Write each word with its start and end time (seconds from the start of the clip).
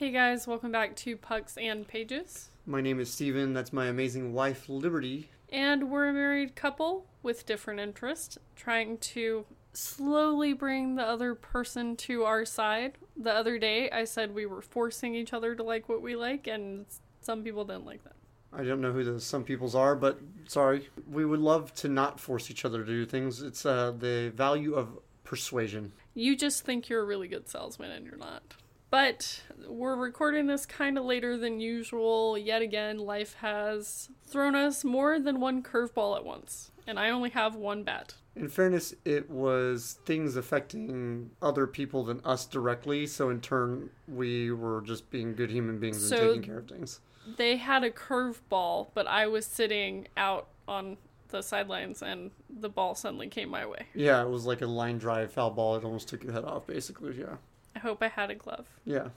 Hey 0.00 0.12
guys, 0.12 0.46
welcome 0.46 0.72
back 0.72 0.96
to 0.96 1.14
Pucks 1.14 1.58
and 1.58 1.86
Pages. 1.86 2.48
My 2.64 2.80
name 2.80 3.00
is 3.00 3.12
Steven. 3.12 3.52
That's 3.52 3.70
my 3.70 3.88
amazing 3.88 4.32
wife, 4.32 4.66
Liberty. 4.66 5.28
And 5.50 5.90
we're 5.90 6.06
a 6.06 6.12
married 6.14 6.56
couple 6.56 7.04
with 7.22 7.44
different 7.44 7.80
interests, 7.80 8.38
trying 8.56 8.96
to 8.96 9.44
slowly 9.74 10.54
bring 10.54 10.94
the 10.94 11.02
other 11.02 11.34
person 11.34 11.96
to 11.96 12.24
our 12.24 12.46
side. 12.46 12.96
The 13.14 13.34
other 13.34 13.58
day, 13.58 13.90
I 13.90 14.04
said 14.04 14.34
we 14.34 14.46
were 14.46 14.62
forcing 14.62 15.14
each 15.14 15.34
other 15.34 15.54
to 15.54 15.62
like 15.62 15.86
what 15.90 16.00
we 16.00 16.16
like, 16.16 16.46
and 16.46 16.86
some 17.20 17.44
people 17.44 17.66
didn't 17.66 17.84
like 17.84 18.02
that. 18.04 18.16
I 18.54 18.64
don't 18.64 18.80
know 18.80 18.92
who 18.92 19.04
the 19.04 19.20
some 19.20 19.44
people's 19.44 19.74
are, 19.74 19.94
but 19.94 20.18
sorry. 20.46 20.88
We 21.10 21.26
would 21.26 21.40
love 21.40 21.74
to 21.74 21.88
not 21.88 22.18
force 22.18 22.50
each 22.50 22.64
other 22.64 22.82
to 22.82 22.90
do 22.90 23.04
things. 23.04 23.42
It's 23.42 23.66
uh, 23.66 23.92
the 23.98 24.32
value 24.34 24.76
of 24.76 24.98
persuasion. 25.24 25.92
You 26.14 26.36
just 26.36 26.64
think 26.64 26.88
you're 26.88 27.02
a 27.02 27.04
really 27.04 27.28
good 27.28 27.50
salesman, 27.50 27.90
and 27.90 28.06
you're 28.06 28.16
not. 28.16 28.54
But 28.90 29.42
we're 29.68 29.94
recording 29.94 30.46
this 30.46 30.66
kind 30.66 30.98
of 30.98 31.04
later 31.04 31.36
than 31.36 31.60
usual. 31.60 32.36
Yet 32.36 32.60
again, 32.60 32.98
life 32.98 33.34
has 33.34 34.10
thrown 34.26 34.54
us 34.54 34.84
more 34.84 35.20
than 35.20 35.40
one 35.40 35.62
curveball 35.62 36.16
at 36.16 36.24
once, 36.24 36.72
and 36.86 36.98
I 36.98 37.10
only 37.10 37.30
have 37.30 37.54
one 37.54 37.84
bat. 37.84 38.14
In 38.34 38.48
fairness, 38.48 38.94
it 39.04 39.30
was 39.30 39.98
things 40.06 40.36
affecting 40.36 41.30
other 41.42 41.66
people 41.66 42.04
than 42.04 42.20
us 42.24 42.46
directly, 42.46 43.06
so 43.06 43.28
in 43.30 43.40
turn, 43.40 43.90
we 44.08 44.50
were 44.50 44.80
just 44.80 45.10
being 45.10 45.34
good 45.34 45.50
human 45.50 45.78
beings 45.78 46.08
So- 46.08 46.16
and 46.16 46.28
taking 46.28 46.42
care 46.42 46.58
of 46.58 46.68
things. 46.68 47.00
They 47.36 47.56
had 47.56 47.84
a 47.84 47.90
curveball, 47.90 48.88
but 48.94 49.06
I 49.06 49.26
was 49.26 49.46
sitting 49.46 50.08
out 50.16 50.48
on 50.66 50.96
the 51.28 51.42
sidelines, 51.42 52.02
and 52.02 52.30
the 52.48 52.68
ball 52.68 52.94
suddenly 52.94 53.28
came 53.28 53.50
my 53.50 53.66
way. 53.66 53.86
Yeah, 53.94 54.22
it 54.22 54.28
was 54.28 54.46
like 54.46 54.62
a 54.62 54.66
line 54.66 54.98
drive 54.98 55.32
foul 55.32 55.50
ball. 55.50 55.76
It 55.76 55.84
almost 55.84 56.08
took 56.08 56.24
your 56.24 56.32
head 56.32 56.44
off, 56.44 56.66
basically. 56.66 57.18
Yeah. 57.18 57.36
I 57.74 57.78
hope 57.78 58.02
I 58.02 58.08
had 58.08 58.30
a 58.30 58.34
glove. 58.34 58.66
Yeah. 58.84 59.08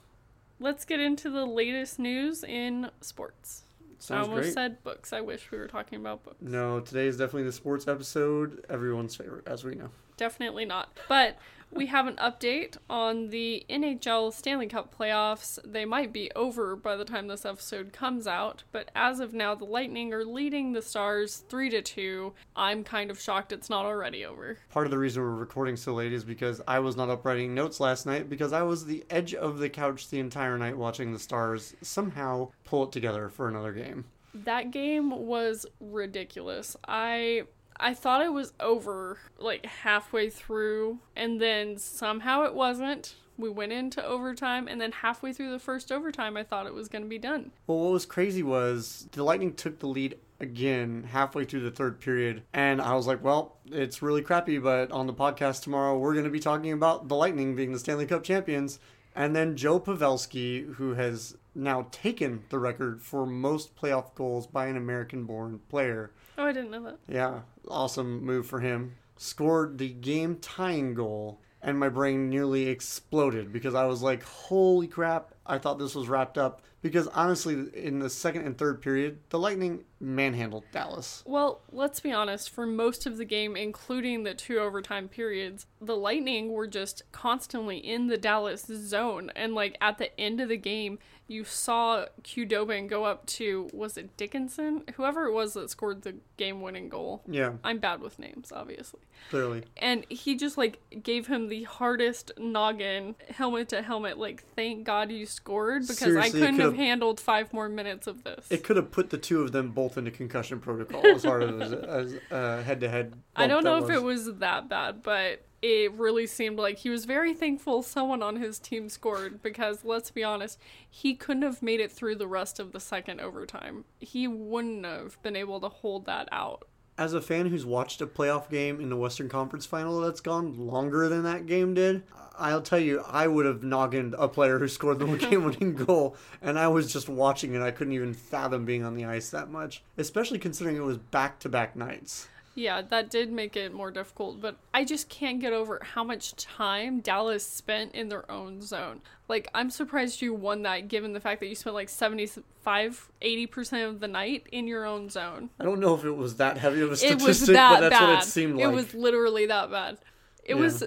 Let's 0.60 0.84
get 0.84 1.00
into 1.00 1.30
the 1.30 1.44
latest 1.46 1.98
news 1.98 2.44
in 2.44 2.90
sports. 3.00 3.62
I 3.82 3.94
Sounds 3.98 4.28
almost 4.28 4.42
great. 4.44 4.52
said 4.54 4.82
books. 4.84 5.12
I 5.12 5.20
wish 5.20 5.50
we 5.50 5.58
were 5.58 5.66
talking 5.66 5.98
about 5.98 6.24
books. 6.24 6.36
No, 6.40 6.80
today 6.80 7.06
is 7.06 7.16
definitely 7.16 7.44
the 7.44 7.52
sports 7.52 7.88
episode. 7.88 8.64
Everyone's 8.68 9.16
favorite, 9.16 9.46
as 9.48 9.64
we 9.64 9.74
know. 9.74 9.88
Definitely 10.16 10.64
not. 10.64 10.96
But 11.08 11.38
we 11.74 11.86
have 11.86 12.06
an 12.06 12.16
update 12.16 12.76
on 12.88 13.28
the 13.30 13.64
NHL 13.68 14.32
Stanley 14.32 14.66
Cup 14.66 14.94
playoffs. 14.96 15.58
They 15.64 15.84
might 15.84 16.12
be 16.12 16.30
over 16.36 16.76
by 16.76 16.96
the 16.96 17.04
time 17.04 17.26
this 17.26 17.44
episode 17.44 17.92
comes 17.92 18.26
out, 18.26 18.62
but 18.72 18.90
as 18.94 19.20
of 19.20 19.34
now, 19.34 19.54
the 19.54 19.64
Lightning 19.64 20.12
are 20.12 20.24
leading 20.24 20.72
the 20.72 20.82
Stars 20.82 21.44
3 21.48 21.70
to 21.70 21.82
2. 21.82 22.32
I'm 22.54 22.84
kind 22.84 23.10
of 23.10 23.20
shocked 23.20 23.52
it's 23.52 23.70
not 23.70 23.84
already 23.84 24.24
over. 24.24 24.58
Part 24.70 24.86
of 24.86 24.90
the 24.90 24.98
reason 24.98 25.22
we're 25.22 25.30
recording 25.30 25.76
so 25.76 25.94
late 25.94 26.12
is 26.12 26.24
because 26.24 26.60
I 26.68 26.78
was 26.78 26.96
not 26.96 27.10
up 27.10 27.24
writing 27.24 27.54
notes 27.54 27.80
last 27.80 28.06
night 28.06 28.28
because 28.28 28.52
I 28.52 28.62
was 28.62 28.86
the 28.86 29.04
edge 29.10 29.34
of 29.34 29.58
the 29.58 29.68
couch 29.68 30.10
the 30.10 30.20
entire 30.20 30.56
night 30.56 30.76
watching 30.76 31.12
the 31.12 31.18
Stars 31.18 31.74
somehow 31.82 32.50
pull 32.64 32.84
it 32.84 32.92
together 32.92 33.28
for 33.28 33.48
another 33.48 33.72
game. 33.72 34.04
That 34.34 34.70
game 34.70 35.10
was 35.10 35.64
ridiculous. 35.80 36.76
I 36.86 37.44
I 37.76 37.94
thought 37.94 38.22
it 38.22 38.32
was 38.32 38.52
over 38.60 39.18
like 39.38 39.66
halfway 39.66 40.30
through 40.30 40.98
and 41.16 41.40
then 41.40 41.76
somehow 41.78 42.44
it 42.44 42.54
wasn't. 42.54 43.16
We 43.36 43.50
went 43.50 43.72
into 43.72 44.04
overtime 44.04 44.68
and 44.68 44.80
then 44.80 44.92
halfway 44.92 45.32
through 45.32 45.50
the 45.50 45.58
first 45.58 45.90
overtime 45.90 46.36
I 46.36 46.44
thought 46.44 46.66
it 46.66 46.74
was 46.74 46.88
going 46.88 47.02
to 47.02 47.08
be 47.08 47.18
done. 47.18 47.50
Well, 47.66 47.78
what 47.78 47.92
was 47.92 48.06
crazy 48.06 48.42
was 48.42 49.08
the 49.12 49.24
Lightning 49.24 49.54
took 49.54 49.80
the 49.80 49.88
lead 49.88 50.16
again 50.40 51.08
halfway 51.10 51.44
through 51.44 51.60
the 51.60 51.70
third 51.70 52.00
period, 52.00 52.42
and 52.52 52.80
I 52.80 52.94
was 52.94 53.06
like, 53.06 53.22
well, 53.22 53.56
it's 53.70 54.02
really 54.02 54.22
crappy, 54.22 54.58
but 54.58 54.90
on 54.90 55.06
the 55.06 55.14
podcast 55.14 55.62
tomorrow, 55.62 55.98
we're 55.98 56.12
going 56.12 56.24
to 56.24 56.30
be 56.30 56.40
talking 56.40 56.72
about 56.72 57.08
the 57.08 57.16
Lightning 57.16 57.54
being 57.54 57.72
the 57.72 57.78
Stanley 57.78 58.06
Cup 58.06 58.22
champions. 58.22 58.78
And 59.16 59.34
then 59.34 59.56
Joe 59.56 59.78
Pavelski, 59.78 60.74
who 60.74 60.94
has 60.94 61.36
now 61.54 61.86
taken 61.92 62.42
the 62.48 62.58
record 62.58 63.00
for 63.00 63.26
most 63.26 63.76
playoff 63.76 64.12
goals 64.14 64.46
by 64.46 64.66
an 64.66 64.76
American 64.76 65.24
born 65.24 65.60
player, 65.68 66.10
Oh, 66.36 66.44
I 66.44 66.52
didn't 66.52 66.70
know 66.70 66.82
that. 66.84 66.98
Yeah, 67.08 67.40
awesome 67.68 68.24
move 68.24 68.46
for 68.46 68.60
him. 68.60 68.96
Scored 69.16 69.78
the 69.78 69.88
game 69.88 70.36
tying 70.40 70.94
goal, 70.94 71.40
and 71.62 71.78
my 71.78 71.88
brain 71.88 72.28
nearly 72.28 72.68
exploded 72.68 73.52
because 73.52 73.74
I 73.74 73.86
was 73.86 74.02
like, 74.02 74.22
holy 74.24 74.88
crap, 74.88 75.33
I 75.46 75.58
thought 75.58 75.78
this 75.78 75.94
was 75.94 76.08
wrapped 76.08 76.38
up. 76.38 76.62
Because 76.82 77.08
honestly, 77.08 77.64
in 77.72 77.98
the 78.00 78.10
second 78.10 78.44
and 78.44 78.58
third 78.58 78.82
period, 78.82 79.18
the 79.30 79.38
Lightning 79.38 79.84
manhandled 80.00 80.64
Dallas. 80.70 81.22
Well, 81.24 81.62
let's 81.72 81.98
be 81.98 82.12
honest, 82.12 82.50
for 82.50 82.66
most 82.66 83.06
of 83.06 83.16
the 83.16 83.24
game, 83.24 83.56
including 83.56 84.24
the 84.24 84.34
two 84.34 84.58
overtime 84.58 85.08
periods, 85.08 85.64
the 85.80 85.96
Lightning 85.96 86.52
were 86.52 86.66
just 86.66 87.02
constantly 87.10 87.78
in 87.78 88.08
the 88.08 88.18
Dallas 88.18 88.66
zone. 88.66 89.30
And, 89.34 89.54
like, 89.54 89.78
at 89.80 89.96
the 89.96 90.20
end 90.20 90.42
of 90.42 90.50
the 90.50 90.58
game, 90.58 90.98
you 91.26 91.44
saw 91.44 92.04
Khudobin 92.22 92.86
go 92.86 93.04
up 93.04 93.24
to, 93.28 93.70
was 93.72 93.96
it 93.96 94.14
Dickinson? 94.18 94.82
Whoever 94.96 95.24
it 95.24 95.32
was 95.32 95.54
that 95.54 95.70
scored 95.70 96.02
the 96.02 96.16
game 96.36 96.60
winning 96.60 96.90
goal. 96.90 97.22
Yeah, 97.26 97.54
I'm 97.64 97.78
bad 97.78 98.02
with 98.02 98.18
names, 98.18 98.52
obviously. 98.52 99.00
clearly. 99.30 99.64
And 99.78 100.04
he 100.10 100.36
just, 100.36 100.58
like, 100.58 100.80
gave 101.02 101.28
him 101.28 101.48
the 101.48 101.62
hardest 101.62 102.30
noggin, 102.36 103.14
helmet 103.30 103.70
to 103.70 103.80
helmet, 103.80 104.18
like, 104.18 104.44
thank 104.54 104.84
God 104.84 105.10
you 105.10 105.24
scored 105.34 105.82
because 105.82 106.02
I 106.02 106.04
Seriously, 106.04 106.40
it 106.40 106.44
couldn't 106.44 106.60
have 106.60 106.76
handled 106.76 107.20
five 107.20 107.52
more 107.52 107.68
minutes 107.68 108.06
of 108.06 108.24
this. 108.24 108.46
It 108.50 108.64
could 108.64 108.76
have 108.76 108.90
put 108.90 109.10
the 109.10 109.18
two 109.18 109.42
of 109.42 109.52
them 109.52 109.70
both 109.72 109.98
into 109.98 110.10
concussion 110.10 110.60
protocol 110.60 111.06
as 111.06 111.24
hard 111.24 111.42
as 111.62 111.72
as 111.72 112.14
uh, 112.30 112.62
head-to-head. 112.62 113.14
I 113.36 113.46
don't 113.46 113.64
know 113.64 113.78
if 113.78 113.86
that 113.88 113.96
it 113.96 114.02
was 114.02 114.34
that 114.36 114.68
bad, 114.68 115.02
but 115.02 115.44
it 115.62 115.92
really 115.94 116.26
seemed 116.26 116.58
like 116.58 116.78
he 116.78 116.90
was 116.90 117.06
very 117.06 117.32
thankful 117.32 117.82
someone 117.82 118.22
on 118.22 118.36
his 118.36 118.58
team 118.58 118.90
scored 118.90 119.42
because 119.42 119.82
let's 119.82 120.10
be 120.10 120.22
honest, 120.22 120.58
he 120.90 121.14
couldn't 121.14 121.42
have 121.42 121.62
made 121.62 121.80
it 121.80 121.90
through 121.90 122.16
the 122.16 122.26
rest 122.26 122.60
of 122.60 122.72
the 122.72 122.80
second 122.80 123.20
overtime. 123.20 123.86
He 123.98 124.28
wouldn't 124.28 124.84
have 124.84 125.20
been 125.22 125.36
able 125.36 125.60
to 125.60 125.68
hold 125.68 126.04
that 126.04 126.28
out. 126.30 126.68
As 126.96 127.12
a 127.12 127.20
fan 127.20 127.46
who's 127.46 127.66
watched 127.66 128.00
a 128.00 128.06
playoff 128.06 128.48
game 128.48 128.80
in 128.80 128.88
the 128.88 128.96
Western 128.96 129.28
Conference 129.28 129.66
final 129.66 130.00
that's 130.00 130.20
gone 130.20 130.56
longer 130.56 131.08
than 131.08 131.24
that 131.24 131.46
game 131.46 131.74
did, 131.74 132.04
I'll 132.38 132.62
tell 132.62 132.78
you, 132.78 133.02
I 133.08 133.26
would 133.26 133.46
have 133.46 133.62
noggined 133.62 134.14
a 134.16 134.28
player 134.28 134.60
who 134.60 134.68
scored 134.68 135.00
the 135.00 135.06
game 135.16 135.44
winning 135.44 135.74
goal, 135.74 136.16
and 136.40 136.56
I 136.56 136.68
was 136.68 136.92
just 136.92 137.08
watching 137.08 137.54
it. 137.54 137.62
I 137.62 137.72
couldn't 137.72 137.94
even 137.94 138.14
fathom 138.14 138.64
being 138.64 138.84
on 138.84 138.94
the 138.94 139.06
ice 139.06 139.30
that 139.30 139.50
much, 139.50 139.82
especially 139.98 140.38
considering 140.38 140.76
it 140.76 140.84
was 140.84 140.98
back 140.98 141.40
to 141.40 141.48
back 141.48 141.74
nights. 141.74 142.28
Yeah, 142.56 142.82
that 142.82 143.10
did 143.10 143.32
make 143.32 143.56
it 143.56 143.74
more 143.74 143.90
difficult, 143.90 144.40
but 144.40 144.56
I 144.72 144.84
just 144.84 145.08
can't 145.08 145.40
get 145.40 145.52
over 145.52 145.80
how 145.82 146.04
much 146.04 146.34
time 146.36 147.00
Dallas 147.00 147.44
spent 147.44 147.94
in 147.94 148.08
their 148.08 148.30
own 148.30 148.62
zone. 148.62 149.00
Like, 149.28 149.48
I'm 149.54 149.70
surprised 149.70 150.22
you 150.22 150.32
won 150.34 150.62
that 150.62 150.86
given 150.86 151.14
the 151.14 151.20
fact 151.20 151.40
that 151.40 151.48
you 151.48 151.56
spent 151.56 151.74
like 151.74 151.88
75, 151.88 153.10
80% 153.20 153.88
of 153.88 154.00
the 154.00 154.06
night 154.06 154.46
in 154.52 154.68
your 154.68 154.84
own 154.84 155.08
zone. 155.10 155.50
I 155.58 155.64
don't 155.64 155.80
know 155.80 155.94
if 155.94 156.04
it 156.04 156.12
was 156.12 156.36
that 156.36 156.58
heavy 156.58 156.80
of 156.82 156.92
a 156.92 156.96
statistic, 156.96 157.22
it 157.22 157.26
was 157.26 157.46
that 157.48 157.80
but 157.80 157.80
that's 157.90 158.00
bad. 158.00 158.08
what 158.14 158.22
it 158.22 158.26
seemed 158.26 158.56
like. 158.56 158.64
It 158.64 158.68
was 158.72 158.94
literally 158.94 159.46
that 159.46 159.70
bad. 159.70 159.98
It 160.44 160.54
Yeah. 160.54 160.60
was 160.62 160.84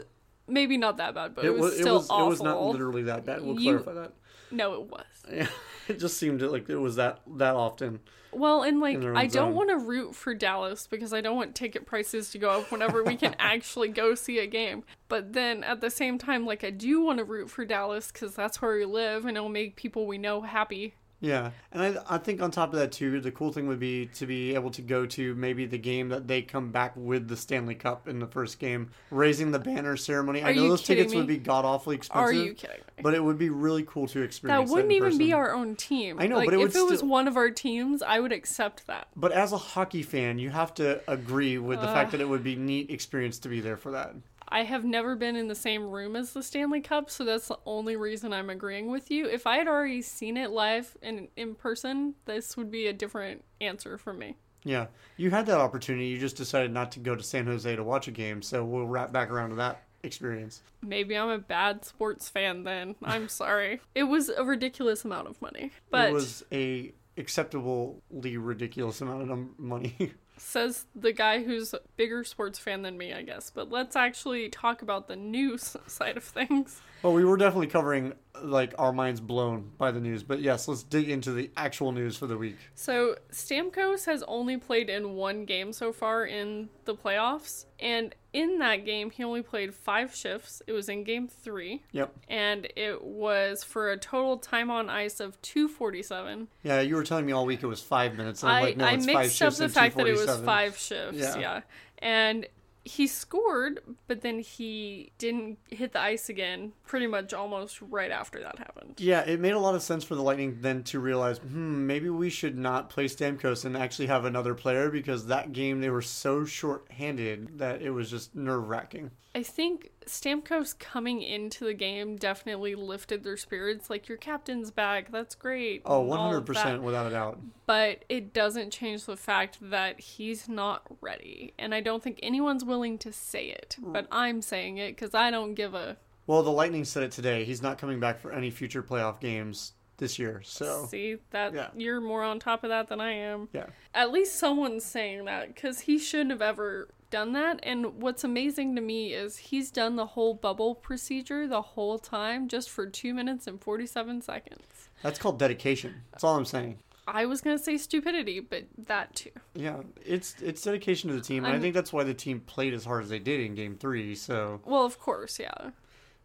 maybe 0.47 0.77
not 0.77 0.97
that 0.97 1.13
bad, 1.15 1.35
but 1.35 1.43
it, 1.43 1.49
it 1.49 1.51
was, 1.53 1.61
was, 1.63 1.73
it 1.73 1.81
still 1.81 1.95
was, 1.97 2.09
awful. 2.09 2.25
it 2.27 2.29
was 2.29 2.41
not 2.43 2.63
literally 2.63 3.03
that 3.03 3.25
bad. 3.25 3.41
We'll 3.41 3.59
You- 3.59 3.79
clarify 3.79 3.93
that. 4.01 4.13
no, 4.51 4.73
it 4.75 4.81
was. 4.89 5.05
Yeah, 5.29 5.47
it 5.89 5.99
just 5.99 6.17
seemed 6.17 6.41
like 6.41 6.69
it 6.69 6.77
was 6.77 6.95
that 6.95 7.21
that 7.37 7.55
often. 7.55 7.99
Well, 8.31 8.63
and 8.63 8.79
like 8.79 8.95
In 8.95 9.01
their 9.01 9.11
own 9.11 9.17
I 9.17 9.27
don't 9.27 9.55
want 9.55 9.69
to 9.69 9.77
root 9.77 10.15
for 10.15 10.33
Dallas 10.33 10.85
because 10.87 11.13
I 11.13 11.21
don't 11.21 11.35
want 11.35 11.55
ticket 11.55 11.85
prices 11.85 12.29
to 12.31 12.37
go 12.37 12.49
up 12.49 12.71
whenever 12.71 13.03
we 13.03 13.15
can 13.15 13.35
actually 13.39 13.89
go 13.89 14.15
see 14.15 14.39
a 14.39 14.47
game. 14.47 14.83
But 15.07 15.33
then 15.33 15.63
at 15.63 15.81
the 15.81 15.89
same 15.89 16.17
time, 16.17 16.45
like 16.45 16.63
I 16.63 16.69
do 16.69 17.01
want 17.01 17.19
to 17.19 17.23
root 17.23 17.49
for 17.49 17.65
Dallas 17.65 18.11
because 18.11 18.35
that's 18.35 18.61
where 18.61 18.75
we 18.75 18.85
live 18.85 19.25
and 19.25 19.37
it'll 19.37 19.49
make 19.49 19.75
people 19.75 20.05
we 20.05 20.17
know 20.17 20.41
happy. 20.41 20.95
Yeah, 21.19 21.51
and 21.71 21.81
I, 21.81 21.95
I 22.07 22.17
think 22.19 22.41
on 22.41 22.51
top 22.51 22.73
of 22.73 22.79
that 22.79 22.91
too, 22.91 23.19
the 23.19 23.31
cool 23.31 23.51
thing 23.51 23.67
would 23.67 23.79
be 23.79 24.05
to 24.15 24.27
be 24.27 24.53
able 24.53 24.69
to 24.71 24.83
go 24.83 25.07
to 25.07 25.33
maybe 25.33 25.65
the 25.65 25.79
game 25.79 26.09
that 26.09 26.27
they 26.27 26.43
come 26.43 26.71
back 26.71 26.93
with 26.95 27.27
the 27.27 27.35
Stanley 27.35 27.73
Cup 27.73 28.07
in 28.07 28.19
the 28.19 28.27
first 28.27 28.59
game, 28.59 28.91
raising 29.09 29.49
the 29.51 29.57
banner 29.57 29.97
ceremony. 29.97 30.43
I 30.43 30.51
Are 30.51 30.53
know 30.53 30.63
you 30.63 30.69
those 30.69 30.83
tickets 30.83 31.07
kidding 31.07 31.17
would 31.17 31.27
be 31.27 31.37
god 31.37 31.65
awfully 31.65 31.95
expensive. 31.95 32.23
Are 32.23 32.31
you 32.31 32.53
kidding 32.53 32.77
me? 32.97 33.01
But 33.01 33.15
it 33.15 33.23
would 33.23 33.39
be 33.39 33.49
really 33.49 33.83
cool 33.83 34.07
to 34.09 34.21
experience. 34.21 34.69
That 34.69 34.71
wouldn't 34.71 34.91
in 34.91 34.97
even 34.97 35.17
be 35.17 35.33
our 35.33 35.53
own 35.55 35.75
team. 35.75 36.17
I 36.19 36.27
know, 36.27 36.37
like, 36.37 36.45
but 36.45 36.53
it 36.53 36.59
if 36.59 36.75
it 36.75 36.81
was 36.81 36.99
still- 36.99 37.09
one 37.09 37.27
of 37.27 37.35
our 37.35 37.49
teams, 37.49 38.03
I 38.03 38.19
would 38.19 38.31
accept 38.31 38.85
that. 38.85 39.07
But 39.15 39.31
as 39.31 39.51
a 39.51 39.57
hockey 39.57 40.03
fan, 40.03 40.37
you 40.37 40.51
have 40.51 40.75
to 40.75 41.01
agree 41.09 41.57
with 41.57 41.81
the 41.81 41.87
fact 41.87 42.11
that 42.11 42.21
it 42.21 42.29
would 42.29 42.43
be 42.43 42.55
neat 42.55 42.91
experience 42.91 43.39
to 43.39 43.49
be 43.49 43.59
there 43.59 43.77
for 43.77 43.91
that. 43.91 44.13
I 44.49 44.63
have 44.63 44.85
never 44.85 45.15
been 45.15 45.35
in 45.35 45.47
the 45.47 45.55
same 45.55 45.89
room 45.89 46.15
as 46.15 46.33
the 46.33 46.43
Stanley 46.43 46.81
Cup, 46.81 47.09
so 47.09 47.25
that's 47.25 47.47
the 47.47 47.59
only 47.65 47.95
reason 47.95 48.33
I'm 48.33 48.49
agreeing 48.49 48.89
with 48.89 49.11
you. 49.11 49.27
If 49.27 49.45
I 49.45 49.57
had 49.57 49.67
already 49.67 50.01
seen 50.01 50.37
it 50.37 50.51
live 50.51 50.95
and 51.01 51.27
in 51.35 51.55
person, 51.55 52.15
this 52.25 52.55
would 52.55 52.71
be 52.71 52.87
a 52.87 52.93
different 52.93 53.43
answer 53.59 53.97
for 53.97 54.13
me. 54.13 54.37
Yeah, 54.63 54.87
you 55.15 55.31
had 55.31 55.45
that 55.45 55.59
opportunity. 55.59 56.07
You 56.07 56.19
just 56.19 56.35
decided 56.35 56.71
not 56.71 56.91
to 56.93 56.99
go 56.99 57.15
to 57.15 57.23
San 57.23 57.45
Jose 57.45 57.75
to 57.75 57.83
watch 57.83 58.07
a 58.07 58.11
game. 58.11 58.41
So 58.41 58.63
we'll 58.63 58.87
wrap 58.87 59.11
back 59.11 59.29
around 59.29 59.51
to 59.51 59.55
that 59.55 59.83
experience. 60.03 60.61
Maybe 60.81 61.17
I'm 61.17 61.29
a 61.29 61.37
bad 61.37 61.85
sports 61.85 62.27
fan 62.27 62.63
then. 62.63 62.95
I'm 63.03 63.29
sorry. 63.29 63.81
It 63.95 64.03
was 64.03 64.29
a 64.29 64.43
ridiculous 64.43 65.05
amount 65.05 65.27
of 65.27 65.41
money. 65.41 65.71
But 65.89 66.09
it 66.09 66.13
was 66.13 66.43
a 66.51 66.93
acceptably 67.17 68.37
ridiculous 68.37 69.01
amount 69.01 69.29
of 69.29 69.59
money. 69.59 70.13
says 70.37 70.85
the 70.95 71.11
guy 71.11 71.43
who's 71.43 71.73
a 71.73 71.79
bigger 71.95 72.23
sports 72.23 72.59
fan 72.59 72.81
than 72.81 72.97
me, 72.97 73.13
I 73.13 73.21
guess. 73.21 73.49
But 73.49 73.69
let's 73.71 73.95
actually 73.95 74.49
talk 74.49 74.81
about 74.81 75.07
the 75.07 75.15
news 75.15 75.75
side 75.87 76.17
of 76.17 76.23
things. 76.23 76.81
Well, 77.03 77.13
we 77.13 77.23
were 77.25 77.37
definitely 77.37 77.67
covering 77.67 78.13
like 78.43 78.73
our 78.77 78.93
minds 78.93 79.19
blown 79.19 79.71
by 79.77 79.89
the 79.91 79.99
news, 79.99 80.21
but 80.23 80.41
yes, 80.41 80.67
let's 80.67 80.83
dig 80.83 81.09
into 81.09 81.31
the 81.31 81.49
actual 81.57 81.91
news 81.91 82.17
for 82.17 82.27
the 82.27 82.37
week. 82.37 82.57
So, 82.75 83.15
Stamkos 83.31 84.05
has 84.05 84.23
only 84.27 84.57
played 84.57 84.89
in 84.91 85.13
one 85.15 85.45
game 85.45 85.73
so 85.73 85.91
far 85.91 86.25
in 86.25 86.69
the 86.85 86.93
playoffs, 86.95 87.65
and 87.79 88.13
in 88.33 88.59
that 88.59 88.85
game, 88.85 89.09
he 89.09 89.23
only 89.23 89.41
played 89.41 89.73
five 89.73 90.15
shifts. 90.15 90.61
It 90.67 90.73
was 90.73 90.87
in 90.87 91.03
game 91.03 91.27
three, 91.27 91.81
Yep. 91.93 92.13
and 92.29 92.67
it 92.75 93.03
was 93.03 93.63
for 93.63 93.89
a 93.91 93.97
total 93.97 94.37
time 94.37 94.69
on 94.69 94.87
ice 94.89 95.19
of 95.19 95.41
247. 95.41 96.47
Yeah, 96.63 96.81
you 96.81 96.95
were 96.95 97.03
telling 97.03 97.25
me 97.25 97.31
all 97.31 97.45
week 97.45 97.63
it 97.63 97.67
was 97.67 97.81
five 97.81 98.15
minutes. 98.17 98.43
I, 98.43 98.61
like, 98.61 98.77
no, 98.77 98.85
I 98.85 98.97
mixed 98.97 99.09
up 99.09 99.25
shifts 99.31 99.57
the 99.57 99.69
fact 99.69 99.97
that 99.97 100.05
it 100.07 100.15
was 100.15 100.39
five 100.41 100.77
shifts. 100.77 101.17
Yeah. 101.17 101.37
Yeah. 101.37 101.61
And 101.99 102.45
he 102.87 103.05
scored, 103.05 103.81
but 104.07 104.21
then 104.21 104.39
he 104.39 105.11
didn't 105.17 105.59
hit 105.69 105.91
the 105.93 105.99
ice 105.99 106.29
again 106.29 106.71
pretty 106.85 107.07
much 107.07 107.33
almost 107.33 107.81
right 107.81 108.11
after 108.11 108.39
that 108.39 108.57
happened. 108.57 108.95
Yeah, 108.97 109.21
it 109.21 109.39
made 109.39 109.53
a 109.53 109.59
lot 109.59 109.75
of 109.75 109.81
sense 109.81 110.03
for 110.03 110.15
the 110.15 110.21
Lightning 110.21 110.59
then 110.61 110.83
to 110.83 110.99
realize, 110.99 111.37
hmm, 111.39 111.85
maybe 111.85 112.09
we 112.09 112.29
should 112.29 112.57
not 112.57 112.89
play 112.89 113.05
Stamkos 113.05 113.65
and 113.65 113.75
actually 113.75 114.07
have 114.07 114.25
another 114.25 114.55
player 114.55 114.89
because 114.89 115.27
that 115.27 115.51
game 115.51 115.81
they 115.81 115.89
were 115.89 116.01
so 116.01 116.45
short-handed 116.45 117.59
that 117.59 117.81
it 117.81 117.91
was 117.91 118.09
just 118.09 118.35
nerve-wracking. 118.35 119.11
I 119.35 119.43
think 119.43 119.91
Stamkos 120.07 120.77
coming 120.77 121.21
into 121.21 121.65
the 121.65 121.73
game 121.73 122.15
definitely 122.15 122.75
lifted 122.75 123.23
their 123.23 123.37
spirits. 123.37 123.89
Like, 123.89 124.07
your 124.07 124.17
captain's 124.17 124.71
back. 124.71 125.11
That's 125.11 125.35
great. 125.35 125.81
Oh, 125.85 126.01
and 126.03 126.13
all 126.13 126.35
of 126.35 126.45
100% 126.45 126.81
without 126.81 127.07
a 127.07 127.09
doubt. 127.09 127.39
But 127.65 128.05
it 128.09 128.33
doesn't 128.33 128.71
change 128.71 129.05
the 129.05 129.17
fact 129.17 129.57
that 129.61 129.99
he's 129.99 130.47
not 130.47 130.83
ready. 131.01 131.53
And 131.59 131.75
I 131.75 131.81
don't 131.81 132.01
think 132.01 132.19
anyone's 132.23 132.63
willing 132.63 132.97
to 132.99 133.11
say 133.11 133.47
it. 133.47 133.77
Mm. 133.81 133.93
But 133.93 134.07
I'm 134.11 134.41
saying 134.41 134.77
it 134.77 134.95
because 134.95 135.13
I 135.13 135.29
don't 135.31 135.53
give 135.53 135.73
a. 135.73 135.97
Well, 136.25 136.43
the 136.43 136.51
Lightning 136.51 136.85
said 136.85 137.03
it 137.03 137.11
today. 137.11 137.43
He's 137.43 137.61
not 137.61 137.77
coming 137.77 137.99
back 137.99 138.19
for 138.19 138.31
any 138.31 138.49
future 138.49 138.83
playoff 138.83 139.19
games 139.19 139.73
this 139.97 140.19
year. 140.19 140.41
So, 140.43 140.85
See 140.89 141.17
that 141.31 141.53
yeah. 141.53 141.69
you're 141.75 142.01
more 142.01 142.23
on 142.23 142.39
top 142.39 142.63
of 142.63 142.69
that 142.69 142.87
than 142.87 143.01
I 143.01 143.13
am. 143.13 143.49
yeah. 143.53 143.65
At 143.93 144.11
least 144.11 144.35
someone's 144.35 144.85
saying 144.85 145.25
that 145.25 145.53
because 145.53 145.81
he 145.81 145.97
shouldn't 145.97 146.31
have 146.31 146.41
ever 146.41 146.89
done 147.09 147.33
that. 147.33 147.59
And 147.63 148.01
what's 148.01 148.23
amazing 148.23 148.75
to 148.75 148.81
me 148.81 149.13
is 149.13 149.37
he's 149.37 149.71
done 149.71 149.95
the 149.95 150.05
whole 150.05 150.33
bubble 150.33 150.75
procedure 150.75 151.47
the 151.47 151.61
whole 151.61 151.97
time 151.99 152.47
just 152.47 152.69
for 152.69 152.85
two 152.87 153.13
minutes 153.13 153.47
and 153.47 153.61
47 153.61 154.21
seconds. 154.21 154.89
That's 155.03 155.19
called 155.19 155.39
dedication. 155.39 156.01
That's 156.11 156.23
all 156.23 156.35
I'm 156.35 156.45
saying. 156.45 156.77
I 157.09 157.25
was 157.25 157.39
gonna 157.39 157.57
say 157.57 157.77
stupidity, 157.77 158.41
but 158.41 158.65
that 158.87 159.15
too. 159.15 159.31
Yeah, 159.55 159.77
it's 160.05 160.35
it's 160.41 160.61
dedication 160.61 161.09
to 161.09 161.15
the 161.15 161.21
team. 161.21 161.45
and 161.45 161.47
I 161.47 161.51
I'm- 161.51 161.61
think 161.61 161.73
that's 161.73 161.93
why 161.93 162.03
the 162.03 162.13
team 162.13 162.41
played 162.41 162.73
as 162.73 162.83
hard 162.83 163.03
as 163.03 163.09
they 163.09 163.19
did 163.19 163.39
in 163.39 163.55
game 163.55 163.77
3. 163.77 164.13
So, 164.13 164.59
Well, 164.65 164.83
of 164.83 164.99
course, 164.99 165.39
yeah. 165.39 165.71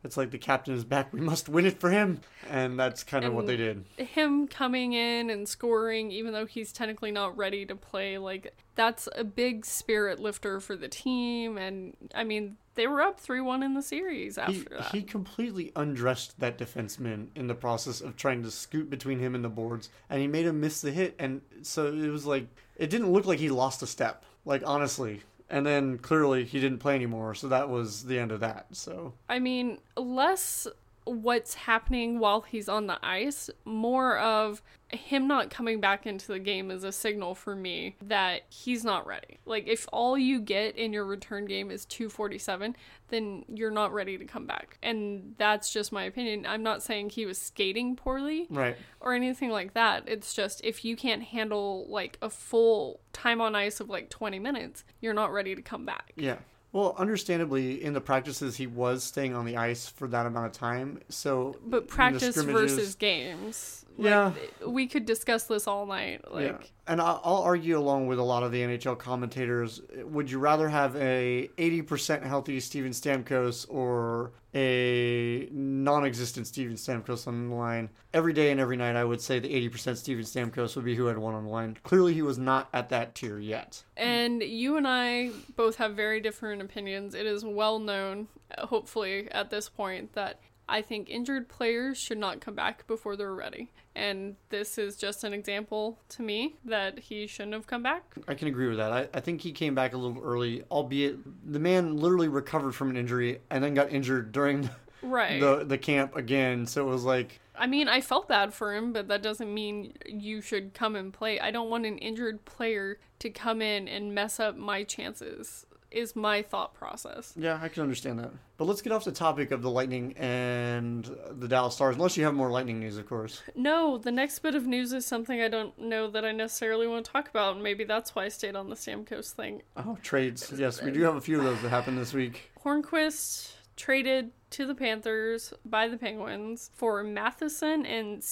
It's 0.05 0.17
like 0.17 0.31
the 0.31 0.39
captain 0.39 0.75
is 0.75 0.85
back. 0.85 1.13
We 1.13 1.21
must 1.21 1.49
win 1.49 1.65
it 1.67 1.79
for 1.79 1.91
him. 1.91 2.21
And 2.51 2.79
that's 2.79 3.05
kind 3.05 3.25
of 3.25 3.35
what 3.35 3.47
they 3.47 3.57
did. 3.57 3.85
Him 3.97 4.49
coming 4.49 4.93
in 4.95 5.31
and 5.31 5.49
scoring, 5.49 6.11
even 6.11 6.33
though 6.33 6.47
he's 6.47 6.73
technically 6.73 7.13
not 7.13 7.37
ready 7.37 7.65
to 7.67 7.77
play, 7.77 8.19
like 8.19 8.55
that's 8.75 9.09
a 9.15 9.25
big 9.25 9.65
spirit 9.65 10.19
lifter 10.19 10.59
for 10.61 10.77
the 10.77 10.89
team. 10.89 11.57
And 11.57 11.97
I 12.15 12.25
mean, 12.25 12.57
they 12.75 12.87
were 12.87 13.01
up 13.01 13.21
three 13.21 13.41
one 13.41 13.63
in 13.63 13.75
the 13.75 13.83
series 13.83 14.39
after 14.39 14.53
He, 14.53 14.65
that. 14.71 14.93
he 14.93 15.03
completely 15.03 15.73
undressed 15.77 16.41
that 16.41 16.59
defenseman 16.59 17.29
in 17.35 17.47
the 17.47 17.55
process 17.55 18.01
of 18.01 18.17
trying 18.17 18.43
to 18.43 18.51
scoot 18.51 18.91
between 18.91 19.19
him 19.19 19.35
and 19.35 19.45
the 19.45 19.49
boards, 19.51 19.91
and 20.11 20.21
he 20.21 20.27
made 20.27 20.47
him 20.47 20.61
miss 20.61 20.81
the 20.81 20.91
hit. 20.91 21.15
And 21.19 21.43
so 21.63 21.93
it 21.93 22.09
was 22.09 22.27
like 22.27 22.47
it 22.77 22.91
didn't 22.91 23.13
look 23.13 23.27
like 23.27 23.39
he 23.39 23.51
lost 23.51 23.83
a 23.83 23.87
step, 23.87 24.25
like 24.45 24.63
honestly. 24.67 25.21
And 25.53 25.67
then 25.67 25.99
clearly 25.99 26.45
he 26.47 26.61
didn't 26.61 26.79
play 26.79 26.95
anymore, 26.95 27.35
so 27.35 27.47
that 27.49 27.69
was 27.69 28.05
the 28.05 28.19
end 28.19 28.33
of 28.33 28.41
that. 28.41 28.67
So 28.73 29.13
I 29.29 29.39
mean, 29.39 29.79
less 29.99 30.67
what's 31.05 31.55
happening 31.55 32.19
while 32.19 32.43
he's 32.43 32.69
on 32.69 32.87
the 32.87 32.99
ice, 33.05 33.51
more 33.65 34.19
of 34.19 34.63
him 34.89 35.27
not 35.27 35.51
coming 35.51 35.81
back 35.81 36.07
into 36.07 36.29
the 36.29 36.39
game 36.39 36.71
is 36.71 36.85
a 36.85 36.93
signal 36.93 37.35
for 37.35 37.57
me 37.57 37.97
that 38.03 38.43
he's 38.51 38.85
not 38.85 39.07
ready. 39.07 39.39
Like 39.47 39.67
if 39.67 39.89
all 39.93 40.19
you 40.19 40.41
get 40.41 40.77
in 40.77 40.93
your 40.93 41.05
return 41.07 41.47
game 41.47 41.71
is 41.71 41.87
247, 41.87 42.77
then 43.09 43.45
you're 43.49 43.71
not 43.71 43.93
ready 43.93 44.19
to 44.19 44.25
come 44.25 44.47
back. 44.47 44.79
And 44.83 45.35
that's 45.39 45.73
just 45.73 45.93
my 45.93 46.05
opinion. 46.05 46.47
I'm 46.47 46.63
not 46.63 46.83
saying 46.83 47.11
he 47.11 47.25
was 47.27 47.39
skating 47.39 47.97
poorly 47.97 48.47
right, 48.51 48.77
or 49.01 49.15
anything 49.15 49.51
like 49.51 49.75
that. 49.75 50.05
It's 50.07 50.35
just 50.35 50.63
if 50.63 50.85
you 50.85 50.95
can't 50.95 51.23
handle 51.23 51.87
like 51.89 52.19
a 52.21 52.29
full 52.29 53.01
time 53.13 53.41
on 53.41 53.55
ice 53.55 53.81
of 53.81 53.89
like 53.89 54.11
20 54.11 54.39
minutes, 54.39 54.85
you're 55.01 55.15
not 55.15 55.33
ready 55.33 55.55
to 55.55 55.63
come 55.63 55.87
back. 55.87 56.13
yeah. 56.17 56.37
Well, 56.73 56.95
understandably, 56.99 57.83
in 57.83 57.93
the 57.93 58.01
practices 58.01 58.57
he 58.57 58.67
was 58.67 59.05
staying 59.05 59.35
on 59.35 59.45
the 59.45 59.57
ice 59.59 59.89
for 59.89 60.09
that 60.09 60.25
amount 60.25 60.47
of 60.47 60.53
time. 60.53 61.01
So, 61.11 61.57
But 61.67 61.87
practice 61.87 62.37
versus 62.37 62.95
games. 62.95 63.85
Yeah. 63.99 64.33
We 64.67 64.87
could 64.87 65.07
discuss 65.07 65.45
this 65.45 65.67
all 65.67 65.87
night. 65.87 66.31
Like, 66.33 66.45
yeah. 66.45 66.67
And 66.87 67.01
I'll 67.01 67.43
argue 67.45 67.79
along 67.79 68.09
with 68.09 68.19
a 68.19 68.23
lot 68.23 68.43
of 68.43 68.51
the 68.51 68.61
NHL 68.61 68.99
commentators. 68.99 69.81
Would 70.05 70.31
you 70.31 70.39
rather 70.39 70.69
have 70.69 70.97
a 70.97 71.49
80% 71.57 72.25
healthy 72.25 72.59
Steven 72.59 72.91
Stamkos 72.91 73.67
or 73.71 74.33
a 74.55 75.49
non-existent 75.53 76.47
Steven 76.49 76.75
Stamkos 76.75 77.29
on 77.29 77.51
the 77.51 77.55
line? 77.55 77.89
Every 78.13 78.33
day 78.33 78.51
and 78.51 78.61
every 78.61 78.77
night, 78.77 78.97
I 78.97 79.05
would 79.05 79.21
say 79.21 79.39
the 79.39 79.69
80% 79.69 79.97
Steven 79.97 80.25
Stamkos 80.25 80.75
would 80.75 80.85
be 80.85 80.97
who 80.97 81.07
had 81.07 81.19
won 81.19 81.35
on 81.35 81.45
the 81.45 81.51
line. 81.51 81.79
Clearly, 81.85 82.15
he 82.15 82.23
was 82.23 82.39
not 82.39 82.69
at 82.73 82.89
that 82.89 83.15
tier 83.15 83.39
yet. 83.39 83.83
and 83.97 84.43
you 84.43 84.77
and 84.77 84.89
I 84.89 85.31
both 85.57 85.77
have 85.77 85.95
very 85.95 86.21
different 86.21 86.63
opinions. 86.63 87.15
It 87.15 87.27
is 87.27 87.45
well 87.45 87.79
known, 87.79 88.27
hopefully, 88.59 89.29
at 89.31 89.51
this 89.51 89.69
point, 89.69 90.15
that 90.15 90.41
I 90.69 90.81
think 90.83 91.11
injured 91.11 91.49
players 91.49 91.99
should 91.99 92.19
not 92.19 92.41
come 92.41 92.55
back 92.55 92.87
before 92.87 93.17
they're 93.17 93.35
ready. 93.35 93.71
And 93.95 94.37
this 94.49 94.79
is 94.79 94.97
just 94.97 95.23
an 95.25 95.35
example 95.35 95.99
to 96.11 96.23
me 96.23 96.57
that 96.65 96.99
he 96.99 97.27
shouldn't 97.27 97.53
have 97.53 97.67
come 97.67 97.83
back. 97.83 98.05
I 98.27 98.35
can 98.35 98.49
agree 98.49 98.69
with 98.69 98.79
that. 98.79 98.93
I, 98.93 99.09
I 99.13 99.21
think 99.21 99.43
he 99.43 99.53
came 99.53 99.75
back 99.75 99.93
a 99.93 99.99
little 99.99 100.23
early, 100.23 100.63
albeit 100.71 101.19
the 101.53 101.59
man 101.59 101.97
literally 101.99 102.29
recovered 102.29 102.73
from 102.73 102.91
an 102.91 102.97
injury 102.97 103.41
and 103.51 103.63
then 103.63 103.75
got 103.75 103.91
injured 103.93 104.33
during 104.33 104.71
Right. 105.03 105.41
the 105.41 105.65
the 105.65 105.79
camp 105.79 106.15
again. 106.17 106.65
So 106.65 106.87
it 106.87 106.91
was 106.91 107.05
like, 107.05 107.41
I 107.57 107.67
mean, 107.67 107.89
I 107.89 108.01
felt 108.01 108.29
bad 108.29 108.55
for 108.55 108.73
him, 108.75 108.93
but 108.93 109.09
that 109.09 109.21
doesn't 109.21 109.53
mean 109.53 109.95
you 110.07 110.41
should 110.41 110.75
come 110.75 110.95
and 110.97 111.13
play. 111.13 111.41
I 111.41 111.51
don't 111.51 111.69
want 111.69 111.85
an 111.87 111.99
injured 111.99 112.45
player 112.45 112.99
to 113.19 113.29
come 113.29 113.61
in 113.61 113.89
and 113.89 114.15
mess 114.15 114.39
up 114.41 114.57
my 114.57 114.85
chances, 114.85 115.67
is 115.93 116.17
my 116.17 116.43
thought 116.43 116.75
process. 116.75 117.33
Yeah, 117.37 117.59
I 117.63 117.69
can 117.69 117.83
understand 117.83 118.19
that. 118.19 118.31
But 118.57 118.67
let's 118.67 118.83
get 118.83 118.93
off 118.93 119.05
the 119.05 119.13
topic 119.13 119.51
of 119.51 119.63
the 119.63 119.71
Lightning 119.71 120.15
and 120.17 121.05
the 121.31 121.49
Dallas 121.49 121.75
Stars, 121.75 121.97
unless 121.97 122.17
you 122.17 122.25
have 122.25 122.35
more 122.35 122.51
Lightning 122.51 122.81
news, 122.81 122.97
of 122.97 123.09
course. 123.09 123.43
No, 123.55 123.99
the 123.99 124.13
next 124.13 124.39
bit 124.41 124.55
of 124.55 124.67
news 124.67 124.93
is 124.93 125.05
something 125.05 125.41
I 125.41 125.49
don't 125.49 125.77
know 125.79 126.09
that 126.11 126.25
I 126.25 126.33
necessarily 126.33 126.87
want 126.87 127.05
to 127.07 127.13
talk 127.13 127.29
about, 127.29 127.55
and 127.55 127.63
maybe 127.63 127.85
that's 127.85 128.15
why 128.15 128.25
I 128.25 128.29
stayed 128.29 128.57
on 128.57 128.69
the 128.69 128.77
Stamkos 128.77 129.33
thing. 129.33 129.63
Oh, 129.77 129.99
trades. 130.03 130.53
Yes, 130.57 130.83
we 130.83 130.91
do 130.91 131.03
have 131.03 131.17
a 131.17 131.21
few 131.21 131.39
of 131.39 131.45
those 131.45 131.61
that 131.63 131.71
happened 131.71 131.99
this 131.99 132.13
week. 132.13 132.51
Hornqvist 132.65 133.53
traded 133.77 134.31
to 134.51 134.67
the 134.67 134.75
Panthers 134.75 135.55
by 135.65 135.89
the 135.89 135.97
Penguins 135.97 136.71
for 136.75 137.03
Matheson 137.03 137.87
and 137.87 138.23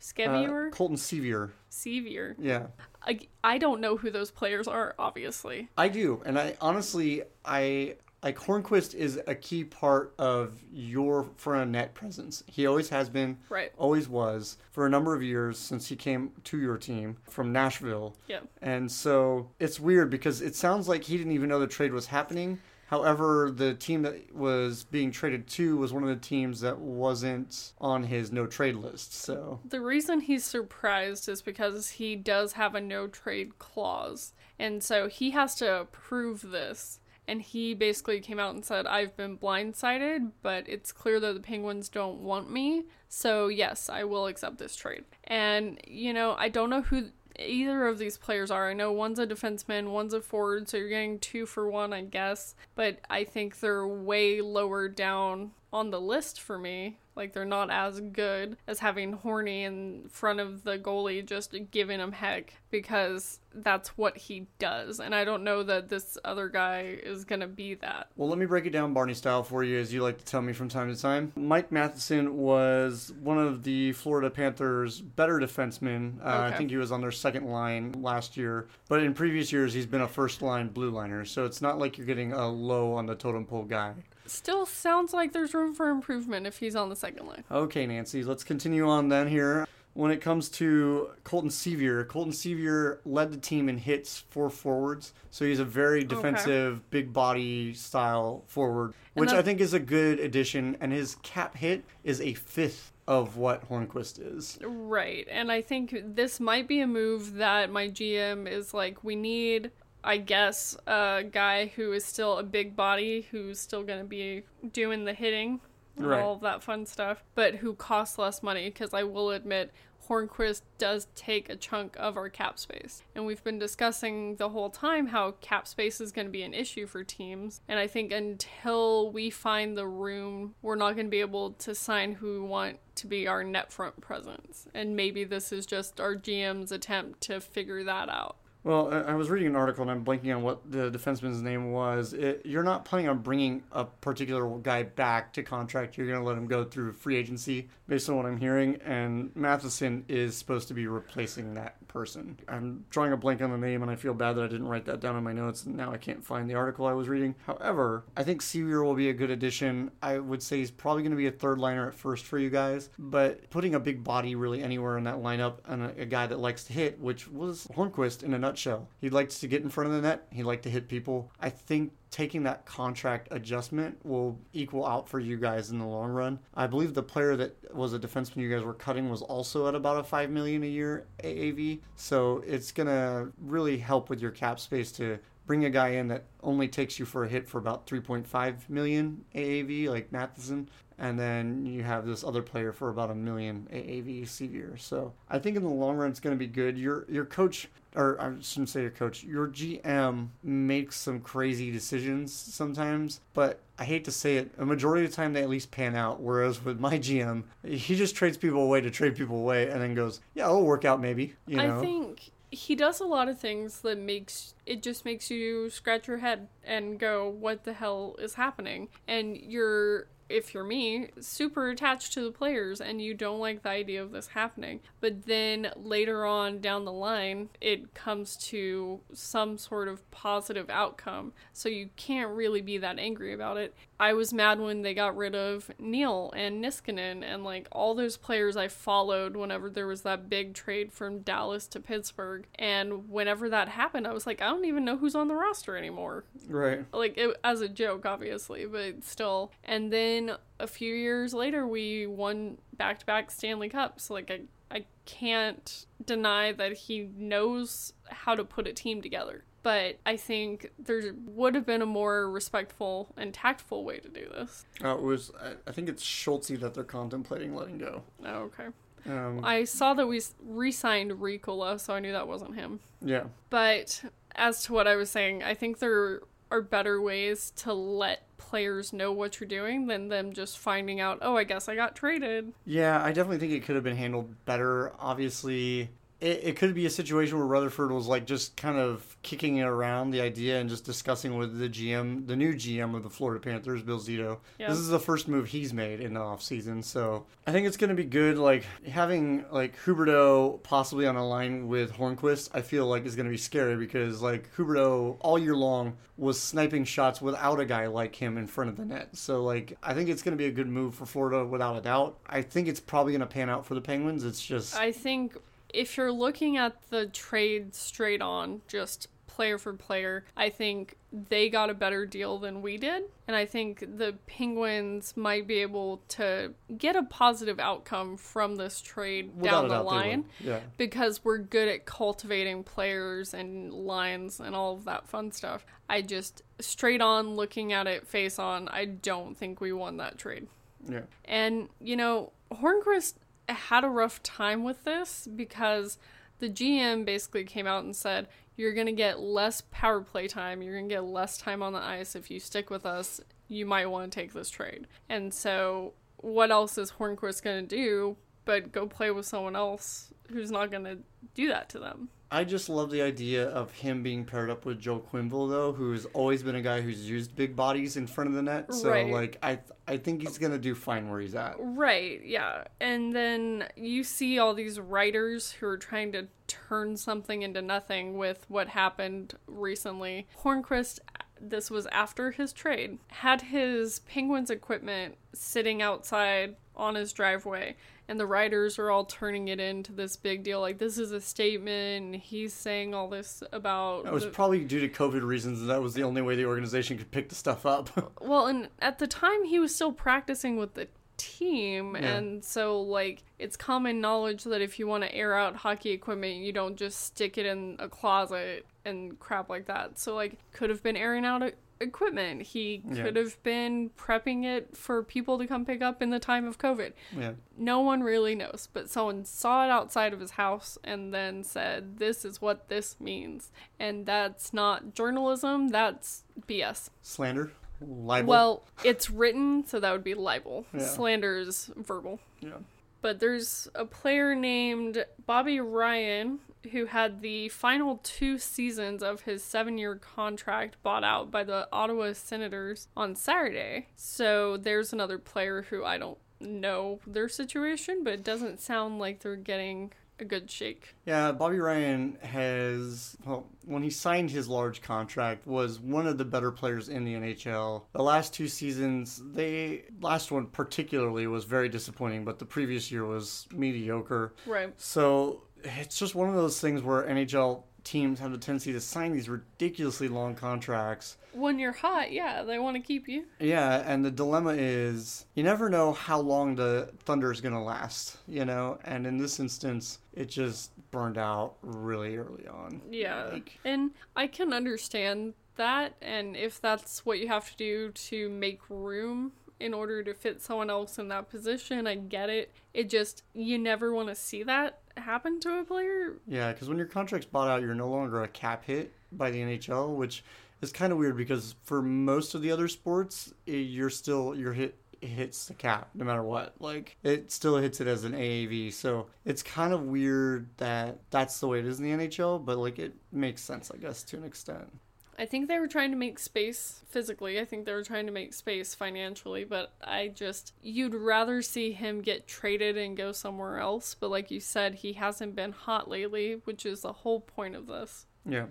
Skeevior? 0.00 0.68
Uh, 0.68 0.70
Colton 0.70 0.96
Sceviour. 0.96 1.50
Sceviour. 1.70 2.34
Yeah. 2.38 2.66
I, 3.02 3.20
I 3.44 3.58
don't 3.58 3.80
know 3.80 3.96
who 3.96 4.10
those 4.10 4.30
players 4.30 4.66
are, 4.68 4.94
obviously. 4.98 5.68
I 5.76 5.88
do. 5.88 6.22
And 6.26 6.38
I 6.38 6.56
honestly, 6.60 7.22
I 7.44 7.96
like 8.22 8.38
Hornqvist 8.38 8.94
is 8.94 9.18
a 9.26 9.34
key 9.34 9.64
part 9.64 10.12
of 10.18 10.58
your 10.70 11.26
front 11.36 11.62
of 11.62 11.68
net 11.70 11.94
presence. 11.94 12.44
He 12.46 12.66
always 12.66 12.90
has 12.90 13.08
been, 13.08 13.38
Right. 13.48 13.72
always 13.78 14.08
was, 14.08 14.58
for 14.72 14.84
a 14.84 14.90
number 14.90 15.14
of 15.14 15.22
years 15.22 15.58
since 15.58 15.86
he 15.88 15.96
came 15.96 16.32
to 16.44 16.58
your 16.58 16.76
team 16.76 17.16
from 17.30 17.50
Nashville. 17.52 18.14
Yeah. 18.28 18.40
And 18.60 18.92
so 18.92 19.48
it's 19.58 19.80
weird 19.80 20.10
because 20.10 20.42
it 20.42 20.54
sounds 20.54 20.86
like 20.88 21.04
he 21.04 21.16
didn't 21.16 21.32
even 21.32 21.48
know 21.48 21.58
the 21.60 21.66
trade 21.66 21.92
was 21.94 22.06
happening. 22.06 22.58
However, 22.90 23.52
the 23.54 23.74
team 23.74 24.02
that 24.02 24.34
was 24.34 24.82
being 24.82 25.12
traded 25.12 25.46
to 25.50 25.76
was 25.76 25.92
one 25.92 26.02
of 26.02 26.08
the 26.08 26.16
teams 26.16 26.60
that 26.62 26.80
wasn't 26.80 27.72
on 27.80 28.02
his 28.02 28.32
no 28.32 28.48
trade 28.48 28.74
list. 28.74 29.14
So, 29.14 29.60
The 29.64 29.80
reason 29.80 30.18
he's 30.18 30.42
surprised 30.42 31.28
is 31.28 31.40
because 31.40 31.90
he 31.90 32.16
does 32.16 32.54
have 32.54 32.74
a 32.74 32.80
no 32.80 33.06
trade 33.06 33.60
clause. 33.60 34.32
And 34.58 34.82
so 34.82 35.08
he 35.08 35.30
has 35.30 35.54
to 35.56 35.86
prove 35.92 36.50
this. 36.50 36.98
And 37.28 37.40
he 37.40 37.74
basically 37.74 38.18
came 38.18 38.40
out 38.40 38.56
and 38.56 38.64
said, 38.64 38.88
I've 38.88 39.16
been 39.16 39.38
blindsided, 39.38 40.32
but 40.42 40.68
it's 40.68 40.90
clear 40.90 41.20
that 41.20 41.34
the 41.34 41.40
Penguins 41.40 41.88
don't 41.88 42.18
want 42.22 42.50
me. 42.50 42.86
So, 43.08 43.46
yes, 43.46 43.88
I 43.88 44.02
will 44.02 44.26
accept 44.26 44.58
this 44.58 44.74
trade. 44.74 45.04
And, 45.22 45.80
you 45.86 46.12
know, 46.12 46.34
I 46.36 46.48
don't 46.48 46.70
know 46.70 46.82
who 46.82 47.10
either 47.40 47.86
of 47.86 47.98
these 47.98 48.16
players 48.16 48.50
are. 48.50 48.70
I 48.70 48.74
know 48.74 48.92
one's 48.92 49.18
a 49.18 49.26
defenseman, 49.26 49.90
one's 49.90 50.14
a 50.14 50.20
forward, 50.20 50.68
so 50.68 50.76
you're 50.76 50.88
getting 50.88 51.18
two 51.18 51.46
for 51.46 51.68
one, 51.70 51.92
I 51.92 52.02
guess. 52.02 52.54
But 52.74 53.00
I 53.08 53.24
think 53.24 53.60
they're 53.60 53.86
way 53.86 54.40
lower 54.40 54.88
down 54.88 55.52
on 55.72 55.90
the 55.90 56.00
list 56.00 56.40
for 56.40 56.58
me. 56.58 56.98
Like 57.16 57.32
they're 57.32 57.44
not 57.44 57.70
as 57.70 58.00
good 58.00 58.56
as 58.66 58.78
having 58.78 59.12
Horny 59.12 59.64
in 59.64 60.08
front 60.08 60.40
of 60.40 60.64
the 60.64 60.78
goalie 60.78 61.24
just 61.26 61.54
giving 61.70 62.00
him 62.00 62.12
heck 62.12 62.54
because 62.70 63.40
that's 63.52 63.90
what 63.98 64.16
he 64.16 64.46
does. 64.58 65.00
And 65.00 65.14
I 65.14 65.24
don't 65.24 65.44
know 65.44 65.62
that 65.64 65.88
this 65.88 66.16
other 66.24 66.48
guy 66.48 66.98
is 67.02 67.24
going 67.24 67.40
to 67.40 67.46
be 67.46 67.74
that. 67.74 68.08
Well, 68.16 68.28
let 68.28 68.38
me 68.38 68.46
break 68.46 68.64
it 68.64 68.70
down 68.70 68.94
Barney 68.94 69.12
style 69.12 69.42
for 69.42 69.64
you, 69.64 69.78
as 69.78 69.92
you 69.92 70.02
like 70.02 70.18
to 70.18 70.24
tell 70.24 70.40
me 70.40 70.52
from 70.52 70.68
time 70.68 70.94
to 70.94 71.00
time. 71.00 71.32
Mike 71.36 71.70
Matheson 71.70 72.38
was 72.38 73.12
one 73.20 73.38
of 73.38 73.64
the 73.64 73.92
Florida 73.92 74.30
Panthers' 74.30 75.00
better 75.00 75.38
defensemen. 75.38 76.24
Uh, 76.24 76.48
I 76.52 76.56
think 76.56 76.70
he 76.70 76.76
was 76.76 76.92
on 76.92 77.00
their 77.00 77.12
second 77.12 77.46
line 77.46 77.92
last 78.00 78.36
year. 78.36 78.68
But 78.88 79.02
in 79.02 79.12
previous 79.12 79.52
years, 79.52 79.74
he's 79.74 79.86
been 79.86 80.00
a 80.00 80.08
first 80.08 80.42
line 80.42 80.68
blue 80.68 80.90
liner. 80.90 81.24
So 81.24 81.44
it's 81.44 81.60
not 81.60 81.78
like 81.78 81.98
you're 81.98 82.06
getting 82.06 82.32
a 82.32 82.48
low 82.48 82.94
on 82.94 83.06
the 83.06 83.14
totem 83.14 83.44
pole 83.44 83.64
guy. 83.64 83.94
Still 84.30 84.64
sounds 84.64 85.12
like 85.12 85.32
there's 85.32 85.54
room 85.54 85.74
for 85.74 85.90
improvement 85.90 86.46
if 86.46 86.58
he's 86.58 86.76
on 86.76 86.88
the 86.88 86.94
second 86.94 87.26
line. 87.26 87.42
Okay, 87.50 87.84
Nancy, 87.84 88.22
let's 88.22 88.44
continue 88.44 88.88
on 88.88 89.08
then 89.08 89.26
here. 89.26 89.66
When 89.94 90.12
it 90.12 90.20
comes 90.20 90.48
to 90.50 91.10
Colton 91.24 91.50
Sceviour, 91.50 92.06
Colton 92.06 92.32
Sceviour 92.32 92.98
led 93.04 93.32
the 93.32 93.38
team 93.38 93.68
in 93.68 93.76
hits 93.76 94.22
for 94.30 94.48
forwards. 94.48 95.12
So 95.30 95.44
he's 95.44 95.58
a 95.58 95.64
very 95.64 96.04
defensive, 96.04 96.88
big 96.90 97.12
body 97.12 97.74
style 97.74 98.44
forward, 98.46 98.94
And 99.16 99.20
which 99.20 99.32
I 99.32 99.42
think 99.42 99.60
is 99.60 99.74
a 99.74 99.80
good 99.80 100.20
addition. 100.20 100.76
And 100.80 100.92
his 100.92 101.16
cap 101.24 101.56
hit 101.56 101.84
is 102.04 102.20
a 102.20 102.34
fifth 102.34 102.92
of 103.08 103.36
what 103.36 103.68
Hornqvist 103.68 104.36
is. 104.36 104.60
Right. 104.62 105.26
And 105.28 105.50
I 105.50 105.60
think 105.60 105.92
this 106.14 106.38
might 106.38 106.68
be 106.68 106.78
a 106.80 106.86
move 106.86 107.34
that 107.34 107.72
my 107.72 107.88
GM 107.88 108.48
is 108.48 108.72
like, 108.72 109.02
we 109.02 109.16
need, 109.16 109.72
I 110.02 110.16
guess, 110.18 110.76
a 110.86 111.24
guy 111.30 111.66
who 111.76 111.92
is 111.92 112.04
still 112.04 112.38
a 112.38 112.42
big 112.42 112.74
body, 112.76 113.26
who's 113.30 113.58
still 113.58 113.82
going 113.82 113.98
to 114.00 114.04
be 114.06 114.44
doing 114.72 115.04
the 115.04 115.12
hitting 115.14 115.60
and 115.96 116.06
Right. 116.06 116.20
all 116.22 116.34
of 116.34 116.40
that 116.40 116.62
fun 116.62 116.86
stuff, 116.86 117.22
but 117.34 117.56
who 117.56 117.74
costs 117.74 118.16
less 118.18 118.42
money. 118.42 118.70
Because 118.70 118.94
I 118.94 119.02
will 119.02 119.30
admit, 119.30 119.72
Hornqvist 120.08 120.62
does 120.78 121.06
take 121.14 121.48
a 121.48 121.54
chunk 121.54 121.94
of 121.96 122.16
our 122.16 122.28
cap 122.28 122.58
space. 122.58 123.02
And 123.14 123.26
we've 123.26 123.44
been 123.44 123.60
discussing 123.60 124.36
the 124.36 124.48
whole 124.48 124.70
time 124.70 125.06
how 125.08 125.32
cap 125.40 125.68
space 125.68 126.00
is 126.00 126.10
going 126.10 126.26
to 126.26 126.32
be 126.32 126.42
an 126.42 126.52
issue 126.54 126.86
for 126.86 127.04
teams. 127.04 127.60
And 127.68 127.78
I 127.78 127.86
think 127.86 128.10
until 128.10 129.12
we 129.12 129.30
find 129.30 129.76
the 129.76 129.86
room, 129.86 130.56
we're 130.62 130.74
not 130.74 130.94
going 130.94 131.06
to 131.06 131.10
be 131.10 131.20
able 131.20 131.52
to 131.52 131.74
sign 131.76 132.14
who 132.14 132.40
we 132.42 132.48
want 132.48 132.78
to 132.96 133.06
be 133.06 133.28
our 133.28 133.44
net 133.44 133.72
front 133.72 134.00
presence. 134.00 134.66
And 134.74 134.96
maybe 134.96 135.22
this 135.22 135.52
is 135.52 135.64
just 135.64 136.00
our 136.00 136.16
GM's 136.16 136.72
attempt 136.72 137.20
to 137.22 137.40
figure 137.40 137.84
that 137.84 138.08
out. 138.08 138.36
Well, 138.62 138.92
I 138.92 139.14
was 139.14 139.30
reading 139.30 139.48
an 139.48 139.56
article 139.56 139.82
and 139.82 139.90
I'm 139.90 140.04
blanking 140.04 140.36
on 140.36 140.42
what 140.42 140.70
the 140.70 140.90
defenseman's 140.90 141.40
name 141.40 141.72
was. 141.72 142.12
It, 142.12 142.42
you're 142.44 142.62
not 142.62 142.84
planning 142.84 143.08
on 143.08 143.18
bringing 143.18 143.62
a 143.72 143.86
particular 143.86 144.46
guy 144.58 144.82
back 144.82 145.32
to 145.34 145.42
contract. 145.42 145.96
You're 145.96 146.06
going 146.06 146.18
to 146.18 146.24
let 146.24 146.36
him 146.36 146.46
go 146.46 146.64
through 146.64 146.92
free 146.92 147.16
agency, 147.16 147.70
based 147.88 148.10
on 148.10 148.16
what 148.16 148.26
I'm 148.26 148.36
hearing. 148.36 148.76
And 148.84 149.34
Matheson 149.34 150.04
is 150.08 150.36
supposed 150.36 150.68
to 150.68 150.74
be 150.74 150.86
replacing 150.86 151.54
that 151.54 151.76
person. 151.90 152.38
I'm 152.48 152.84
drawing 152.88 153.12
a 153.12 153.16
blank 153.16 153.42
on 153.42 153.50
the 153.50 153.58
name, 153.58 153.82
and 153.82 153.90
I 153.90 153.96
feel 153.96 154.14
bad 154.14 154.34
that 154.34 154.44
I 154.44 154.48
didn't 154.48 154.68
write 154.68 154.86
that 154.86 155.00
down 155.00 155.16
in 155.16 155.24
my 155.24 155.32
notes. 155.32 155.64
And 155.64 155.76
now 155.76 155.92
I 155.92 155.98
can't 155.98 156.24
find 156.24 156.48
the 156.48 156.54
article 156.54 156.86
I 156.86 156.92
was 156.92 157.08
reading. 157.08 157.34
However, 157.46 158.04
I 158.16 158.22
think 158.22 158.40
Sceviour 158.40 158.84
will 158.84 158.94
be 158.94 159.10
a 159.10 159.12
good 159.12 159.30
addition. 159.30 159.90
I 160.02 160.18
would 160.18 160.42
say 160.42 160.58
he's 160.58 160.70
probably 160.70 161.02
going 161.02 161.10
to 161.10 161.16
be 161.16 161.26
a 161.26 161.32
third 161.32 161.58
liner 161.58 161.88
at 161.88 161.94
first 161.94 162.24
for 162.24 162.38
you 162.38 162.48
guys, 162.48 162.90
but 162.98 163.50
putting 163.50 163.74
a 163.74 163.80
big 163.80 164.02
body 164.04 164.34
really 164.34 164.62
anywhere 164.62 164.96
in 164.96 165.04
that 165.04 165.16
lineup 165.16 165.58
and 165.66 165.82
a, 165.82 166.02
a 166.02 166.06
guy 166.06 166.26
that 166.26 166.38
likes 166.38 166.64
to 166.64 166.72
hit, 166.72 167.00
which 167.00 167.28
was 167.28 167.66
Hornqvist 167.74 168.22
in 168.22 168.34
a 168.34 168.38
nutshell. 168.38 168.88
He 169.00 169.10
likes 169.10 169.40
to 169.40 169.48
get 169.48 169.62
in 169.62 169.68
front 169.68 169.90
of 169.90 169.96
the 169.96 170.02
net. 170.02 170.26
He 170.30 170.42
liked 170.42 170.62
to 170.62 170.70
hit 170.70 170.88
people. 170.88 171.30
I 171.40 171.50
think 171.50 171.92
taking 172.10 172.42
that 172.42 172.66
contract 172.66 173.28
adjustment 173.30 173.98
will 174.04 174.38
equal 174.52 174.86
out 174.86 175.08
for 175.08 175.20
you 175.20 175.36
guys 175.36 175.70
in 175.70 175.78
the 175.78 175.86
long 175.86 176.10
run. 176.10 176.38
I 176.54 176.66
believe 176.66 176.94
the 176.94 177.02
player 177.02 177.36
that 177.36 177.74
was 177.74 177.92
a 177.92 177.98
defenseman 177.98 178.38
you 178.38 178.50
guys 178.50 178.64
were 178.64 178.74
cutting 178.74 179.08
was 179.10 179.22
also 179.22 179.68
at 179.68 179.74
about 179.74 179.98
a 179.98 180.04
five 180.04 180.30
million 180.30 180.62
a 180.62 180.66
year 180.66 181.06
AAV. 181.22 181.80
So 181.96 182.42
it's 182.46 182.72
gonna 182.72 183.30
really 183.40 183.78
help 183.78 184.10
with 184.10 184.20
your 184.20 184.32
cap 184.32 184.58
space 184.58 184.90
to 184.92 185.18
bring 185.46 185.64
a 185.64 185.70
guy 185.70 185.88
in 185.88 186.08
that 186.08 186.24
only 186.42 186.68
takes 186.68 186.98
you 186.98 187.04
for 187.04 187.24
a 187.24 187.28
hit 187.28 187.48
for 187.48 187.58
about 187.58 187.84
3.5 187.84 188.68
million 188.68 189.24
AAV, 189.34 189.88
like 189.88 190.12
Matheson, 190.12 190.68
and 190.96 191.18
then 191.18 191.66
you 191.66 191.82
have 191.82 192.06
this 192.06 192.22
other 192.22 192.42
player 192.42 192.72
for 192.72 192.88
about 192.88 193.10
a 193.10 193.14
million 193.16 193.66
AAV 193.72 194.22
Sceviour. 194.22 194.78
So 194.78 195.12
I 195.28 195.40
think 195.40 195.56
in 195.56 195.64
the 195.64 195.68
long 195.68 195.96
run 195.96 196.10
it's 196.10 196.20
going 196.20 196.36
to 196.36 196.38
be 196.38 196.46
good. 196.46 196.78
Your 196.78 197.04
your 197.08 197.24
coach, 197.24 197.68
or 197.94 198.20
I 198.20 198.32
shouldn't 198.40 198.68
say 198.68 198.82
your 198.82 198.90
coach, 198.90 199.24
your 199.24 199.48
GM 199.48 200.28
makes 200.42 200.96
some 200.96 201.20
crazy 201.20 201.70
decisions 201.70 202.32
sometimes, 202.32 203.20
but 203.34 203.60
I 203.78 203.84
hate 203.84 204.04
to 204.04 204.12
say 204.12 204.36
it, 204.36 204.52
a 204.58 204.66
majority 204.66 205.04
of 205.04 205.10
the 205.10 205.16
time 205.16 205.32
they 205.32 205.42
at 205.42 205.48
least 205.48 205.70
pan 205.70 205.96
out. 205.96 206.20
Whereas 206.20 206.64
with 206.64 206.78
my 206.78 206.98
GM, 206.98 207.44
he 207.64 207.96
just 207.96 208.14
trades 208.14 208.36
people 208.36 208.62
away 208.62 208.80
to 208.80 208.90
trade 208.90 209.16
people 209.16 209.38
away, 209.38 209.68
and 209.68 209.80
then 209.80 209.94
goes, 209.94 210.20
"Yeah, 210.34 210.46
it'll 210.46 210.64
work 210.64 210.84
out 210.84 211.00
maybe." 211.00 211.34
You 211.46 211.56
know. 211.56 211.78
I 211.78 211.80
think 211.80 212.30
he 212.52 212.74
does 212.74 213.00
a 213.00 213.06
lot 213.06 213.28
of 213.28 213.38
things 213.38 213.80
that 213.82 213.98
makes 213.98 214.54
it 214.66 214.82
just 214.82 215.04
makes 215.04 215.30
you 215.30 215.70
scratch 215.70 216.08
your 216.08 216.18
head 216.18 216.48
and 216.64 216.98
go, 216.98 217.28
"What 217.28 217.64
the 217.64 217.72
hell 217.72 218.16
is 218.18 218.34
happening?" 218.34 218.88
And 219.08 219.36
you're 219.36 220.08
if 220.30 220.54
you're 220.54 220.64
me, 220.64 221.10
super 221.20 221.70
attached 221.70 222.12
to 222.14 222.22
the 222.22 222.30
players 222.30 222.80
and 222.80 223.00
you 223.00 223.14
don't 223.14 223.40
like 223.40 223.62
the 223.62 223.70
idea 223.70 224.02
of 224.02 224.12
this 224.12 224.28
happening. 224.28 224.80
But 225.00 225.26
then 225.26 225.72
later 225.76 226.24
on 226.24 226.60
down 226.60 226.84
the 226.84 226.92
line, 226.92 227.50
it 227.60 227.94
comes 227.94 228.36
to 228.48 229.00
some 229.12 229.58
sort 229.58 229.88
of 229.88 230.08
positive 230.10 230.70
outcome. 230.70 231.32
So 231.52 231.68
you 231.68 231.90
can't 231.96 232.30
really 232.30 232.60
be 232.60 232.78
that 232.78 232.98
angry 232.98 233.32
about 233.32 233.56
it. 233.56 233.74
I 233.98 234.14
was 234.14 234.32
mad 234.32 234.60
when 234.60 234.80
they 234.80 234.94
got 234.94 235.16
rid 235.16 235.34
of 235.34 235.70
Neal 235.78 236.32
and 236.34 236.64
Niskanen 236.64 237.22
and 237.22 237.44
like 237.44 237.68
all 237.70 237.94
those 237.94 238.16
players 238.16 238.56
I 238.56 238.68
followed 238.68 239.36
whenever 239.36 239.68
there 239.68 239.86
was 239.86 240.02
that 240.02 240.30
big 240.30 240.54
trade 240.54 240.92
from 240.92 241.20
Dallas 241.20 241.66
to 241.68 241.80
Pittsburgh. 241.80 242.46
And 242.54 243.10
whenever 243.10 243.50
that 243.50 243.68
happened, 243.68 244.06
I 244.06 244.12
was 244.12 244.26
like, 244.26 244.40
I 244.40 244.46
don't 244.46 244.64
even 244.64 244.84
know 244.84 244.96
who's 244.96 245.14
on 245.14 245.28
the 245.28 245.34
roster 245.34 245.76
anymore 245.76 246.24
right. 246.48 246.84
like 246.92 247.16
it, 247.16 247.36
as 247.42 247.60
a 247.60 247.68
joke 247.68 248.06
obviously 248.06 248.66
but 248.66 249.02
still 249.04 249.52
and 249.64 249.92
then 249.92 250.19
a 250.58 250.66
few 250.66 250.94
years 250.94 251.32
later 251.32 251.66
we 251.66 252.06
won 252.06 252.58
back-to-back 252.76 253.30
stanley 253.30 253.68
cups. 253.68 254.10
Like 254.10 254.30
i 254.30 254.40
i 254.74 254.84
can't 255.06 255.86
deny 256.04 256.52
that 256.52 256.72
he 256.72 257.08
knows 257.16 257.92
how 258.08 258.34
to 258.34 258.44
put 258.44 258.66
a 258.66 258.72
team 258.72 259.00
together. 259.02 259.44
But 259.62 259.98
i 260.04 260.16
think 260.16 260.70
there 260.78 261.00
would 261.26 261.54
have 261.54 261.66
been 261.66 261.82
a 261.82 261.86
more 261.86 262.30
respectful 262.30 263.08
and 263.16 263.32
tactful 263.32 263.84
way 263.84 263.98
to 263.98 264.08
do 264.08 264.26
this. 264.32 264.64
Uh, 264.84 264.96
it 264.96 265.02
was 265.02 265.30
I, 265.66 265.72
think 265.72 265.88
it's 265.88 266.02
Schultz 266.02 266.48
that 266.48 266.74
they're 266.74 266.84
contemplating 266.84 267.54
letting 267.54 267.78
go. 267.78 268.02
oh, 268.24 268.50
okay. 268.50 268.66
Um, 269.06 269.42
i 269.44 269.64
saw 269.64 269.94
that 269.94 270.06
we 270.06 270.18
s- 270.18 270.34
re-signed 270.44 271.12
Riikola 271.12 271.80
so 271.80 271.94
i 271.94 272.00
knew 272.00 272.12
that 272.12 272.28
wasn't 272.28 272.54
him. 272.54 272.80
Yeah. 273.00 273.24
But 273.48 274.02
as 274.34 274.62
to 274.64 274.72
what 274.72 274.86
I 274.86 274.96
was 274.96 275.10
saying, 275.10 275.42
I 275.42 275.54
think 275.54 275.78
there 275.78 276.20
are 276.50 276.62
better 276.62 277.00
ways 277.00 277.52
to 277.56 277.72
let 277.72 278.22
players 278.38 278.92
know 278.92 279.12
what 279.12 279.38
you're 279.38 279.48
doing 279.48 279.86
than 279.86 280.08
them 280.08 280.32
just 280.32 280.58
finding 280.58 281.00
out, 281.00 281.18
oh, 281.22 281.36
I 281.36 281.44
guess 281.44 281.68
I 281.68 281.74
got 281.74 281.94
traded. 281.94 282.52
Yeah, 282.64 283.02
I 283.02 283.12
definitely 283.12 283.38
think 283.38 283.52
it 283.52 283.64
could 283.64 283.76
have 283.76 283.84
been 283.84 283.96
handled 283.96 284.44
better. 284.44 284.92
Obviously, 284.98 285.90
it, 286.20 286.40
it 286.42 286.56
could 286.56 286.74
be 286.74 286.86
a 286.86 286.90
situation 286.90 287.38
where 287.38 287.46
Rutherford 287.46 287.90
was 287.90 288.06
like 288.06 288.26
just 288.26 288.56
kind 288.56 288.78
of 288.78 289.16
kicking 289.22 289.56
it 289.56 289.64
around 289.64 290.10
the 290.10 290.20
idea 290.20 290.60
and 290.60 290.68
just 290.68 290.84
discussing 290.84 291.36
with 291.36 291.58
the 291.58 291.68
GM, 291.68 292.26
the 292.26 292.36
new 292.36 292.54
GM 292.54 292.94
of 292.94 293.02
the 293.02 293.10
Florida 293.10 293.40
Panthers, 293.40 293.82
Bill 293.82 293.98
Zito. 293.98 294.38
Yeah. 294.58 294.68
This 294.68 294.78
is 294.78 294.88
the 294.88 295.00
first 295.00 295.28
move 295.28 295.48
he's 295.48 295.72
made 295.72 296.00
in 296.00 296.14
the 296.14 296.20
offseason. 296.20 296.84
So 296.84 297.26
I 297.46 297.52
think 297.52 297.66
it's 297.66 297.76
going 297.76 297.90
to 297.90 297.96
be 297.96 298.04
good. 298.04 298.38
Like 298.38 298.64
having 298.86 299.44
like 299.50 299.78
Huberdeau 299.84 300.62
possibly 300.62 301.06
on 301.06 301.16
a 301.16 301.26
line 301.26 301.68
with 301.68 301.92
Hornqvist, 301.94 302.50
I 302.52 302.60
feel 302.60 302.86
like 302.86 303.06
is 303.06 303.16
going 303.16 303.26
to 303.26 303.32
be 303.32 303.38
scary 303.38 303.76
because 303.76 304.20
like 304.20 304.54
Huberdeau 304.56 305.16
all 305.20 305.38
year 305.38 305.56
long 305.56 305.96
was 306.18 306.38
sniping 306.38 306.84
shots 306.84 307.22
without 307.22 307.58
a 307.60 307.64
guy 307.64 307.86
like 307.86 308.14
him 308.14 308.36
in 308.36 308.46
front 308.46 308.68
of 308.68 308.76
the 308.76 308.84
net. 308.84 309.08
So 309.16 309.42
like 309.42 309.78
I 309.82 309.94
think 309.94 310.10
it's 310.10 310.22
going 310.22 310.36
to 310.36 310.38
be 310.38 310.46
a 310.46 310.52
good 310.52 310.68
move 310.68 310.94
for 310.94 311.06
Florida 311.06 311.46
without 311.46 311.76
a 311.76 311.80
doubt. 311.80 312.18
I 312.26 312.42
think 312.42 312.68
it's 312.68 312.80
probably 312.80 313.12
going 313.12 313.20
to 313.20 313.26
pan 313.26 313.48
out 313.48 313.64
for 313.64 313.74
the 313.74 313.80
Penguins. 313.80 314.24
It's 314.24 314.44
just 314.44 314.76
I 314.76 314.92
think 314.92 315.36
if 315.74 315.96
you're 315.96 316.12
looking 316.12 316.56
at 316.56 316.90
the 316.90 317.06
trade 317.06 317.74
straight 317.74 318.22
on, 318.22 318.62
just 318.68 319.08
player 319.26 319.58
for 319.58 319.72
player, 319.72 320.24
I 320.36 320.50
think 320.50 320.96
they 321.12 321.48
got 321.48 321.70
a 321.70 321.74
better 321.74 322.04
deal 322.04 322.38
than 322.38 322.62
we 322.62 322.76
did. 322.76 323.04
And 323.26 323.34
I 323.36 323.46
think 323.46 323.80
the 323.96 324.14
Penguins 324.26 325.16
might 325.16 325.46
be 325.46 325.60
able 325.62 326.02
to 326.08 326.52
get 326.76 326.94
a 326.94 327.04
positive 327.04 327.58
outcome 327.58 328.16
from 328.16 328.56
this 328.56 328.80
trade 328.80 329.30
without 329.36 329.62
down 329.62 329.68
the 329.68 329.82
line. 329.82 330.24
Yeah. 330.40 330.60
because 330.76 331.24
we're 331.24 331.38
good 331.38 331.68
at 331.68 331.86
cultivating 331.86 332.64
players 332.64 333.32
and 333.32 333.72
lines 333.72 334.40
and 334.40 334.54
all 334.54 334.74
of 334.74 334.84
that 334.84 335.08
fun 335.08 335.32
stuff. 335.32 335.64
I 335.88 336.02
just 336.02 336.42
straight 336.58 337.00
on 337.00 337.34
looking 337.34 337.72
at 337.72 337.86
it 337.86 338.06
face 338.06 338.38
on, 338.38 338.68
I 338.68 338.84
don't 338.84 339.36
think 339.36 339.60
we 339.60 339.72
won 339.72 339.96
that 339.98 340.18
trade. 340.18 340.48
Yeah. 340.86 341.02
And 341.24 341.68
you 341.80 341.96
know, 341.96 342.32
Hornqvist 342.52 343.14
had 343.52 343.84
a 343.84 343.88
rough 343.88 344.22
time 344.22 344.64
with 344.64 344.84
this 344.84 345.28
because 345.34 345.98
the 346.38 346.48
GM 346.48 347.04
basically 347.04 347.44
came 347.44 347.66
out 347.66 347.84
and 347.84 347.94
said, 347.94 348.28
"You're 348.56 348.74
going 348.74 348.86
to 348.86 348.92
get 348.92 349.20
less 349.20 349.62
power 349.70 350.00
play 350.00 350.28
time. 350.28 350.62
You're 350.62 350.76
going 350.76 350.88
to 350.88 350.94
get 350.94 351.04
less 351.04 351.38
time 351.38 351.62
on 351.62 351.72
the 351.72 351.80
ice 351.80 352.14
if 352.16 352.30
you 352.30 352.40
stick 352.40 352.70
with 352.70 352.86
us 352.86 353.20
you 353.50 353.66
might 353.66 353.86
want 353.86 354.10
to 354.10 354.20
take 354.20 354.32
this 354.32 354.48
trade. 354.48 354.86
And 355.08 355.34
so, 355.34 355.92
what 356.16 356.50
else 356.50 356.78
is 356.78 356.92
Hornqvist 356.92 357.42
going 357.42 357.66
to 357.66 357.76
do 357.76 358.16
but 358.44 358.72
go 358.72 358.86
play 358.86 359.10
with 359.10 359.26
someone 359.26 359.56
else 359.56 360.12
who's 360.30 360.50
not 360.50 360.70
going 360.70 360.84
to 360.84 360.98
do 361.34 361.48
that 361.48 361.68
to 361.70 361.78
them? 361.78 362.08
I 362.32 362.44
just 362.44 362.68
love 362.68 362.90
the 362.90 363.02
idea 363.02 363.48
of 363.48 363.72
him 363.72 364.04
being 364.04 364.24
paired 364.24 364.50
up 364.50 364.64
with 364.64 364.78
Joel 364.78 365.00
Quenneville, 365.12 365.50
though, 365.50 365.72
who's 365.72 366.06
always 366.06 366.44
been 366.44 366.54
a 366.54 366.62
guy 366.62 366.80
who's 366.80 367.08
used 367.10 367.34
big 367.34 367.56
bodies 367.56 367.96
in 367.96 368.06
front 368.06 368.28
of 368.30 368.34
the 368.34 368.42
net. 368.42 368.72
So, 368.72 368.90
Right. 368.90 369.10
like, 369.12 369.36
I 369.42 369.58
I 369.88 369.96
think 369.96 370.20
he's 370.22 370.38
gonna 370.38 370.58
do 370.58 370.76
fine 370.76 371.10
where 371.10 371.18
he's 371.20 371.34
at. 371.34 371.56
Right, 371.58 372.22
yeah. 372.24 372.62
And 372.80 373.12
then 373.12 373.64
you 373.74 374.04
see 374.04 374.38
all 374.38 374.54
these 374.54 374.78
writers 374.78 375.50
who 375.52 375.66
are 375.66 375.76
trying 375.76 376.12
to 376.12 376.28
turn 376.46 376.96
something 376.96 377.42
into 377.42 377.60
nothing 377.60 378.16
with 378.16 378.44
what 378.48 378.68
happened 378.68 379.34
recently. 379.48 380.28
Hornqvist, 380.44 381.00
this 381.40 381.70
was 381.72 381.86
after 381.88 382.30
his 382.30 382.52
trade, 382.52 383.00
had 383.08 383.42
his 383.42 383.98
Penguins 384.00 384.50
equipment 384.50 385.16
sitting 385.32 385.82
outside 385.82 386.54
on 386.76 386.94
his 386.94 387.12
driveway. 387.12 387.74
And 388.10 388.18
the 388.18 388.26
writers 388.26 388.76
are 388.80 388.90
all 388.90 389.04
turning 389.04 389.46
it 389.48 389.60
into 389.60 389.92
this 389.92 390.16
big 390.16 390.42
deal. 390.42 390.60
Like, 390.60 390.78
this 390.78 390.98
is 390.98 391.12
a 391.12 391.20
statement. 391.20 392.16
He's 392.16 392.52
saying 392.52 392.92
all 392.92 393.08
this 393.08 393.40
about. 393.52 394.04
It 394.04 394.12
was 394.12 394.24
the- 394.24 394.30
probably 394.30 394.64
due 394.64 394.80
to 394.80 394.88
COVID 394.88 395.22
reasons. 395.22 395.60
and 395.60 395.70
That 395.70 395.80
was 395.80 395.94
the 395.94 396.02
only 396.02 396.20
way 396.20 396.34
the 396.34 396.44
organization 396.46 396.98
could 396.98 397.12
pick 397.12 397.28
the 397.28 397.36
stuff 397.36 397.64
up. 397.64 397.88
Well, 398.20 398.46
and 398.48 398.68
at 398.80 398.98
the 398.98 399.06
time 399.06 399.44
he 399.44 399.58
was 399.60 399.72
still 399.74 399.92
practicing 399.92 400.56
with 400.56 400.74
the 400.74 400.88
team, 401.16 401.94
Yeah. 401.94 402.16
and 402.16 402.44
so 402.44 402.80
like 402.80 403.22
it's 403.38 403.56
common 403.56 404.00
knowledge 404.00 404.42
that 404.44 404.60
if 404.60 404.78
you 404.78 404.86
want 404.86 405.04
to 405.04 405.14
air 405.14 405.36
out 405.36 405.54
hockey 405.56 405.90
equipment, 405.90 406.36
you 406.36 406.52
don't 406.52 406.76
just 406.76 407.00
stick 407.04 407.38
it 407.38 407.46
in 407.46 407.76
a 407.78 407.88
closet 407.88 408.66
and 408.84 409.18
crap 409.20 409.48
like 409.48 409.66
that. 409.66 409.98
So 409.98 410.14
like 410.16 410.38
could 410.52 410.70
have 410.70 410.82
been 410.82 410.96
airing 410.96 411.24
out 411.24 411.42
equipment. 411.80 412.42
He 412.42 412.82
Yeah. 412.90 413.04
could 413.04 413.16
have 413.16 413.42
been 413.42 413.90
prepping 413.90 414.44
it 414.44 414.76
for 414.76 415.02
people 415.02 415.38
to 415.38 415.46
come 415.46 415.64
pick 415.64 415.80
up 415.82 416.02
in 416.02 416.10
the 416.10 416.18
time 416.18 416.46
of 416.46 416.58
COVID. 416.58 416.92
yeah, 417.16 417.32
No 417.56 417.80
one 417.80 418.02
really 418.02 418.34
knows, 418.34 418.68
but 418.72 418.90
someone 418.90 419.24
saw 419.24 419.64
it 419.64 419.70
outside 419.70 420.12
of 420.12 420.20
his 420.20 420.32
house 420.32 420.78
and 420.84 421.12
then 421.14 421.42
said, 421.42 421.98
"This 421.98 422.24
is 422.24 422.40
what 422.40 422.68
this 422.68 423.00
means." 423.00 423.50
And 423.78 424.06
that's 424.06 424.52
not 424.52 424.94
journalism, 424.94 425.68
that's 425.68 426.24
BS. 426.46 426.90
slander, 427.02 427.52
libel. 427.80 428.28
Well, 428.28 428.64
it's 428.84 429.10
written, 429.10 429.64
so 429.66 429.80
that 429.80 429.92
would 429.92 430.04
be 430.04 430.14
libel. 430.14 430.66
Yeah. 430.72 430.80
Slander 430.80 431.38
is 431.38 431.70
verbal. 431.76 432.20
yeah, 432.40 432.58
But 433.02 433.20
there's 433.20 433.68
a 433.74 433.86
player 433.86 434.34
named 434.34 435.06
Bobby 435.24 435.58
Ryan 435.60 436.40
who 436.72 436.86
had 436.86 437.20
the 437.20 437.48
final 437.48 438.00
two 438.02 438.38
seasons 438.38 439.02
of 439.02 439.22
his 439.22 439.42
seven 439.42 439.78
year 439.78 439.96
contract 439.96 440.76
bought 440.82 441.04
out 441.04 441.30
by 441.30 441.44
the 441.44 441.68
Ottawa 441.72 442.12
Senators 442.12 442.88
on 442.96 443.16
Saturday. 443.16 443.88
So 443.96 444.56
there's 444.56 444.92
another 444.92 445.18
player 445.18 445.62
who 445.70 445.84
I 445.84 445.98
don't 445.98 446.18
know 446.40 447.00
their 447.06 447.28
situation, 447.28 448.02
but 448.04 448.14
it 448.14 448.24
doesn't 448.24 448.60
sound 448.60 448.98
like 448.98 449.20
they're 449.20 449.36
getting 449.36 449.92
a 450.20 450.24
good 450.24 450.50
shake. 450.50 450.94
yeah. 451.06 451.32
Bobby 451.32 451.58
Ryan 451.58 452.18
has 452.22 453.16
well, 453.24 453.46
when 453.64 453.82
he 453.82 453.88
signed 453.90 454.30
his 454.30 454.48
large 454.48 454.82
contract, 454.82 455.46
was 455.46 455.80
one 455.80 456.06
of 456.06 456.18
the 456.18 456.24
better 456.24 456.52
players 456.52 456.88
in 456.90 457.04
the 457.04 457.14
NHL. 457.14 457.84
The 457.92 458.02
last 458.02 458.34
two 458.34 458.46
seasons, 458.46 459.22
they 459.32 459.84
last 460.00 460.30
one 460.30 460.46
particularly 460.46 461.26
was 461.26 461.44
very 461.44 461.68
disappointing, 461.70 462.24
but 462.24 462.38
the 462.38 462.44
previous 462.44 462.92
year 462.92 463.06
was 463.06 463.46
mediocre. 463.54 464.34
Right. 464.46 464.72
So 464.76 465.44
it's 465.64 465.98
just 465.98 466.14
one 466.14 466.28
of 466.28 466.34
those 466.34 466.60
things 466.60 466.82
where 466.82 467.02
NHL 467.02 467.64
teams 467.84 468.18
have 468.20 468.30
the 468.30 468.38
tendency 468.38 468.72
to 468.72 468.80
sign 468.80 469.12
these 469.12 469.28
ridiculously 469.28 470.08
long 470.08 470.34
contracts. 470.34 471.16
When 471.32 471.58
you're 471.58 471.72
hot, 471.72 472.12
yeah, 472.12 472.42
they 472.42 472.58
want 472.58 472.76
to 472.76 472.82
keep 472.82 473.08
you. 473.08 473.24
Yeah, 473.38 473.82
and 473.86 474.04
the 474.04 474.10
dilemma 474.10 474.54
is 474.56 475.26
you 475.34 475.42
never 475.42 475.70
know 475.70 475.92
how 475.92 476.20
long 476.20 476.54
the 476.54 476.90
thunder 477.04 477.32
is 477.32 477.40
going 477.40 477.54
to 477.54 477.60
last, 477.60 478.18
you 478.26 478.44
know? 478.44 478.78
And 478.84 479.06
in 479.06 479.18
this 479.18 479.40
instance, 479.40 479.98
it 480.12 480.28
just 480.28 480.72
burned 480.90 481.18
out 481.18 481.54
really 481.62 482.16
early 482.16 482.46
on. 482.46 482.82
Yeah. 482.90 483.24
Like, 483.32 483.58
And 483.64 483.92
I 484.16 484.26
can 484.26 484.52
understand 484.52 485.34
that, 485.56 485.94
and 486.02 486.36
if 486.36 486.60
that's 486.60 487.04
what 487.06 487.18
you 487.18 487.28
have 487.28 487.50
to 487.50 487.56
do 487.56 487.90
to 487.90 488.28
make 488.28 488.60
room 488.68 489.32
in 489.60 489.74
order 489.74 490.02
to 490.02 490.14
fit 490.14 490.40
someone 490.40 490.70
else 490.70 490.98
in 490.98 491.08
that 491.08 491.28
position, 491.28 491.86
I 491.86 491.94
get 491.94 492.30
it. 492.30 492.50
It 492.72 492.88
just, 492.88 493.22
you 493.34 493.58
never 493.58 493.92
want 493.92 494.08
to 494.08 494.14
see 494.14 494.42
that 494.44 494.78
happen 495.00 495.40
to 495.40 495.58
a 495.60 495.64
player. 495.64 496.16
yeah, 496.26 496.52
because 496.52 496.68
when 496.68 496.78
your 496.78 496.86
contract's 496.86 497.26
bought 497.26 497.48
out, 497.48 497.62
you're 497.62 497.74
no 497.74 497.88
longer 497.88 498.22
a 498.22 498.28
cap 498.28 498.64
hit 498.64 498.92
by 499.12 499.30
the 499.30 499.38
NHL, 499.38 499.96
which 499.96 500.22
is 500.60 500.72
kind 500.72 500.92
of 500.92 500.98
weird 500.98 501.16
because 501.16 501.54
for 501.62 501.82
most 501.82 502.34
of 502.34 502.42
the 502.42 502.52
other 502.52 502.68
sports, 502.68 503.32
eh, 503.48 503.52
you're 503.52 503.90
still, 503.90 504.34
your 504.34 504.52
hit 504.52 504.76
hits 505.00 505.46
the 505.46 505.54
cap 505.54 505.88
no 505.94 506.04
matter 506.04 506.22
what. 506.22 506.54
Like, 506.60 506.96
it 507.02 507.32
still 507.32 507.56
hits 507.56 507.80
it 507.80 507.86
as 507.86 508.04
an 508.04 508.12
AAV. 508.12 508.72
So 508.72 509.06
it's 509.24 509.42
kind 509.42 509.72
of 509.72 509.84
weird 509.84 510.48
that 510.58 510.98
that's 511.10 511.40
the 511.40 511.48
way 511.48 511.58
it 511.58 511.66
is 511.66 511.80
in 511.80 511.84
the 511.84 512.06
NHL, 512.06 512.44
but 512.44 512.58
like, 512.58 512.78
it 512.78 512.94
makes 513.12 513.42
sense, 513.42 513.70
I 513.74 513.78
guess, 513.78 514.02
to 514.04 514.16
an 514.16 514.24
extent. 514.24 514.70
I 515.18 515.26
think 515.26 515.48
they 515.48 515.58
were 515.58 515.66
trying 515.66 515.90
to 515.90 515.96
make 515.96 516.18
space 516.18 516.80
physically. 516.88 517.38
I 517.38 517.44
think 517.44 517.66
they 517.66 517.72
were 517.72 517.84
trying 517.84 518.06
to 518.06 518.12
make 518.12 518.32
space 518.32 518.74
financially, 518.74 519.44
but 519.44 519.72
I 519.82 520.08
just, 520.08 520.54
you'd 520.62 520.94
rather 520.94 521.42
see 521.42 521.72
him 521.72 522.00
get 522.00 522.26
traded 522.26 522.78
and 522.78 522.96
go 522.96 523.12
somewhere 523.12 523.58
else. 523.58 523.94
But 523.94 524.10
like 524.10 524.30
you 524.30 524.40
said, 524.40 524.76
he 524.76 524.94
hasn't 524.94 525.36
been 525.36 525.52
hot 525.52 525.88
lately, 525.88 526.40
which 526.44 526.64
is 526.64 526.80
the 526.80 526.92
whole 526.92 527.20
point 527.20 527.54
of 527.54 527.66
this. 527.66 528.06
Yeah. 528.24 528.46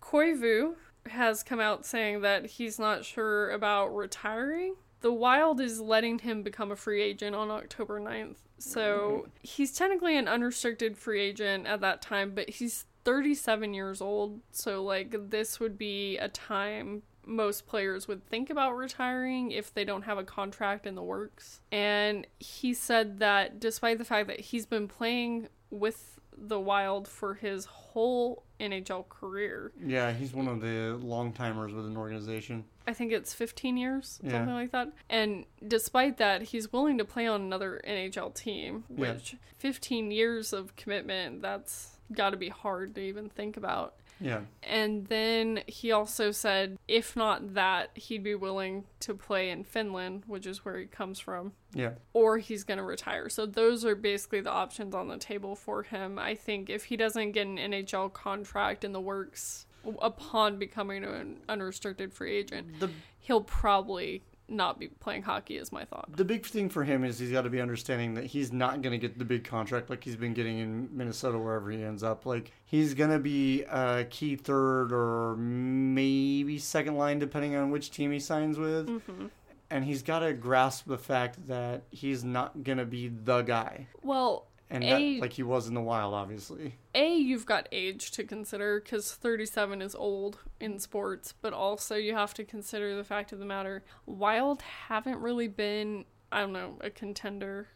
Koivu 0.00 0.74
has 1.08 1.42
come 1.42 1.60
out 1.60 1.86
saying 1.86 2.22
that 2.22 2.46
he's 2.46 2.78
not 2.78 3.04
sure 3.04 3.50
about 3.50 3.94
retiring. 3.94 4.74
The 5.00 5.12
Wild 5.12 5.60
is 5.60 5.80
letting 5.80 6.18
him 6.18 6.42
become 6.42 6.70
a 6.70 6.76
free 6.76 7.02
agent 7.02 7.34
on 7.34 7.50
October 7.50 8.00
9th. 8.00 8.36
So 8.58 9.22
mm-hmm. 9.22 9.30
he's 9.40 9.72
technically 9.72 10.16
an 10.16 10.28
unrestricted 10.28 10.98
free 10.98 11.20
agent 11.22 11.66
at 11.66 11.80
that 11.80 12.02
time, 12.02 12.32
but 12.34 12.50
he's 12.50 12.84
37 13.04 13.74
years 13.74 14.00
old. 14.00 14.40
So, 14.52 14.82
like, 14.82 15.30
this 15.30 15.60
would 15.60 15.78
be 15.78 16.16
a 16.18 16.28
time 16.28 17.02
most 17.26 17.66
players 17.66 18.08
would 18.08 18.26
think 18.26 18.50
about 18.50 18.72
retiring 18.76 19.52
if 19.52 19.72
they 19.72 19.84
don't 19.84 20.02
have 20.02 20.18
a 20.18 20.24
contract 20.24 20.86
in 20.86 20.94
the 20.94 21.02
works. 21.02 21.60
And 21.70 22.26
he 22.38 22.74
said 22.74 23.18
that 23.20 23.60
despite 23.60 23.98
the 23.98 24.04
fact 24.04 24.26
that 24.28 24.40
he's 24.40 24.66
been 24.66 24.88
playing 24.88 25.48
with 25.70 26.18
the 26.36 26.58
Wild 26.58 27.06
for 27.06 27.34
his 27.34 27.66
whole 27.66 28.44
NHL 28.58 29.08
career, 29.08 29.72
Yeah, 29.84 30.12
he's 30.12 30.32
one 30.32 30.48
of 30.48 30.60
the 30.62 30.98
long 31.02 31.32
timers 31.32 31.72
with 31.72 31.84
an 31.86 31.96
organization. 31.96 32.64
I 32.86 32.94
think 32.94 33.12
it's 33.12 33.34
15 33.34 33.76
years, 33.76 34.18
Yeah. 34.24 34.32
something 34.32 34.54
like 34.54 34.72
that. 34.72 34.90
And 35.10 35.44
despite 35.68 36.16
that, 36.16 36.42
he's 36.42 36.72
willing 36.72 36.96
to 36.98 37.04
play 37.04 37.26
on 37.26 37.42
another 37.42 37.80
NHL 37.86 38.30
team, 38.30 38.84
Yeah. 38.88 39.12
which 39.12 39.36
15 39.58 40.10
years 40.10 40.52
of 40.54 40.74
commitment, 40.76 41.42
that's 41.42 41.98
got 42.12 42.30
to 42.30 42.36
be 42.36 42.48
hard 42.48 42.94
to 42.96 43.00
even 43.00 43.28
think 43.28 43.56
about. 43.56 43.94
Yeah. 44.20 44.40
And 44.62 45.06
then 45.06 45.62
he 45.66 45.92
also 45.92 46.30
said, 46.30 46.78
if 46.86 47.16
not 47.16 47.54
that, 47.54 47.90
he'd 47.96 48.22
be 48.22 48.34
willing 48.34 48.84
to 49.00 49.14
play 49.14 49.48
in 49.48 49.64
Finland, 49.64 50.24
which 50.26 50.46
is 50.46 50.62
where 50.64 50.78
he 50.78 50.84
comes 50.84 51.18
from, 51.18 51.52
Yeah. 51.72 51.92
or 52.12 52.36
he's 52.36 52.62
going 52.62 52.76
to 52.78 52.84
retire. 52.84 53.30
So 53.30 53.46
those 53.46 53.84
are 53.84 53.94
basically 53.94 54.42
the 54.42 54.50
options 54.50 54.94
on 54.94 55.08
the 55.08 55.16
table 55.16 55.56
for 55.56 55.82
him. 55.84 56.18
I 56.18 56.34
think 56.34 56.68
if 56.68 56.84
he 56.84 56.96
doesn't 56.98 57.32
get 57.32 57.46
an 57.46 57.56
NHL 57.56 58.12
contract 58.12 58.84
in 58.84 58.92
the 58.92 59.00
works 59.00 59.66
upon 60.02 60.58
becoming 60.58 61.02
an 61.04 61.38
unrestricted 61.48 62.12
free 62.12 62.36
agent, 62.36 62.78
The 62.78 62.90
he'll 63.20 63.40
probably 63.42 64.22
not 64.50 64.78
be 64.78 64.88
playing 64.88 65.22
hockey, 65.22 65.56
is 65.56 65.70
my 65.72 65.84
thought. 65.84 66.14
the 66.16 66.24
big 66.24 66.44
thing 66.44 66.68
for 66.68 66.84
him 66.84 67.04
is 67.04 67.18
he's 67.18 67.30
got 67.30 67.42
to 67.42 67.50
be 67.50 67.60
understanding 67.60 68.14
that 68.14 68.24
he's 68.26 68.52
not 68.52 68.82
going 68.82 68.92
to 68.92 68.98
get 68.98 69.18
the 69.18 69.24
big 69.24 69.44
contract 69.44 69.88
like 69.90 70.02
he's 70.04 70.16
been 70.16 70.34
getting 70.34 70.58
in 70.58 70.88
Minnesota 70.92 71.38
wherever 71.38 71.70
he 71.70 71.82
ends 71.82 72.02
up. 72.02 72.26
Like 72.26 72.52
he's 72.66 72.94
going 72.94 73.10
to 73.10 73.18
be 73.18 73.62
a 73.62 74.04
key 74.10 74.36
third 74.36 74.92
or 74.92 75.36
maybe 75.36 76.58
second 76.58 76.96
line 76.96 77.18
depending 77.18 77.54
on 77.56 77.70
which 77.70 77.90
team 77.90 78.10
he 78.12 78.20
signs 78.20 78.58
with. 78.58 78.88
hmm 78.88 79.26
And 79.70 79.84
he's 79.84 80.02
got 80.02 80.20
to 80.20 80.32
grasp 80.32 80.86
the 80.86 80.98
fact 80.98 81.46
that 81.46 81.82
he's 81.90 82.24
not 82.24 82.64
going 82.64 82.78
to 82.78 82.84
be 82.84 83.08
the 83.08 83.42
guy. 83.42 83.86
Well, 84.02 84.46
And 84.70 84.84
A- 84.84 85.14
that, 85.16 85.20
like 85.20 85.32
he 85.32 85.42
was 85.42 85.66
in 85.66 85.74
the 85.74 85.80
wild 85.80 86.14
obviously. 86.14 86.76
A, 86.94 87.14
you've 87.14 87.46
got 87.46 87.68
age 87.72 88.12
to 88.12 88.24
consider 88.24 88.80
because 88.80 89.12
37 89.12 89.82
is 89.82 89.94
old 89.94 90.38
in 90.60 90.78
sports, 90.78 91.34
but 91.42 91.52
also 91.52 91.96
you 91.96 92.14
have 92.14 92.32
to 92.34 92.44
consider 92.44 92.96
the 92.96 93.04
fact 93.04 93.32
of 93.32 93.38
the 93.40 93.44
matter 93.44 93.82
Wild 94.06 94.62
haven't 94.62 95.18
really 95.18 95.48
been, 95.48 96.04
I 96.30 96.40
don't 96.40 96.52
know, 96.52 96.76
a 96.80 96.90
contender 96.90 97.68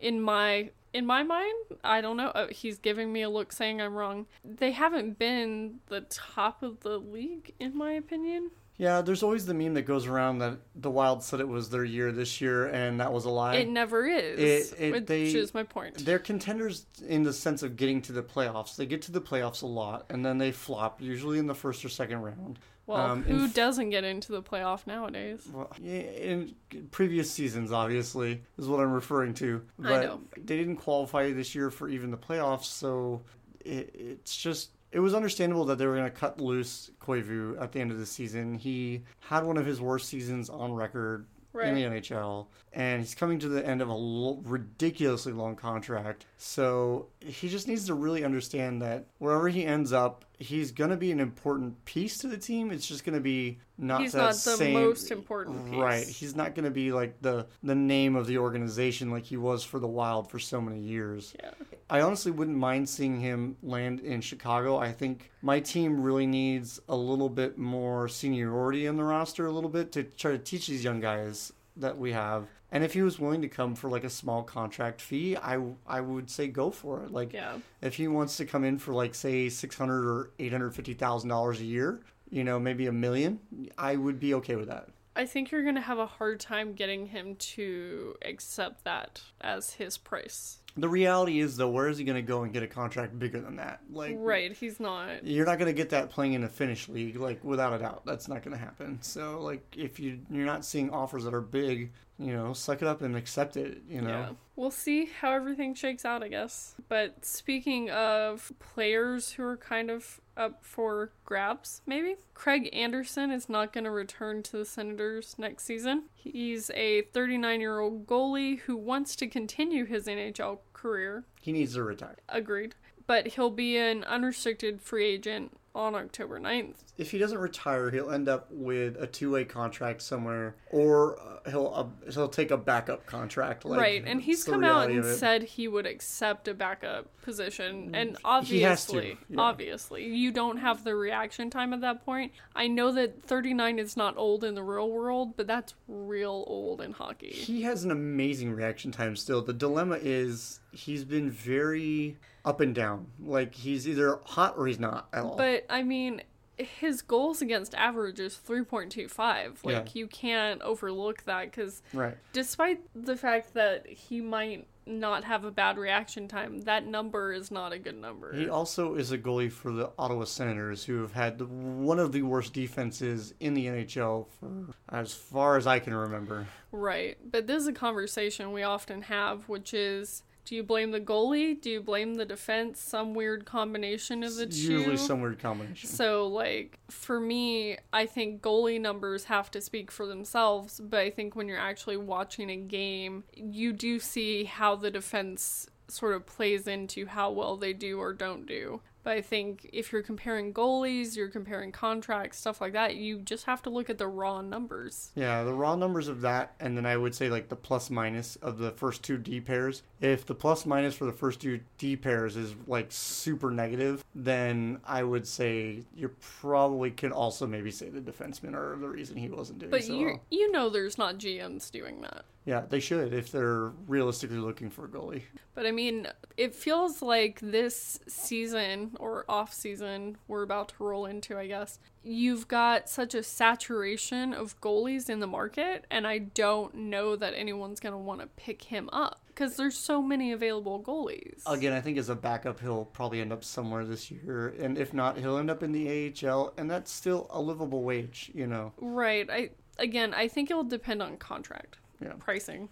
in 0.00 0.20
my 0.22 0.70
in 0.94 1.04
my 1.04 1.22
mind. 1.22 1.54
I 1.84 2.00
don't 2.00 2.16
know. 2.16 2.28
Uh, 2.28 2.48
he's 2.48 2.78
giving 2.78 3.12
me 3.12 3.22
a 3.22 3.28
look 3.28 3.52
saying 3.52 3.80
I'm 3.80 3.94
wrong. 3.94 4.26
They 4.42 4.72
haven't 4.72 5.18
been 5.18 5.80
the 5.88 6.00
top 6.02 6.62
of 6.62 6.80
the 6.80 6.98
league 6.98 7.52
in 7.60 7.76
my 7.76 7.92
opinion. 7.92 8.50
Yeah, 8.78 9.00
there's 9.02 9.24
always 9.24 9.44
the 9.44 9.54
meme 9.54 9.74
that 9.74 9.82
goes 9.82 10.06
around 10.06 10.38
that 10.38 10.58
the 10.76 10.90
Wild 10.90 11.24
said 11.24 11.40
it 11.40 11.48
was 11.48 11.68
their 11.68 11.84
year 11.84 12.12
this 12.12 12.40
year 12.40 12.66
and 12.66 13.00
that 13.00 13.12
was 13.12 13.24
a 13.24 13.28
lie. 13.30 13.56
It 13.56 13.68
never 13.68 14.06
is, 14.06 14.72
It- 14.72 14.80
it- 14.80 14.92
which 14.92 15.06
they- 15.06 15.24
is 15.34 15.52
my 15.52 15.64
point. 15.64 16.04
They're 16.04 16.20
contenders 16.20 16.86
in 17.06 17.24
the 17.24 17.32
sense 17.32 17.64
of 17.64 17.76
getting 17.76 18.00
to 18.02 18.12
the 18.12 18.22
playoffs. 18.22 18.76
They 18.76 18.86
get 18.86 19.02
to 19.02 19.12
the 19.12 19.20
playoffs 19.20 19.62
a 19.62 19.66
lot 19.66 20.06
and 20.10 20.24
then 20.24 20.38
they 20.38 20.52
flop, 20.52 21.02
usually 21.02 21.38
in 21.40 21.48
the 21.48 21.56
first 21.56 21.84
or 21.84 21.88
second 21.88 22.22
round. 22.22 22.60
Well, 22.86 22.98
Um, 23.04 23.22
who 23.24 23.44
f- 23.46 23.52
doesn't 23.54 23.90
get 23.90 24.04
into 24.04 24.30
the 24.32 24.42
playoff 24.42 24.86
nowadays? 24.86 25.46
Well, 25.52 25.70
yeah, 25.82 25.98
in 26.00 26.54
previous 26.92 27.30
seasons, 27.30 27.70
obviously, 27.72 28.42
is 28.56 28.66
what 28.66 28.80
I'm 28.80 28.92
referring 28.92 29.34
to. 29.34 29.60
I 29.80 29.82
But 29.82 30.02
know. 30.04 30.20
they 30.36 30.56
didn't 30.56 30.76
qualify 30.76 31.32
this 31.32 31.54
year 31.54 31.70
for 31.70 31.88
even 31.90 32.10
the 32.12 32.16
playoffs, 32.16 32.64
so 32.64 33.22
it, 33.64 33.90
it's 33.94 34.34
just. 34.36 34.70
It 34.90 35.00
was 35.00 35.14
understandable 35.14 35.64
that 35.66 35.76
they 35.78 35.86
were 35.86 35.96
going 35.96 36.10
to 36.10 36.16
cut 36.16 36.40
loose 36.40 36.90
Koivu 37.00 37.60
at 37.60 37.72
the 37.72 37.80
end 37.80 37.90
of 37.90 37.98
the 37.98 38.06
season. 38.06 38.54
He 38.54 39.02
had 39.20 39.44
one 39.44 39.56
of 39.58 39.66
his 39.66 39.80
worst 39.80 40.08
seasons 40.08 40.48
on 40.48 40.72
record 40.72 41.26
in 41.68 41.74
the 41.74 41.82
NHL, 41.82 42.46
and 42.72 43.00
he's 43.02 43.14
coming 43.14 43.38
to 43.40 43.48
the 43.48 43.66
end 43.66 43.82
of 43.82 43.88
a 43.88 43.92
l- 43.92 44.40
ridiculously 44.44 45.32
long 45.32 45.56
contract. 45.56 46.26
So 46.36 47.08
he 47.20 47.48
just 47.48 47.66
needs 47.68 47.86
to 47.86 47.94
really 47.94 48.24
understand 48.24 48.80
that 48.82 49.06
wherever 49.18 49.48
he 49.48 49.64
ends 49.64 49.92
up, 49.92 50.24
he's 50.38 50.70
going 50.70 50.90
to 50.90 50.96
be 50.96 51.10
an 51.10 51.20
important 51.20 51.84
piece 51.84 52.18
to 52.18 52.28
the 52.28 52.36
team. 52.36 52.70
It's 52.70 52.86
just 52.86 53.04
going 53.04 53.14
to 53.14 53.20
be 53.20 53.58
not 53.76 54.00
He's 54.00 54.14
not 54.14 54.30
the 54.30 54.56
same, 54.56 54.74
most 54.74 55.10
important 55.10 55.70
piece. 55.70 55.80
Right. 55.80 56.06
He's 56.06 56.36
not 56.36 56.54
going 56.54 56.64
to 56.64 56.70
be 56.70 56.92
like 56.92 57.20
the 57.20 57.46
the 57.62 57.74
name 57.74 58.16
of 58.16 58.26
the 58.26 58.38
organization 58.38 59.10
like 59.10 59.24
he 59.24 59.36
was 59.36 59.64
for 59.64 59.78
the 59.78 59.86
Wild 59.86 60.30
for 60.30 60.38
so 60.38 60.60
many 60.60 60.80
years. 60.80 61.34
Yeah. 61.38 61.50
I 61.90 62.02
honestly 62.02 62.32
wouldn't 62.32 62.56
mind 62.56 62.88
seeing 62.88 63.18
him 63.18 63.56
land 63.62 64.00
in 64.00 64.20
Chicago. 64.20 64.76
I 64.76 64.92
think 64.92 65.30
my 65.42 65.58
team 65.60 66.00
really 66.02 66.26
needs 66.26 66.80
a 66.88 66.96
little 66.96 67.30
bit 67.30 67.56
more 67.56 68.08
seniority 68.08 68.86
in 68.86 68.96
the 68.96 69.04
roster, 69.04 69.46
a 69.46 69.52
little 69.52 69.70
bit 69.70 69.92
to 69.92 70.04
try 70.04 70.32
to 70.32 70.38
teach 70.38 70.66
these 70.66 70.84
young 70.84 71.00
guys 71.00 71.52
that 71.76 71.96
we 71.96 72.12
have. 72.12 72.46
And 72.70 72.84
if 72.84 72.92
he 72.92 73.02
was 73.02 73.18
willing 73.18 73.40
to 73.42 73.48
come 73.48 73.74
for 73.74 73.88
like 73.88 74.04
a 74.04 74.10
small 74.10 74.42
contract 74.42 75.00
fee, 75.00 75.36
I 75.36 75.58
I 75.86 76.00
would 76.00 76.28
say 76.30 76.48
go 76.48 76.70
for 76.70 77.04
it. 77.04 77.10
Like 77.12 77.32
Yeah. 77.32 77.58
if 77.80 77.94
he 77.94 78.08
wants 78.08 78.36
to 78.36 78.44
come 78.44 78.64
in 78.64 78.78
for 78.78 78.92
like 78.92 79.14
say 79.14 79.48
six 79.48 79.76
hundred 79.76 80.06
or 80.06 80.30
eight 80.38 80.52
hundred 80.52 80.74
fifty 80.74 80.94
thousand 80.94 81.30
dollars 81.30 81.60
a 81.60 81.64
year, 81.64 82.00
you 82.30 82.44
know, 82.44 82.58
maybe 82.58 82.86
a 82.86 82.92
million, 82.92 83.40
I 83.78 83.96
would 83.96 84.20
be 84.20 84.34
okay 84.34 84.56
with 84.56 84.68
that. 84.68 84.88
I 85.16 85.26
think 85.26 85.50
you're 85.50 85.64
going 85.64 85.74
to 85.74 85.80
have 85.80 85.98
a 85.98 86.06
hard 86.06 86.38
time 86.38 86.74
getting 86.74 87.06
him 87.06 87.34
to 87.36 88.14
accept 88.24 88.84
that 88.84 89.20
as 89.40 89.72
his 89.72 89.98
price. 89.98 90.58
The 90.80 90.88
reality 90.88 91.40
is 91.40 91.56
though, 91.56 91.68
where 91.68 91.88
is 91.88 91.98
he 91.98 92.04
going 92.04 92.16
to 92.16 92.22
go 92.22 92.42
and 92.42 92.52
get 92.52 92.62
a 92.62 92.66
contract 92.66 93.18
bigger 93.18 93.40
than 93.40 93.56
that? 93.56 93.80
Like 93.90 94.16
Right. 94.18 94.52
He's 94.52 94.80
not. 94.80 95.24
You're 95.24 95.46
not 95.46 95.58
going 95.58 95.66
to 95.66 95.76
get 95.76 95.90
that 95.90 96.10
playing 96.10 96.34
in 96.34 96.44
a 96.44 96.48
Finnish 96.48 96.88
league, 96.88 97.16
like 97.16 97.42
without 97.44 97.72
a 97.72 97.78
doubt. 97.78 98.02
That's 98.04 98.28
not 98.28 98.42
going 98.42 98.56
to 98.56 98.62
happen. 98.62 98.98
So, 99.02 99.40
like, 99.40 99.62
if 99.76 99.98
you 99.98 100.20
you're 100.30 100.46
not 100.46 100.64
seeing 100.64 100.90
offers 100.90 101.24
that 101.24 101.34
are 101.34 101.40
big, 101.40 101.92
you 102.18 102.32
know, 102.32 102.52
suck 102.52 102.82
it 102.82 102.88
up 102.88 103.02
and 103.02 103.16
accept 103.16 103.56
it. 103.56 103.82
You 103.88 104.02
know, 104.02 104.08
Yeah. 104.08 104.28
We'll 104.56 104.70
see 104.72 105.06
how 105.06 105.32
everything 105.32 105.74
shakes 105.74 106.04
out, 106.04 106.22
I 106.22 106.28
guess. 106.28 106.74
But 106.88 107.24
speaking 107.24 107.90
of 107.90 108.52
players 108.58 109.32
who 109.32 109.44
are 109.44 109.56
kind 109.56 109.90
of 109.90 110.20
up 110.38 110.64
for 110.64 111.10
grabs, 111.24 111.82
maybe, 111.86 112.16
Craig 112.34 112.70
Anderson 112.72 113.30
is 113.30 113.48
not 113.48 113.72
going 113.72 113.84
to 113.84 113.90
return 113.90 114.42
to 114.44 114.56
the 114.56 114.64
Senators 114.64 115.34
next 115.36 115.64
season. 115.64 116.04
He's 116.14 116.70
a 116.74 117.02
39 117.12 117.60
year 117.60 117.80
old 117.80 118.06
goalie 118.06 118.60
who 118.60 118.76
wants 118.76 119.16
to 119.16 119.26
continue 119.26 119.84
his 119.84 120.06
NHL 120.06 120.60
career. 120.72 121.24
he 121.40 121.52
needs 121.52 121.74
to 121.74 121.82
retire. 121.82 122.16
Agreed. 122.28 122.74
But 123.06 123.28
he'll 123.28 123.50
be 123.50 123.76
an 123.76 124.04
unrestricted 124.04 124.80
free 124.80 125.06
agent 125.06 125.57
on 125.74 125.94
October 125.94 126.40
9th. 126.40 126.74
If 126.96 127.10
he 127.10 127.18
doesn't 127.18 127.38
retire, 127.38 127.90
he'll 127.90 128.10
end 128.10 128.28
up 128.28 128.48
with 128.50 128.96
a 129.00 129.06
two 129.06 129.30
way 129.30 129.44
contract 129.44 130.02
somewhere, 130.02 130.56
or 130.70 131.18
uh, 131.20 131.50
he'll 131.50 131.72
uh, 131.74 132.10
he'll 132.12 132.28
take 132.28 132.50
a 132.50 132.56
backup 132.56 133.06
contract. 133.06 133.64
Like, 133.64 133.80
right, 133.80 134.02
and 134.04 134.20
he's 134.20 134.44
come 134.44 134.64
out 134.64 134.90
and 134.90 135.04
said 135.04 135.42
he 135.44 135.68
would 135.68 135.86
accept 135.86 136.48
a 136.48 136.54
backup 136.54 137.06
position, 137.22 137.94
and 137.94 138.10
has 138.10 138.18
to, 138.18 138.24
obviously, 138.24 139.18
yeah. 139.28 139.40
obviously, 139.40 140.04
you 140.06 140.32
don't 140.32 140.56
have 140.56 140.82
the 140.82 140.96
reaction 140.96 141.50
time 141.50 141.72
at 141.72 141.80
that 141.82 142.04
point. 142.04 142.32
I 142.56 142.66
know 142.66 142.90
that 142.92 143.22
39 143.22 143.78
is 143.78 143.96
not 143.96 144.16
old 144.16 144.42
in 144.42 144.54
the 144.54 144.62
real 144.64 144.90
world, 144.90 145.36
but 145.36 145.46
that's 145.46 145.74
real 145.86 146.44
old 146.46 146.80
in 146.80 146.92
hockey. 146.92 147.30
He 147.30 147.62
has 147.62 147.84
an 147.84 147.90
amazing 147.90 148.52
reaction 148.52 148.90
time 148.90 149.14
still. 149.14 149.42
The 149.42 149.52
dilemma 149.52 149.98
is 150.00 150.60
he's 150.72 151.04
been 151.04 151.30
very 151.30 152.16
up 152.48 152.60
and 152.60 152.74
down. 152.74 153.06
Like 153.20 153.54
he's 153.54 153.86
either 153.86 154.20
hot 154.24 154.54
or 154.56 154.66
he's 154.66 154.78
not 154.80 155.08
at 155.12 155.22
all. 155.22 155.36
But 155.36 155.66
I 155.68 155.82
mean, 155.82 156.22
his 156.56 157.02
goals 157.02 157.42
against 157.42 157.74
average 157.74 158.18
is 158.18 158.34
3.25. 158.48 159.64
Like 159.64 159.74
Yeah. 159.74 159.84
you 159.94 160.06
can't 160.08 160.62
overlook 160.62 161.24
that 161.24 161.52
cuz 161.52 161.82
right. 161.92 162.16
despite 162.32 162.80
the 162.94 163.16
fact 163.16 163.52
that 163.54 163.86
he 163.86 164.20
might 164.20 164.66
not 164.86 165.22
have 165.24 165.44
a 165.44 165.50
bad 165.50 165.76
reaction 165.76 166.26
time, 166.26 166.62
that 166.62 166.86
number 166.86 167.34
is 167.34 167.50
not 167.50 167.74
a 167.74 167.78
good 167.78 167.94
number. 167.96 168.32
He 168.34 168.48
also 168.48 168.94
is 168.94 169.12
a 169.12 169.18
goalie 169.18 169.52
for 169.52 169.70
the 169.70 169.92
Ottawa 169.98 170.24
Senators, 170.24 170.82
who 170.84 171.02
have 171.02 171.12
had 171.12 171.42
one 171.42 171.98
of 171.98 172.12
the 172.12 172.22
worst 172.22 172.54
defenses 172.54 173.34
in 173.38 173.52
the 173.52 173.66
NHL 173.66 174.26
for 174.40 174.72
as 174.88 175.12
far 175.12 175.58
as 175.58 175.66
I 175.66 175.78
can 175.78 175.92
remember. 175.94 176.46
Right. 176.72 177.18
But 177.30 177.46
this 177.46 177.60
is 177.60 177.66
a 177.68 177.72
conversation 177.74 178.50
we 178.52 178.62
often 178.62 179.02
have, 179.02 179.46
which 179.46 179.74
is 179.74 180.22
do 180.48 180.56
you 180.56 180.62
blame 180.62 180.92
the 180.92 181.00
goalie? 181.00 181.60
Do 181.60 181.68
you 181.68 181.82
blame 181.82 182.14
the 182.14 182.24
defense? 182.24 182.80
Some 182.80 183.12
weird 183.12 183.44
combination 183.44 184.22
of 184.22 184.34
the 184.36 184.44
It's 184.44 184.56
two. 184.56 184.72
usually 184.72 184.96
some 184.96 185.20
weird 185.20 185.38
combination. 185.38 185.90
So, 185.90 186.26
like, 186.26 186.78
for 186.90 187.20
me, 187.20 187.76
I 187.92 188.06
think 188.06 188.40
goalie 188.40 188.80
numbers 188.80 189.24
have 189.24 189.50
to 189.50 189.60
speak 189.60 189.90
for 189.90 190.06
themselves, 190.06 190.80
but 190.82 191.00
I 191.00 191.10
think 191.10 191.36
when 191.36 191.48
you're 191.48 191.58
actually 191.58 191.98
watching 191.98 192.48
a 192.48 192.56
game, 192.56 193.24
you 193.34 193.74
do 193.74 193.98
see 193.98 194.44
how 194.44 194.74
the 194.74 194.90
defense 194.90 195.66
sort 195.88 196.14
of 196.14 196.24
plays 196.24 196.66
into 196.66 197.04
how 197.06 197.30
well 197.30 197.58
they 197.58 197.74
do 197.74 197.98
or 197.98 198.14
don't 198.14 198.46
do. 198.46 198.80
But 199.08 199.16
I 199.16 199.22
think 199.22 199.70
if 199.72 199.90
you're 199.90 200.02
comparing 200.02 200.52
goalies, 200.52 201.16
you're 201.16 201.30
comparing 201.30 201.72
contracts, 201.72 202.38
stuff 202.38 202.60
like 202.60 202.74
that, 202.74 202.96
you 202.96 203.20
just 203.20 203.46
have 203.46 203.62
to 203.62 203.70
look 203.70 203.88
at 203.88 203.96
the 203.96 204.06
raw 204.06 204.42
numbers. 204.42 205.12
Yeah, 205.14 205.44
the 205.44 205.54
raw 205.54 205.76
numbers 205.76 206.08
of 206.08 206.20
that, 206.20 206.54
and 206.60 206.76
then 206.76 206.84
I 206.84 206.98
would 206.98 207.14
say 207.14 207.30
like 207.30 207.48
the 207.48 207.56
plus 207.56 207.88
minus 207.88 208.36
of 208.36 208.58
the 208.58 208.70
first 208.72 209.02
two 209.02 209.16
D 209.16 209.40
pairs. 209.40 209.82
If 210.02 210.26
the 210.26 210.34
plus 210.34 210.66
minus 210.66 210.94
for 210.94 211.06
the 211.06 211.12
first 211.14 211.40
two 211.40 211.60
D 211.78 211.96
pairs 211.96 212.36
is 212.36 212.54
like 212.66 212.88
super 212.90 213.50
negative, 213.50 214.04
then 214.14 214.78
I 214.84 215.04
would 215.04 215.26
say 215.26 215.84
you 215.96 216.10
probably 216.42 216.90
could 216.90 217.12
also 217.12 217.46
maybe 217.46 217.70
say 217.70 217.88
the 217.88 218.02
defensemen 218.02 218.52
are 218.52 218.76
the 218.76 218.90
reason 218.90 219.16
he 219.16 219.30
wasn't 219.30 219.60
doing 219.60 219.70
But 219.70 219.84
so 219.84 219.94
you 219.94 220.04
well. 220.06 220.20
you 220.30 220.52
know 220.52 220.68
there's 220.68 220.98
not 220.98 221.16
GMs 221.16 221.70
doing 221.70 222.02
that. 222.02 222.26
Yeah, 222.48 222.62
they 222.66 222.80
should 222.80 223.12
if 223.12 223.30
they're 223.30 223.72
realistically 223.86 224.38
looking 224.38 224.70
for 224.70 224.86
a 224.86 224.88
goalie. 224.88 225.24
But 225.54 225.66
I 225.66 225.70
mean, 225.70 226.08
it 226.38 226.54
feels 226.54 227.02
like 227.02 227.40
this 227.42 228.00
season 228.08 228.96
or 228.98 229.26
off 229.28 229.52
season 229.52 230.16
we're 230.28 230.44
about 230.44 230.70
to 230.70 230.74
roll 230.78 231.04
into, 231.04 231.36
I 231.36 231.46
guess. 231.46 231.78
You've 232.02 232.48
got 232.48 232.88
such 232.88 233.14
a 233.14 233.22
saturation 233.22 234.32
of 234.32 234.58
goalies 234.62 235.10
in 235.10 235.20
the 235.20 235.26
market, 235.26 235.84
and 235.90 236.06
I 236.06 236.16
don't 236.20 236.74
know 236.74 237.16
that 237.16 237.34
anyone's 237.34 237.80
going 237.80 237.92
to 237.92 237.98
want 237.98 238.22
to 238.22 238.28
pick 238.28 238.62
him 238.62 238.88
up 238.94 239.20
because 239.26 239.56
there's 239.56 239.76
so 239.76 240.00
many 240.00 240.32
available 240.32 240.82
goalies. 240.82 241.42
Again, 241.46 241.74
I 241.74 241.82
think 241.82 241.98
as 241.98 242.08
a 242.08 242.14
backup, 242.14 242.60
he'll 242.60 242.86
probably 242.86 243.20
end 243.20 243.30
up 243.30 243.44
somewhere 243.44 243.84
this 243.84 244.10
year, 244.10 244.54
and 244.58 244.78
if 244.78 244.94
not, 244.94 245.18
he'll 245.18 245.36
end 245.36 245.50
up 245.50 245.62
in 245.62 245.72
the 245.72 246.14
AHL, 246.26 246.54
and 246.56 246.70
that's 246.70 246.90
still 246.90 247.26
a 247.28 247.42
livable 247.42 247.82
wage, 247.82 248.30
you 248.32 248.46
know. 248.46 248.72
Right. 248.78 249.28
I 249.28 249.50
again, 249.78 250.14
I 250.14 250.28
think 250.28 250.50
it'll 250.50 250.64
depend 250.64 251.02
on 251.02 251.18
contract 251.18 251.76
Yeah. 252.00 252.12
pricing. 252.18 252.68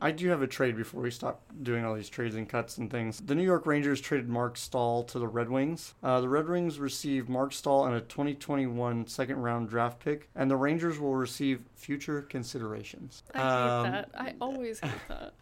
I 0.00 0.12
do 0.12 0.28
have 0.28 0.40
a 0.40 0.46
trade 0.46 0.76
before 0.76 1.02
we 1.02 1.10
stop 1.10 1.42
doing 1.62 1.84
all 1.84 1.94
these 1.94 2.08
trades 2.08 2.34
and 2.34 2.48
cuts 2.48 2.78
and 2.78 2.90
things. 2.90 3.20
The 3.20 3.34
New 3.34 3.42
York 3.42 3.66
Rangers 3.66 4.00
traded 4.00 4.28
Marc 4.28 4.56
Staal 4.56 5.02
to 5.04 5.18
the 5.18 5.26
Red 5.26 5.50
Wings. 5.50 5.94
Uh, 6.02 6.20
the 6.20 6.28
Red 6.28 6.48
Wings 6.48 6.78
received 6.78 7.28
Marc 7.28 7.52
Staal 7.52 7.84
and 7.86 7.94
a 7.94 8.00
2021 8.00 9.06
second 9.08 9.42
round 9.42 9.68
draft 9.68 9.98
pick, 9.98 10.30
and 10.34 10.50
the 10.50 10.56
Rangers 10.56 10.98
will 10.98 11.14
receive 11.16 11.62
future 11.80 12.22
considerations. 12.22 13.22
I 13.34 13.38
hate 13.38 13.44
Um, 13.44 13.92
that. 13.92 14.10
I 14.14 14.34
always 14.40 14.80
hate 14.80 14.92
that. 15.08 15.32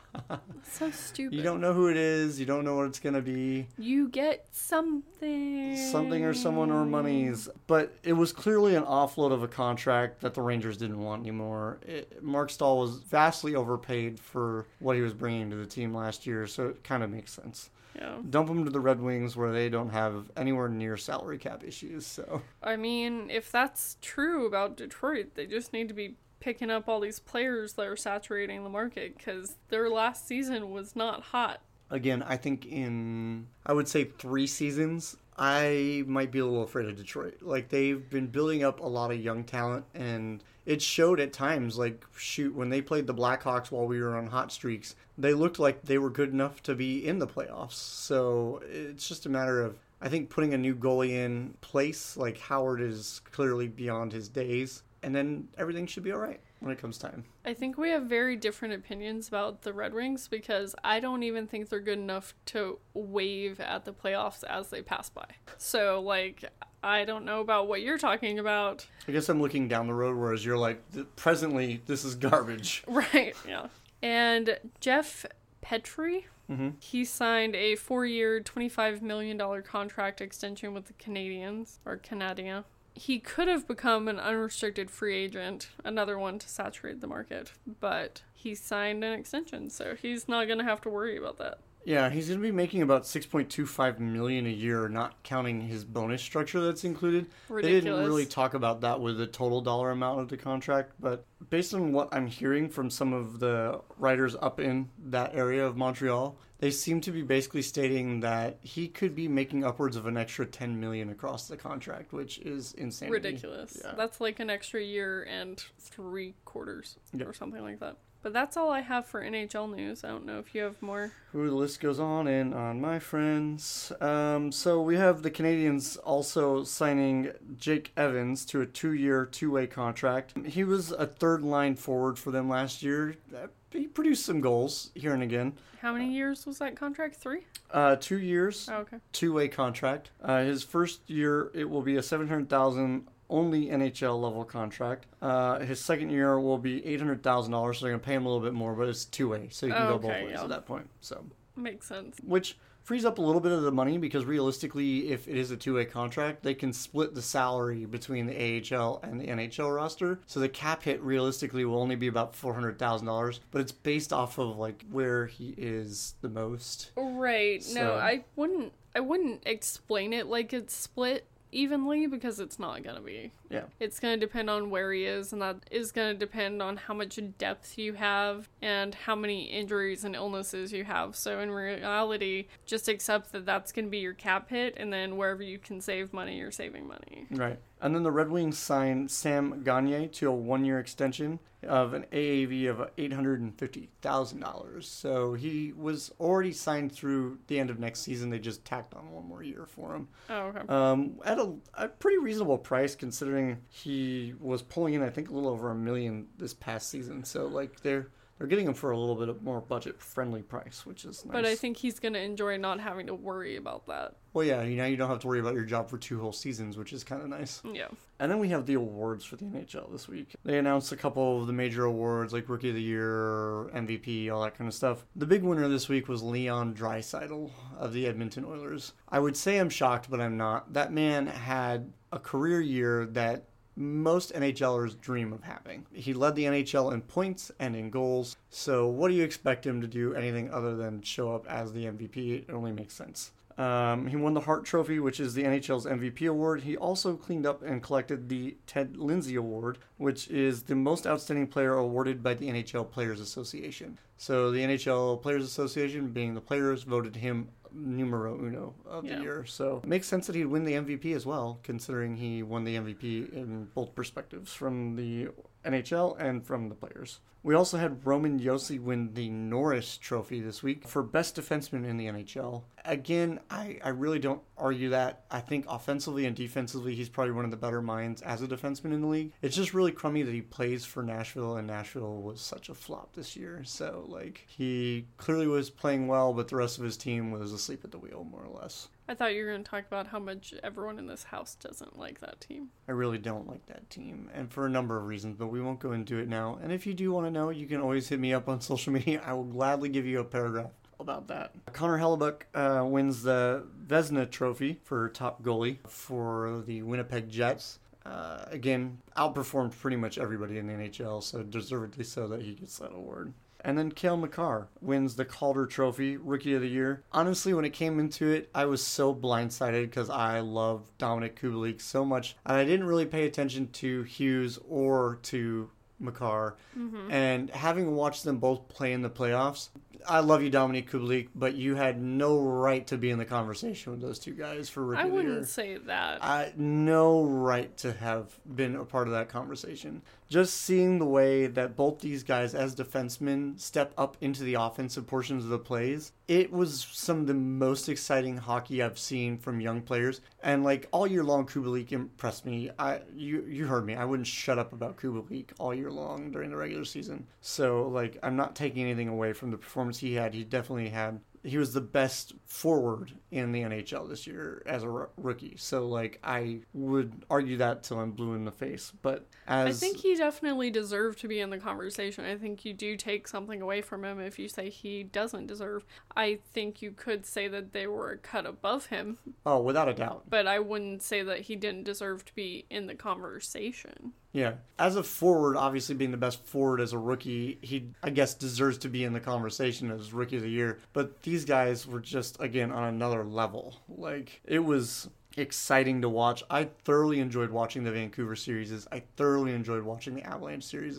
So 0.71 0.91
stupid. 0.91 1.37
You 1.37 1.43
don't 1.43 1.61
know 1.61 1.73
who 1.73 1.89
it 1.89 1.97
is. 1.97 2.39
You 2.39 2.47
don't 2.47 2.65
know 2.65 2.77
what 2.77 2.87
it's 2.87 3.01
gonna 3.01 3.21
be. 3.21 3.67
You 3.77 4.09
get 4.09 4.47
something. 4.53 5.77
Something 5.77 6.25
or 6.25 6.35
someone 6.35 6.71
or 6.71 6.85
monies. 6.85 7.49
But 7.67 7.93
it 8.03 8.13
was 8.13 8.33
clearly 8.33 8.75
an 8.77 8.85
offload 8.85 9.33
of 9.33 9.43
a 9.43 9.49
contract 9.49 10.21
that 10.21 10.35
the 10.35 10.43
Rangers 10.43 10.77
didn't 10.77 11.01
want 11.01 11.23
anymore. 11.23 11.79
It, 11.87 12.23
Marc 12.23 12.51
Staal 12.51 12.79
was 12.79 12.99
vastly 13.01 13.55
overpaid 13.55 14.19
for 14.21 14.67
what 14.79 14.97
he 14.97 15.03
was 15.03 15.13
bringing 15.15 15.51
to 15.51 15.57
the 15.57 15.67
team 15.67 15.95
last 15.95 16.27
year, 16.27 16.47
so 16.47 16.69
it 16.69 16.85
kind 16.85 17.03
of 17.03 17.11
makes 17.11 17.33
sense. 17.33 17.71
Yeah. 17.97 18.19
Dump 18.31 18.49
him 18.49 18.65
to 18.65 18.71
the 18.71 18.79
Red 18.81 19.01
Wings 19.01 19.37
where 19.37 19.51
they 19.53 19.69
don't 19.69 19.91
have 19.91 20.31
anywhere 20.37 20.69
near 20.69 20.97
salary 20.97 21.37
cap 21.39 21.65
issues. 21.65 22.07
So 22.07 22.43
I 22.63 22.77
mean, 22.77 23.29
if 23.29 23.51
that's 23.51 23.97
true 24.01 24.47
about 24.47 24.77
Detroit, 24.77 25.35
they 25.35 25.47
just 25.47 25.73
need 25.73 25.89
to 25.89 25.95
be 25.95 26.15
picking 26.41 26.71
up 26.71 26.89
all 26.89 27.01
these 27.01 27.19
players 27.21 27.75
that 27.75 27.87
are 27.87 27.97
saturating 27.97 28.63
the 28.63 28.71
market 28.71 29.17
because 29.17 29.57
their 29.69 29.89
last 29.89 30.27
season 30.27 30.71
was 30.71 30.95
not 30.95 31.23
hot. 31.23 31.61
again, 31.91 32.23
I 32.23 32.37
think 32.37 32.67
in 32.67 33.47
I 33.67 33.73
would 33.73 33.89
say 33.89 34.05
three 34.05 34.47
seasons, 34.47 35.17
I 35.37 36.03
might 36.07 36.31
be 36.33 36.41
a 36.41 36.45
little 36.45 36.65
afraid 36.65 36.89
of 36.89 36.97
Detroit. 36.97 37.39
Like 37.43 37.69
they've 37.69 38.09
been 38.11 38.27
building 38.27 38.65
up 38.65 38.81
a 38.81 38.87
lot 38.87 39.11
of 39.11 39.21
young 39.21 39.45
talent 39.45 39.85
and 39.95 40.43
it 40.67 40.83
showed 40.83 41.21
at 41.21 41.33
times 41.33 41.79
like 41.79 42.05
shoot 42.17 42.55
when 42.55 42.69
they 42.69 42.83
played 42.83 43.07
the 43.07 43.15
Blackhawks 43.15 43.71
while 43.71 43.87
we 43.87 44.01
were 44.01 44.17
on 44.17 44.27
hot 44.27 44.53
streaks, 44.53 44.95
they 45.17 45.33
looked 45.33 45.59
like 45.59 45.83
they 45.83 45.99
were 45.99 46.11
good 46.11 46.31
enough 46.31 46.63
to 46.65 46.75
be 46.75 47.07
in 47.07 47.19
the 47.19 47.27
playoffs. 47.27 47.73
So 47.73 48.61
it's 48.69 49.09
just 49.09 49.27
a 49.27 49.31
matter 49.31 49.63
of 49.63 49.79
I 50.01 50.09
think 50.09 50.31
putting 50.31 50.55
a 50.55 50.59
new 50.59 50.77
goalie 50.77 51.11
in 51.11 51.55
place, 51.61 52.17
like 52.17 52.39
Howard 52.39 52.81
is 52.81 53.21
clearly 53.33 53.67
beyond 53.67 54.13
his 54.13 54.29
days, 54.29 54.83
and 55.03 55.15
then 55.15 55.49
everything 55.57 55.87
should 55.87 56.03
be 56.03 56.13
all 56.13 56.19
right 56.19 56.41
when 56.61 56.73
it 56.73 56.79
comes 56.79 56.99
time. 56.99 57.25
I 57.45 57.55
think 57.55 57.79
we 57.79 57.91
have 57.91 58.05
very 58.05 58.35
different 58.37 58.75
opinions 58.75 59.29
about 59.29 59.63
the 59.63 59.73
Red 59.73 59.95
Wings 59.95 60.27
because 60.29 60.75
I 60.83 60.99
don't 61.01 61.23
even 61.23 61.47
think 61.47 61.69
they're 61.69 61.81
good 61.81 61.99
enough 61.99 62.35
to 62.47 62.79
wave 62.95 63.61
at 63.61 63.85
the 63.85 63.93
playoffs 63.93 64.43
as 64.45 64.71
they 64.71 64.83
pass 64.83 65.09
by. 65.09 65.27
So, 65.57 66.01
like, 66.01 66.45
I 66.83 67.05
don't 67.05 67.25
know 67.25 67.41
about 67.41 67.69
what 67.69 67.83
you're 67.83 67.99
talking 67.99 68.39
about. 68.39 68.87
I 69.07 69.13
guess 69.13 69.29
I'm 69.29 69.41
looking 69.41 69.69
down 69.69 69.87
the 69.87 69.95
road, 69.95 70.17
whereas 70.17 70.45
you're 70.45 70.59
like, 70.59 70.83
presently, 71.17 71.81
this 71.87 72.05
is 72.05 72.15
garbage. 72.15 72.83
Right, 72.89 73.35
yeah. 73.47 73.67
And 74.03 74.59
Jeff 74.81 75.25
Petry, 75.65 76.25
Mm-hmm. 76.51 76.71
he 76.81 77.05
signed 77.05 77.55
a 77.55 77.77
four 77.77 78.07
year, 78.07 78.41
$25 78.41 79.03
million 79.03 79.39
contract 79.65 80.23
extension 80.23 80.73
with 80.73 80.87
the 80.87 80.95
Canadiens, 80.95 81.77
or 81.85 81.99
Canada. 81.99 82.65
He 82.99 83.21
could 83.21 83.47
have 83.47 83.69
become 83.69 84.09
an 84.09 84.19
unrestricted 84.19 84.91
free 84.91 85.15
agent, 85.15 85.69
another 85.85 86.19
one 86.19 86.41
to 86.41 86.49
saturate 86.49 87.01
the 87.01 87.07
market, 87.07 87.53
but 87.79 88.23
he 88.35 88.57
signed 88.57 89.05
an 89.05 89.13
extension, 89.13 89.71
so 89.71 89.95
he's 89.95 90.29
not 90.29 90.49
going 90.49 90.59
to 90.59 90.65
have 90.65 90.81
to 90.81 90.89
worry 90.89 91.17
about 91.17 91.39
that. 91.39 91.61
Yeah, 91.89 92.11
he's 92.11 92.29
going 92.29 92.39
to 92.39 92.43
be 92.47 92.53
making 92.53 92.83
about 92.83 93.05
6.25 93.05 93.99
million 93.99 94.45
a 94.45 94.51
year, 94.51 94.91
not 94.91 95.23
counting 95.23 95.63
his 95.63 95.85
bonus 95.85 96.21
structure 96.21 96.61
that's 96.61 96.85
included. 96.85 97.29
Ridiculous. 97.49 97.63
They 97.85 97.91
didn't 97.91 98.05
really 98.05 98.27
talk 98.27 98.53
about 98.53 98.83
that 98.83 99.01
with 99.01 99.17
the 99.17 99.27
total 99.27 99.63
dollar 99.63 99.91
amount 99.91 100.21
of 100.21 100.29
the 100.29 100.37
contract, 100.37 100.93
but 101.01 101.25
based 101.49 101.73
on 101.73 101.93
what 101.95 102.11
I'm 102.13 102.27
hearing 102.27 102.69
from 102.69 102.91
some 102.91 103.15
of 103.15 103.41
the 103.41 103.81
writers 103.97 104.37
up 104.39 104.61
in 104.61 104.91
that 105.07 105.35
area 105.35 105.65
of 105.67 105.79
Montreal, 105.79 106.37
they 106.59 106.71
seem 106.71 107.01
to 107.01 107.11
be 107.11 107.23
basically 107.23 107.63
stating 107.63 108.21
that 108.21 108.59
he 108.61 108.87
could 108.89 109.15
be 109.15 109.27
making 109.27 109.65
upwards 109.65 109.97
of 109.97 110.05
an 110.07 110.19
extra 110.19 110.45
10 110.45 110.79
million 110.79 111.09
across 111.09 111.49
the 111.49 111.57
contract, 111.57 112.13
which 112.13 112.37
is 112.41 112.75
insane. 112.75 113.09
Ridiculous. 113.09 113.81
Yeah. 113.83 113.95
That's 113.97 114.21
like 114.21 114.41
an 114.41 114.51
extra 114.51 114.83
year 114.83 115.23
and 115.23 115.59
three 115.79 116.35
quarters 116.45 116.99
Yep. 117.15 117.29
or 117.29 117.33
something 117.33 117.63
like 117.63 117.81
that. 117.81 117.97
But 118.23 118.33
that's 118.33 118.57
all 118.57 118.71
I 118.71 118.81
have 118.81 119.07
for 119.07 119.23
NHL 119.23 119.75
news. 119.75 120.03
I 120.03 120.09
don't 120.09 120.27
know 120.27 120.39
if 120.41 120.55
you 120.55 120.63
have 120.63 120.83
more. 120.83 121.13
Ooh, 121.35 121.49
the 121.49 121.55
list 121.55 121.81
goes 121.81 122.01
on 122.01 122.27
and 122.27 122.53
on, 122.53 122.81
my 122.81 122.99
friends. 122.99 123.93
Um, 124.01 124.51
so 124.51 124.83
we 124.83 124.97
have 124.97 125.23
the 125.23 125.31
Canadiens 125.31 125.97
also 126.05 126.65
signing 126.65 127.31
Jake 127.59 127.93
Evans 127.97 128.45
to 128.47 128.61
a 128.61 128.67
two-year, 128.67 129.25
two-way 129.27 129.69
contract. 129.69 130.35
He 130.47 130.65
was 130.65 130.91
a 130.91 131.07
third-line 131.07 131.77
forward 131.77 132.19
for 132.19 132.31
them 132.33 132.49
last 132.49 132.83
year. 132.83 133.15
Uh, 133.35 133.47
He 133.71 133.87
produced 133.87 134.27
some 134.27 134.41
goals 134.41 134.91
here 134.95 135.15
and 135.15 135.23
again. 135.23 135.53
How 135.81 135.93
many 135.93 136.13
years 136.13 136.45
was 136.45 136.59
that 136.59 136.75
contract? 136.75 137.15
Three? 137.17 137.47
Uh, 137.71 137.95
two 138.01 138.19
years, 138.19 138.69
Oh, 138.73 138.79
okay. 138.79 138.97
two-way 139.13 139.47
contract. 139.47 140.11
Uh, 140.21 140.43
his 140.43 140.65
first 140.65 141.09
year, 141.09 141.53
it 141.55 141.71
will 141.71 141.83
be 141.83 141.97
a 141.97 142.03
seven 142.03 142.27
hundred 142.27 142.49
thousand 142.49 143.07
only 143.31 143.67
NHL 143.67 144.21
level 144.21 144.45
contract. 144.45 145.07
Uh, 145.21 145.61
his 145.61 145.81
second 145.81 146.11
year 146.11 146.39
will 146.41 146.59
be 146.59 146.85
eight 146.87 147.01
hundred 147.01 147.23
thousand 147.23 147.53
dollars. 147.53 147.79
So 147.79 147.85
they're 147.85 147.93
gonna 147.93 148.03
pay 148.03 148.15
him 148.15 148.27
a 148.27 148.29
little 148.29 148.45
bit 148.45 148.55
more, 148.55 148.75
but 148.75 148.89
it's 148.89 149.05
two-way, 149.05 149.49
so 149.51 149.67
you 149.67 149.73
can 149.73 149.87
go 149.89 149.99
both 149.99 150.11
ways 150.11 150.31
yeah. 150.33 150.43
at 150.43 150.49
that 150.49 150.67
point. 150.67 150.89
So 151.01 151.25
Makes 151.57 151.87
sense. 151.87 152.19
which 152.25 152.57
frees 152.89 153.05
up 153.05 153.19
a 153.19 153.21
little 153.21 153.41
bit 153.41 153.53
of 153.53 153.63
the 153.63 153.71
money 153.73 153.99
because 153.99 154.25
realistically, 154.25 155.11
if 155.11 155.29
it 155.29 155.37
is 155.37 155.51
a 155.51 155.57
two-way 155.59 155.85
contract, 155.85 156.43
they 156.43 156.55
can 156.55 156.73
split 156.73 157.15
the 157.15 157.21
salary 157.21 157.85
between 157.85 158.27
the 158.27 158.35
AHL 158.75 159.01
and 159.03 159.21
the 159.21 159.27
NHL 159.27 159.75
roster. 159.75 160.21
So 160.27 160.41
the 160.41 160.49
cap 160.49 160.85
hit 160.85 161.03
realistically 161.03 161.67
will 161.67 161.81
only 161.81 161.97
be 161.97 162.07
about 162.07 162.35
four 162.35 162.55
hundred 162.55 162.79
thousand 162.79 163.07
dollars, 163.07 163.41
but 163.51 163.61
it's 163.61 163.73
based 163.73 164.13
off 164.13 164.39
of 164.39 164.57
like 164.57 164.85
where 164.91 165.27
he 165.27 165.55
is 165.59 166.15
the 166.23 166.31
most. 166.31 166.93
Right. 166.97 167.63
So- 167.63 167.75
No, 167.75 167.95
I 167.95 168.25
wouldn't. 168.37 168.73
I 168.95 169.01
wouldn't 169.01 169.43
explain 169.47 170.13
it 170.13 170.27
like 170.27 170.53
it's 170.53 170.75
split 170.75 171.27
evenly 171.53 172.07
because 172.07 172.41
it's 172.41 172.59
not 172.59 172.83
gonna 172.83 173.01
be. 173.01 173.33
Yeah. 173.51 173.65
It's 173.81 173.99
gonna 173.99 174.17
depend 174.17 174.51
on 174.51 174.71
where 174.71 174.93
he 174.93 175.05
is, 175.05 175.33
and 175.33 175.41
that 175.43 175.57
is 175.71 175.93
gonna 175.93 176.15
depend 176.15 176.63
on 176.63 176.77
how 176.77 176.95
much 176.95 177.19
depth 177.39 177.79
you 177.79 177.95
have 177.95 178.49
and 178.61 178.95
how 178.95 179.15
many 179.15 179.45
injuries 179.45 180.05
and 180.05 180.15
illnesses 180.15 180.73
you 180.73 180.85
have. 180.85 181.17
So 181.17 181.41
in 181.41 181.51
reality, 181.51 182.47
just 182.67 182.89
accept 182.89 183.33
that 183.33 183.47
that's 183.47 183.73
gonna 183.73 183.89
be 183.89 183.99
your 183.99 184.15
cap 184.15 184.51
hit, 184.51 184.75
and 184.77 184.93
then 184.93 185.17
wherever 185.17 185.43
you 185.43 185.59
can 185.59 185.81
save 185.81 186.13
money, 186.13 186.39
you're 186.39 186.51
saving 186.51 186.87
money. 186.87 187.27
Right. 187.31 187.59
And 187.81 187.95
then 187.95 188.03
the 188.03 188.11
Red 188.11 188.31
Wings 188.31 188.59
signed 188.59 189.11
Sam 189.11 189.63
Gagner 189.63 190.09
to 190.09 190.29
a 190.29 190.33
one-year 190.33 190.81
extension 190.81 191.39
of 191.67 191.93
an 191.93 192.07
AAV 192.13 192.69
of 192.69 192.91
eight 192.99 193.13
hundred 193.13 193.41
and 193.41 193.57
fifty 193.57 193.89
thousand 194.01 194.41
dollars. 194.41 194.89
So 194.89 195.35
he 195.35 195.73
was 195.73 196.13
already 196.21 196.53
signed 196.53 196.93
through 196.93 197.39
the 197.49 197.59
end 197.59 197.71
of 197.71 197.79
next 197.79 198.01
season. 198.01 198.31
They 198.31 198.39
just 198.39 198.65
tacked 198.65 198.95
on 198.95 199.11
one 199.11 199.27
more 199.27 199.43
year 199.43 199.67
for 199.67 199.95
him. 199.95 200.09
Oh, 200.31 200.53
okay. 200.55 200.61
um, 200.69 201.15
at 201.25 201.39
a, 201.39 201.53
a 201.75 201.89
pretty 201.89 202.19
reasonable 202.19 202.59
price 202.59 202.95
considering 202.95 203.38
he 203.69 204.35
was 204.41 204.63
pulling 204.63 204.95
in 204.95 205.03
I 205.03 205.11
think 205.11 205.31
a 205.31 205.33
little 205.33 205.51
over 205.51 205.71
a 205.71 205.75
million 205.75 206.29
this 206.39 206.55
past 206.55 206.89
season. 206.89 207.25
So 207.25 207.47
like 207.47 207.81
they're 207.81 208.09
they're 208.39 208.47
getting 208.47 208.67
him 208.67 208.75
for 208.75 208.93
a 208.93 208.99
little 208.99 209.17
bit 209.17 209.29
of 209.29 209.43
more 209.43 209.61
budget 209.61 210.01
friendly 210.01 210.43
price, 210.43 210.87
which 210.87 211.05
is 211.05 211.25
nice. 211.25 211.33
But 211.33 211.45
I 211.45 211.55
think 211.55 211.77
he's 211.77 211.99
gonna 211.99 212.19
enjoy 212.21 212.57
not 212.57 212.81
having 212.81 213.07
to 213.09 213.15
worry 213.15 213.57
about 213.57 213.87
that. 213.87 214.15
well, 214.33 214.47
yeah, 214.47 214.63
you 214.63 214.77
now 214.77 214.85
you 214.87 214.97
don't 214.97 215.09
have 215.09 215.19
to 215.21 215.27
worry 215.27 215.41
about 215.41 215.55
your 215.55 215.65
job 215.65 215.91
for 215.91 215.99
two 215.99 216.21
whole 216.21 216.33
seasons, 216.33 216.77
which 216.77 216.93
is 216.93 217.03
kind 217.03 217.21
of 217.23 217.29
nice. 217.29 217.61
Yeah. 217.65 217.89
And 218.21 218.31
then 218.31 218.39
we 218.39 218.49
have 218.49 218.67
the 218.67 218.75
awards 218.75 219.25
for 219.25 219.37
the 219.37 219.45
NHL 219.45 219.91
this 219.93 220.09
week. 220.09 220.35
They 220.45 220.59
announced 220.59 220.91
a 220.93 220.97
couple 220.97 221.41
of 221.41 221.47
the 221.47 221.53
major 221.53 221.85
awards 221.85 222.33
like 222.33 222.49
Rookie 222.49 222.69
of 222.71 222.75
the 222.75 222.83
Year, 222.83 223.71
MVP, 223.75 224.31
all 224.31 224.43
that 224.43 224.57
kind 224.57 224.67
of 224.67 224.75
stuff. 224.75 225.05
The 225.17 225.27
big 225.27 225.43
winner 225.43 225.69
this 225.69 225.89
week 225.89 226.09
was 226.09 226.23
Leon 226.23 226.75
Draisaitl 226.75 227.51
of 227.79 227.93
the 227.93 228.07
Edmonton 228.07 228.45
Oilers. 228.45 228.93
I 229.09 229.19
would 229.21 229.37
say 229.37 229.59
I'm 229.59 229.71
shocked, 229.71 230.11
but 230.11 230.21
I'm 230.21 230.37
not. 230.37 230.73
That 230.73 230.93
man 230.93 231.27
had 231.27 231.93
a 232.13 232.19
career 232.19 232.61
year 232.61 233.07
that 233.07 233.45
most 233.79 234.35
NHLers 234.35 235.01
dream 235.01 235.33
of 235.33 235.45
having. 235.45 235.87
He 235.93 236.13
led 236.13 236.35
the 236.35 236.45
NHL 236.45 236.93
in 236.93 237.03
points 237.03 237.53
and 237.59 237.77
in 237.77 237.91
goals. 237.91 238.37
So 238.51 238.87
what 238.89 239.09
do 239.09 239.15
you 239.15 239.25
expect 239.25 239.67
him 239.67 239.81
to 239.81 239.87
do 239.87 240.15
anything 240.15 240.51
other 240.51 240.77
than 240.77 241.03
show 241.03 241.35
up 241.35 241.47
as 241.49 241.73
the 241.73 241.85
MVP? 241.85 242.49
It 242.49 242.53
only 242.53 242.73
makes 242.73 242.95
sense. 242.95 243.33
Um, 243.59 244.07
he 244.07 244.15
won 244.15 244.35
the 244.35 244.41
Hart 244.41 244.65
Trophy, 244.65 245.01
which 245.01 245.19
is 245.19 245.35
the 245.35 245.43
NHL's 245.43 245.85
MVP 245.85 246.29
award. 246.29 246.61
He 246.61 246.77
also 246.77 247.17
cleaned 247.17 247.45
up 247.45 247.61
and 247.63 247.83
collected 247.83 248.29
the 248.29 248.57
Ted 248.69 248.97
Lindsay 248.97 249.35
Award, 249.35 249.79
which 249.97 250.29
is 250.29 250.63
the 250.63 250.77
most 250.77 251.09
outstanding 251.09 251.49
player 251.49 251.75
awarded 251.75 252.23
by 252.23 252.35
the 252.35 252.49
NHL 252.49 252.89
Players 252.89 253.19
Association. 253.19 253.99
So 254.17 254.53
the 254.53 254.61
NHL 254.61 255.21
Players 255.21 255.43
Association, 255.43 256.09
being 256.09 256.35
the 256.35 256.41
players, 256.41 256.85
voted 256.85 257.17
him 257.17 257.49
numero 257.73 258.39
uno 258.39 258.75
of 258.87 259.05
Yeah. 259.05 259.17
the 259.17 259.23
year. 259.23 259.45
So 259.45 259.81
it 259.83 259.89
makes 259.89 260.07
sense 260.07 260.27
that 260.27 260.37
he'd 260.37 260.47
win 260.47 260.65
the 260.65 260.75
MVP 260.75 261.13
as 261.15 261.25
well, 261.27 261.61
considering 261.63 262.17
he 262.17 262.43
won 262.43 262.65
the 262.65 262.77
MVP 262.77 263.33
in 263.33 263.67
both 263.75 263.95
perspectives 263.95 264.53
from 264.55 264.97
the 264.97 265.29
NHL 265.65 266.15
and 266.19 266.45
from 266.47 266.69
the 266.69 266.75
players. 266.75 267.21
We 267.43 267.55
also 267.55 267.79
had 267.79 268.05
Roman 268.05 268.41
Josi 268.41 268.81
win 268.81 269.15
the 269.15 269.29
Norris 269.29 269.97
Trophy 269.97 270.41
this 270.41 270.63
week 270.63 270.87
for 270.87 271.03
best 271.03 271.37
defenseman 271.37 271.87
in 271.87 271.97
the 271.97 272.07
NHL. 272.07 272.65
Again, 272.85 273.41
I, 273.51 273.79
I 273.85 273.91
really 273.91 274.19
don't 274.19 274.43
argue 274.57 274.91
that. 274.91 275.25
I 275.31 275.41
think 275.41 275.65
offensively 275.69 276.27
and 276.27 276.35
defensively, 276.35 276.95
he's 276.95 277.09
probably 277.09 277.33
one 277.33 277.45
of 277.45 277.51
the 277.51 277.57
better 277.57 277.81
minds 277.81 278.23
as 278.23 278.43
a 278.43 278.49
defenseman 278.49 278.93
in 278.93 279.03
the 279.03 279.07
league. 279.07 279.33
It's 279.41 279.57
just 279.57 279.75
really 279.75 279.93
crummy 279.93 280.23
that 280.23 280.35
he 280.35 280.43
plays 280.43 280.85
for 280.85 281.03
Nashville, 281.03 281.57
and 281.57 281.67
Nashville 281.67 282.23
was 282.23 282.41
such 282.41 282.69
a 282.69 282.75
flop 282.75 283.15
this 283.15 283.37
year. 283.37 283.63
So, 283.65 284.05
like, 284.09 284.45
he 284.49 285.07
clearly 285.17 285.47
was 285.47 285.71
playing 285.71 286.09
well, 286.09 286.33
but 286.33 286.49
the 286.49 286.57
rest 286.57 286.79
of 286.79 286.85
his 286.85 286.97
team 286.97 287.31
was 287.31 287.53
asleep 287.53 287.85
at 287.85 287.93
the 287.93 287.99
wheel, 287.99 288.27
more 288.29 288.43
or 288.43 288.61
less. 288.61 288.89
I 289.11 289.15
thought 289.15 289.35
you 289.35 289.43
were 289.43 289.51
going 289.53 289.65
to 289.65 289.71
talk 289.71 289.87
about 289.87 290.09
how 290.09 290.19
much 290.19 290.53
everyone 290.63 290.99
in 290.99 291.07
this 291.07 291.25
house 291.25 291.55
doesn't 291.55 291.99
like 291.99 292.21
that 292.21 292.43
team. 292.43 292.69
I 292.87 292.93
really 292.93 293.17
don't 293.17 293.49
like 293.49 293.65
that 293.67 293.89
team, 293.89 294.29
and 294.35 294.53
for 294.53 294.67
a 294.67 294.71
number 294.71 294.99
of 294.99 295.07
reasons, 295.07 295.37
but 295.39 295.47
we 295.47 295.63
won't 295.63 295.81
go 295.81 295.93
into 295.93 296.19
it 296.19 296.29
now. 296.29 296.59
And 296.63 296.73
if 296.73 296.87
you 296.87 296.93
do 296.93 297.11
want 297.11 297.27
to 297.27 297.28
know, 297.31 297.51
you 297.51 297.67
can 297.67 297.81
always 297.81 298.09
hit 298.09 298.21
me 298.21 298.33
up 298.33 298.49
on 298.49 298.61
social 298.61 298.93
media. 298.93 299.23
I 299.25 299.33
will 299.33 299.45
gladly 299.45 299.89
give 299.89 300.07
you 300.07 300.21
a 300.21 300.25
paragraph 300.25 300.71
about 301.01 301.29
that. 301.29 301.53
Connor 301.73 301.99
Hellebuyck 301.99 302.43
uh, 302.55 302.85
wins 302.85 303.23
the 303.23 303.67
Vezina 303.87 304.31
Trophy 304.31 304.81
for 304.85 305.09
top 305.09 305.43
goalie 305.43 305.79
for 305.87 306.63
the 306.67 306.83
Winnipeg 306.83 307.29
Jets. 307.29 307.79
Uh, 308.05 308.45
again, 308.51 308.99
outperformed 309.17 309.79
pretty 309.79 309.97
much 309.97 310.19
everybody 310.19 310.59
in 310.59 310.67
the 310.67 310.73
NHL, 310.73 311.23
so 311.23 311.43
deservedly 311.43 312.05
so 312.05 312.27
that 312.29 312.43
he 312.43 312.55
gets 312.55 312.79
that 312.79 312.93
award. 312.93 313.33
And 313.61 313.77
then 313.77 313.91
Cale 313.91 314.17
Makar 314.17 314.69
wins 314.81 315.17
the 315.17 315.25
Calder 315.25 315.67
Trophy, 315.67 316.17
Rookie 316.17 316.55
of 316.55 316.63
the 316.63 316.69
Year. 316.69 317.03
Honestly, 317.13 317.53
when 317.53 317.65
it 317.65 317.73
came 317.73 317.99
into 317.99 318.31
it, 318.31 318.49
I 318.55 318.67
was 318.67 318.87
so 318.87 319.13
blindsided 319.15 319.83
because 319.83 320.09
I 320.09 320.41
love 320.41 320.89
Dominik 320.99 321.35
Kubalik 321.35 321.81
so 321.81 322.05
much. 322.05 322.37
And 322.47 322.57
I 322.57 322.65
didn't 322.65 322.87
really 322.87 323.07
pay 323.07 323.27
attention 323.27 323.69
to 323.73 324.05
Hughes 324.05 324.59
or 324.69 325.19
to 325.25 325.71
Makar. 325.99 326.57
Mm-hmm. 326.77 327.11
And 327.11 327.51
having 327.51 327.95
watched 327.95 328.25
them 328.25 328.39
both 328.39 328.69
play 328.69 328.93
in 328.93 329.03
the 329.03 329.11
playoffs, 329.11 329.69
I 330.07 330.21
love 330.21 330.43
you, 330.43 330.51
Dominik 330.51 330.89
Kubalik, 330.89 331.29
but 331.35 331.55
you 331.55 331.75
had 331.75 332.01
no 332.01 332.41
right 332.41 332.87
to 332.87 332.97
be 332.97 333.11
in 333.11 333.19
the 333.19 333.25
conversation 333.25 333.93
with 333.93 334.01
those 334.01 334.19
two 334.19 334.33
guys 334.33 334.69
for 334.69 334.85
rookie 334.85 335.03
I 335.03 335.07
wouldn't 335.07 335.49
say 335.49 335.77
that. 335.77 336.25
I 336.25 336.53
no 336.57 337.25
right 337.25 337.77
to 337.79 337.93
have 337.93 338.39
been 338.55 338.77
a 338.77 338.85
part 338.85 339.09
of 339.09 339.15
that 339.15 339.29
conversation. 339.29 340.03
Just 340.29 340.61
seeing 340.61 340.99
the 340.99 341.07
way 341.07 341.47
that 341.47 341.75
both 341.75 342.01
these 342.01 342.23
guys 342.23 342.55
as 342.55 342.75
defensemen 342.75 343.59
step 343.59 343.95
up 343.97 344.17
into 344.21 344.45
the 344.45 344.55
offensive 344.55 345.07
portions 345.07 345.45
of 345.45 345.51
the 345.51 345.59
plays, 345.59 346.13
it 346.27 346.53
was 346.53 346.87
some 346.93 347.21
of 347.21 347.27
the 347.27 347.35
most 347.35 347.89
exciting 347.89 348.37
hockey 348.37 348.83
I've 348.83 348.99
seen 348.99 349.39
from 349.39 349.61
young 349.61 349.81
players. 349.81 350.21
And 350.43 350.65
like 350.65 350.87
all 350.93 351.07
year 351.07 351.25
long, 351.25 351.47
Kubalik 351.47 351.93
impressed 351.93 352.45
me. 352.45 352.71
I 352.79 353.01
you 353.15 353.45
you 353.49 353.67
heard 353.67 353.87
me. 353.87 353.95
I 353.95 354.05
wouldn't 354.05 354.27
shut 354.27 354.59
up 354.59 354.73
about 354.75 354.99
Kubalik 354.99 355.53
all 355.59 355.75
year 355.75 355.91
long 355.91 356.31
during 356.31 356.51
the 356.51 356.57
regular 356.57 356.85
season. 356.85 357.27
So 357.41 357.89
like 357.89 358.19
I'm 358.23 358.37
not 358.37 358.55
taking 358.55 358.83
anything 358.83 359.09
away 359.09 359.33
from 359.33 359.51
the 359.51 359.59
performance 359.59 359.99
he 359.99 360.15
had. 360.15 360.35
He 360.35 360.45
definitely 360.45 360.91
had 360.91 361.21
he 361.49 361.59
was 361.59 361.73
the 361.73 361.81
best 361.81 362.35
forward 362.45 363.13
in 363.31 363.53
the 363.53 363.63
NHL 363.63 364.09
this 364.09 364.27
year 364.27 364.63
as 364.67 364.83
a 364.83 364.89
r- 364.89 365.11
rookie. 365.17 365.55
So 365.57 365.87
like 365.87 366.19
I 366.23 366.61
would 366.73 367.25
argue 367.31 367.57
that 367.59 367.83
till 367.83 367.99
I'm 367.99 368.13
blue 368.13 368.35
in 368.35 368.45
the 368.45 368.53
face. 368.53 368.93
But 369.03 369.27
as 369.47 369.69
I 369.69 369.73
think 369.73 369.99
he 369.99 370.15
definitely 370.17 370.71
deserved 370.71 371.19
to 371.21 371.29
be 371.29 371.41
in 371.41 371.51
the 371.51 371.59
conversation. 371.59 372.25
I 372.25 372.37
think 372.37 372.65
you 372.65 372.73
do 372.73 372.97
take 372.97 373.29
something 373.29 373.63
away 373.63 373.83
from 373.83 374.05
him 374.05 374.21
if 374.21 374.39
you 374.39 374.49
say 374.49 374.71
he 374.71 375.05
doesn't 375.05 375.47
deserve. 375.47 375.85
I 376.17 376.39
think 376.53 376.83
you 376.83 376.91
could 376.93 377.25
say 377.25 377.49
that 377.49 377.73
they 377.73 377.87
were 377.87 378.11
a 378.11 378.19
cut 378.19 378.47
above 378.47 378.87
him, 378.87 379.19
oh, 379.47 379.61
without 379.61 379.89
a 379.89 379.95
doubt, 379.95 380.25
but 380.29 380.47
I 380.47 380.59
wouldn't 380.59 381.03
say 381.03 381.23
that 381.23 381.41
he 381.41 381.57
didn't 381.57 381.85
deserve 381.85 382.25
to 382.27 382.35
be 382.35 382.67
in 382.71 382.87
the 382.87 382.95
conversation. 382.95 384.13
Yeah. 384.33 384.55
As 384.79 384.97
a 384.97 385.03
forward, 385.03 385.57
obviously 385.57 385.95
being 385.95 386.11
the 386.11 386.17
best 386.17 386.45
forward 386.45 386.81
as 386.81 386.93
a 386.93 386.99
rookie, 386.99 387.59
he 387.63 387.91
I 388.03 388.11
guess 388.11 388.35
deserves 388.35 388.79
to 388.79 388.89
be 388.89 389.05
in 389.05 389.13
the 389.13 389.21
conversation 389.21 389.91
as 389.91 390.13
rookie 390.13 390.37
of 390.37 390.43
the 390.43 390.51
year. 390.51 390.79
But 390.93 391.23
these 391.23 391.45
guys 391.45 391.87
were 391.87 392.01
just 392.01 392.41
again 392.41 392.71
on 392.71 392.85
another 392.85 393.25
level. 393.25 393.81
Like 393.89 394.41
it 394.45 394.61
was 394.61 395.09
exciting 395.37 396.03
to 396.03 396.09
watch. 396.09 396.43
I 396.51 396.69
thoroughly 396.85 397.21
enjoyed 397.21 397.51
watching 397.51 397.85
the 397.85 397.93
Vancouver 397.93 398.37
series. 398.37 398.87
I 398.93 399.03
thoroughly 399.17 399.53
enjoyed 399.53 399.83
watching 399.83 400.15
the 400.15 400.23
Avalanche 400.23 400.65
series 400.65 400.99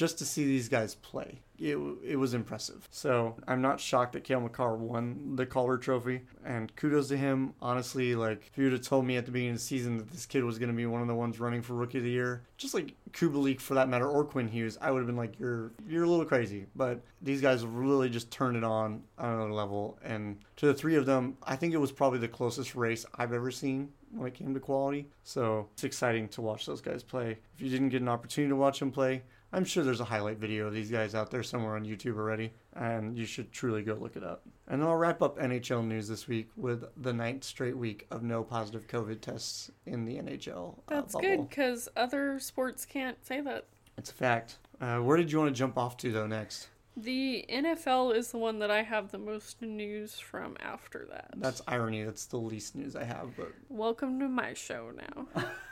just 0.00 0.18
to 0.18 0.24
see 0.24 0.46
these 0.46 0.70
guys 0.70 0.94
play. 0.94 1.42
It, 1.58 1.76
it 2.02 2.16
was 2.16 2.32
impressive. 2.32 2.88
So 2.90 3.36
I'm 3.46 3.60
not 3.60 3.78
shocked 3.78 4.14
that 4.14 4.24
Cale 4.24 4.40
Makar 4.40 4.76
won 4.76 5.36
the 5.36 5.44
Calder 5.44 5.76
Trophy, 5.76 6.22
and 6.42 6.74
kudos 6.74 7.08
to 7.08 7.18
him. 7.18 7.52
Honestly, 7.60 8.14
like 8.14 8.48
if 8.50 8.56
you 8.56 8.64
would 8.64 8.72
have 8.72 8.80
told 8.80 9.04
me 9.04 9.18
at 9.18 9.26
the 9.26 9.30
beginning 9.30 9.56
of 9.56 9.58
the 9.58 9.62
season 9.62 9.98
that 9.98 10.10
this 10.10 10.24
kid 10.24 10.42
was 10.42 10.58
going 10.58 10.70
to 10.70 10.74
be 10.74 10.86
one 10.86 11.02
of 11.02 11.06
the 11.06 11.14
ones 11.14 11.38
running 11.38 11.60
for 11.60 11.74
Rookie 11.74 11.98
of 11.98 12.04
the 12.04 12.10
Year, 12.10 12.44
just 12.56 12.72
like 12.72 12.94
Kubalik 13.12 13.60
for 13.60 13.74
that 13.74 13.90
matter, 13.90 14.08
or 14.08 14.24
Quinn 14.24 14.48
Hughes, 14.48 14.78
I 14.80 14.90
would 14.90 15.00
have 15.00 15.06
been 15.06 15.18
like, 15.18 15.38
you're 15.38 15.70
you're 15.86 16.04
a 16.04 16.08
little 16.08 16.24
crazy. 16.24 16.64
But 16.74 17.02
these 17.20 17.42
guys 17.42 17.66
really 17.66 18.08
just 18.08 18.30
turned 18.30 18.56
it 18.56 18.64
on 18.64 19.02
on 19.18 19.34
another 19.34 19.52
level, 19.52 19.98
and 20.02 20.38
to 20.56 20.66
the 20.66 20.72
three 20.72 20.96
of 20.96 21.04
them, 21.04 21.36
I 21.42 21.56
think 21.56 21.74
it 21.74 21.78
was 21.78 21.92
probably 21.92 22.20
the 22.20 22.28
closest 22.28 22.74
race 22.74 23.04
I've 23.16 23.34
ever 23.34 23.50
seen 23.50 23.90
when 24.12 24.28
it 24.28 24.34
came 24.34 24.54
to 24.54 24.60
quality. 24.60 25.10
So 25.24 25.68
it's 25.74 25.84
exciting 25.84 26.28
to 26.28 26.40
watch 26.40 26.64
those 26.64 26.80
guys 26.80 27.02
play. 27.02 27.36
If 27.54 27.60
you 27.60 27.68
didn't 27.68 27.90
get 27.90 28.00
an 28.00 28.08
opportunity 28.08 28.48
to 28.48 28.56
watch 28.56 28.78
them 28.78 28.90
play, 28.90 29.24
I'm 29.52 29.64
sure 29.64 29.82
there's 29.82 30.00
a 30.00 30.04
highlight 30.04 30.38
video 30.38 30.68
of 30.68 30.72
these 30.72 30.90
guys 30.90 31.14
out 31.14 31.30
there 31.30 31.42
somewhere 31.42 31.74
on 31.74 31.84
YouTube 31.84 32.16
already, 32.16 32.52
and 32.74 33.18
you 33.18 33.26
should 33.26 33.50
truly 33.50 33.82
go 33.82 33.94
look 33.94 34.14
it 34.16 34.22
up. 34.22 34.42
And 34.68 34.80
then 34.80 34.88
I'll 34.88 34.96
wrap 34.96 35.22
up 35.22 35.38
NHL 35.38 35.84
news 35.84 36.06
this 36.06 36.28
week 36.28 36.48
with 36.56 36.84
the 36.96 37.12
ninth 37.12 37.42
straight 37.42 37.76
week 37.76 38.06
of 38.12 38.22
no 38.22 38.44
positive 38.44 38.86
COVID 38.86 39.20
tests 39.20 39.70
in 39.86 40.04
the 40.04 40.16
NHL. 40.18 40.78
uh, 40.78 40.80
That's 40.86 41.14
bubble. 41.14 41.28
good 41.28 41.48
because 41.48 41.88
other 41.96 42.38
sports 42.38 42.84
can't 42.86 43.24
say 43.26 43.40
that. 43.40 43.64
It's 43.98 44.10
a 44.10 44.14
fact. 44.14 44.58
Uh, 44.80 44.98
where 44.98 45.16
did 45.16 45.32
you 45.32 45.38
want 45.38 45.52
to 45.52 45.58
jump 45.58 45.76
off 45.76 45.96
to 45.98 46.12
though 46.12 46.28
next? 46.28 46.68
The 46.96 47.44
NFL 47.50 48.14
is 48.14 48.30
the 48.30 48.38
one 48.38 48.58
that 48.60 48.70
I 48.70 48.82
have 48.82 49.10
the 49.10 49.18
most 49.18 49.62
news 49.62 50.18
from 50.20 50.56
after 50.60 51.06
that. 51.10 51.30
That's 51.36 51.60
irony. 51.66 52.04
That's 52.04 52.26
the 52.26 52.36
least 52.36 52.74
news 52.76 52.94
I 52.94 53.04
have, 53.04 53.36
but 53.36 53.52
Welcome 53.68 54.20
to 54.20 54.28
my 54.28 54.54
show 54.54 54.90
now. 54.96 55.44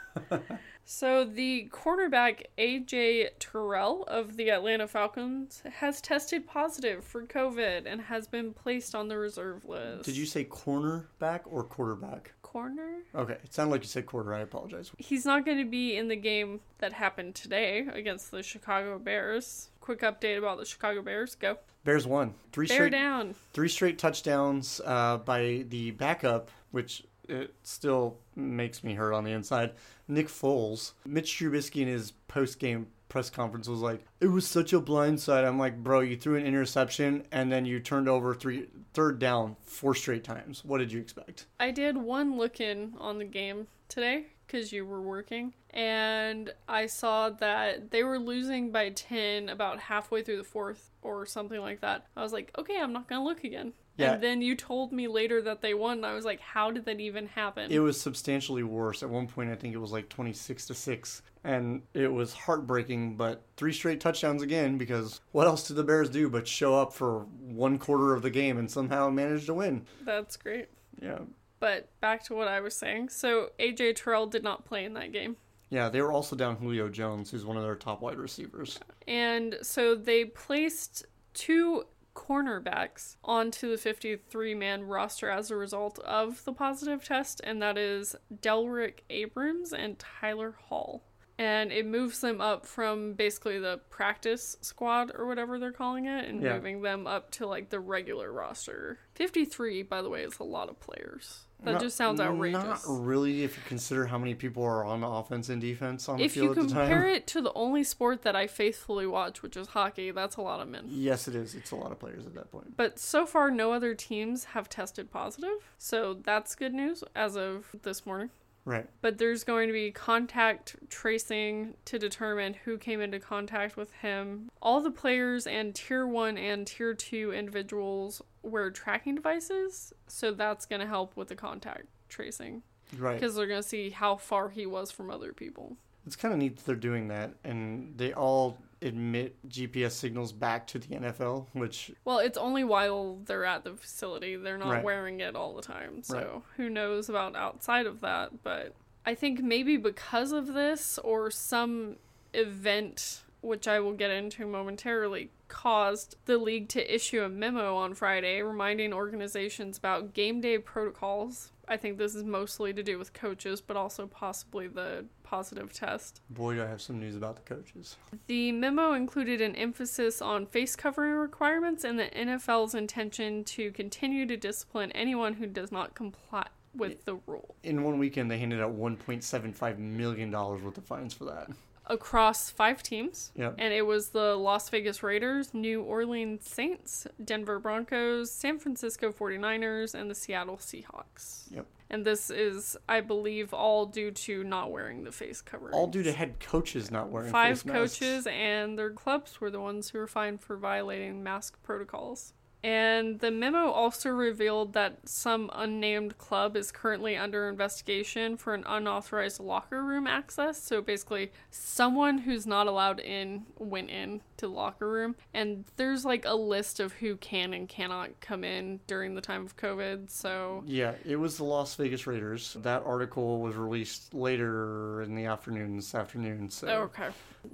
so, 0.84 1.24
the 1.24 1.68
cornerback 1.72 2.44
AJ 2.58 3.30
Terrell 3.38 4.04
of 4.04 4.36
the 4.36 4.50
Atlanta 4.50 4.86
Falcons 4.86 5.62
has 5.76 6.00
tested 6.00 6.46
positive 6.46 7.04
for 7.04 7.24
COVID 7.24 7.84
and 7.86 8.00
has 8.02 8.26
been 8.26 8.52
placed 8.52 8.94
on 8.94 9.08
the 9.08 9.18
reserve 9.18 9.64
list. 9.64 10.04
did 10.04 10.16
you 10.16 10.26
say 10.26 10.44
cornerback 10.44 11.40
or 11.46 11.64
quarterback? 11.64 12.32
corner? 12.48 13.02
Okay, 13.14 13.36
it 13.44 13.52
sounded 13.52 13.72
like 13.72 13.82
you 13.82 13.88
said 13.88 14.06
quarter. 14.06 14.34
I 14.34 14.40
apologize. 14.40 14.90
He's 14.96 15.26
not 15.26 15.44
going 15.44 15.58
to 15.58 15.64
be 15.64 15.96
in 15.96 16.08
the 16.08 16.16
game 16.16 16.60
that 16.78 16.94
happened 16.94 17.34
today 17.34 17.86
against 17.92 18.30
the 18.30 18.42
Chicago 18.42 18.98
Bears. 18.98 19.68
Quick 19.80 20.00
update 20.00 20.38
about 20.38 20.58
the 20.58 20.64
Chicago 20.64 21.02
Bears. 21.02 21.34
Go. 21.34 21.58
Bears 21.84 22.06
won 22.06 22.34
three 22.52 22.66
Bear 22.66 22.76
straight 22.76 22.92
down. 22.92 23.34
three 23.52 23.68
straight 23.68 23.98
touchdowns 23.98 24.80
uh, 24.84 25.18
by 25.18 25.64
the 25.68 25.90
backup, 25.92 26.50
which 26.70 27.04
it 27.28 27.54
still 27.62 28.18
makes 28.34 28.82
me 28.82 28.94
hurt 28.94 29.12
on 29.12 29.24
the 29.24 29.32
inside. 29.32 29.72
Nick 30.06 30.28
Foles, 30.28 30.92
Mitch 31.04 31.32
Trubisky 31.32 31.82
in 31.82 31.88
his 31.88 32.12
post 32.28 32.58
game 32.58 32.88
press 33.08 33.30
conference 33.30 33.68
was 33.68 33.80
like, 33.80 34.04
"It 34.20 34.26
was 34.26 34.46
such 34.46 34.72
a 34.72 34.80
blindside." 34.80 35.46
I'm 35.46 35.58
like, 35.58 35.82
"Bro, 35.82 36.00
you 36.00 36.16
threw 36.16 36.36
an 36.36 36.46
interception 36.46 37.26
and 37.32 37.50
then 37.50 37.64
you 37.64 37.80
turned 37.80 38.08
over 38.08 38.34
three 38.34 38.68
third 38.92 39.18
down 39.18 39.56
four 39.62 39.94
straight 39.94 40.24
times. 40.24 40.64
What 40.64 40.78
did 40.78 40.92
you 40.92 41.00
expect?" 41.00 41.46
I 41.58 41.70
did 41.70 41.96
one 41.96 42.36
look 42.36 42.60
in 42.60 42.94
on 42.98 43.18
the 43.18 43.24
game 43.24 43.68
today 43.88 44.26
because 44.46 44.72
you 44.72 44.86
were 44.86 45.00
working, 45.00 45.54
and 45.70 46.52
I 46.68 46.86
saw 46.86 47.28
that 47.30 47.90
they 47.90 48.02
were 48.02 48.18
losing 48.18 48.72
by 48.72 48.90
10 48.90 49.50
about 49.50 49.78
halfway 49.78 50.22
through 50.22 50.38
the 50.38 50.44
fourth 50.44 50.90
or 51.02 51.26
something 51.26 51.60
like 51.60 51.80
that. 51.80 52.06
I 52.16 52.22
was 52.22 52.32
like, 52.32 52.50
okay, 52.58 52.80
I'm 52.80 52.92
not 52.92 53.08
to 53.08 53.20
look 53.20 53.44
again. 53.44 53.74
Yeah. 53.98 54.12
And 54.14 54.22
then 54.22 54.40
you 54.40 54.54
told 54.54 54.92
me 54.92 55.08
later 55.08 55.42
that 55.42 55.60
they 55.60 55.74
won, 55.74 55.98
and 55.98 56.06
I 56.06 56.14
was 56.14 56.24
like, 56.24 56.40
how 56.40 56.70
did 56.70 56.84
that 56.86 57.00
even 57.00 57.26
happen? 57.26 57.70
It 57.70 57.80
was 57.80 58.00
substantially 58.00 58.62
worse. 58.62 59.02
At 59.02 59.10
one 59.10 59.26
point, 59.26 59.50
I 59.50 59.56
think 59.56 59.74
it 59.74 59.78
was 59.78 59.90
like 59.90 60.08
26 60.08 60.66
to 60.66 60.74
6. 60.74 61.22
And 61.44 61.82
it 61.94 62.12
was 62.12 62.32
heartbreaking, 62.32 63.16
but 63.16 63.44
three 63.56 63.72
straight 63.72 64.00
touchdowns 64.00 64.40
again 64.40 64.78
because 64.78 65.20
what 65.32 65.46
else 65.46 65.66
did 65.66 65.74
the 65.74 65.82
Bears 65.82 66.08
do 66.08 66.30
but 66.30 66.46
show 66.46 66.74
up 66.74 66.92
for 66.92 67.26
one 67.40 67.78
quarter 67.78 68.14
of 68.14 68.22
the 68.22 68.30
game 68.30 68.56
and 68.56 68.70
somehow 68.70 69.10
manage 69.10 69.46
to 69.46 69.54
win? 69.54 69.84
That's 70.04 70.36
great. 70.36 70.68
Yeah. 71.02 71.18
But 71.60 71.88
back 72.00 72.22
to 72.24 72.34
what 72.34 72.46
I 72.46 72.60
was 72.60 72.76
saying. 72.76 73.08
So 73.08 73.50
AJ 73.58 73.96
Terrell 73.96 74.26
did 74.26 74.44
not 74.44 74.64
play 74.64 74.84
in 74.84 74.94
that 74.94 75.12
game. 75.12 75.36
Yeah, 75.70 75.88
they 75.88 76.00
were 76.00 76.12
also 76.12 76.36
down 76.36 76.56
Julio 76.56 76.88
Jones, 76.88 77.30
who's 77.30 77.44
one 77.44 77.56
of 77.56 77.62
their 77.62 77.76
top 77.76 78.00
wide 78.00 78.16
receivers. 78.18 78.78
And 79.06 79.58
so 79.62 79.94
they 79.94 80.24
placed 80.24 81.04
two 81.34 81.84
cornerbacks 82.18 83.14
onto 83.22 83.70
the 83.70 83.78
53 83.78 84.54
man 84.54 84.82
roster 84.82 85.30
as 85.30 85.50
a 85.50 85.56
result 85.56 85.98
of 86.00 86.44
the 86.44 86.52
positive 86.52 87.04
test, 87.04 87.40
and 87.44 87.62
that 87.62 87.78
is 87.78 88.16
Delrick 88.42 89.04
Abrams 89.08 89.72
and 89.72 89.98
Tyler 89.98 90.56
Hall. 90.66 91.04
And 91.38 91.70
it 91.70 91.86
moves 91.86 92.20
them 92.20 92.40
up 92.40 92.66
from 92.66 93.12
basically 93.14 93.60
the 93.60 93.78
practice 93.90 94.56
squad 94.60 95.12
or 95.14 95.26
whatever 95.26 95.60
they're 95.60 95.70
calling 95.70 96.06
it 96.06 96.28
and 96.28 96.42
Yeah. 96.42 96.54
moving 96.56 96.82
them 96.82 97.06
up 97.06 97.30
to 97.32 97.46
like 97.46 97.70
the 97.70 97.78
regular 97.78 98.32
roster. 98.32 98.98
53, 99.14 99.82
by 99.84 100.02
the 100.02 100.10
way, 100.10 100.24
is 100.24 100.40
a 100.40 100.44
lot 100.44 100.68
of 100.68 100.80
players. 100.80 101.44
That 101.64 101.72
Not- 101.72 101.80
just 101.80 101.96
sounds 101.96 102.20
outrageous. 102.20 102.62
Not 102.62 102.80
really, 102.86 103.42
if 103.42 103.56
you 103.56 103.62
consider 103.66 104.06
how 104.06 104.16
many 104.16 104.34
people 104.34 104.62
are 104.62 104.84
on 104.84 105.02
offense 105.02 105.48
and 105.48 105.60
defense 105.60 106.08
on 106.08 106.18
the 106.18 106.24
if 106.24 106.36
you 106.36 106.42
field 106.42 106.58
at 106.58 106.68
the 106.68 106.74
time. 106.74 106.82
If 106.84 106.88
you 106.88 106.94
compare 106.94 107.08
it 107.14 107.26
to 107.28 107.40
the 107.40 107.52
only 107.54 107.82
sport 107.82 108.22
that 108.22 108.36
I 108.36 108.46
faithfully 108.46 109.06
watch, 109.06 109.42
which 109.42 109.56
is 109.56 109.68
hockey, 109.68 110.12
that's 110.12 110.36
a 110.36 110.40
lot 110.42 110.60
of 110.60 110.68
men. 110.68 110.84
Yes, 110.86 111.26
it 111.26 111.34
is. 111.34 111.56
It's 111.56 111.72
a 111.72 111.76
lot 111.76 111.90
of 111.90 111.98
players 111.98 112.26
at 112.26 112.34
that 112.34 112.52
point. 112.52 112.76
But 112.76 113.00
so 113.00 113.26
far, 113.26 113.50
no 113.50 113.72
other 113.72 113.94
teams 113.94 114.44
have 114.44 114.68
tested 114.68 115.10
positive. 115.10 115.72
So 115.78 116.14
that's 116.14 116.54
good 116.54 116.74
news 116.74 117.02
as 117.16 117.36
of 117.36 117.66
this 117.82 118.06
morning. 118.06 118.30
Right. 118.64 118.86
But 119.00 119.16
there's 119.16 119.44
going 119.44 119.68
to 119.68 119.72
be 119.72 119.90
contact 119.90 120.76
tracing 120.90 121.74
to 121.86 121.98
determine 121.98 122.52
who 122.52 122.76
came 122.76 123.00
into 123.00 123.18
contact 123.18 123.78
with 123.78 123.92
him. 123.92 124.50
All 124.60 124.82
the 124.82 124.90
players 124.90 125.46
and 125.46 125.74
tier 125.74 126.06
one 126.06 126.36
and 126.36 126.66
tier 126.66 126.92
two 126.92 127.32
individuals 127.32 128.20
wear 128.48 128.70
tracking 128.70 129.14
devices. 129.14 129.92
So 130.06 130.32
that's 130.32 130.66
going 130.66 130.80
to 130.80 130.86
help 130.86 131.16
with 131.16 131.28
the 131.28 131.36
contact 131.36 131.86
tracing 132.08 132.62
Right. 132.96 133.14
because 133.14 133.34
they're 133.36 133.46
going 133.46 133.62
to 133.62 133.68
see 133.68 133.90
how 133.90 134.16
far 134.16 134.48
he 134.48 134.66
was 134.66 134.90
from 134.90 135.10
other 135.10 135.32
people. 135.32 135.76
It's 136.06 136.16
kind 136.16 136.32
of 136.32 136.40
neat 136.40 136.56
that 136.56 136.64
they're 136.64 136.74
doing 136.76 137.08
that, 137.08 137.34
and 137.44 137.92
they 137.98 138.14
all 138.14 138.56
admit 138.80 139.36
GPS 139.48 139.90
signals 139.92 140.32
back 140.32 140.66
to 140.68 140.78
the 140.78 140.86
NFL, 140.96 141.48
which 141.52 141.90
Well, 142.04 142.18
it's 142.20 142.38
only 142.38 142.64
while 142.64 143.16
they're 143.26 143.44
at 143.44 143.64
the 143.64 143.74
facility. 143.74 144.36
They're 144.36 144.56
not 144.56 144.70
Right. 144.70 144.84
wearing 144.84 145.20
it 145.20 145.34
all 145.36 145.54
the 145.54 145.60
time. 145.62 146.02
So 146.02 146.16
Right. 146.16 146.42
who 146.56 146.70
knows 146.70 147.08
about 147.10 147.36
outside 147.36 147.84
of 147.86 148.00
that. 148.00 148.42
But 148.42 148.74
I 149.04 149.14
think 149.14 149.40
maybe 149.42 149.76
because 149.76 150.32
of 150.32 150.54
this 150.54 150.96
or 150.98 151.30
some 151.30 151.96
event, 152.32 153.22
which 153.40 153.66
I 153.68 153.80
will 153.80 153.92
get 153.94 154.10
into 154.10 154.46
momentarily, 154.46 155.30
caused 155.48 156.16
the 156.26 156.38
league 156.38 156.68
to 156.70 156.94
issue 156.94 157.22
a 157.22 157.28
memo 157.28 157.74
on 157.76 157.94
Friday 157.94 158.42
reminding 158.42 158.92
organizations 158.92 159.78
about 159.78 160.14
game 160.14 160.40
day 160.40 160.58
protocols. 160.58 161.52
I 161.66 161.76
think 161.76 161.98
this 161.98 162.14
is 162.14 162.24
mostly 162.24 162.72
to 162.72 162.82
do 162.82 162.98
with 162.98 163.12
coaches, 163.12 163.60
but 163.60 163.76
also 163.76 164.06
possibly 164.06 164.68
the 164.68 165.04
positive 165.22 165.72
test. 165.72 166.22
Boy, 166.30 166.54
do 166.54 166.62
I 166.62 166.66
have 166.66 166.80
some 166.80 166.98
news 166.98 167.14
about 167.14 167.36
the 167.36 167.54
coaches. 167.54 167.96
The 168.26 168.52
memo 168.52 168.92
included 168.92 169.40
an 169.42 169.54
emphasis 169.54 170.22
on 170.22 170.46
face 170.46 170.76
covering 170.76 171.14
requirements 171.14 171.84
and 171.84 171.98
the 171.98 172.06
NFL's 172.06 172.74
intention 172.74 173.44
to 173.44 173.70
continue 173.72 174.24
to 174.26 174.36
discipline 174.36 174.92
anyone 174.92 175.34
who 175.34 175.46
does 175.46 175.70
not 175.70 175.94
comply 175.94 176.46
with 176.74 177.04
the 177.04 177.16
rule. 177.26 177.56
In 177.62 177.82
one 177.82 177.98
weekend, 177.98 178.30
they 178.30 178.38
handed 178.38 178.60
out 178.60 178.78
$1.75 178.78 179.78
million 179.78 180.30
worth 180.30 180.78
of 180.78 180.84
fines 180.84 181.12
for 181.12 181.24
that. 181.26 181.50
Across 181.88 182.50
five 182.50 182.82
teams. 182.82 183.32
Yep. 183.36 183.54
And 183.58 183.72
it 183.72 183.86
was 183.86 184.10
the 184.10 184.36
Las 184.36 184.68
Vegas 184.68 185.02
Raiders, 185.02 185.54
New 185.54 185.82
Orleans 185.82 186.48
Saints, 186.48 187.06
Denver 187.24 187.58
Broncos, 187.58 188.30
San 188.30 188.58
Francisco 188.58 189.10
49ers, 189.10 189.94
and 189.94 190.10
the 190.10 190.14
Seattle 190.14 190.58
Seahawks. 190.58 191.50
Yep. 191.50 191.66
And 191.90 192.04
this 192.04 192.30
is, 192.30 192.76
I 192.88 193.00
believe, 193.00 193.54
all 193.54 193.86
due 193.86 194.10
to 194.10 194.44
not 194.44 194.70
wearing 194.70 195.04
the 195.04 195.12
face 195.12 195.40
cover. 195.40 195.70
All 195.72 195.86
due 195.86 196.02
to 196.02 196.12
head 196.12 196.38
coaches 196.38 196.90
not 196.90 197.08
wearing 197.08 197.30
Five 197.30 197.64
coaches 197.66 198.26
and 198.26 198.78
their 198.78 198.90
clubs 198.90 199.40
were 199.40 199.50
the 199.50 199.60
ones 199.60 199.88
who 199.88 199.98
were 199.98 200.06
fined 200.06 200.42
for 200.42 200.56
violating 200.56 201.22
mask 201.22 201.62
protocols. 201.62 202.34
And 202.64 203.20
the 203.20 203.30
memo 203.30 203.70
also 203.70 204.10
revealed 204.10 204.72
that 204.72 205.08
some 205.08 205.48
unnamed 205.54 206.18
club 206.18 206.56
is 206.56 206.72
currently 206.72 207.16
under 207.16 207.48
investigation 207.48 208.36
for 208.36 208.52
an 208.52 208.64
unauthorized 208.66 209.38
locker 209.38 209.82
room 209.84 210.08
access. 210.08 210.60
So 210.60 210.82
basically, 210.82 211.30
someone 211.52 212.18
who's 212.18 212.46
not 212.46 212.66
allowed 212.66 212.98
in 212.98 213.46
went 213.58 213.90
in 213.90 214.22
to 214.38 214.46
the 214.46 214.52
locker 214.52 214.88
room. 214.88 215.14
And 215.32 215.64
there's 215.76 216.04
like 216.04 216.24
a 216.24 216.34
list 216.34 216.80
of 216.80 216.92
who 216.94 217.16
can 217.16 217.54
and 217.54 217.68
cannot 217.68 218.18
come 218.20 218.42
in 218.42 218.80
during 218.88 219.14
the 219.14 219.20
time 219.20 219.44
of 219.44 219.56
COVID. 219.56 220.10
So 220.10 220.64
Yeah, 220.66 220.94
it 221.04 221.16
was 221.16 221.36
the 221.36 221.44
Las 221.44 221.76
Vegas 221.76 222.06
Raiders. 222.08 222.56
That 222.62 222.82
article 222.84 223.40
was 223.40 223.54
released 223.54 224.14
later 224.14 225.02
in 225.02 225.14
the 225.14 225.26
afternoon 225.26 225.76
this 225.76 225.94
afternoon. 225.94 226.50
So 226.50 226.66
Oh, 226.66 226.82
okay. 226.82 227.08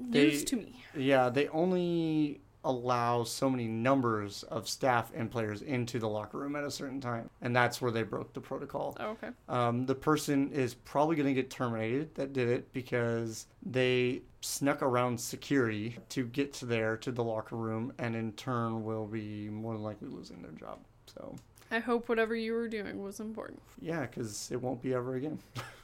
They- 0.09 0.29
News 0.29 0.45
to 0.45 0.57
me. 0.57 0.83
yeah, 0.97 1.29
they 1.29 1.49
only 1.49 2.41
allow 2.65 3.25
so 3.25 3.49
many 3.51 3.67
numbers 3.69 4.43
of 4.45 4.69
staff 4.69 5.12
and 5.15 5.31
players 5.31 5.62
into 5.62 5.99
the 5.99 6.09
locker 6.09 6.39
room 6.39 6.57
at 6.57 6.65
a 6.65 6.71
certain 6.71 7.01
time, 7.01 7.29
and 7.43 7.55
that's 7.55 7.81
where 7.81 7.91
they 7.91 8.03
broke 8.03 8.33
the 8.33 8.41
protocol. 8.41 8.97
Oh, 8.99 9.11
okay. 9.11 9.29
Um, 9.49 9.87
the 9.87 9.95
person 9.95 10.51
is 10.53 10.75
probably 10.75 11.17
going 11.17 11.29
to 11.29 11.35
get 11.35 11.51
terminated 11.51 12.15
that 12.15 12.33
did 12.33 12.49
it 12.49 12.73
because 12.73 13.47
they 13.65 14.23
snuck 14.41 14.83
around 14.83 15.19
security 15.21 15.97
to 16.11 16.25
get 16.27 16.53
to 16.55 16.67
there 16.67 16.97
to 16.99 17.12
the 17.12 17.23
locker 17.25 17.57
room, 17.57 17.93
and 17.99 18.15
in 18.17 18.33
turn 18.33 18.85
will 18.85 19.07
be 19.07 19.49
more 19.49 19.75
than 19.75 19.83
likely 19.83 20.09
losing 20.09 20.43
their 20.43 20.53
job. 20.53 20.79
So 21.07 21.37
I 21.71 21.79
hope 21.79 22.09
whatever 22.09 22.35
you 22.35 22.53
were 22.55 22.69
doing 22.69 23.03
was 23.03 23.21
important. 23.21 23.61
yeah, 23.81 24.03
because 24.03 24.51
it 24.51 24.61
won't 24.61 24.83
be 24.83 24.95
ever 24.95 25.15
again. 25.17 25.39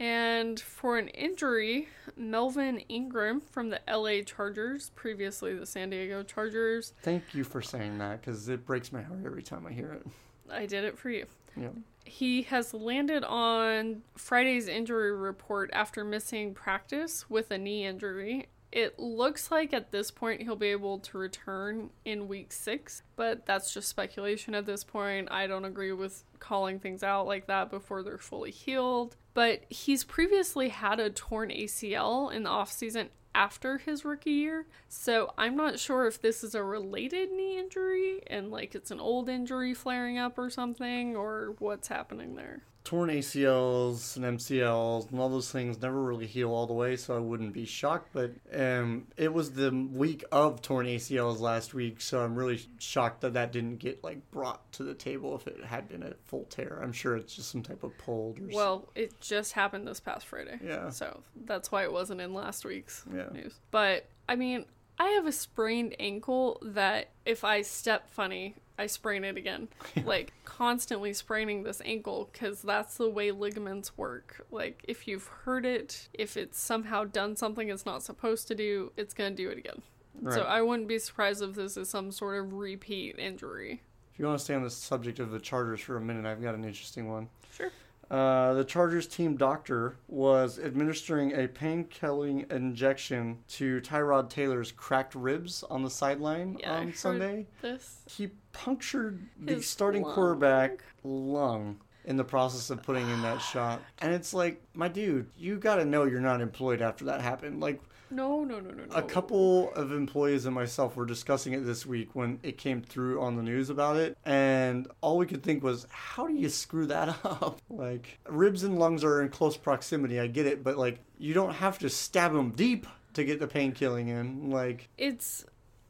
And 0.00 0.58
for 0.58 0.96
an 0.96 1.08
injury, 1.08 1.88
Melvin 2.16 2.78
Ingram 2.88 3.42
from 3.42 3.68
the 3.68 3.80
LA 3.86 4.22
Chargers, 4.24 4.90
previously 4.96 5.54
the 5.54 5.66
San 5.66 5.90
Diego 5.90 6.22
Chargers, 6.22 6.94
Thank 7.02 7.34
you 7.34 7.44
for 7.44 7.60
saying 7.60 7.98
that 7.98 8.22
because 8.22 8.48
it 8.48 8.64
breaks 8.64 8.92
my 8.92 9.02
heart 9.02 9.20
every 9.26 9.42
time 9.42 9.66
I 9.66 9.72
hear 9.72 9.92
it. 9.92 10.06
I 10.50 10.64
did 10.64 10.84
it 10.84 10.98
for 10.98 11.10
you. 11.10 11.26
Yeah. 11.54 11.68
He 12.06 12.42
has 12.42 12.72
landed 12.72 13.24
on 13.24 14.00
Friday's 14.16 14.68
injury 14.68 15.14
report 15.14 15.68
after 15.74 16.02
missing 16.02 16.54
practice 16.54 17.28
with 17.28 17.50
a 17.50 17.58
knee 17.58 17.84
injury. 17.84 18.48
It 18.72 18.98
looks 18.98 19.50
like 19.50 19.72
at 19.72 19.90
this 19.90 20.10
point 20.10 20.42
he'll 20.42 20.54
be 20.54 20.68
able 20.68 21.00
to 21.00 21.18
return 21.18 21.90
in 22.04 22.28
week 22.28 22.52
six, 22.52 23.02
but 23.16 23.44
that's 23.44 23.74
just 23.74 23.88
speculation 23.88 24.54
at 24.54 24.66
this 24.66 24.84
point. 24.84 25.28
I 25.30 25.48
don't 25.48 25.64
agree 25.64 25.92
with 25.92 26.24
calling 26.38 26.78
things 26.78 27.02
out 27.02 27.26
like 27.26 27.46
that 27.46 27.70
before 27.70 28.02
they're 28.02 28.18
fully 28.18 28.52
healed. 28.52 29.16
But 29.34 29.64
he's 29.70 30.04
previously 30.04 30.68
had 30.68 31.00
a 31.00 31.10
torn 31.10 31.50
ACL 31.50 32.32
in 32.32 32.44
the 32.44 32.50
offseason 32.50 33.08
after 33.34 33.78
his 33.78 34.04
rookie 34.04 34.30
year. 34.30 34.66
So 34.88 35.32
I'm 35.38 35.56
not 35.56 35.78
sure 35.78 36.06
if 36.06 36.20
this 36.20 36.44
is 36.44 36.54
a 36.54 36.62
related 36.62 37.30
knee 37.32 37.58
injury 37.58 38.22
and 38.26 38.50
like 38.50 38.74
it's 38.74 38.90
an 38.90 39.00
old 39.00 39.28
injury 39.28 39.74
flaring 39.74 40.18
up 40.18 40.38
or 40.38 40.50
something 40.50 41.16
or 41.16 41.54
what's 41.58 41.88
happening 41.88 42.36
there. 42.36 42.62
Torn 42.82 43.10
ACLs 43.10 44.16
and 44.16 44.24
MCLs 44.38 45.10
and 45.10 45.20
all 45.20 45.28
those 45.28 45.50
things 45.52 45.80
never 45.80 46.02
really 46.02 46.26
heal 46.26 46.50
all 46.50 46.66
the 46.66 46.72
way, 46.72 46.96
so 46.96 47.14
I 47.14 47.18
wouldn't 47.18 47.52
be 47.52 47.64
shocked. 47.66 48.08
But 48.12 48.32
um, 48.54 49.06
it 49.16 49.32
was 49.32 49.52
the 49.52 49.70
week 49.92 50.24
of 50.32 50.62
torn 50.62 50.86
ACLs 50.86 51.40
last 51.40 51.74
week, 51.74 52.00
so 52.00 52.24
I'm 52.24 52.34
really 52.34 52.60
shocked 52.78 53.20
that 53.20 53.34
that 53.34 53.52
didn't 53.52 53.76
get 53.76 54.02
like 54.02 54.28
brought 54.30 54.72
to 54.72 54.82
the 54.82 54.94
table 54.94 55.36
if 55.36 55.46
it 55.46 55.62
had 55.64 55.88
been 55.88 56.02
a 56.02 56.14
full 56.24 56.44
tear. 56.44 56.80
I'm 56.82 56.92
sure 56.92 57.16
it's 57.16 57.36
just 57.36 57.50
some 57.50 57.62
type 57.62 57.82
of 57.84 57.96
pulled 57.98 58.38
or 58.40 58.48
Well, 58.52 58.88
it 58.94 59.20
just 59.20 59.52
happened 59.52 59.86
this 59.86 60.00
past 60.00 60.26
Friday. 60.26 60.58
Yeah. 60.64 60.88
So 60.90 61.20
that's 61.44 61.70
why 61.70 61.82
it 61.84 61.92
wasn't 61.92 62.20
in 62.22 62.32
last 62.34 62.64
week's 62.64 63.04
Yeah. 63.14 63.28
news. 63.32 63.60
But 63.70 64.06
I 64.28 64.36
mean, 64.36 64.64
I 64.98 65.08
have 65.10 65.26
a 65.26 65.32
sprained 65.32 65.96
ankle 66.00 66.58
that 66.62 67.10
if 67.24 67.44
I 67.44 67.62
step 67.62 68.08
funny, 68.10 68.56
I 68.80 68.86
sprain 68.86 69.24
it 69.24 69.36
again. 69.36 69.68
like 70.04 70.32
constantly 70.44 71.12
spraining 71.12 71.62
this 71.62 71.82
ankle 71.84 72.30
because 72.32 72.62
that's 72.62 72.96
the 72.96 73.10
way 73.10 73.30
ligaments 73.30 73.96
work. 73.98 74.46
Like 74.50 74.84
if 74.88 75.06
you've 75.06 75.26
hurt 75.26 75.66
it, 75.66 76.08
if 76.14 76.36
it's 76.36 76.58
somehow 76.58 77.04
done 77.04 77.36
something 77.36 77.68
it's 77.68 77.84
not 77.84 78.02
supposed 78.02 78.48
to 78.48 78.54
do, 78.54 78.92
it's 78.96 79.12
gonna 79.12 79.32
do 79.32 79.50
it 79.50 79.58
again. 79.58 79.82
Right. 80.20 80.34
So 80.34 80.42
I 80.42 80.62
wouldn't 80.62 80.88
be 80.88 80.98
surprised 80.98 81.42
if 81.42 81.54
this 81.54 81.76
is 81.76 81.88
some 81.88 82.10
sort 82.10 82.40
of 82.40 82.54
repeat 82.54 83.18
injury. 83.18 83.82
If 84.12 84.18
you 84.18 84.26
want 84.26 84.38
to 84.38 84.44
stay 84.44 84.54
on 84.54 84.62
the 84.62 84.70
subject 84.70 85.18
of 85.18 85.30
the 85.30 85.38
Chargers 85.38 85.80
for 85.80 85.96
a 85.96 86.00
minute, 86.00 86.26
I've 86.26 86.42
got 86.42 86.54
an 86.54 86.64
interesting 86.64 87.08
one. 87.08 87.28
Sure. 87.54 87.70
Uh, 88.10 88.54
the 88.54 88.64
Chargers 88.64 89.06
team 89.06 89.36
doctor 89.36 89.96
was 90.08 90.58
administering 90.58 91.32
a 91.32 91.46
pain-killing 91.46 92.44
injection 92.50 93.38
to 93.46 93.80
Tyrod 93.82 94.28
Taylor's 94.28 94.72
cracked 94.72 95.14
ribs 95.14 95.62
on 95.70 95.84
the 95.84 95.90
sideline 95.90 96.58
Yeah, 96.58 96.72
I 96.72 96.76
on 96.78 96.86
heard 96.86 96.96
Sunday. 96.96 97.46
This 97.62 98.02
He 98.06 98.30
punctured 98.52 99.20
the 99.38 99.54
His 99.54 99.68
starting 99.68 100.02
lung. 100.02 100.14
quarterback 100.14 100.84
lung 101.04 101.80
in 102.04 102.16
the 102.16 102.24
process 102.24 102.70
of 102.70 102.82
putting 102.82 103.08
in 103.10 103.22
that 103.22 103.38
shot. 103.38 103.80
And 104.00 104.12
it's 104.14 104.32
like, 104.32 104.62
my 104.74 104.88
dude, 104.88 105.28
you 105.36 105.58
got 105.58 105.76
to 105.76 105.84
know 105.84 106.04
you're 106.04 106.20
not 106.20 106.40
employed 106.40 106.80
after 106.82 107.04
that 107.06 107.20
happened. 107.20 107.60
Like 107.60 107.80
no 108.10 108.42
no 108.42 108.58
no 108.58 108.70
no 108.70 108.84
no. 108.84 108.94
a 108.94 109.02
couple 109.02 109.72
of 109.74 109.92
employees 109.92 110.44
and 110.44 110.54
myself 110.54 110.96
were 110.96 111.06
discussing 111.06 111.52
it 111.52 111.64
this 111.64 111.86
week 111.86 112.10
when 112.14 112.40
it 112.42 112.58
came 112.58 112.82
through 112.82 113.20
on 113.22 113.36
the 113.36 113.42
news 113.42 113.70
about 113.70 113.96
it 113.96 114.18
and 114.24 114.88
all 115.00 115.16
we 115.16 115.26
could 115.26 115.42
think 115.44 115.62
was 115.62 115.86
how 115.90 116.26
do 116.26 116.34
you 116.34 116.48
screw 116.48 116.86
that 116.86 117.08
up 117.24 117.60
like 117.70 118.18
ribs 118.28 118.64
and 118.64 118.78
lungs 118.78 119.04
are 119.04 119.22
in 119.22 119.28
close 119.28 119.56
proximity 119.56 120.18
i 120.18 120.26
get 120.26 120.44
it 120.44 120.64
but 120.64 120.76
like 120.76 120.98
you 121.18 121.32
don't 121.32 121.54
have 121.54 121.78
to 121.78 121.88
stab 121.88 122.32
them 122.32 122.50
deep 122.50 122.84
to 123.14 123.22
get 123.22 123.38
the 123.38 123.46
pain 123.46 123.70
killing 123.70 124.08
in 124.08 124.50
like 124.50 124.88
It's 124.98 125.44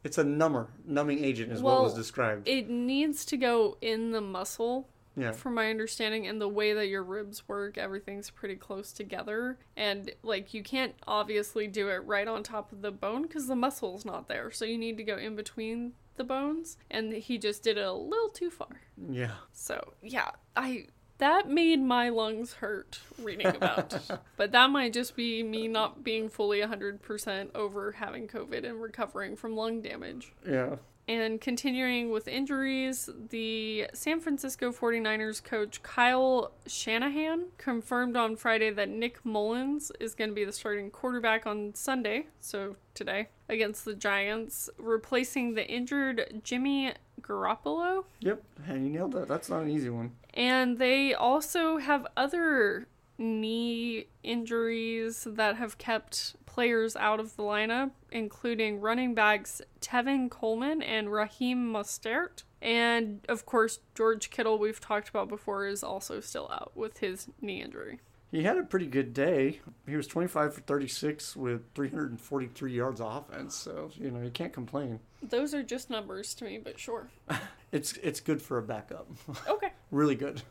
it's 0.05 0.18
a 0.18 0.24
number 0.24 0.68
numbing 0.86 1.22
agent 1.24 1.53
is 1.53 1.62
what 1.62 1.74
Well, 1.74 1.82
was 1.84 1.94
described. 1.94 2.48
it 2.48 2.68
needs 2.68 3.24
to 3.26 3.36
go 3.36 3.76
in 3.80 4.12
the 4.12 4.20
muscle 4.20 4.88
yeah. 5.16 5.32
from 5.32 5.55
my 5.55 5.68
understanding 5.70 6.26
and 6.26 6.40
the 6.40 6.48
way 6.48 6.72
that 6.72 6.86
your 6.88 7.03
ribs 7.03 7.46
work 7.48 7.76
everything's 7.76 8.30
pretty 8.30 8.57
close 8.57 8.92
together. 8.92 9.59
And 9.76 10.12
like 10.22 10.55
you 10.55 10.62
can't 10.62 10.94
obviously 11.07 11.66
do 11.66 11.88
it 11.88 12.05
right 12.07 12.26
on 12.28 12.42
top 12.42 12.72
of 12.72 12.80
the 12.82 12.90
bone 12.92 13.22
because 13.22 13.46
the 13.46 13.57
muscle's 13.57 14.05
not 14.05 14.28
there. 14.28 14.51
So 14.51 14.64
you 14.64 14.78
need 14.78 14.96
to 14.98 15.05
go 15.05 15.16
in 15.16 15.36
between 15.36 15.92
the 16.16 16.24
bones. 16.24 16.76
And 16.90 17.12
he 17.12 17.38
just 17.38 17.62
did 17.62 17.76
it 17.76 17.84
a 17.84 17.92
little 17.92 18.28
too 18.28 18.51
far. 18.51 18.80
Yeah. 19.11 19.32
So 19.53 19.94
yeah 20.03 20.30
i 20.57 20.86
that 21.21 21.49
made 21.49 21.81
my 21.81 22.09
lungs 22.09 22.55
hurt 22.55 23.01
reading 23.18 23.47
about. 23.47 23.99
But 24.37 24.53
that 24.53 24.71
might 24.71 24.95
just 24.95 25.16
be 25.16 25.43
me 25.43 25.68
not 25.68 26.03
being 26.03 26.31
fully 26.31 26.61
100% 26.61 27.55
over 27.55 27.93
having 27.93 28.27
covid 28.27 28.66
and 28.66 28.81
recovering 28.81 29.37
from 29.37 29.55
lung 29.55 29.83
damage. 29.83 30.33
Yeah. 30.49 30.77
And 31.07 31.41
continuing 31.41 32.11
with 32.11 32.27
injuries, 32.27 33.11
the 33.31 33.89
San 33.93 34.21
Francisco 34.21 34.73
49ers 34.73 35.43
coach 35.43 35.83
Kyle 35.83 36.53
Shanahan 36.66 37.47
confirmed 37.59 38.16
on 38.16 38.37
Friday 38.37 38.71
that 38.71 38.89
Nick 38.89 39.25
Mullens 39.25 39.91
is 39.99 40.14
going 40.14 40.31
to 40.31 40.35
be 40.35 40.45
the 40.45 40.53
starting 40.53 40.91
quarterback 40.91 41.47
on 41.47 41.75
Sunday, 41.75 42.27
so 42.39 42.77
today, 42.95 43.29
against 43.49 43.85
the 43.85 43.95
Giants, 43.95 44.71
replacing 44.79 45.55
the 45.55 45.66
injured 45.66 46.41
Jimmy 46.45 46.93
Garoppolo. 47.21 48.05
yep. 48.21 48.43
And 48.66 48.85
you 48.87 48.91
nailed 48.93 49.12
that. 49.12 49.29
That's 49.29 49.51
not 49.51 49.62
an 49.62 49.71
easy 49.71 49.91
one 49.91 50.12
And 50.35 50.78
they 50.78 51.14
also 51.14 51.78
have 51.78 52.07
other 52.16 52.89
knee 53.18 54.07
injuries 54.22 55.26
that 55.28 55.57
have 55.57 55.78
kept 55.78 56.37
players 56.47 56.97
out 56.97 57.20
of 57.20 57.37
the 57.37 57.43
lineup, 57.43 57.91
including 58.11 58.81
running 58.81 59.14
backs 59.14 59.61
Tevin 59.81 60.31
Coleman 60.31 60.83
and 60.83 61.12
Raheem 61.12 61.72
Mostert. 61.72 62.45
And 62.62 63.20
of 63.28 63.47
course, 63.47 63.81
George 63.95 64.31
Kittle, 64.31 64.59
we've 64.59 64.81
talked 64.81 65.09
about 65.09 65.28
before, 65.28 65.66
is 65.66 65.85
also 65.85 66.20
still 66.20 66.51
out 66.51 66.72
with 66.74 66.99
his 66.99 67.28
knee 67.41 67.62
injury. 67.62 68.01
He 68.31 68.45
had 68.45 68.59
a 68.59 68.62
pretty 68.62 68.87
good 68.87 69.12
day. 69.12 69.61
He 69.89 69.97
was 69.97 70.07
25 70.07 70.55
for 70.55 70.61
36 70.61 71.37
with 71.37 71.62
343 71.74 72.72
yards 72.72 73.01
of 73.01 73.28
offense, 73.28 73.57
so 73.57 73.91
you 73.97 74.11
know 74.11 74.22
you 74.22 74.31
can't 74.31 74.53
complain. 74.53 75.01
Those 75.22 75.53
are 75.53 75.64
just 75.64 75.91
numbers 75.91 76.33
to 76.35 76.45
me, 76.45 76.59
but 76.59 76.78
sure. 76.78 77.09
It's 77.73 77.93
it's 78.03 78.21
good 78.21 78.43
for 78.43 78.59
a 78.59 78.62
backup. 78.62 79.09
Okay. 79.49 79.73
really 79.91 80.14
good. 80.14 80.43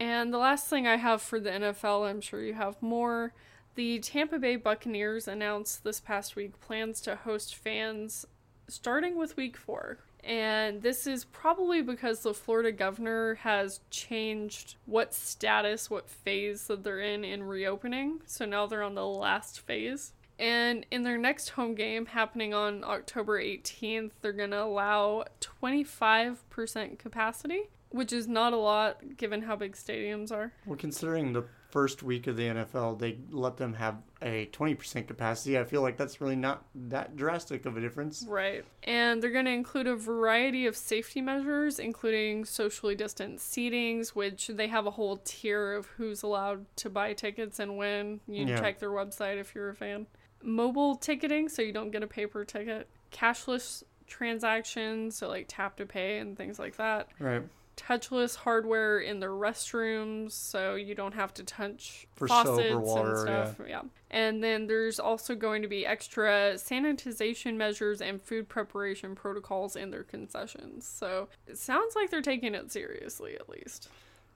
And 0.00 0.32
the 0.32 0.38
last 0.38 0.66
thing 0.66 0.86
I 0.86 0.96
have 0.96 1.22
for 1.22 1.38
the 1.38 1.50
NFL, 1.50 2.08
I'm 2.08 2.20
sure 2.20 2.42
you 2.42 2.54
have 2.54 2.80
more. 2.82 3.32
The 3.76 4.00
Tampa 4.00 4.38
Bay 4.38 4.56
Buccaneers 4.56 5.28
announced 5.28 5.84
this 5.84 6.00
past 6.00 6.36
week 6.36 6.60
plans 6.60 7.00
to 7.02 7.16
host 7.16 7.54
fans 7.54 8.26
starting 8.68 9.16
with 9.16 9.36
week 9.36 9.56
four. 9.56 9.98
And 10.22 10.80
this 10.80 11.06
is 11.06 11.24
probably 11.26 11.82
because 11.82 12.20
the 12.20 12.32
Florida 12.32 12.72
governor 12.72 13.34
has 13.36 13.80
changed 13.90 14.76
what 14.86 15.12
status, 15.12 15.90
what 15.90 16.08
phase 16.08 16.66
that 16.68 16.82
they're 16.82 17.00
in 17.00 17.24
in 17.24 17.42
reopening. 17.42 18.20
So 18.26 18.46
now 18.46 18.66
they're 18.66 18.82
on 18.82 18.94
the 18.94 19.06
last 19.06 19.60
phase. 19.60 20.12
And 20.38 20.84
in 20.90 21.02
their 21.04 21.16
next 21.18 21.50
home 21.50 21.74
game 21.74 22.06
happening 22.06 22.52
on 22.54 22.82
October 22.84 23.40
18th, 23.40 24.10
they're 24.20 24.32
going 24.32 24.50
to 24.50 24.62
allow 24.62 25.24
25% 25.40 26.98
capacity, 26.98 27.62
which 27.90 28.12
is 28.12 28.26
not 28.26 28.52
a 28.52 28.56
lot 28.56 29.16
given 29.16 29.42
how 29.42 29.56
big 29.56 29.72
stadiums 29.74 30.32
are. 30.32 30.52
well, 30.66 30.76
considering 30.76 31.32
the 31.32 31.44
first 31.70 32.04
week 32.04 32.28
of 32.28 32.36
the 32.36 32.44
NFL, 32.44 32.98
they 33.00 33.18
let 33.30 33.56
them 33.56 33.74
have 33.74 33.96
a 34.22 34.46
20% 34.52 35.08
capacity. 35.08 35.58
I 35.58 35.64
feel 35.64 35.82
like 35.82 35.96
that's 35.96 36.20
really 36.20 36.36
not 36.36 36.64
that 36.74 37.16
drastic 37.16 37.66
of 37.66 37.76
a 37.76 37.80
difference. 37.80 38.24
Right. 38.28 38.64
And 38.84 39.20
they're 39.20 39.30
going 39.32 39.44
to 39.46 39.50
include 39.50 39.88
a 39.88 39.96
variety 39.96 40.66
of 40.66 40.76
safety 40.76 41.20
measures, 41.20 41.80
including 41.80 42.44
socially 42.44 42.94
distant 42.94 43.40
seatings, 43.40 44.10
which 44.10 44.48
they 44.48 44.68
have 44.68 44.86
a 44.86 44.92
whole 44.92 45.16
tier 45.24 45.72
of 45.74 45.86
who's 45.96 46.22
allowed 46.22 46.64
to 46.76 46.90
buy 46.90 47.12
tickets 47.12 47.58
and 47.58 47.76
when. 47.76 48.20
You 48.28 48.40
can 48.44 48.48
Yeah. 48.48 48.60
check 48.60 48.78
their 48.78 48.90
website 48.90 49.38
if 49.38 49.52
you're 49.54 49.70
a 49.70 49.74
fan. 49.74 50.06
Mobile 50.44 50.96
ticketing, 50.96 51.48
so 51.48 51.62
you 51.62 51.72
don't 51.72 51.90
get 51.90 52.02
a 52.02 52.06
paper 52.06 52.44
ticket. 52.44 52.88
Cashless 53.10 53.82
transactions, 54.06 55.16
so 55.16 55.28
like 55.28 55.46
tap 55.48 55.76
to 55.76 55.86
pay 55.86 56.18
and 56.18 56.36
things 56.36 56.58
like 56.58 56.76
that. 56.76 57.08
Right. 57.18 57.42
Touchless 57.76 58.36
hardware 58.36 59.00
in 59.00 59.18
the 59.18 59.26
restrooms, 59.26 60.30
so 60.30 60.76
you 60.76 60.94
don't 60.94 61.14
have 61.14 61.34
to 61.34 61.42
touch 61.42 62.06
For 62.14 62.28
faucets 62.28 62.74
water, 62.76 63.10
and 63.10 63.18
stuff. 63.18 63.66
Yeah. 63.68 63.82
And 64.12 64.44
then 64.44 64.68
there's 64.68 65.00
also 65.00 65.34
going 65.34 65.62
to 65.62 65.68
be 65.68 65.84
extra 65.84 66.52
sanitization 66.54 67.56
measures 67.56 68.00
and 68.00 68.22
food 68.22 68.48
preparation 68.48 69.16
protocols 69.16 69.74
in 69.74 69.90
their 69.90 70.04
concessions. 70.04 70.86
So 70.86 71.28
it 71.48 71.58
sounds 71.58 71.96
like 71.96 72.10
they're 72.10 72.22
taking 72.22 72.54
it 72.54 72.70
seriously, 72.70 73.34
at 73.34 73.48
least. 73.48 73.88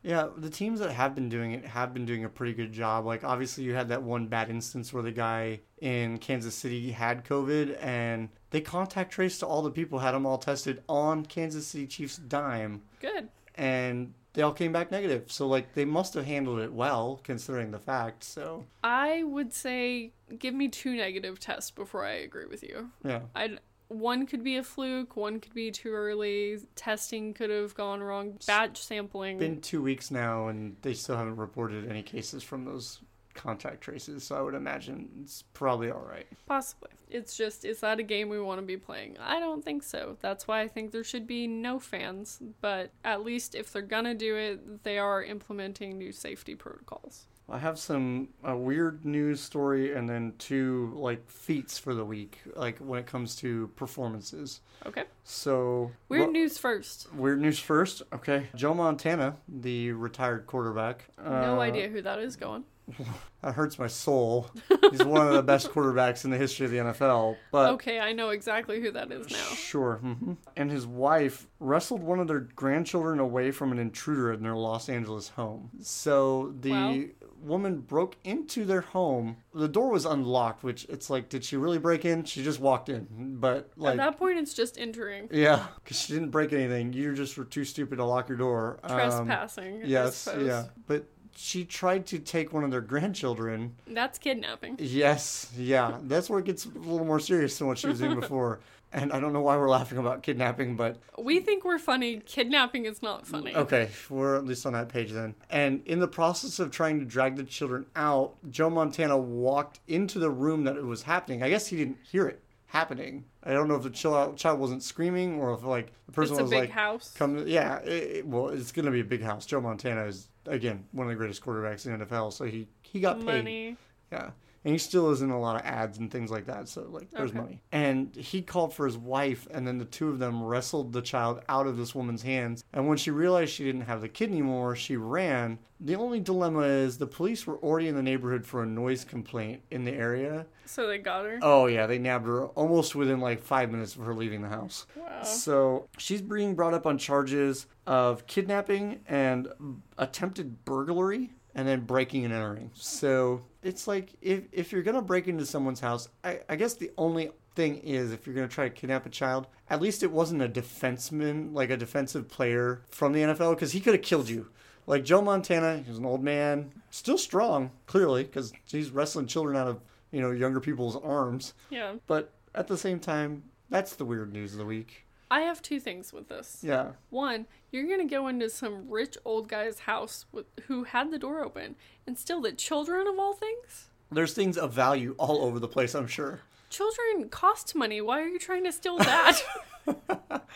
Yeah, 0.03 0.29
the 0.37 0.51
teams 0.51 0.81
that 0.81 0.93
have 0.93 1.15
been 1.15 1.29
doing 1.29 1.53
it 1.53 1.65
have 1.65 1.93
been 1.93 2.07
doing 2.07 2.25
a 2.25 2.29
pretty 2.29 2.53
good 2.55 2.73
job. 2.73 3.05
Like 3.05 3.25
obviously 3.25 3.65
you 3.65 3.75
had 3.75 3.89
that 3.89 4.03
one 4.03 4.27
bad 4.29 4.49
instance 4.51 4.93
where 4.93 5.03
the 5.03 5.13
guy 5.13 5.61
in 5.81 6.19
Kansas 6.19 6.55
City 6.55 6.93
had 6.93 7.25
COVID 7.25 7.77
and 7.83 8.29
they 8.51 8.61
contact 8.61 9.13
traced 9.13 9.41
to 9.41 9.47
all 9.47 9.63
the 9.63 9.71
people, 9.71 9.99
had 9.99 10.13
them 10.13 10.25
all 10.25 10.39
tested 10.39 10.83
on 10.89 11.27
Kansas 11.27 11.67
City 11.67 11.87
Chiefs 11.87 12.17
dime 12.17 12.83
Good. 13.01 13.29
and 13.57 14.15
they 14.35 14.43
all 14.43 14.53
came 14.53 14.73
back 14.73 14.91
negative. 14.93 15.33
So 15.33 15.49
like 15.49 15.75
they 15.75 15.85
must 15.85 16.15
have 16.15 16.25
handled 16.27 16.61
it 16.61 16.73
well 16.73 17.21
considering 17.25 17.73
the 17.73 17.79
fact. 17.81 18.23
So 18.23 18.67
I 18.85 19.25
would 19.25 19.53
say 19.53 20.13
give 20.39 20.55
me 20.55 20.69
two 20.69 20.95
negative 20.95 21.41
tests 21.41 21.71
before 21.73 22.05
I 22.05 22.13
agree 22.13 22.47
with 22.47 22.63
you. 22.63 22.91
yeah. 23.05 23.21
I 23.35 23.59
one 23.89 24.27
could 24.27 24.45
be 24.45 24.57
a 24.57 24.63
fluke, 24.63 25.17
one 25.17 25.41
could 25.41 25.55
be 25.55 25.71
too 25.71 25.91
early. 25.91 26.59
Testing 26.77 27.35
could 27.35 27.51
have 27.51 27.75
gone 27.75 28.03
wrong. 28.03 28.39
Batch 28.47 28.83
sampling. 28.83 29.39
Been 29.39 29.61
two 29.61 29.83
weeks 29.83 30.11
now 30.11 30.49
and 30.49 30.77
they 30.83 30.95
still 30.95 31.17
haven't 31.17 31.37
reported 31.37 31.89
any 31.89 32.03
cases 32.03 32.43
from 32.43 32.65
those 32.65 33.01
contact 33.35 33.81
traces, 33.81 34.25
so 34.25 34.37
I 34.37 34.43
would 34.43 34.55
imagine 34.55 35.09
it's 35.23 35.43
probably 35.55 35.91
all 35.91 36.05
right. 36.07 36.27
Possibly. 36.47 36.91
It's 37.09 37.37
just, 37.37 37.65
is 37.65 37.81
that 37.81 38.01
a 38.01 38.03
game 38.03 38.29
we 38.29 38.41
want 38.41 38.61
to 38.61 38.67
be 38.67 38.77
playing? 38.77 39.17
I 39.19 39.39
don't 39.41 39.65
think 39.65 39.83
so. 39.83 40.17
That's 40.21 40.47
why 40.47 40.61
I 40.61 40.69
think 40.69 40.91
there 40.91 41.05
should 41.05 41.27
be 41.27 41.47
no 41.47 41.79
fans. 41.79 42.41
But 42.61 42.91
at 43.05 43.25
least 43.25 43.55
if 43.55 43.73
they're 43.73 43.81
gonna 43.83 44.15
do 44.15 44.37
it, 44.37 44.83
they 44.83 44.99
are 44.99 45.23
implementing 45.23 45.97
new 45.97 46.13
safety 46.13 46.55
protocols. 46.55 47.27
I 47.51 47.59
have 47.59 47.79
some 47.79 48.29
a 48.45 48.57
weird 48.57 49.05
news 49.05 49.41
story 49.41 49.95
and 49.95 50.09
then 50.09 50.35
two 50.39 50.93
like 50.97 51.31
feats 51.31 51.79
for 51.79 51.95
the 51.95 52.05
week, 52.05 52.41
like 52.55 52.79
when 52.79 53.01
it 53.01 53.07
comes 53.07 53.35
to 53.37 53.69
performances. 53.77 54.61
Okay. 54.87 55.05
So 55.25 55.91
Weird 56.09 56.27
Ru- 56.27 56.33
news 56.33 56.59
first. 56.59 57.13
Weird 57.15 57.41
news 57.41 57.59
first. 57.59 58.03
Okay, 58.13 58.49
Joe 58.55 58.75
Montana, 58.75 59.37
the 59.49 59.93
retired 59.93 60.47
quarterback. 60.47 61.05
No 61.23 61.57
uh, 61.57 61.61
idea 61.61 61.89
who 61.89 62.03
that 62.03 62.19
is 62.19 62.37
going. 62.37 62.65
That 63.41 63.55
hurts 63.55 63.79
my 63.79 63.87
soul. 63.87 64.51
He's 64.91 65.05
one 65.05 65.25
of 65.29 65.33
the 65.33 65.45
best 65.45 65.69
quarterbacks 65.73 66.25
in 66.25 66.33
the 66.33 66.37
history 66.37 66.67
of 66.67 66.73
the 66.73 66.79
NFL. 66.79 67.37
But 67.53 67.71
Okay, 67.75 68.01
I 68.01 68.13
know 68.13 68.31
exactly 68.31 68.81
who 68.81 68.91
that 68.91 69.13
is 69.13 69.31
now. 69.31 69.37
Sure. 69.55 69.99
hmm 70.03 70.33
And 70.57 70.73
his 70.73 70.89
wife 70.89 71.47
wrestled 71.61 72.03
one 72.03 72.19
of 72.19 72.27
their 72.27 72.41
grandchildren 72.41 73.21
away 73.21 73.53
from 73.53 73.71
an 73.71 73.79
intruder 73.79 74.33
in 74.33 74.43
their 74.43 74.57
Los 74.57 74.89
Angeles 74.89 75.29
home. 75.29 75.71
So 75.81 76.53
the 76.61 76.73
Wow. 76.73 77.05
Woman 77.41 77.81
broke 77.81 78.17
into 78.25 78.65
their 78.65 78.81
home. 78.81 79.37
The 79.55 79.69
door 79.69 79.91
was 79.91 80.05
unlocked, 80.05 80.63
which 80.63 80.85
it's 80.89 81.11
like, 81.11 81.29
did 81.29 81.45
she 81.45 81.57
really 81.57 81.79
break 81.79 82.05
in? 82.05 82.25
She 82.25 82.43
just 82.43 82.61
walked 82.61 82.89
in. 82.89 83.37
But 83.41 83.71
like, 83.77 83.93
At 83.93 83.97
that 83.99 84.19
point, 84.19 84.39
it's 84.39 84.55
just 84.55 84.79
entering. 84.79 85.29
yeah, 85.33 85.67
because 85.83 86.01
she 86.01 86.13
didn't 86.13 86.31
break 86.31 86.53
anything. 86.53 86.93
You 86.93 87.15
just 87.15 87.37
were 87.37 87.45
too 87.45 87.65
stupid 87.65 87.97
to 87.97 88.05
lock 88.05 88.29
your 88.29 88.39
door. 88.39 88.79
Um, 88.83 88.97
Trespassing. 88.97 89.83
I 89.83 89.87
yes. 89.87 90.29
Yeah. 90.39 90.65
But 90.87 91.07
she 91.37 91.65
tried 91.65 92.05
to 92.07 92.19
take 92.19 92.53
one 92.53 92.65
of 92.65 92.71
their 92.73 92.81
grandchildren 92.81 93.77
That's 93.87 94.19
kidnapping. 94.19 94.77
Yes, 94.81 95.53
yeah. 95.57 95.99
That's 96.03 96.29
where 96.29 96.41
it 96.41 96.45
gets 96.47 96.65
a 96.67 96.71
little 96.71 97.05
more 97.07 97.21
serious 97.21 97.57
than 97.59 97.69
what 97.69 97.79
she 97.79 97.87
was 97.87 98.01
doing 98.01 98.19
before. 98.21 98.61
And 98.93 99.13
I 99.13 99.21
don't 99.21 99.33
know 99.35 99.43
why 99.43 99.57
we're 99.59 99.69
laughing 99.69 99.99
about 99.99 100.23
kidnapping, 100.23 100.75
but 100.77 100.97
We 101.19 101.41
think 101.41 101.65
we're 101.65 101.79
funny. 101.79 102.21
Kidnapping 102.25 102.87
is 102.87 103.03
not 103.03 103.27
funny. 103.27 103.55
okay, 103.55 103.91
we're 104.09 104.37
at 104.37 104.47
least 104.47 104.65
on 104.65 104.73
that 104.73 104.89
page 104.89 105.13
then. 105.13 105.35
And 105.51 105.83
in 105.87 106.01
the 106.01 106.09
process 106.09 106.59
of 106.59 106.71
trying 106.71 106.99
to 107.01 107.05
drag 107.05 107.37
the 107.37 107.45
children 107.45 107.85
out, 107.97 108.35
Joe 108.51 108.71
Montana 108.71 109.19
walked 109.19 109.81
into 109.89 110.19
the 110.19 110.31
room 110.31 110.65
that 110.65 110.77
it 110.77 110.85
was 110.85 111.03
happening. 111.03 111.43
I 111.43 111.51
guess 111.51 111.67
he 111.67 111.77
didn't 111.77 111.99
hear 112.03 112.27
it 112.29 112.43
happening. 112.67 113.25
I 113.45 113.53
don't 113.53 113.69
know 113.69 113.77
if 113.77 113.83
the 113.83 113.91
child 113.91 114.37
child 114.37 114.59
wasn't 114.59 114.83
screaming 114.83 115.39
or 115.41 115.53
if 115.55 115.65
like 115.65 115.93
the 116.07 116.13
person 116.13 116.35
It's 116.35 116.41
a 116.41 116.43
was 116.45 116.51
big 116.51 116.61
like 116.61 116.71
house. 116.71 117.15
come 117.17 117.47
yeah, 117.47 117.79
it, 117.81 118.27
well, 118.27 118.49
it's 118.49 118.73
going 118.73 118.87
to 118.87 118.91
be 118.93 119.01
a 119.01 119.05
big 119.05 119.23
house. 119.23 119.45
Joe 119.47 119.61
Montana 119.61 120.05
is 120.07 120.29
again 120.47 120.85
one 120.93 121.07
of 121.07 121.11
the 121.11 121.17
greatest 121.17 121.43
quarterbacks 121.43 121.85
in 121.87 121.99
the 121.99 122.07
NFL, 122.07 122.33
so 122.33 122.45
he 122.45 122.69
he 122.83 123.01
got 123.01 123.19
paid. 123.19 123.25
Money. 123.27 123.77
Yeah. 124.13 124.31
And 124.65 124.75
he 124.75 124.79
still 124.79 125.11
is 125.11 125.23
in 125.23 125.31
a 125.31 125.39
lot 125.41 125.57
of 125.57 125.63
ads 125.65 125.99
and 125.99 126.11
things 126.11 126.31
like 126.31 126.47
that. 126.47 126.69
So, 126.69 126.87
like, 126.91 127.11
there's 127.11 127.31
Okay. 127.31 127.39
money. 127.41 127.63
And 127.71 128.15
he 128.17 128.43
called 128.43 128.75
for 128.75 128.87
his 128.87 128.99
wife, 128.99 129.47
and 129.53 129.67
then 129.67 129.79
the 129.79 129.85
two 129.85 130.09
of 130.09 130.19
them 130.19 130.43
wrestled 130.43 130.93
the 130.93 131.01
child 131.01 131.41
out 131.49 131.67
of 131.67 131.77
this 131.77 131.95
woman's 131.95 132.23
hands. 132.23 132.65
And 132.73 132.89
when 132.89 132.99
she 132.99 133.11
realized 133.11 133.53
she 133.53 133.65
didn't 133.65 133.83
have 133.83 134.01
the 134.01 134.09
kid 134.09 134.31
anymore, 134.31 134.75
she 134.75 134.97
ran. 134.97 135.59
The 135.81 135.95
only 135.95 136.19
dilemma 136.19 136.63
is 136.63 136.99
the 136.99 137.07
police 137.07 137.47
were 137.47 137.57
already 137.59 137.87
in 137.87 137.95
the 137.95 138.03
neighborhood 138.03 138.45
for 138.45 138.63
a 138.65 138.67
noise 138.67 139.05
complaint 139.05 139.63
in 139.71 139.85
the 139.85 139.93
area. 139.93 140.47
So 140.67 140.89
they 140.89 140.99
got 140.99 141.25
her. 141.25 141.39
Oh, 141.41 141.67
yeah. 141.67 141.87
They 141.87 141.99
nabbed 141.99 142.27
her 142.27 142.47
almost 142.49 142.97
within 142.97 143.21
like 143.21 143.41
five 143.41 143.71
minutes 143.71 143.95
of 143.95 144.05
her 144.05 144.13
leaving 144.15 144.43
the 144.43 144.49
house. 144.49 144.87
Wow. 144.97 145.23
So 145.23 145.89
she's 145.99 146.21
being 146.21 146.57
brought 146.57 146.75
up 146.75 146.85
on 146.85 146.99
charges 146.99 147.67
of 147.87 148.27
kidnapping 148.27 149.01
and 149.09 149.49
attempted 149.97 150.65
burglary 150.65 151.31
and 151.59 151.67
then 151.67 151.81
breaking 151.81 152.25
and 152.25 152.33
entering. 152.33 152.71
So 152.73 153.43
it's 153.65 153.89
like 153.89 154.15
if, 154.23 154.45
if 154.53 154.71
you're 154.71 154.85
gonna 154.85 155.03
break 155.03 155.27
into 155.27 155.45
someone's 155.45 155.81
house, 155.81 156.09
I, 156.23 156.39
I 156.49 156.55
guess 156.55 156.75
the 156.75 156.93
only 156.97 157.33
thing 157.57 157.79
is 157.79 158.13
if 158.13 158.25
you're 158.27 158.35
gonna 158.37 158.47
try 158.47 158.69
to 158.69 158.71
kidnap 158.75 159.07
a 159.07 159.09
child, 159.09 159.49
at 159.69 159.83
least 159.83 160.05
it 160.05 160.13
wasn't 160.13 160.41
a 160.41 160.49
defenseman, 160.49 161.53
like 161.53 161.71
a 161.71 161.77
defensive 161.77 162.29
player 162.29 162.83
from 162.89 163.13
the 163.13 163.23
NFL, 163.23 163.57
because 163.57 163.73
he 163.73 163.81
could 163.81 163.95
have 163.95 164.05
killed 164.05 164.29
you. 164.29 164.49
Like 164.87 165.05
Joe 165.05 165.21
Montana, 165.21 165.83
he's 165.85 165.99
an 165.99 166.07
old 166.07 166.23
man, 166.23 166.71
still 166.91 167.19
strong, 167.19 167.73
clearly, 167.87 168.23
because 168.23 168.53
he's 168.71 168.93
wrestling 168.93 169.27
children 169.27 169.57
out 169.57 169.67
of 169.67 169.81
you 170.13 170.21
know 170.21 170.31
younger 170.31 170.61
people's 170.61 170.95
arms. 170.95 171.55
Yeah. 171.71 171.95
But 172.07 172.33
at 172.55 172.69
the 172.69 172.79
same 172.79 173.01
time, 173.01 173.43
that's 173.69 173.97
the 173.97 174.05
weird 174.05 174.33
news 174.33 174.53
of 174.53 174.59
the 174.59 174.65
week. 174.65 175.08
I 175.31 175.41
have 175.41 175.61
two 175.61 175.79
things 175.81 176.13
with 176.13 176.29
this. 176.29 176.61
Yeah. 176.63 176.93
One, 177.11 177.47
you're 177.71 177.87
gonna 177.87 178.09
go 178.09 178.29
into 178.29 178.49
some 178.49 178.89
rich 178.89 179.17
old 179.25 179.49
guy's 179.49 179.81
house 179.81 180.27
with, 180.33 180.47
who 180.67 180.85
had 180.85 181.11
the 181.11 181.19
door 181.19 181.45
open 181.45 181.77
and 182.07 182.19
steal 182.19 182.41
the 182.41 182.53
children 182.53 183.07
of 183.07 183.19
all 183.19 183.35
things. 183.35 183.89
There's 184.11 184.33
things 184.33 184.57
of 184.57 184.73
value 184.73 185.15
all 185.19 185.45
over 185.45 185.59
the 185.59 185.69
place, 185.69 185.95
I'm 185.95 186.07
sure. 186.07 186.41
Children 186.71 187.29
cost 187.29 187.75
money. 187.75 188.01
Why 188.01 188.21
are 188.21 188.27
you 188.29 188.39
trying 188.39 188.65
to 188.65 188.73
steal 188.73 188.99
that? 188.99 189.41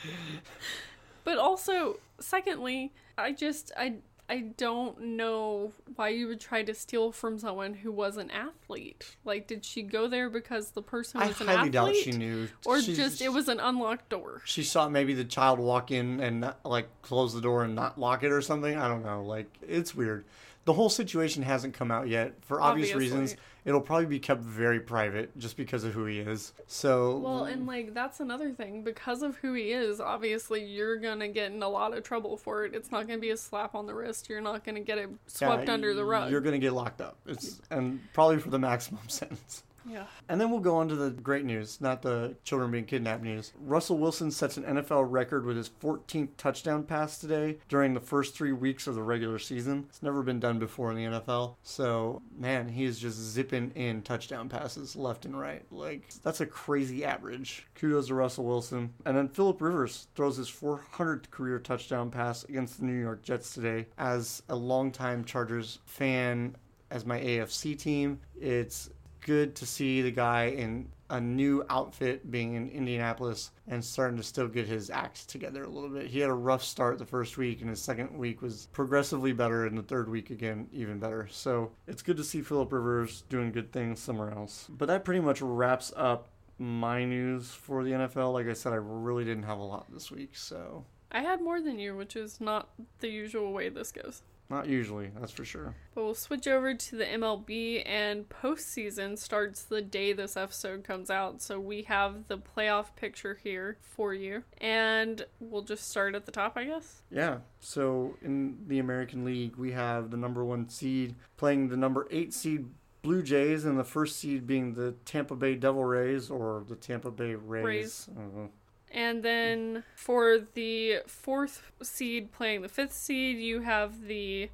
but 1.25 1.39
also, 1.39 2.01
secondly, 2.19 2.93
I 3.19 3.33
just 3.33 3.73
I 3.77 3.97
I 4.29 4.39
don't 4.57 4.99
know 5.01 5.73
why 5.97 6.09
you 6.09 6.27
would 6.29 6.41
try 6.41 6.63
to 6.63 6.75
steal 6.75 7.13
from 7.13 7.39
someone 7.39 7.75
who 7.75 7.93
was 7.93 8.17
an 8.17 8.31
athlete. 8.31 9.17
Like, 9.25 9.47
did 9.47 9.65
she 9.65 9.83
go 9.83 10.09
there 10.09 10.31
because 10.31 10.71
the 10.71 10.81
person 10.81 11.21
I 11.21 11.29
was 11.29 11.41
an 11.41 11.49
highly 11.49 11.59
athlete, 11.59 11.73
doubt 11.73 11.95
she 11.97 12.13
knew. 12.13 12.49
or 12.65 12.81
just 12.81 13.21
it 13.21 13.29
was 13.31 13.49
an 13.49 13.61
unlocked 13.61 14.09
door? 14.09 14.41
She 14.45 14.63
saw 14.63 14.89
maybe 14.89 15.13
the 15.13 15.25
child 15.25 15.59
walk 15.59 15.91
in 15.91 16.21
and 16.21 16.41
not, 16.41 16.65
like 16.65 16.89
close 17.03 17.35
the 17.35 17.41
door 17.43 17.65
and 17.65 17.75
not 17.75 17.99
lock 17.99 18.23
it 18.23 18.33
or 18.33 18.41
something. 18.41 18.77
I 18.77 18.89
don't 18.89 19.05
know. 19.05 19.23
Like 19.23 19.49
it's 19.67 19.95
weird. 19.95 20.25
The 20.65 20.73
whole 20.73 20.89
situation 20.89 21.43
hasn't 21.43 21.75
come 21.75 21.91
out 21.91 22.09
yet 22.09 22.35
for 22.43 22.61
obvious 22.61 22.93
Obviously. 22.93 23.21
reasons. 23.21 23.37
It'll 23.65 23.81
probably 23.81 24.07
be 24.07 24.19
kept 24.19 24.43
very 24.43 24.81
private 24.81 25.37
just 25.39 25.57
because 25.57 25.85
of 25.85 25.93
who 25.93 26.05
he 26.07 26.19
is. 26.19 26.53
So 26.67 27.19
Well, 27.19 27.45
and 27.45 27.67
like 27.67 27.95
that's 27.95 28.21
another 28.21 28.51
thing 28.51 28.83
because 28.83 29.23
of 29.23 29.37
who 29.37 29.55
he 29.55 29.73
is. 29.73 30.01
Obviously, 30.01 30.65
you're 30.65 30.97
gonna 30.97 31.29
get 31.29 31.53
in 31.53 31.63
a 31.63 31.69
lot 31.69 31.97
of 31.97 32.03
trouble 32.03 32.37
for 32.37 32.65
it. 32.65 32.75
It's 32.75 32.91
not 32.91 33.07
gonna 33.07 33.21
be 33.21 33.31
a 33.31 33.37
slap 33.37 33.75
on 33.75 33.87
the 33.87 33.95
wrist. 33.95 34.29
You're 34.29 34.41
not 34.41 34.65
gonna 34.65 34.81
get 34.81 34.99
it 34.99 35.11
swept 35.27 35.69
yeah, 35.69 35.75
under 35.75 35.95
the 35.95 36.05
rug. 36.05 36.31
You're 36.31 36.41
gonna 36.41 36.59
get 36.59 36.73
locked 36.73 37.01
up. 37.01 37.17
It's 37.27 37.61
and 37.71 38.01
probably 38.13 38.39
for 38.39 38.51
the 38.51 38.59
maximum 38.59 39.03
sentence. 39.09 39.63
Yeah. 39.89 40.05
And 40.29 40.41
then 40.41 40.51
we'll 40.51 40.61
go 40.61 40.77
on 40.77 40.89
to 40.89 40.95
the 40.95 41.11
great 41.11 41.45
news, 41.45 41.81
not 41.81 42.03
the 42.03 42.37
children 42.45 42.71
being 42.71 42.85
kidnapped 42.85 43.23
news. 43.23 43.53
Russell 43.61 43.99
Wilson 43.99 44.31
sets 44.31 44.57
an 44.57 44.65
NFL 44.65 45.07
record 45.11 45.45
with 45.45 45.57
his 45.57 45.69
14th 45.69 46.31
touchdown 46.37 46.85
pass 46.85 47.19
today 47.19 47.59
during 47.69 47.95
the 47.95 48.01
first 48.01 48.35
three 48.35 48.53
weeks 48.53 48.87
of 48.87 48.95
the 48.95 49.03
regular 49.03 49.39
season. 49.39 49.87
It's 49.89 50.03
never 50.03 50.23
been 50.23 50.41
done 50.41 50.59
before 50.59 50.91
in 50.91 50.97
the 50.97 51.19
NFL. 51.19 51.57
So, 51.63 52.23
man, 52.37 52.69
he 52.69 52.85
is 52.85 52.99
just 52.99 53.19
zipping 53.19 53.73
in 53.75 54.03
touchdown 54.03 54.49
passes 54.49 54.97
left 54.97 55.25
and 55.25 55.39
right. 55.39 55.65
Like, 55.71 56.09
that's 56.23 56.41
a 56.41 56.47
crazy 56.47 57.05
average. 57.05 57.67
Kudos 57.75 58.09
to 58.09 58.15
Russell 58.15 58.45
Wilson. 58.45 58.93
And 59.05 59.17
then 59.17 59.29
Philip 59.29 59.61
Rivers 59.61 60.09
throws 60.15 60.37
his 60.37 60.51
400th 60.51 61.31
career 61.31 61.59
touchdown 61.59 62.11
pass 62.11 62.45
against 62.45 62.79
the 62.79 62.87
New 62.87 63.01
York 63.01 63.23
Jets 63.23 63.55
today. 63.55 63.87
As 63.99 64.43
a 64.49 64.57
longtime 64.57 65.25
Chargers 65.25 65.79
fan, 65.85 66.57
as 66.91 67.07
my 67.07 67.19
AFC 67.19 67.77
team, 67.79 68.21
it's 68.39 68.91
good 69.23 69.55
to 69.57 69.67
see 69.67 70.03
the 70.03 70.11
guy 70.11 70.47
in 70.47 70.89
a 71.11 71.21
new 71.21 71.63
outfit 71.69 72.31
being 72.31 72.55
in 72.55 72.71
Indianapolis 72.71 73.51
and 73.69 73.85
starting 73.85 74.17
to 74.17 74.23
still 74.23 74.49
get 74.49 74.67
his 74.67 74.89
act 74.89 75.29
together 75.29 75.65
a 75.65 75.69
little 75.69 75.91
bit. 75.91 76.07
He 76.07 76.21
had 76.21 76.31
a 76.31 76.35
rough 76.35 76.63
start 76.63 76.99
the 76.99 77.05
first 77.05 77.37
week, 77.37 77.61
and 77.61 77.69
his 77.69 77.83
second 77.83 78.17
week 78.17 78.41
was 78.41 78.69
progressively 78.73 79.33
better, 79.33 79.67
and 79.67 79.77
the 79.77 79.83
third 79.83 80.09
week 80.09 80.31
again, 80.31 80.69
even 80.73 80.99
better. 80.99 81.29
So 81.31 81.73
it's 81.87 82.03
good 82.03 82.17
to 82.17 82.25
see 82.25 82.41
Philip 82.41 82.73
Rivers 82.73 83.25
doing 83.29 83.53
good 83.53 83.73
things 83.73 84.01
somewhere 84.01 84.31
else. 84.31 84.67
But 84.71 84.87
that 84.87 85.05
pretty 85.05 85.21
much 85.21 85.43
wraps 85.43 85.93
up 85.97 86.29
my 86.59 87.05
news 87.05 87.51
for 87.51 87.85
the 87.85 87.91
NFL. 87.91 88.33
Like 88.33 88.49
I 88.49 88.55
said, 88.55 88.73
I 88.73 88.77
really 88.77 89.25
didn't 89.25 89.45
have 89.45 89.59
a 89.59 89.63
lot 89.63 89.93
this 89.93 90.11
week, 90.11 90.35
so 90.35 90.87
I 91.11 91.21
had 91.21 91.43
more 91.43 91.61
than 91.61 91.79
you, 91.79 91.95
which 91.95 92.17
is 92.17 92.41
not 92.41 92.71
the 93.01 93.09
usual 93.09 93.53
way 93.53 93.69
this 93.69 93.93
goes. 93.93 94.23
Not 94.53 94.69
usually, 94.69 95.11
that's 95.19 95.33
for 95.33 95.45
sure. 95.45 95.75
But 95.95 96.05
we'll 96.05 96.15
switch 96.15 96.47
over 96.47 96.75
to 96.75 96.97
the 96.97 97.05
MLB, 97.05 97.83
and 97.87 98.29
postseason 98.29 99.19
starts 99.19 99.63
the 99.63 99.81
day 99.81 100.13
this 100.13 100.37
episode 100.37 100.85
comes 100.85 101.11
out. 101.11 101.41
So 101.41 101.59
we 101.59 101.83
have 101.83 102.29
the 102.29 102.39
playoff 102.39 102.95
picture 102.95 103.41
here 103.43 103.79
for 103.81 104.13
you. 104.13 104.45
And 104.61 105.25
we'll 105.41 105.63
just 105.63 105.89
start 105.89 106.15
at 106.15 106.27
the 106.27 106.33
top, 106.33 106.57
I 106.57 106.65
guess. 106.65 107.03
Yeah. 107.11 107.39
So 107.61 108.17
in 108.23 108.59
the 108.69 108.79
American 108.79 109.25
League, 109.25 109.57
we 109.57 109.73
have 109.73 110.11
the 110.11 110.17
number 110.17 110.45
one 110.45 110.69
seed 110.69 111.17
playing 111.37 111.69
the 111.69 111.77
number 111.77 112.07
eight 112.11 112.35
seed 112.35 112.67
Blue 113.03 113.23
Jays, 113.23 113.65
and 113.65 113.77
the 113.77 113.85
first 113.85 114.17
seed 114.21 114.47
being 114.47 114.75
the 114.75 114.93
Tampa 115.05 115.35
Bay 115.35 115.57
Devil 115.57 115.85
Rays 115.85 116.31
or 116.31 116.65
the 116.69 116.77
Tampa 116.77 117.11
Bay 117.11 117.35
Rays. 117.35 117.65
Rays. 117.65 118.09
Mm-hmm. 118.17 118.47
And 118.93 119.23
then 119.23 119.85
for 119.97 120.39
the 120.39 120.99
fourth 121.07 121.73
seed 121.83 122.31
playing 122.31 122.61
the 122.63 122.69
fifth 122.69 122.93
seed, 122.93 123.39
you 123.39 123.61
have 123.63 124.07
the 124.07 124.51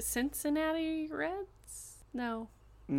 Cincinnati 0.00 1.08
Reds? 1.12 1.98
No. 2.14 2.48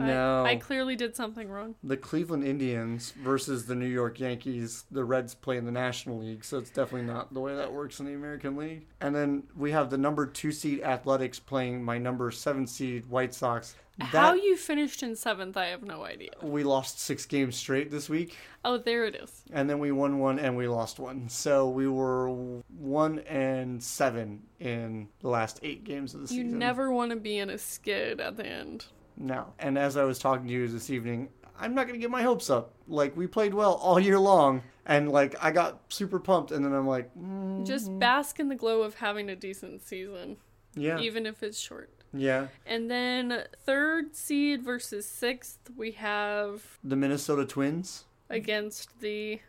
I- 0.01 0.07
No, 0.07 0.45
I, 0.45 0.55
clearly 0.55 0.95
did 0.95 1.15
something 1.15 1.49
wrong. 1.49 1.75
the 1.83 1.97
Cleveland 1.97 2.43
Indians 2.43 3.11
versus 3.11 3.65
the 3.65 3.75
New 3.75 3.87
York 3.87 4.19
Yankees. 4.19 4.85
The 4.91 5.03
Reds 5.03 5.35
play 5.35 5.57
in 5.57 5.65
the 5.65 5.71
National 5.71 6.19
League, 6.19 6.43
so 6.43 6.57
it's 6.57 6.69
definitely 6.69 7.07
not 7.07 7.33
the 7.33 7.39
way 7.39 7.55
that 7.55 7.71
works 7.71 7.99
in 7.99 8.05
the 8.05 8.13
American 8.13 8.55
League. 8.57 8.87
And 9.01 9.15
then 9.15 9.43
we 9.55 9.71
have 9.71 9.89
the 9.89 9.97
number 9.97 10.25
two 10.25 10.51
seed 10.51 10.81
Athletics 10.81 11.39
playing 11.39 11.83
my 11.83 11.97
number 11.97 12.31
seven 12.31 12.65
seed 12.67 13.05
White 13.07 13.33
Sox. 13.33 13.75
How 13.99 14.33
you 14.33 14.57
finished 14.57 15.03
in 15.03 15.15
seventh, 15.15 15.55
I 15.55 15.67
have 15.67 15.83
no 15.83 16.03
idea. 16.03 16.31
we 16.41 16.63
lost 16.63 16.99
six 16.99 17.27
games 17.27 17.55
straight 17.55 17.91
this 17.91 18.09
week. 18.09 18.35
Oh, 18.65 18.79
there 18.79 19.05
it 19.05 19.13
is. 19.15 19.43
and 19.51 19.69
then 19.69 19.77
we 19.77 19.91
won 19.91 20.17
one 20.17 20.39
and 20.39 20.57
we 20.57 20.67
lost 20.67 20.97
one. 20.99 21.29
So 21.29 21.69
we 21.69 21.87
were 21.87 22.27
one 22.75 23.19
and 23.19 23.83
seven 23.83 24.41
in 24.59 25.09
the 25.19 25.27
last 25.29 25.59
eight 25.61 25.83
games 25.83 26.15
of 26.15 26.21
the 26.21 26.33
You 26.33 26.41
season. 26.41 26.49
You 26.49 26.55
never 26.57 26.91
want 26.91 27.11
to 27.11 27.17
be 27.17 27.37
in 27.37 27.51
a 27.51 27.57
skid 27.59 28.19
at 28.19 28.35
the 28.35 28.47
end. 28.47 28.85
No. 29.17 29.53
And 29.59 29.77
as 29.77 29.97
I 29.97 30.03
was 30.03 30.19
talking 30.19 30.47
to 30.47 30.53
you 30.53 30.67
this 30.67 30.89
evening, 30.89 31.29
I'm 31.59 31.75
not 31.75 31.87
gonna 31.87 31.99
get 31.99 32.09
my 32.11 32.23
hopes 32.23 32.49
up. 32.49 32.73
Like 32.87 33.15
we 33.15 33.27
played 33.27 33.53
well 33.53 33.73
all 33.75 33.99
year 33.99 34.19
long, 34.19 34.61
and 34.85 35.11
like 35.11 35.35
I 35.41 35.51
got 35.51 35.79
super 35.89 36.19
pumped, 36.19 36.51
and 36.51 36.63
then 36.65 36.73
I'm 36.73 36.87
like, 36.87 37.09
mm, 37.15 37.65
Just 37.65 37.97
bask 37.99 38.39
in 38.39 38.49
the 38.49 38.55
glow 38.55 38.81
of 38.81 38.95
having 38.95 39.29
a 39.29 39.35
decent 39.35 39.81
season, 39.81 40.37
yeah, 40.75 40.99
even 40.99 41.25
if 41.25 41.41
it's 41.43 41.59
short. 41.59 41.89
yeah. 42.11 42.47
And 42.65 42.89
then 42.91 43.43
third 43.65 44.15
seed 44.15 44.63
versus 44.63 45.05
sixth, 45.05 45.59
we 45.77 45.91
have 45.91 46.77
The 46.83 46.95
Minnesota 46.95 47.45
Twins 47.45 48.05
against 48.29 48.99
the. 48.99 49.39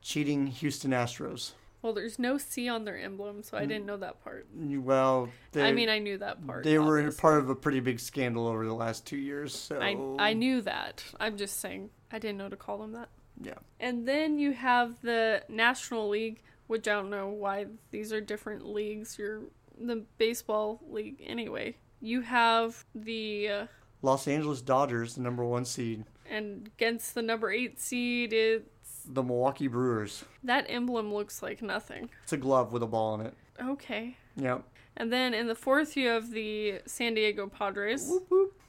cheating 0.00 0.46
Houston 0.46 0.92
Astros. 0.92 1.52
Well, 1.82 1.92
there's 1.92 2.18
no 2.18 2.38
C 2.38 2.68
on 2.68 2.84
their 2.84 2.98
emblem, 2.98 3.42
so 3.42 3.56
I 3.56 3.64
didn't 3.64 3.86
know 3.86 3.96
that 3.98 4.22
part. 4.24 4.48
Well, 4.52 5.28
they, 5.52 5.62
I 5.62 5.72
mean, 5.72 5.88
I 5.88 5.98
knew 6.00 6.18
that 6.18 6.44
part. 6.46 6.64
they 6.64 6.78
were 6.78 7.10
part 7.12 7.38
of 7.38 7.48
a 7.50 7.54
pretty 7.54 7.78
big 7.80 8.00
scandal 8.00 8.48
over 8.48 8.64
the 8.66 8.74
last 8.74 9.06
two 9.06 9.16
years. 9.16 9.54
So 9.54 9.80
I 9.80 10.30
I 10.30 10.32
knew 10.32 10.60
that. 10.62 11.04
I'm 11.20 11.36
just 11.36 11.60
saying 11.60 11.90
I 12.10 12.18
didn't 12.18 12.38
know 12.38 12.48
to 12.48 12.56
call 12.56 12.78
them 12.78 12.92
that. 12.92 13.08
Yeah. 13.40 13.54
And 13.78 14.06
then 14.08 14.38
you 14.38 14.52
have 14.52 15.00
the 15.02 15.44
National 15.48 16.08
League, 16.08 16.42
which 16.66 16.88
I 16.88 16.94
don't 16.94 17.10
know 17.10 17.28
why 17.28 17.66
these 17.92 18.12
are 18.12 18.20
different 18.20 18.66
leagues. 18.66 19.16
You're 19.16 19.42
the 19.80 20.04
baseball 20.18 20.80
league 20.90 21.22
anyway. 21.24 21.76
You 22.00 22.22
have 22.22 22.84
the 22.94 23.48
uh, 23.48 23.66
Los 24.02 24.26
Angeles 24.26 24.60
Dodgers, 24.62 25.14
the 25.14 25.20
number 25.22 25.44
one 25.44 25.64
seed. 25.64 26.04
and 26.28 26.66
against 26.66 27.14
the 27.14 27.22
number 27.22 27.50
eight 27.52 27.80
seed. 27.80 28.32
It's 28.32 28.66
The 29.08 29.22
Milwaukee 29.22 29.68
Brewers. 29.68 30.24
that 30.44 30.66
emblem 30.68 31.12
looks 31.12 31.42
like 31.42 31.62
nothing. 31.62 32.10
It's 32.24 32.32
a 32.32 32.36
glove 32.36 32.72
with 32.72 32.82
a 32.82 32.86
ball 32.86 33.14
in 33.14 33.26
it. 33.26 33.34
Okay. 33.62 34.16
Yep. 34.36 34.62
And 34.96 35.12
then 35.12 35.32
in 35.32 35.46
the 35.46 35.54
fourth, 35.54 35.96
you 35.96 36.08
have 36.08 36.30
the 36.30 36.80
San 36.86 37.14
Diego 37.14 37.46
Padres 37.46 38.12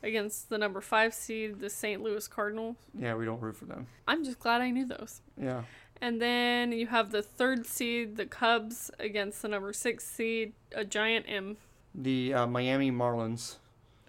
against 0.04 0.50
the 0.50 0.58
number 0.58 0.80
five 0.80 1.14
seed, 1.14 1.60
the 1.60 1.70
St. 1.70 2.02
Louis 2.04 2.28
Cardinals. 2.28 2.76
Yeah, 2.98 3.16
we 3.16 3.26
don't 3.26 3.42
root 3.42 3.56
for 3.56 3.66
them. 3.66 3.88
I'm 4.08 4.24
just 4.24 4.40
glad 4.40 4.62
I 4.62 4.70
knew 4.70 4.86
those. 4.86 5.22
Yeah. 5.42 5.64
And 6.02 6.22
then 6.22 6.72
you 6.72 6.88
have 6.88 7.12
the 7.12 7.22
third 7.24 7.66
seed, 7.66 8.16
the 8.16 8.26
Cubs, 8.26 8.92
against 9.00 9.42
the 9.42 9.48
number 9.48 9.74
six 9.74 10.06
seed, 10.06 10.54
a 10.74 10.86
giant 10.86 11.26
M. 11.28 11.58
The 11.96 12.34
uh, 12.34 12.48
Miami 12.48 12.92
Marlins. 12.92 13.56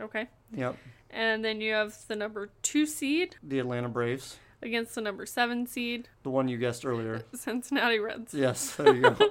Okay. 0.01 0.29
Yep. 0.55 0.77
And 1.11 1.45
then 1.45 1.61
you 1.61 1.73
have 1.73 1.97
the 2.07 2.15
number 2.17 2.51
two 2.63 2.87
seed 2.87 3.35
The 3.43 3.59
Atlanta 3.59 3.89
Braves. 3.89 4.37
Against 4.63 4.95
the 4.95 5.01
number 5.01 5.27
seven 5.27 5.67
seed, 5.67 6.09
The 6.23 6.31
one 6.31 6.49
you 6.49 6.59
guessed 6.59 6.85
earlier. 6.85 7.23
Cincinnati 7.35 7.99
Reds. 7.99 8.35
Yes, 8.35 8.75
there 8.77 8.95
you 8.95 9.03
go. 9.03 9.17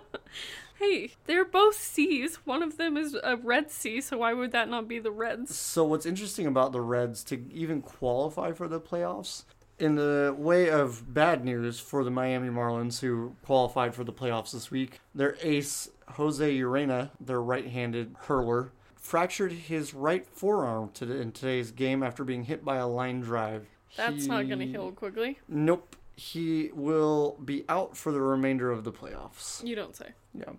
Hey, 0.79 1.11
they're 1.25 1.43
both 1.43 1.75
C's. 1.75 2.37
One 2.45 2.63
of 2.63 2.77
them 2.77 2.95
is 2.95 3.13
a 3.21 3.35
red 3.35 3.69
C, 3.69 3.99
so 3.99 4.19
why 4.19 4.31
would 4.31 4.53
that 4.53 4.69
not 4.69 4.87
be 4.87 4.97
the 4.97 5.11
Reds? 5.11 5.53
so, 5.53 5.83
what's 5.83 6.05
interesting 6.05 6.45
about 6.45 6.71
the 6.71 6.79
Reds 6.79 7.21
to 7.25 7.43
even 7.51 7.81
qualify 7.81 8.53
for 8.53 8.69
the 8.69 8.79
playoffs, 8.79 9.43
in 9.77 9.95
the 9.95 10.33
way 10.37 10.69
of 10.69 11.13
bad 11.13 11.43
news 11.43 11.81
for 11.81 12.05
the 12.05 12.09
Miami 12.11 12.47
Marlins, 12.47 13.01
who 13.01 13.35
qualified 13.43 13.93
for 13.93 14.05
the 14.05 14.13
playoffs 14.13 14.51
this 14.51 14.71
week, 14.71 15.01
their 15.13 15.35
ace, 15.41 15.89
Jose 16.11 16.57
Urena, 16.57 17.09
their 17.19 17.41
right 17.41 17.67
handed 17.67 18.15
hurler, 18.21 18.71
fractured 18.95 19.51
his 19.51 19.93
right 19.93 20.25
forearm 20.27 20.91
to 20.93 21.11
in 21.11 21.33
today's 21.33 21.71
game 21.71 22.03
after 22.03 22.23
being 22.23 22.45
hit 22.45 22.63
by 22.63 22.77
a 22.77 22.87
line 22.87 23.19
drive. 23.19 23.67
That's 23.95 24.25
not 24.25 24.47
going 24.47 24.59
to 24.59 24.67
heal 24.67 24.91
quickly. 24.91 25.39
Nope. 25.47 25.95
He 26.15 26.69
will 26.73 27.37
be 27.45 27.63
out 27.69 27.95
for 27.95 28.11
the 28.11 28.19
remainder 28.19 28.71
of 28.71 28.83
the 28.83 28.91
playoffs. 28.91 29.63
You 29.65 29.75
don't 29.75 29.95
say. 29.95 30.09
Yeah. 30.33 30.51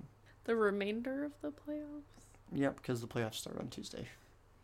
The 0.45 0.57
remainder 0.57 1.24
of 1.24 1.33
the 1.43 1.49
playoffs? 1.49 2.03
Yep, 2.53 2.76
because 2.76 3.01
the 3.01 3.07
playoffs 3.07 3.35
start 3.35 3.59
on 3.59 3.68
Tuesday. 3.68 4.09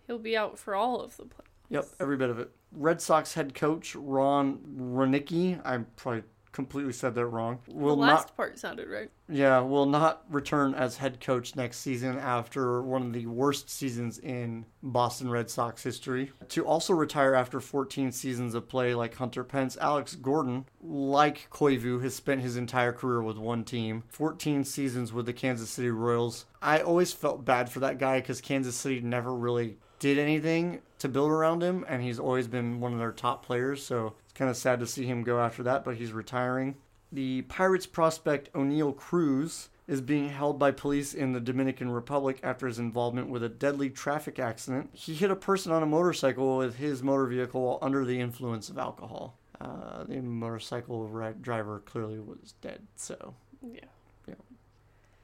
He'll 0.06 0.18
be 0.18 0.36
out 0.36 0.58
for 0.58 0.74
all 0.74 1.00
of 1.00 1.16
the 1.16 1.24
playoffs. 1.24 1.68
Yep, 1.68 1.88
every 2.00 2.16
bit 2.16 2.30
of 2.30 2.38
it. 2.38 2.50
Red 2.72 3.00
Sox 3.00 3.34
head 3.34 3.54
coach 3.54 3.94
Ron 3.94 4.58
Roenicke, 4.78 5.60
I'm 5.64 5.86
probably 5.96 6.22
completely 6.56 6.92
said 6.94 7.14
that 7.14 7.26
wrong. 7.26 7.58
Will 7.68 7.96
the 7.96 8.00
last 8.00 8.28
not 8.28 8.36
part 8.36 8.58
sounded 8.58 8.88
right. 8.88 9.10
yeah, 9.28 9.60
will 9.60 9.84
not 9.84 10.24
return 10.30 10.74
as 10.74 10.96
head 10.96 11.20
coach 11.20 11.54
next 11.54 11.80
season 11.80 12.18
after 12.18 12.80
one 12.80 13.02
of 13.02 13.12
the 13.12 13.26
worst 13.26 13.68
seasons 13.68 14.18
in 14.18 14.64
Boston 14.82 15.30
Red 15.30 15.50
Sox 15.50 15.82
history. 15.82 16.32
To 16.48 16.64
also 16.64 16.94
retire 16.94 17.34
after 17.34 17.60
14 17.60 18.10
seasons 18.10 18.54
of 18.54 18.70
play 18.70 18.94
like 18.94 19.14
Hunter 19.16 19.44
Pence, 19.44 19.76
Alex 19.78 20.14
Gordon, 20.14 20.64
like 20.80 21.46
Koivu, 21.50 22.02
has 22.02 22.14
spent 22.14 22.40
his 22.40 22.56
entire 22.56 22.92
career 22.92 23.20
with 23.22 23.36
one 23.36 23.62
team. 23.62 24.04
14 24.08 24.64
seasons 24.64 25.12
with 25.12 25.26
the 25.26 25.34
Kansas 25.34 25.68
City 25.68 25.90
Royals. 25.90 26.46
I 26.62 26.80
always 26.80 27.12
felt 27.12 27.44
bad 27.44 27.68
for 27.68 27.80
that 27.80 27.98
guy 27.98 28.20
because 28.20 28.40
Kansas 28.40 28.76
City 28.76 29.02
never 29.02 29.34
really 29.34 29.76
did 29.98 30.18
anything 30.18 30.80
to 31.00 31.08
build 31.08 31.30
around 31.30 31.62
him, 31.62 31.84
and 31.86 32.02
he's 32.02 32.18
always 32.18 32.48
been 32.48 32.80
one 32.80 32.94
of 32.94 32.98
their 32.98 33.12
top 33.12 33.44
players. 33.44 33.84
So 33.84 34.14
kind 34.36 34.50
of 34.50 34.56
sad 34.56 34.80
to 34.80 34.86
see 34.86 35.06
him 35.06 35.22
go 35.22 35.40
after 35.40 35.62
that, 35.64 35.84
but 35.84 35.96
he's 35.96 36.12
retiring. 36.12 36.76
The 37.12 37.42
Pirates 37.42 37.86
prospect 37.86 38.52
Oneil 38.52 38.96
Cruz 38.96 39.68
is 39.88 40.00
being 40.00 40.28
held 40.28 40.58
by 40.58 40.72
police 40.72 41.14
in 41.14 41.32
the 41.32 41.40
Dominican 41.40 41.90
Republic 41.90 42.40
after 42.42 42.66
his 42.66 42.78
involvement 42.78 43.28
with 43.28 43.42
a 43.42 43.48
deadly 43.48 43.88
traffic 43.88 44.38
accident. 44.38 44.90
He 44.92 45.14
hit 45.14 45.30
a 45.30 45.36
person 45.36 45.70
on 45.72 45.82
a 45.82 45.86
motorcycle 45.86 46.58
with 46.58 46.76
his 46.76 47.02
motor 47.02 47.26
vehicle 47.26 47.62
while 47.62 47.78
under 47.80 48.04
the 48.04 48.20
influence 48.20 48.68
of 48.68 48.78
alcohol. 48.78 49.38
Uh, 49.60 50.04
the 50.04 50.20
motorcycle 50.20 51.06
driver 51.40 51.80
clearly 51.86 52.18
was 52.18 52.54
dead, 52.60 52.82
so. 52.96 53.34
Yeah. 53.62 53.84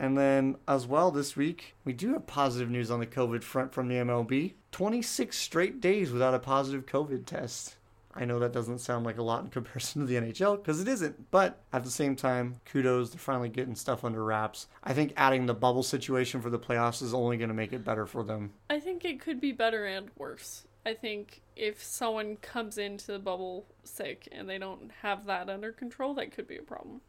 And 0.03 0.19
then, 0.19 0.57
as 0.67 0.85
well, 0.85 1.13
this 1.13 1.37
week, 1.37 1.77
we 1.85 1.93
do 1.93 2.15
have 2.15 2.27
positive 2.27 2.69
news 2.69 2.91
on 2.91 2.99
the 2.99 3.07
COVID 3.07 3.45
front 3.45 3.73
from 3.73 3.87
the 3.87 3.95
MLB 3.95 4.55
26 4.73 5.39
straight 5.39 5.81
days 5.81 6.11
without 6.11 6.35
a 6.35 6.41
positive 6.41 6.87
COVID 6.87 7.25
test. 7.25 7.77
I 8.15 8.25
know 8.25 8.39
that 8.39 8.53
doesn't 8.53 8.79
sound 8.79 9.07
like 9.07 9.19
a 9.19 9.23
lot 9.23 9.45
in 9.45 9.51
comparison 9.51 10.03
to 10.03 10.07
the 10.07 10.17
NHL 10.17 10.57
because 10.57 10.81
it 10.81 10.89
isn't, 10.89 11.31
but 11.31 11.61
at 11.73 11.85
the 11.85 11.91
same 11.91 12.17
time, 12.17 12.57
kudos, 12.65 13.11
they're 13.11 13.19
finally 13.19 13.49
getting 13.49 13.75
stuff 13.75 14.05
under 14.05 14.23
wraps. 14.23 14.67
I 14.85 14.93
think 14.93 15.13
adding 15.17 15.47
the 15.47 15.55
bubble 15.55 15.83
situation 15.83 16.43
for 16.43 16.51
the 16.51 16.59
playoffs 16.59 17.03
is 17.03 17.15
only 17.15 17.37
going 17.37 17.49
to 17.49 17.55
make 17.55 17.73
it 17.73 17.85
better 17.85 18.07
for 18.07 18.23
them. 18.23 18.53
I 18.69 18.81
think 18.81 19.05
it 19.05 19.21
could 19.21 19.41
be 19.41 19.53
better 19.53 19.87
and 19.87 20.11
worse. 20.17 20.67
I 20.85 20.95
think 20.95 21.43
if 21.57 21.83
someone 21.83 22.37
comes 22.37 22.77
into 22.77 23.13
the 23.13 23.19
bubble 23.19 23.67
sick 23.85 24.29
and 24.33 24.49
they 24.49 24.59
don't 24.59 24.91
have 25.03 25.27
that 25.27 25.49
under 25.49 25.73
control, 25.73 26.15
that 26.15 26.33
could 26.33 26.49
be 26.49 26.57
a 26.57 26.63
problem. 26.63 27.01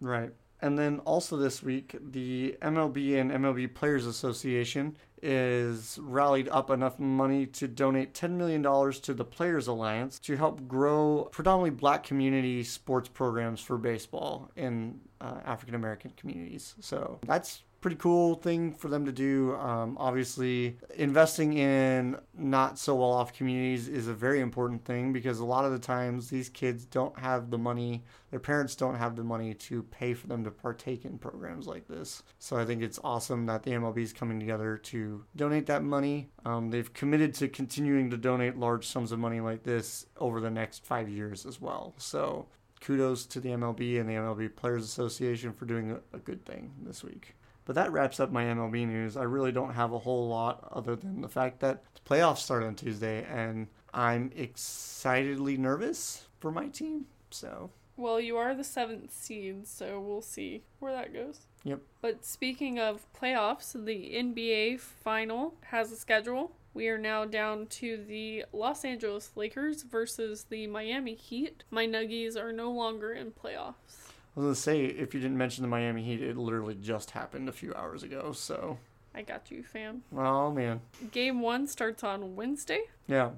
Right. 0.00 0.30
And 0.62 0.78
then 0.78 1.00
also 1.00 1.36
this 1.36 1.62
week, 1.62 1.96
the 2.12 2.56
MLB 2.62 3.20
and 3.20 3.30
MLB 3.30 3.74
Players 3.74 4.06
Association 4.06 4.96
is 5.26 5.98
rallied 6.00 6.48
up 6.50 6.70
enough 6.70 7.00
money 7.00 7.46
to 7.46 7.66
donate 7.66 8.14
$10 8.14 8.30
million 8.32 8.62
to 8.62 9.12
the 9.12 9.24
Players 9.24 9.66
Alliance 9.66 10.20
to 10.20 10.36
help 10.36 10.68
grow 10.68 11.28
predominantly 11.32 11.70
black 11.70 12.04
community 12.04 12.62
sports 12.62 13.08
programs 13.08 13.60
for 13.60 13.76
baseball 13.76 14.52
in 14.54 15.00
uh, 15.20 15.40
African 15.44 15.74
American 15.74 16.12
communities. 16.16 16.76
So 16.80 17.18
that's 17.26 17.62
pretty 17.86 18.02
cool 18.02 18.34
thing 18.34 18.74
for 18.74 18.88
them 18.88 19.04
to 19.04 19.12
do. 19.12 19.54
Um, 19.54 19.96
obviously, 20.00 20.76
investing 20.96 21.52
in 21.52 22.18
not 22.36 22.80
so 22.80 22.96
well 22.96 23.12
off 23.12 23.32
communities 23.32 23.86
is 23.86 24.08
a 24.08 24.12
very 24.12 24.40
important 24.40 24.84
thing 24.84 25.12
because 25.12 25.38
a 25.38 25.44
lot 25.44 25.64
of 25.64 25.70
the 25.70 25.78
times 25.78 26.28
these 26.28 26.48
kids 26.48 26.84
don't 26.84 27.16
have 27.16 27.48
the 27.48 27.58
money, 27.58 28.02
their 28.32 28.40
parents 28.40 28.74
don't 28.74 28.96
have 28.96 29.14
the 29.14 29.22
money 29.22 29.54
to 29.54 29.84
pay 29.84 30.14
for 30.14 30.26
them 30.26 30.42
to 30.42 30.50
partake 30.50 31.04
in 31.04 31.16
programs 31.16 31.68
like 31.68 31.86
this. 31.86 32.24
So 32.40 32.56
I 32.56 32.64
think 32.64 32.82
it's 32.82 32.98
awesome 33.04 33.46
that 33.46 33.62
the 33.62 33.70
MLB 33.70 33.98
is 33.98 34.12
coming 34.12 34.40
together 34.40 34.78
to 34.78 35.24
donate 35.36 35.66
that 35.66 35.84
money. 35.84 36.28
Um, 36.44 36.70
they've 36.70 36.92
committed 36.92 37.34
to 37.34 37.46
continuing 37.46 38.10
to 38.10 38.16
donate 38.16 38.56
large 38.56 38.84
sums 38.84 39.12
of 39.12 39.20
money 39.20 39.38
like 39.38 39.62
this 39.62 40.06
over 40.16 40.40
the 40.40 40.50
next 40.50 40.84
five 40.84 41.08
years 41.08 41.46
as 41.46 41.60
well. 41.60 41.94
So 41.98 42.48
kudos 42.80 43.26
to 43.26 43.38
the 43.38 43.50
MLB 43.50 44.00
and 44.00 44.08
the 44.08 44.14
MLB 44.14 44.56
Players 44.56 44.82
Association 44.82 45.52
for 45.52 45.66
doing 45.66 45.92
a, 45.92 46.16
a 46.16 46.18
good 46.18 46.44
thing 46.44 46.72
this 46.84 47.04
week. 47.04 47.36
But 47.66 47.74
that 47.74 47.92
wraps 47.92 48.20
up 48.20 48.32
my 48.32 48.44
MLB 48.44 48.86
news. 48.86 49.16
I 49.16 49.24
really 49.24 49.52
don't 49.52 49.74
have 49.74 49.92
a 49.92 49.98
whole 49.98 50.28
lot 50.28 50.66
other 50.72 50.96
than 50.96 51.20
the 51.20 51.28
fact 51.28 51.60
that 51.60 51.82
the 51.94 52.00
playoffs 52.08 52.38
start 52.38 52.62
on 52.62 52.76
Tuesday, 52.76 53.26
and 53.30 53.66
I'm 53.92 54.30
excitedly 54.34 55.56
nervous 55.58 56.26
for 56.40 56.50
my 56.50 56.68
team. 56.68 57.06
So, 57.30 57.70
Well, 57.96 58.20
you 58.20 58.36
are 58.36 58.54
the 58.54 58.64
seventh 58.64 59.12
seed, 59.12 59.66
so 59.66 60.00
we'll 60.00 60.22
see 60.22 60.62
where 60.78 60.92
that 60.92 61.12
goes. 61.12 61.40
Yep. 61.64 61.80
But 62.00 62.24
speaking 62.24 62.78
of 62.78 63.04
playoffs, 63.20 63.72
the 63.72 64.12
NBA 64.14 64.78
final 64.78 65.54
has 65.62 65.90
a 65.90 65.96
schedule. 65.96 66.52
We 66.72 66.88
are 66.88 66.98
now 66.98 67.24
down 67.24 67.66
to 67.68 67.96
the 67.96 68.44
Los 68.52 68.84
Angeles 68.84 69.32
Lakers 69.34 69.82
versus 69.82 70.44
the 70.44 70.68
Miami 70.68 71.14
Heat. 71.14 71.64
My 71.70 71.86
Nuggies 71.86 72.36
are 72.36 72.52
no 72.52 72.70
longer 72.70 73.12
in 73.12 73.32
playoffs. 73.32 74.05
I 74.36 74.40
was 74.40 74.44
gonna 74.44 74.54
say 74.54 74.84
if 74.84 75.14
you 75.14 75.20
didn't 75.20 75.38
mention 75.38 75.62
the 75.62 75.68
Miami 75.68 76.02
Heat, 76.02 76.20
it 76.20 76.36
literally 76.36 76.74
just 76.74 77.12
happened 77.12 77.48
a 77.48 77.52
few 77.52 77.72
hours 77.74 78.02
ago. 78.02 78.32
So, 78.32 78.76
I 79.14 79.22
got 79.22 79.50
you, 79.50 79.62
fam. 79.62 80.02
oh 80.14 80.50
man, 80.50 80.80
Game 81.10 81.40
one 81.40 81.66
starts 81.66 82.04
on 82.04 82.36
Wednesday, 82.36 82.82
yeah, 83.08 83.30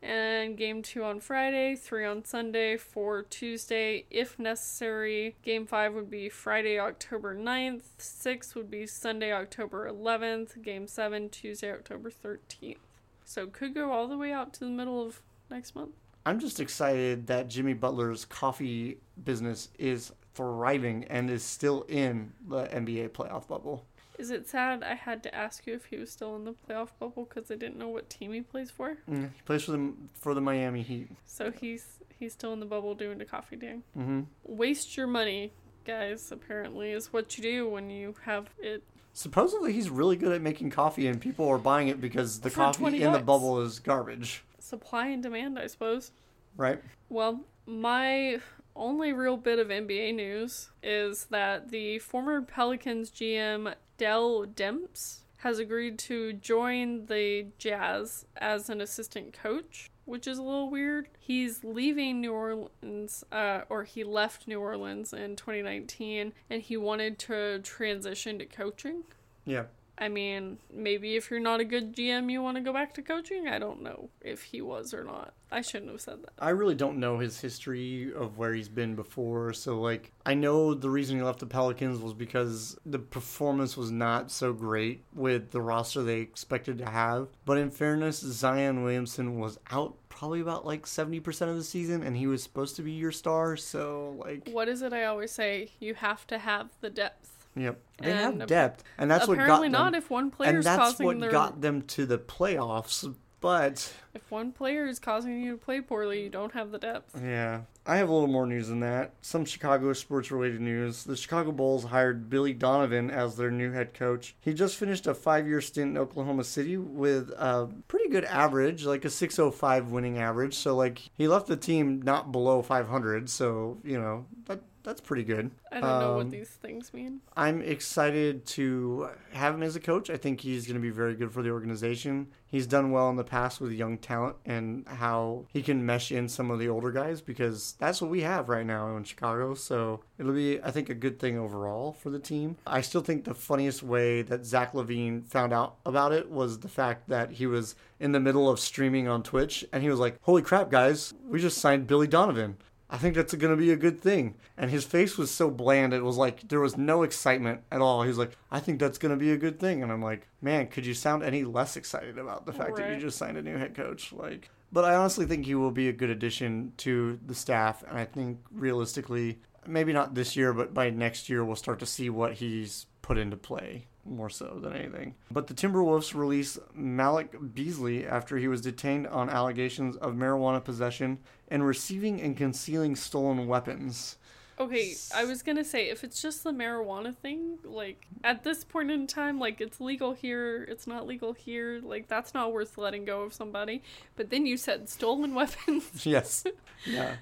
and 0.00 0.56
game 0.56 0.80
two 0.80 1.04
on 1.04 1.20
Friday, 1.20 1.76
three 1.76 2.06
on 2.06 2.24
Sunday, 2.24 2.78
four 2.78 3.22
Tuesday, 3.24 4.06
if 4.10 4.38
necessary. 4.38 5.36
Game 5.42 5.66
five 5.66 5.92
would 5.92 6.10
be 6.10 6.30
Friday, 6.30 6.78
October 6.78 7.34
9th, 7.36 7.82
six 7.98 8.54
would 8.54 8.70
be 8.70 8.86
Sunday, 8.86 9.32
October 9.32 9.90
11th, 9.90 10.62
game 10.62 10.86
seven, 10.86 11.28
Tuesday, 11.28 11.70
October 11.70 12.10
13th. 12.10 12.78
So 13.26 13.46
could 13.46 13.74
go 13.74 13.90
all 13.92 14.08
the 14.08 14.16
way 14.16 14.32
out 14.32 14.54
to 14.54 14.60
the 14.60 14.70
middle 14.70 15.04
of 15.04 15.20
next 15.50 15.74
month. 15.74 15.90
I'm 16.24 16.40
just 16.40 16.60
excited 16.60 17.26
that 17.26 17.48
Jimmy 17.48 17.74
Butler's 17.74 18.24
coffee 18.24 18.98
business 19.24 19.68
is 19.78 20.12
thriving 20.36 21.04
and 21.04 21.30
is 21.30 21.42
still 21.42 21.82
in 21.88 22.32
the 22.48 22.64
NBA 22.66 23.10
playoff 23.10 23.48
bubble. 23.48 23.84
Is 24.18 24.30
it 24.30 24.48
sad 24.48 24.82
I 24.82 24.94
had 24.94 25.22
to 25.24 25.34
ask 25.34 25.66
you 25.66 25.74
if 25.74 25.86
he 25.86 25.96
was 25.96 26.10
still 26.10 26.36
in 26.36 26.44
the 26.44 26.52
playoff 26.54 26.88
bubble 26.98 27.24
because 27.28 27.50
I 27.50 27.54
didn't 27.56 27.76
know 27.78 27.88
what 27.88 28.08
team 28.08 28.32
he 28.32 28.40
plays 28.40 28.70
for? 28.70 28.96
Mm, 29.10 29.24
he 29.34 29.42
plays 29.44 29.64
for 29.64 29.72
the 29.72 29.92
for 30.14 30.32
the 30.34 30.40
Miami 30.40 30.82
Heat. 30.82 31.08
So 31.26 31.50
he's 31.50 31.98
he's 32.18 32.32
still 32.32 32.52
in 32.52 32.60
the 32.60 32.66
bubble 32.66 32.94
doing 32.94 33.18
the 33.18 33.24
coffee 33.26 33.56
dang. 33.56 33.82
hmm 33.94 34.22
Waste 34.44 34.96
your 34.96 35.06
money, 35.06 35.52
guys. 35.84 36.32
Apparently, 36.32 36.92
is 36.92 37.12
what 37.12 37.36
you 37.36 37.42
do 37.42 37.68
when 37.68 37.90
you 37.90 38.14
have 38.24 38.48
it. 38.58 38.82
Supposedly 39.12 39.72
he's 39.72 39.88
really 39.90 40.16
good 40.16 40.32
at 40.32 40.40
making 40.42 40.70
coffee, 40.70 41.06
and 41.08 41.20
people 41.20 41.46
are 41.48 41.58
buying 41.58 41.88
it 41.88 42.00
because 42.00 42.40
the 42.40 42.50
For 42.50 42.56
coffee 42.56 42.78
20 42.80 43.02
in 43.02 43.12
the 43.12 43.18
bubble 43.18 43.60
is 43.60 43.78
garbage, 43.78 44.44
Supply 44.58 45.08
and 45.08 45.22
demand, 45.22 45.58
I 45.58 45.66
suppose. 45.68 46.10
right? 46.56 46.82
Well, 47.10 47.40
my 47.66 48.40
only 48.76 49.12
real 49.12 49.36
bit 49.36 49.58
of 49.58 49.68
NBA 49.68 50.14
news 50.14 50.70
is 50.82 51.26
that 51.26 51.70
the 51.70 51.98
former 51.98 52.42
Pelicans 52.42 53.10
GM 53.10 53.74
Dell 53.98 54.46
Demps 54.46 55.20
has 55.38 55.58
agreed 55.58 55.98
to 55.98 56.32
join 56.34 57.06
the 57.06 57.46
Jazz 57.58 58.26
as 58.36 58.68
an 58.68 58.80
assistant 58.80 59.32
coach, 59.32 59.90
which 60.04 60.26
is 60.26 60.38
a 60.38 60.42
little 60.42 60.70
weird. 60.70 61.08
He's 61.18 61.62
leaving 61.62 62.20
New 62.20 62.32
Orleans, 62.32 63.24
uh, 63.30 63.62
or 63.68 63.84
he 63.84 64.02
left 64.04 64.48
New 64.48 64.60
Orleans 64.60 65.12
in 65.12 65.36
2019, 65.36 66.32
and 66.50 66.62
he 66.62 66.76
wanted 66.76 67.18
to 67.20 67.60
transition 67.60 68.38
to 68.38 68.46
coaching. 68.46 69.04
Yeah. 69.44 69.64
I 69.98 70.08
mean, 70.08 70.58
maybe 70.72 71.16
if 71.16 71.30
you're 71.30 71.40
not 71.40 71.60
a 71.60 71.64
good 71.64 71.94
GM, 71.94 72.30
you 72.30 72.42
want 72.42 72.56
to 72.56 72.62
go 72.62 72.72
back 72.72 72.94
to 72.94 73.02
coaching. 73.02 73.48
I 73.48 73.58
don't 73.58 73.82
know 73.82 74.10
if 74.20 74.42
he 74.42 74.60
was 74.60 74.92
or 74.92 75.04
not. 75.04 75.32
I 75.50 75.60
shouldn't 75.60 75.90
have 75.90 76.00
said 76.00 76.22
that. 76.22 76.32
I 76.38 76.50
really 76.50 76.74
don't 76.74 76.98
know 76.98 77.18
his 77.18 77.40
history 77.40 78.12
of 78.12 78.36
where 78.36 78.52
he's 78.52 78.68
been 78.68 78.94
before. 78.94 79.52
So, 79.52 79.80
like, 79.80 80.12
I 80.26 80.34
know 80.34 80.74
the 80.74 80.90
reason 80.90 81.16
he 81.16 81.22
left 81.22 81.38
the 81.38 81.46
Pelicans 81.46 82.00
was 82.00 82.12
because 82.12 82.76
the 82.84 82.98
performance 82.98 83.76
was 83.76 83.90
not 83.90 84.30
so 84.30 84.52
great 84.52 85.04
with 85.14 85.50
the 85.50 85.60
roster 85.60 86.02
they 86.02 86.20
expected 86.20 86.78
to 86.78 86.90
have. 86.90 87.28
But 87.44 87.58
in 87.58 87.70
fairness, 87.70 88.18
Zion 88.18 88.82
Williamson 88.82 89.38
was 89.38 89.58
out 89.70 89.96
probably 90.08 90.40
about 90.40 90.66
like 90.66 90.84
70% 90.84 91.48
of 91.48 91.56
the 91.56 91.64
season, 91.64 92.02
and 92.02 92.16
he 92.16 92.26
was 92.26 92.42
supposed 92.42 92.76
to 92.76 92.82
be 92.82 92.92
your 92.92 93.12
star. 93.12 93.56
So, 93.56 94.16
like, 94.18 94.48
What 94.50 94.68
is 94.68 94.82
it 94.82 94.92
I 94.92 95.04
always 95.04 95.30
say? 95.30 95.70
You 95.78 95.94
have 95.94 96.26
to 96.26 96.38
have 96.38 96.70
the 96.80 96.90
depth. 96.90 97.35
Yep. 97.56 97.80
They 97.98 98.12
And 98.12 98.40
have 98.40 98.48
depth. 98.48 98.84
And 98.98 99.10
that's 99.10 99.26
what 99.26 99.36
got 99.36 99.44
Apparently 99.44 99.68
them. 99.68 99.72
not 99.72 99.94
if 99.94 100.10
one 100.10 100.30
player 100.30 100.50
and 100.50 100.58
is 100.58 100.64
that's 100.64 100.78
causing 100.78 101.06
what 101.06 101.20
their 101.20 101.30
got 101.30 101.60
them 101.60 101.82
to 101.82 102.06
the 102.06 102.18
playoffs. 102.18 103.14
But 103.40 103.92
if 104.14 104.30
one 104.30 104.50
player 104.50 104.86
is 104.86 104.98
causing 104.98 105.42
you 105.42 105.52
to 105.52 105.58
play 105.58 105.80
poorly, 105.80 106.22
you 106.22 106.30
don't 106.30 106.52
have 106.52 106.70
the 106.70 106.78
depth. 106.78 107.20
Yeah. 107.22 107.62
I 107.86 107.98
have 107.98 108.08
a 108.08 108.12
little 108.12 108.28
more 108.28 108.46
news 108.46 108.68
than 108.68 108.80
that. 108.80 109.12
Some 109.20 109.44
Chicago 109.44 109.92
sports 109.92 110.32
related 110.32 110.60
news. 110.60 111.04
The 111.04 111.16
Chicago 111.16 111.52
Bulls 111.52 111.84
hired 111.84 112.28
Billy 112.28 112.52
Donovan 112.52 113.10
as 113.10 113.36
their 113.36 113.50
new 113.50 113.70
head 113.70 113.94
coach. 113.94 114.34
He 114.40 114.52
just 114.52 114.76
finished 114.76 115.06
a 115.06 115.14
five 115.14 115.46
year 115.46 115.60
stint 115.60 115.90
in 115.90 115.98
Oklahoma 115.98 116.44
City 116.44 116.76
with 116.76 117.30
a 117.38 117.68
pretty 117.86 118.08
good 118.08 118.24
average, 118.24 118.84
like 118.84 119.04
a 119.04 119.10
605 119.10 119.92
winning 119.92 120.18
average. 120.18 120.54
So, 120.54 120.74
like, 120.74 120.98
he 121.14 121.28
left 121.28 121.46
the 121.46 121.56
team 121.56 122.02
not 122.02 122.32
below 122.32 122.62
500. 122.62 123.30
So, 123.30 123.78
you 123.84 124.00
know, 124.00 124.26
that. 124.46 124.60
That's 124.86 125.00
pretty 125.00 125.24
good. 125.24 125.50
I 125.72 125.80
don't 125.80 126.00
know 126.00 126.10
Um, 126.12 126.16
what 126.16 126.30
these 126.30 126.48
things 126.48 126.94
mean. 126.94 127.20
I'm 127.36 127.60
excited 127.60 128.46
to 128.46 129.08
have 129.32 129.54
him 129.56 129.64
as 129.64 129.74
a 129.74 129.80
coach. 129.80 130.08
I 130.10 130.16
think 130.16 130.40
he's 130.40 130.64
going 130.64 130.76
to 130.76 130.80
be 130.80 130.90
very 130.90 131.16
good 131.16 131.32
for 131.32 131.42
the 131.42 131.50
organization. 131.50 132.28
He's 132.46 132.68
done 132.68 132.92
well 132.92 133.10
in 133.10 133.16
the 133.16 133.24
past 133.24 133.60
with 133.60 133.72
young 133.72 133.98
talent 133.98 134.36
and 134.46 134.86
how 134.86 135.46
he 135.52 135.60
can 135.60 135.84
mesh 135.84 136.12
in 136.12 136.28
some 136.28 136.52
of 136.52 136.60
the 136.60 136.68
older 136.68 136.92
guys 136.92 137.20
because 137.20 137.74
that's 137.80 138.00
what 138.00 138.12
we 138.12 138.20
have 138.20 138.48
right 138.48 138.64
now 138.64 138.96
in 138.96 139.02
Chicago. 139.02 139.54
So 139.54 140.04
it'll 140.18 140.32
be, 140.32 140.62
I 140.62 140.70
think, 140.70 140.88
a 140.88 140.94
good 140.94 141.18
thing 141.18 141.36
overall 141.36 141.92
for 141.92 142.10
the 142.10 142.20
team. 142.20 142.56
I 142.64 142.80
still 142.80 143.00
think 143.02 143.24
the 143.24 143.34
funniest 143.34 143.82
way 143.82 144.22
that 144.22 144.46
Zach 144.46 144.72
LaVine 144.72 145.26
found 145.26 145.52
out 145.52 145.78
about 145.84 146.12
it 146.12 146.30
was 146.30 146.60
the 146.60 146.68
fact 146.68 147.08
that 147.08 147.32
he 147.32 147.46
was 147.48 147.74
in 147.98 148.12
the 148.12 148.20
middle 148.20 148.48
of 148.48 148.60
streaming 148.60 149.08
on 149.08 149.24
Twitch 149.24 149.64
and 149.72 149.82
he 149.82 149.90
was 149.90 149.98
like, 149.98 150.18
Holy 150.22 150.42
crap, 150.42 150.70
guys, 150.70 151.12
we 151.28 151.40
just 151.40 151.58
signed 151.58 151.88
Billy 151.88 152.06
Donovan. 152.06 152.56
I 152.88 152.98
think 152.98 153.14
that's 153.14 153.34
going 153.34 153.50
to 153.50 153.60
be 153.60 153.72
a 153.72 153.76
good 153.76 154.00
thing. 154.00 154.36
And 154.56 154.70
his 154.70 154.84
face 154.84 155.18
was 155.18 155.30
so 155.30 155.50
bland, 155.50 155.92
it 155.92 156.04
was 156.04 156.16
like 156.16 156.48
there 156.48 156.60
was 156.60 156.76
no 156.76 157.02
excitement 157.02 157.62
at 157.72 157.80
all. 157.80 158.02
He 158.02 158.08
was 158.08 158.18
like, 158.18 158.36
I 158.50 158.60
think 158.60 158.78
that's 158.78 158.98
going 158.98 159.10
to 159.10 159.16
be 159.16 159.32
a 159.32 159.36
good 159.36 159.58
thing. 159.58 159.82
And 159.82 159.90
I'm 159.90 160.02
like, 160.02 160.28
man, 160.40 160.68
could 160.68 160.86
you 160.86 160.94
sound 160.94 161.22
any 161.22 161.44
less 161.44 161.76
excited 161.76 162.18
about 162.18 162.46
the 162.46 162.52
fact 162.52 162.76
that 162.76 162.92
you 162.92 163.00
just 163.00 163.18
signed 163.18 163.36
a 163.36 163.42
new 163.42 163.56
head 163.56 163.74
coach? 163.74 164.12
Like, 164.12 164.50
but 164.72 164.84
I 164.84 164.94
honestly 164.94 165.26
think 165.26 165.46
he 165.46 165.54
will 165.54 165.72
be 165.72 165.88
a 165.88 165.92
good 165.92 166.10
addition 166.10 166.72
to 166.78 167.18
the 167.26 167.34
staff. 167.34 167.82
And 167.88 167.98
I 167.98 168.04
think 168.04 168.38
realistically, 168.52 169.40
maybe 169.66 169.92
not 169.92 170.14
this 170.14 170.36
year, 170.36 170.52
but 170.52 170.72
by 170.72 170.90
next 170.90 171.28
year, 171.28 171.44
we'll 171.44 171.56
start 171.56 171.80
to 171.80 171.86
see 171.86 172.08
what 172.08 172.34
he's 172.34 172.86
put 173.02 173.18
into 173.18 173.36
play 173.36 173.86
more 174.08 174.30
so 174.30 174.58
than 174.60 174.72
anything. 174.72 175.14
But 175.30 175.46
the 175.46 175.54
Timberwolves 175.54 176.14
released 176.14 176.58
Malik 176.74 177.54
Beasley 177.54 178.06
after 178.06 178.36
he 178.36 178.48
was 178.48 178.60
detained 178.60 179.06
on 179.06 179.28
allegations 179.30 179.96
of 179.96 180.14
marijuana 180.14 180.62
possession 180.62 181.18
and 181.48 181.66
receiving 181.66 182.20
and 182.20 182.36
concealing 182.36 182.96
stolen 182.96 183.46
weapons. 183.46 184.16
Okay, 184.58 184.94
I 185.14 185.24
was 185.24 185.42
gonna 185.42 185.64
say 185.64 185.90
if 185.90 186.02
it's 186.02 186.22
just 186.22 186.42
the 186.42 186.50
marijuana 186.50 187.14
thing, 187.14 187.58
like 187.62 188.06
at 188.24 188.42
this 188.42 188.64
point 188.64 188.90
in 188.90 189.06
time, 189.06 189.38
like 189.38 189.60
it's 189.60 189.80
legal 189.80 190.14
here, 190.14 190.64
it's 190.64 190.86
not 190.86 191.06
legal 191.06 191.34
here, 191.34 191.80
like 191.82 192.08
that's 192.08 192.32
not 192.32 192.52
worth 192.54 192.78
letting 192.78 193.04
go 193.04 193.20
of 193.20 193.34
somebody. 193.34 193.82
But 194.16 194.30
then 194.30 194.46
you 194.46 194.56
said 194.56 194.88
stolen 194.88 195.34
weapons. 195.34 196.06
yes. 196.06 196.44
Yeah. 196.86 197.16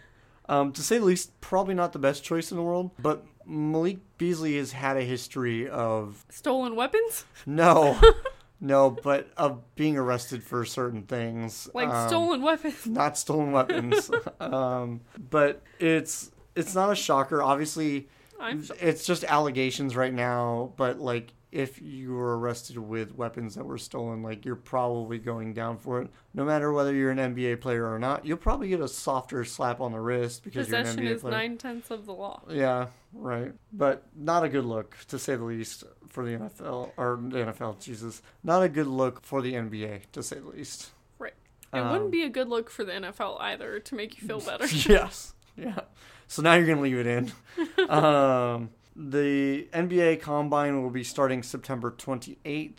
Um, 0.49 0.73
to 0.73 0.83
say 0.83 0.99
the 0.99 1.07
least, 1.07 1.41
probably 1.41 1.75
not 1.75 1.93
the 1.93 1.99
best 1.99 2.23
choice 2.23 2.51
in 2.51 2.57
the 2.57 2.63
world, 2.63 2.91
but 3.01 3.25
Malik 3.47 3.99
Beasley 4.19 4.57
has 4.57 4.73
had 4.73 4.97
a 4.97 5.03
history 5.03 5.69
of 5.69 6.25
stolen 6.31 6.77
weapons? 6.77 7.25
no, 7.47 7.99
no, 8.61 8.91
but 8.91 9.29
of 9.37 9.63
being 9.75 9.97
arrested 9.97 10.43
for 10.43 10.65
certain 10.65 11.03
things, 11.03 11.69
Like 11.75 11.89
Um, 11.89 12.09
stolen 12.09 12.43
weapons. 12.43 12.87
not 12.87 13.19
stolen 13.19 13.53
weapons. 13.53 14.11
um, 14.41 15.01
but 15.31 15.63
it's 15.79 16.31
it's 16.57 16.75
not 16.75 16.91
a 16.91 16.95
shocker. 16.97 17.43
Obviously, 17.43 18.09
I'm 18.41 18.65
it's 18.81 19.05
just 19.05 19.25
allegations 19.25 19.97
right 19.97 20.13
now. 20.15 20.73
But 20.77 20.99
like, 21.01 21.33
if 21.51 21.81
you 21.83 22.15
were 22.15 22.39
arrested 22.39 22.79
with 22.79 23.15
weapons 23.15 23.55
that 23.57 23.65
were 23.65 23.79
stolen, 23.79 24.23
like 24.23 24.45
you're 24.45 24.57
probably 24.57 25.19
going 25.19 25.53
down 25.55 25.79
for 25.79 26.01
it. 26.03 26.11
No 26.33 26.45
matter 26.45 26.73
whether 26.73 26.93
you're 26.95 27.11
an 27.13 27.19
NBA 27.19 27.61
player 27.61 27.93
or 27.93 27.99
not, 27.99 28.25
you'll 28.25 28.37
probably 28.39 28.69
get 28.69 28.81
a 28.81 28.89
softer 28.89 29.45
slap 29.45 29.81
on 29.81 29.93
the 29.93 30.01
wrist 30.01 30.43
because 30.45 30.67
possession 30.67 30.99
you're 31.03 31.07
an 31.09 31.13
NBA 31.13 31.17
is 31.17 31.21
player. 31.23 31.33
nine 31.33 31.59
tenths 31.59 31.91
of 31.91 32.07
the 32.07 32.13
law. 32.13 32.43
Yeah, 32.49 32.87
right. 33.15 33.53
But 33.73 34.05
not 34.15 34.45
a 34.45 34.49
good 34.49 34.65
look, 34.65 34.97
to 35.09 35.19
say 35.19 35.37
the 35.37 35.45
least, 35.45 35.85
for 36.09 36.25
the 36.25 36.33
NFL 36.33 36.91
or 36.97 37.19
the 37.23 37.39
NFL. 37.39 37.81
Jesus, 37.81 38.21
not 38.43 38.63
a 38.63 38.69
good 38.69 38.87
look 38.87 39.23
for 39.23 39.41
the 39.43 39.55
NBA, 39.55 40.03
to 40.13 40.23
say 40.23 40.39
the 40.39 40.49
least. 40.49 40.91
Right. 41.19 41.35
It 41.73 41.79
Um, 41.79 41.91
wouldn't 41.93 42.11
be 42.11 42.23
a 42.25 42.29
good 42.29 42.49
look 42.49 42.71
for 42.71 42.85
the 42.85 42.93
NFL 42.93 43.41
either 43.41 43.79
to 43.81 43.95
make 43.95 44.21
you 44.21 44.27
feel 44.29 44.41
better. 44.41 44.67
yes. 44.89 45.35
Yeah. 45.57 45.81
So 46.27 46.43
now 46.43 46.55
you're 46.55 46.67
gonna 46.67 46.81
leave 46.81 46.99
it 46.99 47.07
in. 47.07 47.33
um, 47.91 48.71
the 48.97 49.69
NBA 49.73 50.21
Combine 50.21 50.83
will 50.83 50.91
be 50.91 51.05
starting 51.05 51.43
September 51.43 51.91
28th. 51.91 52.73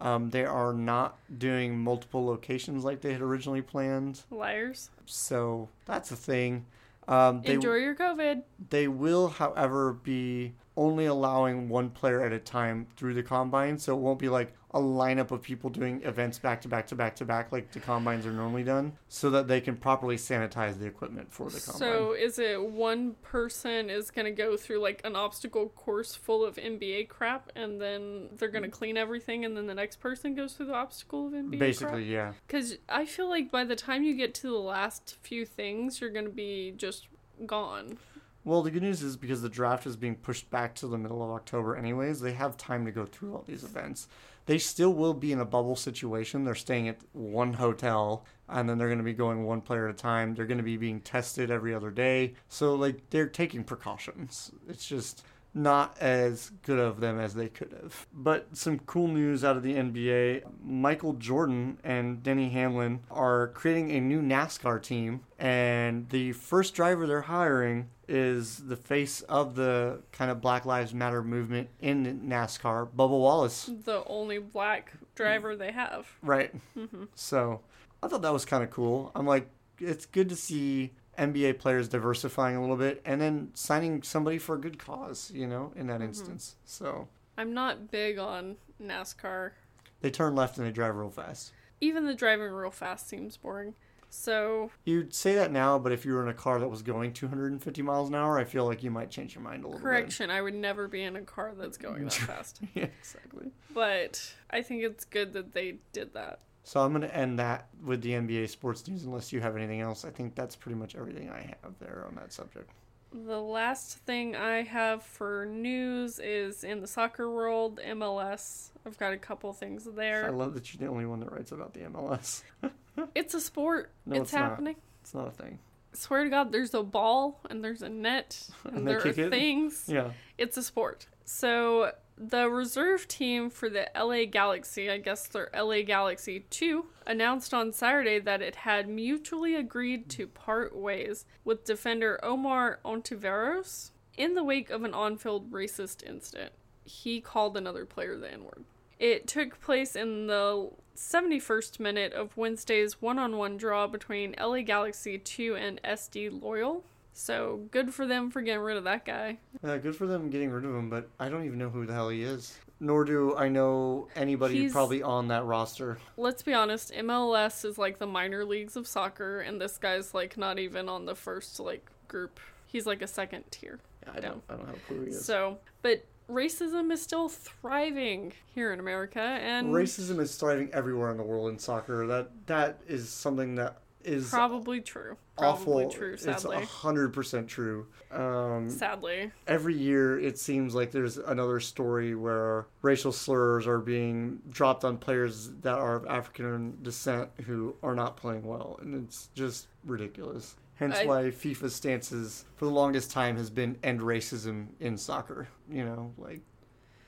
Um, 0.00 0.30
they 0.30 0.44
are 0.44 0.72
not 0.72 1.16
doing 1.38 1.78
multiple 1.78 2.24
locations 2.26 2.84
like 2.84 3.00
they 3.02 3.12
had 3.12 3.22
originally 3.22 3.62
planned, 3.62 4.22
Liars. 4.30 4.90
so 5.06 5.68
that's 5.86 6.10
a 6.10 6.16
thing. 6.16 6.66
Um, 7.08 7.42
they 7.42 7.54
Enjoy 7.54 7.74
your 7.74 7.94
COVID. 7.94 8.42
they 8.70 8.88
will, 8.88 9.28
however, 9.28 9.92
be 9.92 10.54
only 10.76 11.04
allowing 11.06 11.68
one 11.68 11.90
player 11.90 12.22
at 12.24 12.32
a 12.32 12.38
time 12.38 12.86
through 12.96 13.14
the 13.14 13.22
combine, 13.22 13.78
so 13.78 13.94
it 13.94 14.00
won't 14.00 14.18
be 14.18 14.28
like 14.28 14.52
a 14.74 14.80
lineup 14.80 15.30
of 15.30 15.42
people 15.42 15.68
doing 15.68 16.02
events 16.02 16.38
back 16.38 16.60
to 16.62 16.68
back 16.68 16.86
to 16.86 16.94
back 16.94 17.14
to 17.16 17.24
back 17.24 17.52
like 17.52 17.70
the 17.72 17.80
combines 17.80 18.24
are 18.24 18.32
normally 18.32 18.64
done, 18.64 18.92
so 19.08 19.28
that 19.30 19.46
they 19.46 19.60
can 19.60 19.76
properly 19.76 20.16
sanitize 20.16 20.78
the 20.78 20.86
equipment 20.86 21.32
for 21.32 21.50
the 21.50 21.60
combine. 21.60 21.78
So 21.78 22.12
is 22.12 22.38
it 22.38 22.62
one 22.62 23.14
person 23.22 23.90
is 23.90 24.10
gonna 24.10 24.30
go 24.30 24.56
through 24.56 24.80
like 24.80 25.02
an 25.04 25.14
obstacle 25.14 25.68
course 25.68 26.14
full 26.14 26.44
of 26.44 26.56
NBA 26.56 27.08
crap, 27.08 27.50
and 27.54 27.80
then 27.80 28.28
they're 28.38 28.48
gonna 28.48 28.68
mm. 28.68 28.72
clean 28.72 28.96
everything, 28.96 29.44
and 29.44 29.56
then 29.56 29.66
the 29.66 29.74
next 29.74 30.00
person 30.00 30.34
goes 30.34 30.54
through 30.54 30.66
the 30.66 30.74
obstacle 30.74 31.26
of 31.26 31.34
NBA 31.34 31.58
Basically, 31.58 32.04
yeah. 32.04 32.32
Because 32.46 32.78
I 32.88 33.04
feel 33.04 33.28
like 33.28 33.50
by 33.50 33.64
the 33.64 33.76
time 33.76 34.02
you 34.02 34.16
get 34.16 34.34
to 34.36 34.48
the 34.48 34.58
last 34.58 35.16
few 35.20 35.44
things, 35.44 36.00
you're 36.00 36.10
gonna 36.10 36.30
be 36.30 36.72
just 36.76 37.08
gone. 37.46 37.98
Well, 38.44 38.62
the 38.62 38.72
good 38.72 38.82
news 38.82 39.02
is 39.02 39.16
because 39.16 39.40
the 39.40 39.48
draft 39.48 39.86
is 39.86 39.96
being 39.96 40.16
pushed 40.16 40.50
back 40.50 40.74
to 40.76 40.88
the 40.88 40.98
middle 40.98 41.22
of 41.22 41.30
October, 41.30 41.76
anyways, 41.76 42.20
they 42.20 42.32
have 42.32 42.56
time 42.56 42.84
to 42.86 42.90
go 42.90 43.06
through 43.06 43.34
all 43.34 43.44
these 43.46 43.62
events. 43.62 44.08
They 44.46 44.58
still 44.58 44.92
will 44.92 45.14
be 45.14 45.32
in 45.32 45.40
a 45.40 45.44
bubble 45.44 45.76
situation. 45.76 46.44
They're 46.44 46.54
staying 46.54 46.88
at 46.88 46.98
one 47.12 47.54
hotel, 47.54 48.24
and 48.48 48.68
then 48.68 48.78
they're 48.78 48.88
going 48.88 48.98
to 48.98 49.04
be 49.04 49.12
going 49.12 49.44
one 49.44 49.60
player 49.60 49.88
at 49.88 49.94
a 49.94 49.98
time. 49.98 50.34
They're 50.34 50.46
going 50.46 50.58
to 50.58 50.64
be 50.64 50.76
being 50.76 51.00
tested 51.00 51.50
every 51.50 51.74
other 51.74 51.90
day. 51.90 52.34
So, 52.48 52.74
like, 52.74 53.10
they're 53.10 53.28
taking 53.28 53.64
precautions. 53.64 54.50
It's 54.68 54.86
just 54.86 55.24
not 55.54 55.96
as 56.00 56.50
good 56.62 56.78
of 56.78 57.00
them 57.00 57.18
as 57.20 57.34
they 57.34 57.48
could 57.48 57.72
have. 57.72 58.06
But 58.12 58.56
some 58.56 58.78
cool 58.80 59.08
news 59.08 59.44
out 59.44 59.56
of 59.56 59.62
the 59.62 59.74
NBA 59.74 60.44
Michael 60.64 61.12
Jordan 61.14 61.78
and 61.84 62.22
Denny 62.22 62.48
Hamlin 62.50 63.00
are 63.10 63.48
creating 63.48 63.90
a 63.90 64.00
new 64.00 64.22
NASCAR 64.22 64.82
team, 64.82 65.20
and 65.38 66.08
the 66.08 66.32
first 66.32 66.74
driver 66.74 67.06
they're 67.06 67.22
hiring 67.22 67.90
is 68.08 68.58
the 68.66 68.76
face 68.76 69.20
of 69.22 69.54
the 69.54 70.02
kind 70.12 70.30
of 70.30 70.40
Black 70.40 70.64
Lives 70.64 70.92
Matter 70.92 71.22
movement 71.22 71.68
in 71.80 72.22
NASCAR, 72.28 72.88
Bubba 72.88 73.10
Wallace. 73.10 73.70
The 73.84 74.02
only 74.06 74.38
black 74.38 74.92
driver 75.14 75.56
they 75.56 75.72
have. 75.72 76.06
Right. 76.22 76.52
hmm 76.74 77.04
So 77.14 77.60
I 78.02 78.08
thought 78.08 78.22
that 78.22 78.32
was 78.32 78.44
kind 78.44 78.62
of 78.62 78.70
cool. 78.70 79.12
I'm 79.14 79.26
like, 79.26 79.48
it's 79.78 80.06
good 80.06 80.28
to 80.28 80.36
see 80.36 80.92
NBA 81.18 81.58
players 81.58 81.88
diversifying 81.88 82.56
a 82.56 82.60
little 82.60 82.76
bit 82.76 83.02
and 83.04 83.20
then 83.20 83.50
signing 83.54 84.02
somebody 84.02 84.38
for 84.38 84.54
a 84.54 84.60
good 84.60 84.78
cause, 84.78 85.30
you 85.34 85.46
know, 85.46 85.72
in 85.76 85.86
that 85.88 85.94
mm-hmm. 85.94 86.04
instance. 86.04 86.56
So 86.64 87.08
I'm 87.36 87.54
not 87.54 87.90
big 87.90 88.18
on 88.18 88.56
NASCAR. 88.82 89.52
they 90.00 90.10
turn 90.10 90.34
left 90.34 90.58
and 90.58 90.66
they 90.66 90.72
drive 90.72 90.96
real 90.96 91.10
fast. 91.10 91.52
Even 91.80 92.06
the 92.06 92.14
driving 92.14 92.50
real 92.50 92.70
fast 92.70 93.08
seems 93.08 93.36
boring. 93.36 93.74
So 94.14 94.70
You'd 94.84 95.14
say 95.14 95.34
that 95.36 95.50
now, 95.50 95.78
but 95.78 95.90
if 95.90 96.04
you 96.04 96.12
were 96.12 96.22
in 96.22 96.28
a 96.28 96.34
car 96.34 96.60
that 96.60 96.68
was 96.68 96.82
going 96.82 97.14
250 97.14 97.80
miles 97.80 98.10
an 98.10 98.14
hour, 98.14 98.38
I 98.38 98.44
feel 98.44 98.66
like 98.66 98.82
you 98.82 98.90
might 98.90 99.10
change 99.10 99.34
your 99.34 99.42
mind 99.42 99.64
a 99.64 99.68
little 99.68 99.78
bit. 99.78 99.84
correction, 99.84 100.30
I 100.30 100.42
would 100.42 100.54
never 100.54 100.86
be 100.86 101.02
in 101.02 101.16
a 101.16 101.22
car 101.22 101.54
that's 101.56 101.78
going 101.78 102.04
that 102.04 102.12
fast. 102.12 102.60
yeah, 102.74 102.88
exactly. 103.00 103.50
But 103.72 104.34
I 104.50 104.60
think 104.60 104.82
it's 104.82 105.06
good 105.06 105.32
that 105.32 105.54
they 105.54 105.76
did 105.94 106.12
that. 106.12 106.40
So 106.64 106.80
I'm 106.80 106.90
going 106.92 107.02
to 107.02 107.14
end 107.16 107.38
that 107.38 107.68
with 107.84 108.02
the 108.02 108.10
NBA 108.12 108.48
sports 108.48 108.86
news 108.86 109.04
unless 109.04 109.32
you 109.32 109.40
have 109.40 109.56
anything 109.56 109.80
else. 109.80 110.04
I 110.04 110.10
think 110.10 110.34
that's 110.34 110.54
pretty 110.54 110.78
much 110.78 110.94
everything 110.94 111.28
I 111.30 111.40
have 111.62 111.72
there 111.80 112.04
on 112.08 112.14
that 112.16 112.32
subject. 112.32 112.70
The 113.12 113.40
last 113.40 113.98
thing 113.98 114.36
I 114.36 114.62
have 114.62 115.02
for 115.02 115.44
news 115.44 116.18
is 116.18 116.64
in 116.64 116.80
the 116.80 116.86
soccer 116.86 117.30
world, 117.30 117.78
MLS. 117.86 118.70
I've 118.86 118.96
got 118.96 119.12
a 119.12 119.18
couple 119.18 119.52
things 119.52 119.84
there. 119.84 120.24
I 120.24 120.30
love 120.30 120.54
that 120.54 120.72
you're 120.72 120.80
the 120.86 120.90
only 120.92 121.04
one 121.04 121.20
that 121.20 121.30
writes 121.30 121.52
about 121.52 121.74
the 121.74 121.80
MLS. 121.80 122.42
It's 123.14 123.32
a 123.32 123.40
sport. 123.40 123.90
No, 124.04 124.16
it's, 124.16 124.24
it's 124.24 124.32
not. 124.34 124.50
happening. 124.50 124.76
It's 125.00 125.14
not 125.14 125.26
a 125.26 125.30
thing. 125.30 125.58
Swear 125.94 126.24
to 126.24 126.30
God, 126.30 126.52
there's 126.52 126.74
a 126.74 126.82
ball 126.82 127.40
and 127.48 127.64
there's 127.64 127.80
a 127.80 127.88
net 127.88 128.46
and, 128.64 128.78
And 128.78 128.86
there 128.86 128.98
are 129.00 129.06
it? 129.08 129.30
things. 129.30 129.84
Yeah. 129.88 130.10
It's 130.36 130.58
a 130.58 130.62
sport. 130.62 131.06
So 131.24 131.92
the 132.16 132.48
reserve 132.48 133.08
team 133.08 133.50
for 133.50 133.68
the 133.68 133.88
LA 133.96 134.24
Galaxy, 134.24 134.90
I 134.90 134.98
guess 134.98 135.26
they're 135.26 135.50
LA 135.54 135.82
Galaxy 135.82 136.44
2, 136.50 136.86
announced 137.06 137.52
on 137.52 137.72
Saturday 137.72 138.18
that 138.20 138.42
it 138.42 138.56
had 138.56 138.88
mutually 138.88 139.54
agreed 139.54 140.08
to 140.10 140.26
part 140.26 140.76
ways 140.76 141.24
with 141.44 141.64
defender 141.64 142.20
Omar 142.22 142.80
Ontiveros 142.84 143.90
in 144.16 144.34
the 144.34 144.44
wake 144.44 144.70
of 144.70 144.84
an 144.84 144.94
on-field 144.94 145.50
racist 145.50 146.06
incident. 146.06 146.52
He 146.84 147.20
called 147.20 147.56
another 147.56 147.84
player 147.84 148.16
the 148.16 148.32
N-word. 148.32 148.64
It 148.98 149.26
took 149.26 149.60
place 149.60 149.96
in 149.96 150.28
the 150.28 150.70
71st 150.96 151.80
minute 151.80 152.12
of 152.12 152.36
Wednesday's 152.36 153.00
one-on-one 153.02 153.56
draw 153.56 153.86
between 153.86 154.36
LA 154.38 154.60
Galaxy 154.60 155.18
2 155.18 155.56
and 155.56 155.82
SD 155.82 156.40
Loyal. 156.40 156.84
So 157.12 157.60
good 157.70 157.92
for 157.92 158.06
them 158.06 158.30
for 158.30 158.40
getting 158.42 158.62
rid 158.62 158.76
of 158.76 158.84
that 158.84 159.04
guy. 159.04 159.38
Yeah, 159.62 159.76
good 159.78 159.94
for 159.94 160.06
them 160.06 160.30
getting 160.30 160.50
rid 160.50 160.64
of 160.64 160.74
him, 160.74 160.88
but 160.88 161.08
I 161.20 161.28
don't 161.28 161.44
even 161.44 161.58
know 161.58 161.68
who 161.68 161.84
the 161.86 161.92
hell 161.92 162.08
he 162.08 162.22
is. 162.22 162.58
Nor 162.80 163.04
do 163.04 163.36
I 163.36 163.48
know 163.48 164.08
anybody 164.16 164.58
He's- 164.60 164.72
probably 164.72 165.02
on 165.02 165.28
that 165.28 165.44
roster. 165.44 165.98
let's 166.16 166.42
be 166.42 166.52
honest, 166.54 166.92
MLS 166.94 167.64
is 167.64 167.78
like 167.78 167.98
the 167.98 168.06
minor 168.06 168.44
leagues 168.44 168.76
of 168.76 168.86
soccer, 168.88 169.40
and 169.40 169.60
this 169.60 169.78
guy's 169.78 170.14
like 170.14 170.36
not 170.36 170.58
even 170.58 170.88
on 170.88 171.04
the 171.04 171.14
first 171.14 171.60
like 171.60 171.86
group. 172.08 172.40
He's 172.66 172.86
like 172.86 173.02
a 173.02 173.06
second 173.06 173.44
tier. 173.50 173.78
Yeah, 174.04 174.12
I 174.16 174.20
don't. 174.20 174.42
I 174.48 174.56
don't 174.56 174.66
have 174.66 174.76
a 174.76 174.80
clue 174.80 174.96
who 174.98 175.04
he 175.04 175.10
is. 175.10 175.24
So, 175.24 175.58
but 175.82 176.04
racism 176.28 176.90
is 176.90 177.00
still 177.02 177.28
thriving 177.28 178.32
here 178.46 178.72
in 178.72 178.80
America, 178.80 179.20
and 179.20 179.68
Racism 179.68 180.18
is 180.18 180.34
thriving 180.36 180.70
everywhere 180.72 181.10
in 181.10 181.18
the 181.18 181.22
world 181.22 181.50
in 181.50 181.58
soccer. 181.58 182.06
That 182.06 182.30
that 182.46 182.80
is 182.88 183.08
something 183.10 183.54
that 183.56 183.76
is 184.04 184.30
probably 184.30 184.80
true. 184.80 185.16
Probably 185.36 185.84
awful. 185.84 185.90
true. 185.90 186.12
It's 186.14 186.24
Sadly, 186.24 186.64
hundred 186.64 187.12
percent 187.12 187.48
true. 187.48 187.86
Um, 188.10 188.68
sadly, 188.68 189.32
every 189.46 189.76
year 189.76 190.18
it 190.18 190.38
seems 190.38 190.74
like 190.74 190.90
there's 190.90 191.16
another 191.16 191.60
story 191.60 192.14
where 192.14 192.66
racial 192.82 193.12
slurs 193.12 193.66
are 193.66 193.78
being 193.78 194.40
dropped 194.50 194.84
on 194.84 194.98
players 194.98 195.50
that 195.62 195.78
are 195.78 195.96
of 195.96 196.06
African 196.06 196.78
descent 196.82 197.30
who 197.46 197.74
are 197.82 197.94
not 197.94 198.16
playing 198.16 198.44
well, 198.44 198.78
and 198.82 199.04
it's 199.04 199.28
just 199.34 199.68
ridiculous. 199.84 200.56
Hence 200.74 200.96
I- 200.96 201.06
why 201.06 201.22
FIFA's 201.24 201.74
stances 201.74 202.44
for 202.56 202.64
the 202.64 202.70
longest 202.70 203.10
time 203.10 203.36
has 203.36 203.50
been 203.50 203.78
end 203.82 204.00
racism 204.00 204.68
in 204.80 204.96
soccer. 204.98 205.48
You 205.70 205.84
know, 205.84 206.12
like 206.18 206.40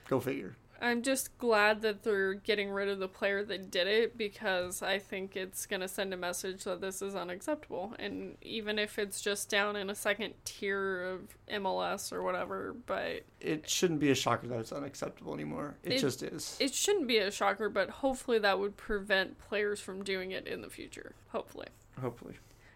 go 0.08 0.20
figure. 0.20 0.56
I'm 0.84 1.00
just 1.02 1.36
glad 1.38 1.80
that 1.80 2.02
they're 2.02 2.34
getting 2.34 2.70
rid 2.70 2.90
of 2.90 2.98
the 2.98 3.08
player 3.08 3.42
that 3.44 3.70
did 3.70 3.86
it 3.86 4.18
because 4.18 4.82
I 4.82 4.98
think 4.98 5.34
it's 5.34 5.64
going 5.64 5.80
to 5.80 5.88
send 5.88 6.12
a 6.12 6.16
message 6.18 6.64
that 6.64 6.82
this 6.82 7.00
is 7.00 7.14
unacceptable. 7.14 7.94
And 7.98 8.36
even 8.42 8.78
if 8.78 8.98
it's 8.98 9.22
just 9.22 9.48
down 9.48 9.76
in 9.76 9.88
a 9.88 9.94
second 9.94 10.34
tier 10.44 11.02
of 11.04 11.20
MLS 11.50 12.12
or 12.12 12.22
whatever, 12.22 12.74
but 12.84 13.22
It 13.40 13.66
shouldn't 13.68 13.98
be 14.00 14.10
a 14.10 14.14
shocker 14.14 14.46
that 14.48 14.60
it's 14.60 14.72
unacceptable 14.72 15.32
anymore. 15.32 15.76
It, 15.82 15.94
It- 15.94 15.98
just 16.00 16.22
is. 16.22 16.54
it 16.60 16.74
shouldn't 16.74 17.06
be 17.08 17.16
a 17.16 17.30
shocker, 17.30 17.70
but 17.70 17.88
hopefully 17.88 18.38
that 18.40 18.58
would 18.58 18.76
prevent 18.76 19.38
players 19.38 19.80
from 19.80 20.04
doing 20.04 20.32
it 20.32 20.46
in 20.46 20.60
the 20.60 20.68
future. 20.68 21.14
Hopefully. 21.28 21.68
Hopefully. 21.98 22.34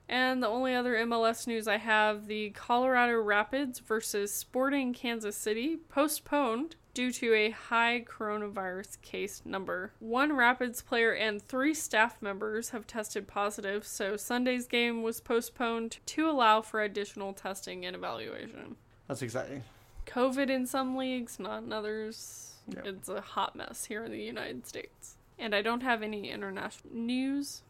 And 0.08 0.42
the 0.42 0.48
only 0.48 0.74
other 0.74 0.94
MLS 0.96 1.46
news 1.46 1.68
I 1.68 1.76
have 1.76 2.26
the 2.26 2.48
Colorado 2.50 3.20
Rapids 3.20 3.80
versus 3.80 4.32
Sporting 4.32 4.94
Kansas 4.94 5.36
City 5.36 5.76
postponed 5.90 6.76
due 6.98 7.12
to 7.12 7.32
a 7.32 7.50
high 7.50 8.04
coronavirus 8.04 9.00
case 9.02 9.40
number. 9.44 9.92
One 10.00 10.32
Rapids 10.32 10.82
player 10.82 11.12
and 11.12 11.40
three 11.40 11.72
staff 11.72 12.20
members 12.20 12.70
have 12.70 12.88
tested 12.88 13.28
positive, 13.28 13.86
so 13.86 14.16
Sunday's 14.16 14.66
game 14.66 15.04
was 15.04 15.20
postponed 15.20 15.98
to 16.06 16.28
allow 16.28 16.60
for 16.60 16.82
additional 16.82 17.34
testing 17.34 17.86
and 17.86 17.94
evaluation. 17.94 18.74
That's 19.06 19.22
exciting. 19.22 19.62
COVID 20.06 20.50
in 20.50 20.66
some 20.66 20.96
leagues, 20.96 21.38
not 21.38 21.62
in 21.62 21.72
others. 21.72 22.54
Yeah. 22.66 22.80
It's 22.86 23.08
a 23.08 23.20
hot 23.20 23.54
mess 23.54 23.84
here 23.84 24.04
in 24.04 24.10
the 24.10 24.20
United 24.20 24.66
States. 24.66 25.18
And 25.38 25.54
I 25.54 25.62
don't 25.62 25.84
have 25.84 26.02
any 26.02 26.28
international 26.28 26.92
news. 26.92 27.62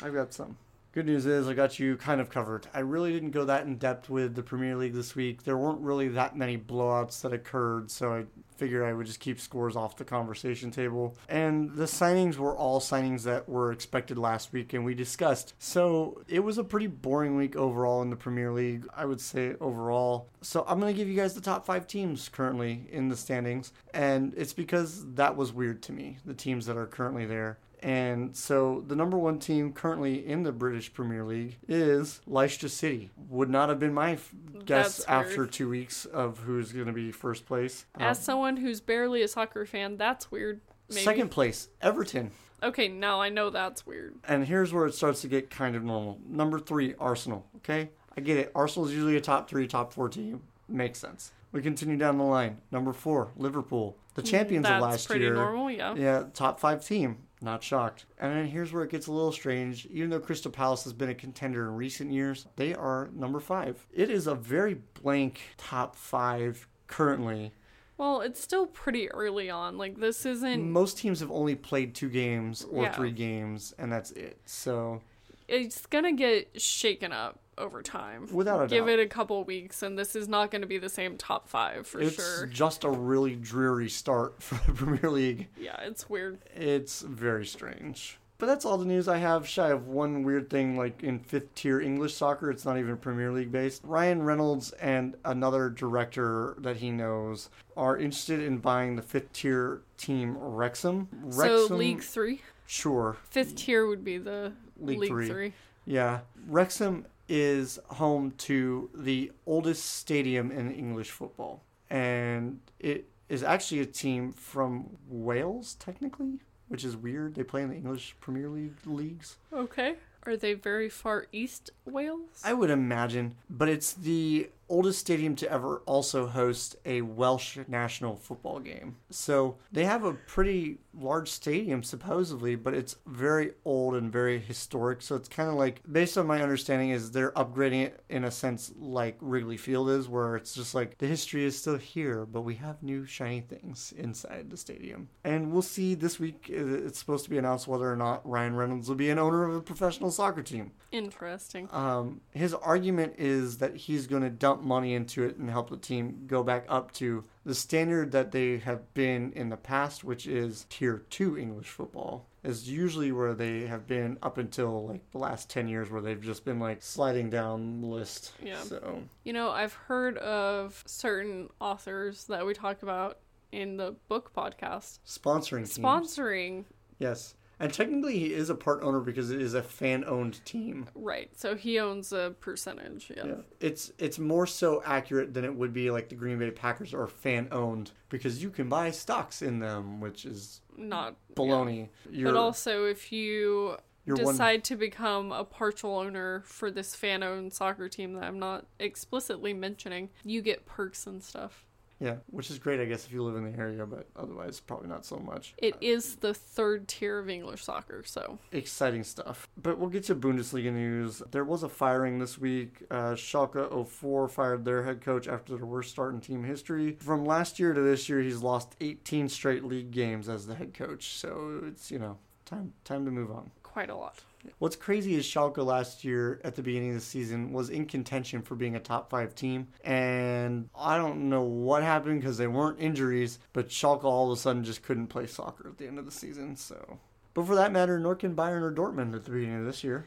I've 0.00 0.14
got 0.14 0.32
some. 0.32 0.58
Good 0.96 1.04
news 1.04 1.26
is 1.26 1.46
I 1.46 1.52
got 1.52 1.78
you 1.78 1.98
kind 1.98 2.22
of 2.22 2.30
covered. 2.30 2.68
I 2.72 2.78
really 2.78 3.12
didn't 3.12 3.32
go 3.32 3.44
that 3.44 3.66
in 3.66 3.76
depth 3.76 4.08
with 4.08 4.34
the 4.34 4.42
Premier 4.42 4.76
League 4.76 4.94
this 4.94 5.14
week. 5.14 5.42
There 5.42 5.58
weren't 5.58 5.82
really 5.82 6.08
that 6.08 6.38
many 6.38 6.56
blowouts 6.56 7.20
that 7.20 7.34
occurred, 7.34 7.90
so 7.90 8.14
I 8.14 8.24
figured 8.56 8.82
I 8.82 8.94
would 8.94 9.06
just 9.06 9.20
keep 9.20 9.38
scores 9.38 9.76
off 9.76 9.96
the 9.96 10.04
conversation 10.04 10.70
table. 10.70 11.14
And 11.28 11.74
the 11.74 11.84
signings 11.84 12.36
were 12.36 12.56
all 12.56 12.80
signings 12.80 13.24
that 13.24 13.46
were 13.46 13.72
expected 13.72 14.16
last 14.16 14.54
week 14.54 14.72
and 14.72 14.86
we 14.86 14.94
discussed. 14.94 15.52
So 15.58 16.22
it 16.28 16.40
was 16.40 16.56
a 16.56 16.64
pretty 16.64 16.86
boring 16.86 17.36
week 17.36 17.56
overall 17.56 18.00
in 18.00 18.08
the 18.08 18.16
Premier 18.16 18.50
League, 18.50 18.86
I 18.96 19.04
would 19.04 19.20
say 19.20 19.54
overall. 19.60 20.30
So 20.40 20.64
I'm 20.66 20.80
going 20.80 20.94
to 20.94 20.98
give 20.98 21.08
you 21.08 21.16
guys 21.16 21.34
the 21.34 21.42
top 21.42 21.66
five 21.66 21.86
teams 21.86 22.30
currently 22.30 22.86
in 22.90 23.08
the 23.08 23.16
standings. 23.16 23.72
And 23.92 24.32
it's 24.34 24.54
because 24.54 25.04
that 25.14 25.36
was 25.36 25.52
weird 25.52 25.82
to 25.82 25.92
me, 25.92 26.16
the 26.24 26.32
teams 26.32 26.64
that 26.64 26.78
are 26.78 26.86
currently 26.86 27.26
there. 27.26 27.58
And 27.82 28.34
so 28.36 28.82
the 28.86 28.96
number 28.96 29.18
one 29.18 29.38
team 29.38 29.72
currently 29.72 30.26
in 30.26 30.42
the 30.42 30.52
British 30.52 30.92
Premier 30.92 31.24
League 31.24 31.58
is 31.68 32.20
Leicester 32.26 32.68
City. 32.68 33.10
Would 33.28 33.50
not 33.50 33.68
have 33.68 33.78
been 33.78 33.92
my 33.94 34.12
f- 34.12 34.34
guess 34.64 35.04
after 35.04 35.46
two 35.46 35.68
weeks 35.68 36.04
of 36.06 36.38
who's 36.40 36.72
going 36.72 36.86
to 36.86 36.92
be 36.92 37.12
first 37.12 37.46
place. 37.46 37.84
As 37.98 38.18
Um, 38.18 38.22
someone 38.24 38.56
who's 38.56 38.80
barely 38.80 39.22
a 39.22 39.28
soccer 39.28 39.66
fan, 39.66 39.96
that's 39.96 40.30
weird. 40.30 40.60
Maybe. 40.88 41.02
second 41.02 41.30
place, 41.30 41.68
Everton. 41.82 42.30
Okay, 42.62 42.88
now 42.88 43.20
I 43.20 43.28
know 43.28 43.50
that's 43.50 43.84
weird. 43.86 44.14
And 44.26 44.46
here's 44.46 44.72
where 44.72 44.86
it 44.86 44.94
starts 44.94 45.20
to 45.22 45.28
get 45.28 45.50
kind 45.50 45.76
of 45.76 45.84
normal. 45.84 46.18
Number 46.26 46.58
three, 46.58 46.94
Arsenal. 46.98 47.44
Okay, 47.56 47.90
I 48.16 48.20
get 48.20 48.36
it. 48.38 48.52
Arsenal's 48.54 48.92
usually 48.92 49.16
a 49.16 49.20
top 49.20 49.48
three, 49.50 49.66
top 49.66 49.92
four 49.92 50.08
team. 50.08 50.42
Makes 50.68 50.98
sense. 51.00 51.32
We 51.52 51.60
continue 51.62 51.96
down 51.96 52.18
the 52.18 52.24
line. 52.24 52.58
Number 52.70 52.92
four, 52.92 53.32
Liverpool, 53.36 53.96
the 54.14 54.22
champions 54.22 54.64
that's 54.64 54.82
of 54.82 54.90
last 54.90 55.06
pretty 55.08 55.24
year. 55.24 55.34
normal, 55.34 55.70
yeah. 55.70 55.94
Yeah, 55.94 56.24
top 56.32 56.58
five 56.60 56.84
team. 56.84 57.18
Not 57.42 57.62
shocked. 57.62 58.06
And 58.18 58.32
then 58.34 58.46
here's 58.46 58.72
where 58.72 58.82
it 58.82 58.90
gets 58.90 59.06
a 59.08 59.12
little 59.12 59.32
strange. 59.32 59.86
Even 59.86 60.10
though 60.10 60.20
Crystal 60.20 60.50
Palace 60.50 60.84
has 60.84 60.92
been 60.94 61.10
a 61.10 61.14
contender 61.14 61.68
in 61.68 61.74
recent 61.76 62.10
years, 62.10 62.46
they 62.56 62.74
are 62.74 63.10
number 63.14 63.40
five. 63.40 63.86
It 63.92 64.08
is 64.10 64.26
a 64.26 64.34
very 64.34 64.80
blank 65.02 65.40
top 65.58 65.96
five 65.96 66.66
currently. 66.86 67.52
Well, 67.98 68.20
it's 68.22 68.40
still 68.40 68.66
pretty 68.66 69.10
early 69.10 69.50
on. 69.50 69.76
Like 69.78 69.98
this 69.98 70.24
isn't. 70.26 70.70
Most 70.70 70.98
teams 70.98 71.20
have 71.20 71.30
only 71.30 71.54
played 71.54 71.94
two 71.94 72.08
games 72.08 72.64
or 72.70 72.84
Yeah. 72.84 72.92
three 72.92 73.10
games, 73.12 73.74
and 73.78 73.92
that's 73.92 74.10
it. 74.12 74.38
So, 74.46 75.02
It's 75.48 75.86
gonna 75.86 76.12
get 76.12 76.60
shaken 76.60 77.12
up 77.12 77.38
over 77.58 77.82
time. 77.82 78.28
without 78.32 78.62
a 78.64 78.66
Give 78.66 78.86
doubt, 78.86 78.98
it 78.98 79.00
a 79.00 79.08
couple 79.08 79.42
weeks, 79.44 79.82
and 79.82 79.98
this 79.98 80.14
is 80.16 80.28
not 80.28 80.50
gonna 80.50 80.66
be 80.66 80.78
the 80.78 80.88
same 80.88 81.16
top 81.16 81.48
five 81.48 81.86
for 81.86 81.98
sure. 82.00 82.08
it's 82.08 82.16
sure. 82.16 82.46
just 82.46 82.84
a 82.84 82.90
really 82.90 83.34
dreary 83.36 83.88
start 83.88 84.42
for 84.42 84.54
the 84.66 84.72
Premier 84.76 85.10
League. 85.10 85.48
Yeah, 85.58 85.80
it's 85.82 86.08
weird. 86.08 86.38
It's 86.54 87.00
very 87.02 87.46
strange. 87.46 88.18
But 88.38 88.46
that's 88.46 88.66
all 88.66 88.76
the 88.76 88.84
news 88.84 89.08
I 89.08 89.16
have. 89.16 89.48
Shy 89.48 89.70
of 89.70 89.86
one 89.88 90.22
weird 90.22 90.50
thing, 90.50 90.76
like 90.76 91.02
in 91.02 91.18
fifth 91.20 91.54
tier 91.54 91.80
English 91.80 92.12
soccer, 92.14 92.50
it's 92.50 92.66
not 92.66 92.76
even 92.76 92.98
Premier 92.98 93.32
League 93.32 93.50
based. 93.50 93.80
Ryan 93.82 94.22
Reynolds 94.24 94.72
and 94.72 95.16
another 95.24 95.70
director 95.70 96.54
that 96.58 96.76
he 96.76 96.90
knows 96.90 97.48
are 97.78 97.96
interested 97.96 98.40
in 98.40 98.58
buying 98.58 98.94
the 98.96 99.00
fifth 99.00 99.32
tier 99.32 99.80
team 99.96 100.36
Wrexham. 100.38 101.08
So 101.30 101.64
League 101.70 102.02
Three, 102.02 102.42
sure, 102.66 103.16
fifth 103.30 103.54
tier 103.56 103.86
would 103.86 104.04
be 104.04 104.18
the 104.18 104.52
League 104.78 104.98
League, 104.98 105.10
Three. 105.10 105.28
Three. 105.28 105.52
yeah. 105.86 106.20
Wrexham 106.46 107.06
is 107.28 107.78
home 107.88 108.32
to 108.38 108.90
the 108.94 109.32
oldest 109.46 109.84
stadium 109.84 110.50
in 110.50 110.72
English 110.72 111.10
football, 111.10 111.62
and 111.90 112.60
it 112.78 113.08
is 113.28 113.42
actually 113.42 113.80
a 113.80 113.86
team 113.86 114.32
from 114.32 114.96
Wales, 115.08 115.74
technically, 115.74 116.40
which 116.68 116.84
is 116.84 116.96
weird. 116.96 117.34
They 117.34 117.42
play 117.42 117.62
in 117.62 117.70
the 117.70 117.76
English 117.76 118.16
Premier 118.20 118.48
League 118.48 118.76
leagues. 118.84 119.36
Okay. 119.52 119.96
Are 120.26 120.36
they 120.36 120.54
very 120.54 120.88
far 120.88 121.26
east 121.30 121.70
Wales? 121.84 122.42
I 122.44 122.52
would 122.52 122.70
imagine, 122.70 123.36
but 123.48 123.68
it's 123.68 123.92
the 123.92 124.50
oldest 124.68 124.98
stadium 124.98 125.36
to 125.36 125.50
ever 125.50 125.82
also 125.86 126.26
host 126.26 126.74
a 126.84 127.02
Welsh 127.02 127.58
national 127.68 128.16
football 128.16 128.58
game. 128.58 128.96
So 129.08 129.56
they 129.70 129.84
have 129.84 130.04
a 130.04 130.14
pretty 130.14 130.78
large 130.98 131.30
stadium, 131.30 131.82
supposedly, 131.82 132.56
but 132.56 132.74
it's 132.74 132.96
very 133.06 133.52
old 133.64 133.94
and 133.94 134.12
very 134.12 134.38
historic. 134.38 135.02
So 135.02 135.14
it's 135.16 135.28
kind 135.28 135.48
of 135.48 135.56
like, 135.56 135.80
based 135.90 136.16
on 136.16 136.26
my 136.26 136.42
understanding, 136.42 136.90
is 136.90 137.10
they're 137.10 137.32
upgrading 137.32 137.84
it 137.84 138.04
in 138.08 138.24
a 138.24 138.30
sense 138.30 138.72
like 138.78 139.16
Wrigley 139.20 139.56
Field 139.56 139.90
is, 139.90 140.08
where 140.08 140.36
it's 140.36 140.54
just 140.54 140.74
like 140.74 140.98
the 140.98 141.06
history 141.06 141.44
is 141.44 141.58
still 141.58 141.76
here, 141.76 142.24
but 142.24 142.42
we 142.42 142.54
have 142.56 142.82
new 142.82 143.04
shiny 143.06 143.40
things 143.40 143.92
inside 143.96 144.50
the 144.50 144.56
stadium. 144.56 145.08
And 145.24 145.52
we'll 145.52 145.62
see 145.62 145.94
this 145.94 146.18
week. 146.18 146.50
uh, 146.50 146.86
It's 146.86 146.98
supposed 146.98 147.24
to 147.24 147.30
be 147.30 147.38
announced 147.38 147.68
whether 147.68 147.90
or 147.90 147.96
not 147.96 148.28
Ryan 148.28 148.56
Reynolds 148.56 148.88
will 148.88 148.96
be 148.96 149.10
an 149.10 149.18
owner 149.18 149.44
of 149.48 149.54
a 149.54 149.60
professional 149.60 150.10
soccer 150.10 150.42
team. 150.42 150.72
Interesting. 150.92 151.68
Um, 151.72 152.20
his 152.30 152.54
argument 152.54 153.14
is 153.18 153.58
that 153.58 153.76
he's 153.76 154.06
going 154.06 154.22
to 154.22 154.30
dump 154.30 154.62
money 154.62 154.94
into 154.94 155.24
it 155.24 155.36
and 155.36 155.50
help 155.50 155.70
the 155.70 155.76
team 155.76 156.24
go 156.26 156.42
back 156.42 156.64
up 156.68 156.92
to 156.92 157.24
the 157.46 157.54
standard 157.54 158.10
that 158.10 158.32
they 158.32 158.58
have 158.58 158.92
been 158.92 159.32
in 159.32 159.50
the 159.50 159.56
past, 159.56 160.02
which 160.02 160.26
is 160.26 160.66
tier 160.68 161.04
two 161.08 161.38
English 161.38 161.68
football. 161.68 162.26
Is 162.42 162.68
usually 162.68 163.10
where 163.10 163.34
they 163.34 163.66
have 163.66 163.86
been 163.86 164.18
up 164.22 164.38
until 164.38 164.86
like 164.86 165.10
the 165.12 165.18
last 165.18 165.48
10 165.50 165.68
years, 165.68 165.90
where 165.90 166.00
they've 166.00 166.20
just 166.20 166.44
been 166.44 166.58
like 166.60 166.82
sliding 166.82 167.30
down 167.30 167.80
the 167.80 167.86
list. 167.86 168.32
Yeah. 168.42 168.60
So, 168.62 169.02
You 169.24 169.32
know, 169.32 169.50
I've 169.50 169.72
heard 169.72 170.18
of 170.18 170.82
certain 170.86 171.48
authors 171.60 172.24
that 172.24 172.44
we 172.46 172.52
talk 172.52 172.82
about 172.82 173.18
in 173.52 173.76
the 173.76 173.94
book 174.08 174.32
podcast 174.36 174.98
sponsoring 175.06 175.72
teams. 175.72 175.78
sponsoring. 175.78 176.64
Yes. 176.98 177.34
And 177.58 177.72
technically, 177.72 178.18
he 178.18 178.34
is 178.34 178.50
a 178.50 178.54
part 178.54 178.82
owner 178.82 179.00
because 179.00 179.30
it 179.30 179.40
is 179.40 179.54
a 179.54 179.62
fan 179.62 180.04
owned 180.06 180.44
team. 180.44 180.88
Right. 180.94 181.30
So 181.38 181.54
he 181.56 181.78
owns 181.78 182.12
a 182.12 182.34
percentage. 182.40 183.10
Yeah. 183.16 183.26
Yeah. 183.26 183.34
It's 183.60 183.92
it's 183.98 184.18
more 184.18 184.46
so 184.46 184.82
accurate 184.84 185.32
than 185.32 185.44
it 185.44 185.54
would 185.54 185.72
be 185.72 185.90
like 185.90 186.08
the 186.10 186.16
Green 186.16 186.38
Bay 186.38 186.50
Packers 186.50 186.92
are 186.92 187.06
fan 187.06 187.48
owned 187.52 187.92
because 188.10 188.42
you 188.42 188.50
can 188.50 188.68
buy 188.68 188.90
stocks 188.90 189.40
in 189.40 189.58
them, 189.60 190.00
which 190.00 190.26
is 190.26 190.60
Not 190.76 191.16
baloney. 191.34 191.88
yeah. 192.10 192.24
But 192.24 192.36
also, 192.36 192.84
if 192.84 193.10
you 193.10 193.76
you're 194.04 194.16
one, 194.16 194.34
decide 194.34 194.62
to 194.64 194.76
become 194.76 195.32
a 195.32 195.44
partial 195.44 195.98
owner 195.98 196.42
for 196.46 196.70
this 196.70 196.94
fan 196.94 197.22
owned 197.22 197.52
soccer 197.52 197.88
team 197.88 198.12
that 198.14 198.24
I'm 198.24 198.38
not 198.38 198.66
explicitly 198.78 199.52
mentioning, 199.52 200.10
you 200.24 200.42
get 200.42 200.64
perks 200.66 201.06
and 201.06 201.22
stuff. 201.22 201.64
Yeah, 201.98 202.16
which 202.30 202.50
is 202.50 202.58
great, 202.58 202.78
I 202.80 202.84
guess, 202.84 203.06
if 203.06 203.12
you 203.12 203.22
live 203.22 203.36
in 203.36 203.50
the 203.50 203.58
area, 203.58 203.86
but 203.86 204.06
otherwise, 204.16 204.60
probably 204.60 204.88
not 204.88 205.06
so 205.06 205.16
much. 205.16 205.54
It 205.58 205.76
is 205.80 206.16
the 206.16 206.34
third 206.34 206.88
tier 206.88 207.18
of 207.18 207.30
English 207.30 207.64
soccer, 207.64 208.02
so 208.04 208.38
Exciting 208.52 209.02
stuff. 209.02 209.48
But 209.56 209.78
we'll 209.78 209.88
get 209.88 210.04
to 210.04 210.14
Bundesliga 210.14 210.72
news. 210.72 211.22
There 211.30 211.44
was 211.44 211.62
a 211.62 211.68
firing 211.68 212.18
this 212.18 212.38
week. 212.38 212.82
Uh, 212.90 213.14
Schalke 213.14 213.88
04 213.88 214.28
fired 214.28 214.64
their 214.64 214.84
head 214.84 215.00
coach 215.00 215.26
after 215.26 215.56
their 215.56 215.66
worst 215.66 215.90
start 215.90 216.12
in 216.14 216.20
team 216.20 216.44
history. 216.44 216.96
From 217.00 217.24
last 217.24 217.58
year 217.58 217.72
to 217.72 217.80
this 217.80 218.08
year, 218.08 218.20
he's 218.20 218.42
lost 218.42 218.76
18 218.80 219.28
straight 219.28 219.64
league 219.64 219.90
games 219.90 220.28
as 220.28 220.46
the 220.46 220.54
head 220.54 220.74
coach. 220.74 221.14
So 221.14 221.62
it's, 221.66 221.90
you 221.90 221.98
know, 221.98 222.18
time 222.44 222.72
time 222.84 223.04
to 223.06 223.10
move 223.10 223.30
on. 223.30 223.50
quite 223.62 223.90
a 223.90 223.96
lot. 223.96 224.18
What's 224.58 224.76
crazy 224.76 225.14
is 225.14 225.24
Schalke 225.24 225.64
last 225.64 226.04
year 226.04 226.40
at 226.44 226.54
the 226.54 226.62
beginning 226.62 226.90
of 226.90 226.94
the 226.96 227.00
season 227.00 227.52
was 227.52 227.70
in 227.70 227.86
contention 227.86 228.42
for 228.42 228.54
being 228.54 228.76
a 228.76 228.80
top 228.80 229.10
five 229.10 229.34
team, 229.34 229.68
and 229.84 230.68
I 230.76 230.96
don't 230.96 231.28
know 231.28 231.42
what 231.42 231.82
happened 231.82 232.20
because 232.20 232.38
they 232.38 232.46
weren't 232.46 232.80
injuries, 232.80 233.38
but 233.52 233.68
Schalke 233.68 234.04
all 234.04 234.30
of 234.30 234.38
a 234.38 234.40
sudden 234.40 234.64
just 234.64 234.82
couldn't 234.82 235.08
play 235.08 235.26
soccer 235.26 235.68
at 235.68 235.78
the 235.78 235.86
end 235.86 235.98
of 235.98 236.04
the 236.04 236.10
season. 236.10 236.56
So, 236.56 236.98
but 237.34 237.46
for 237.46 237.54
that 237.54 237.72
matter, 237.72 237.98
nor 237.98 238.14
can 238.14 238.34
Bayern 238.34 238.62
or 238.62 238.72
Dortmund 238.72 239.14
at 239.14 239.24
the 239.24 239.30
beginning 239.30 239.60
of 239.60 239.66
this 239.66 239.84
year. 239.84 240.06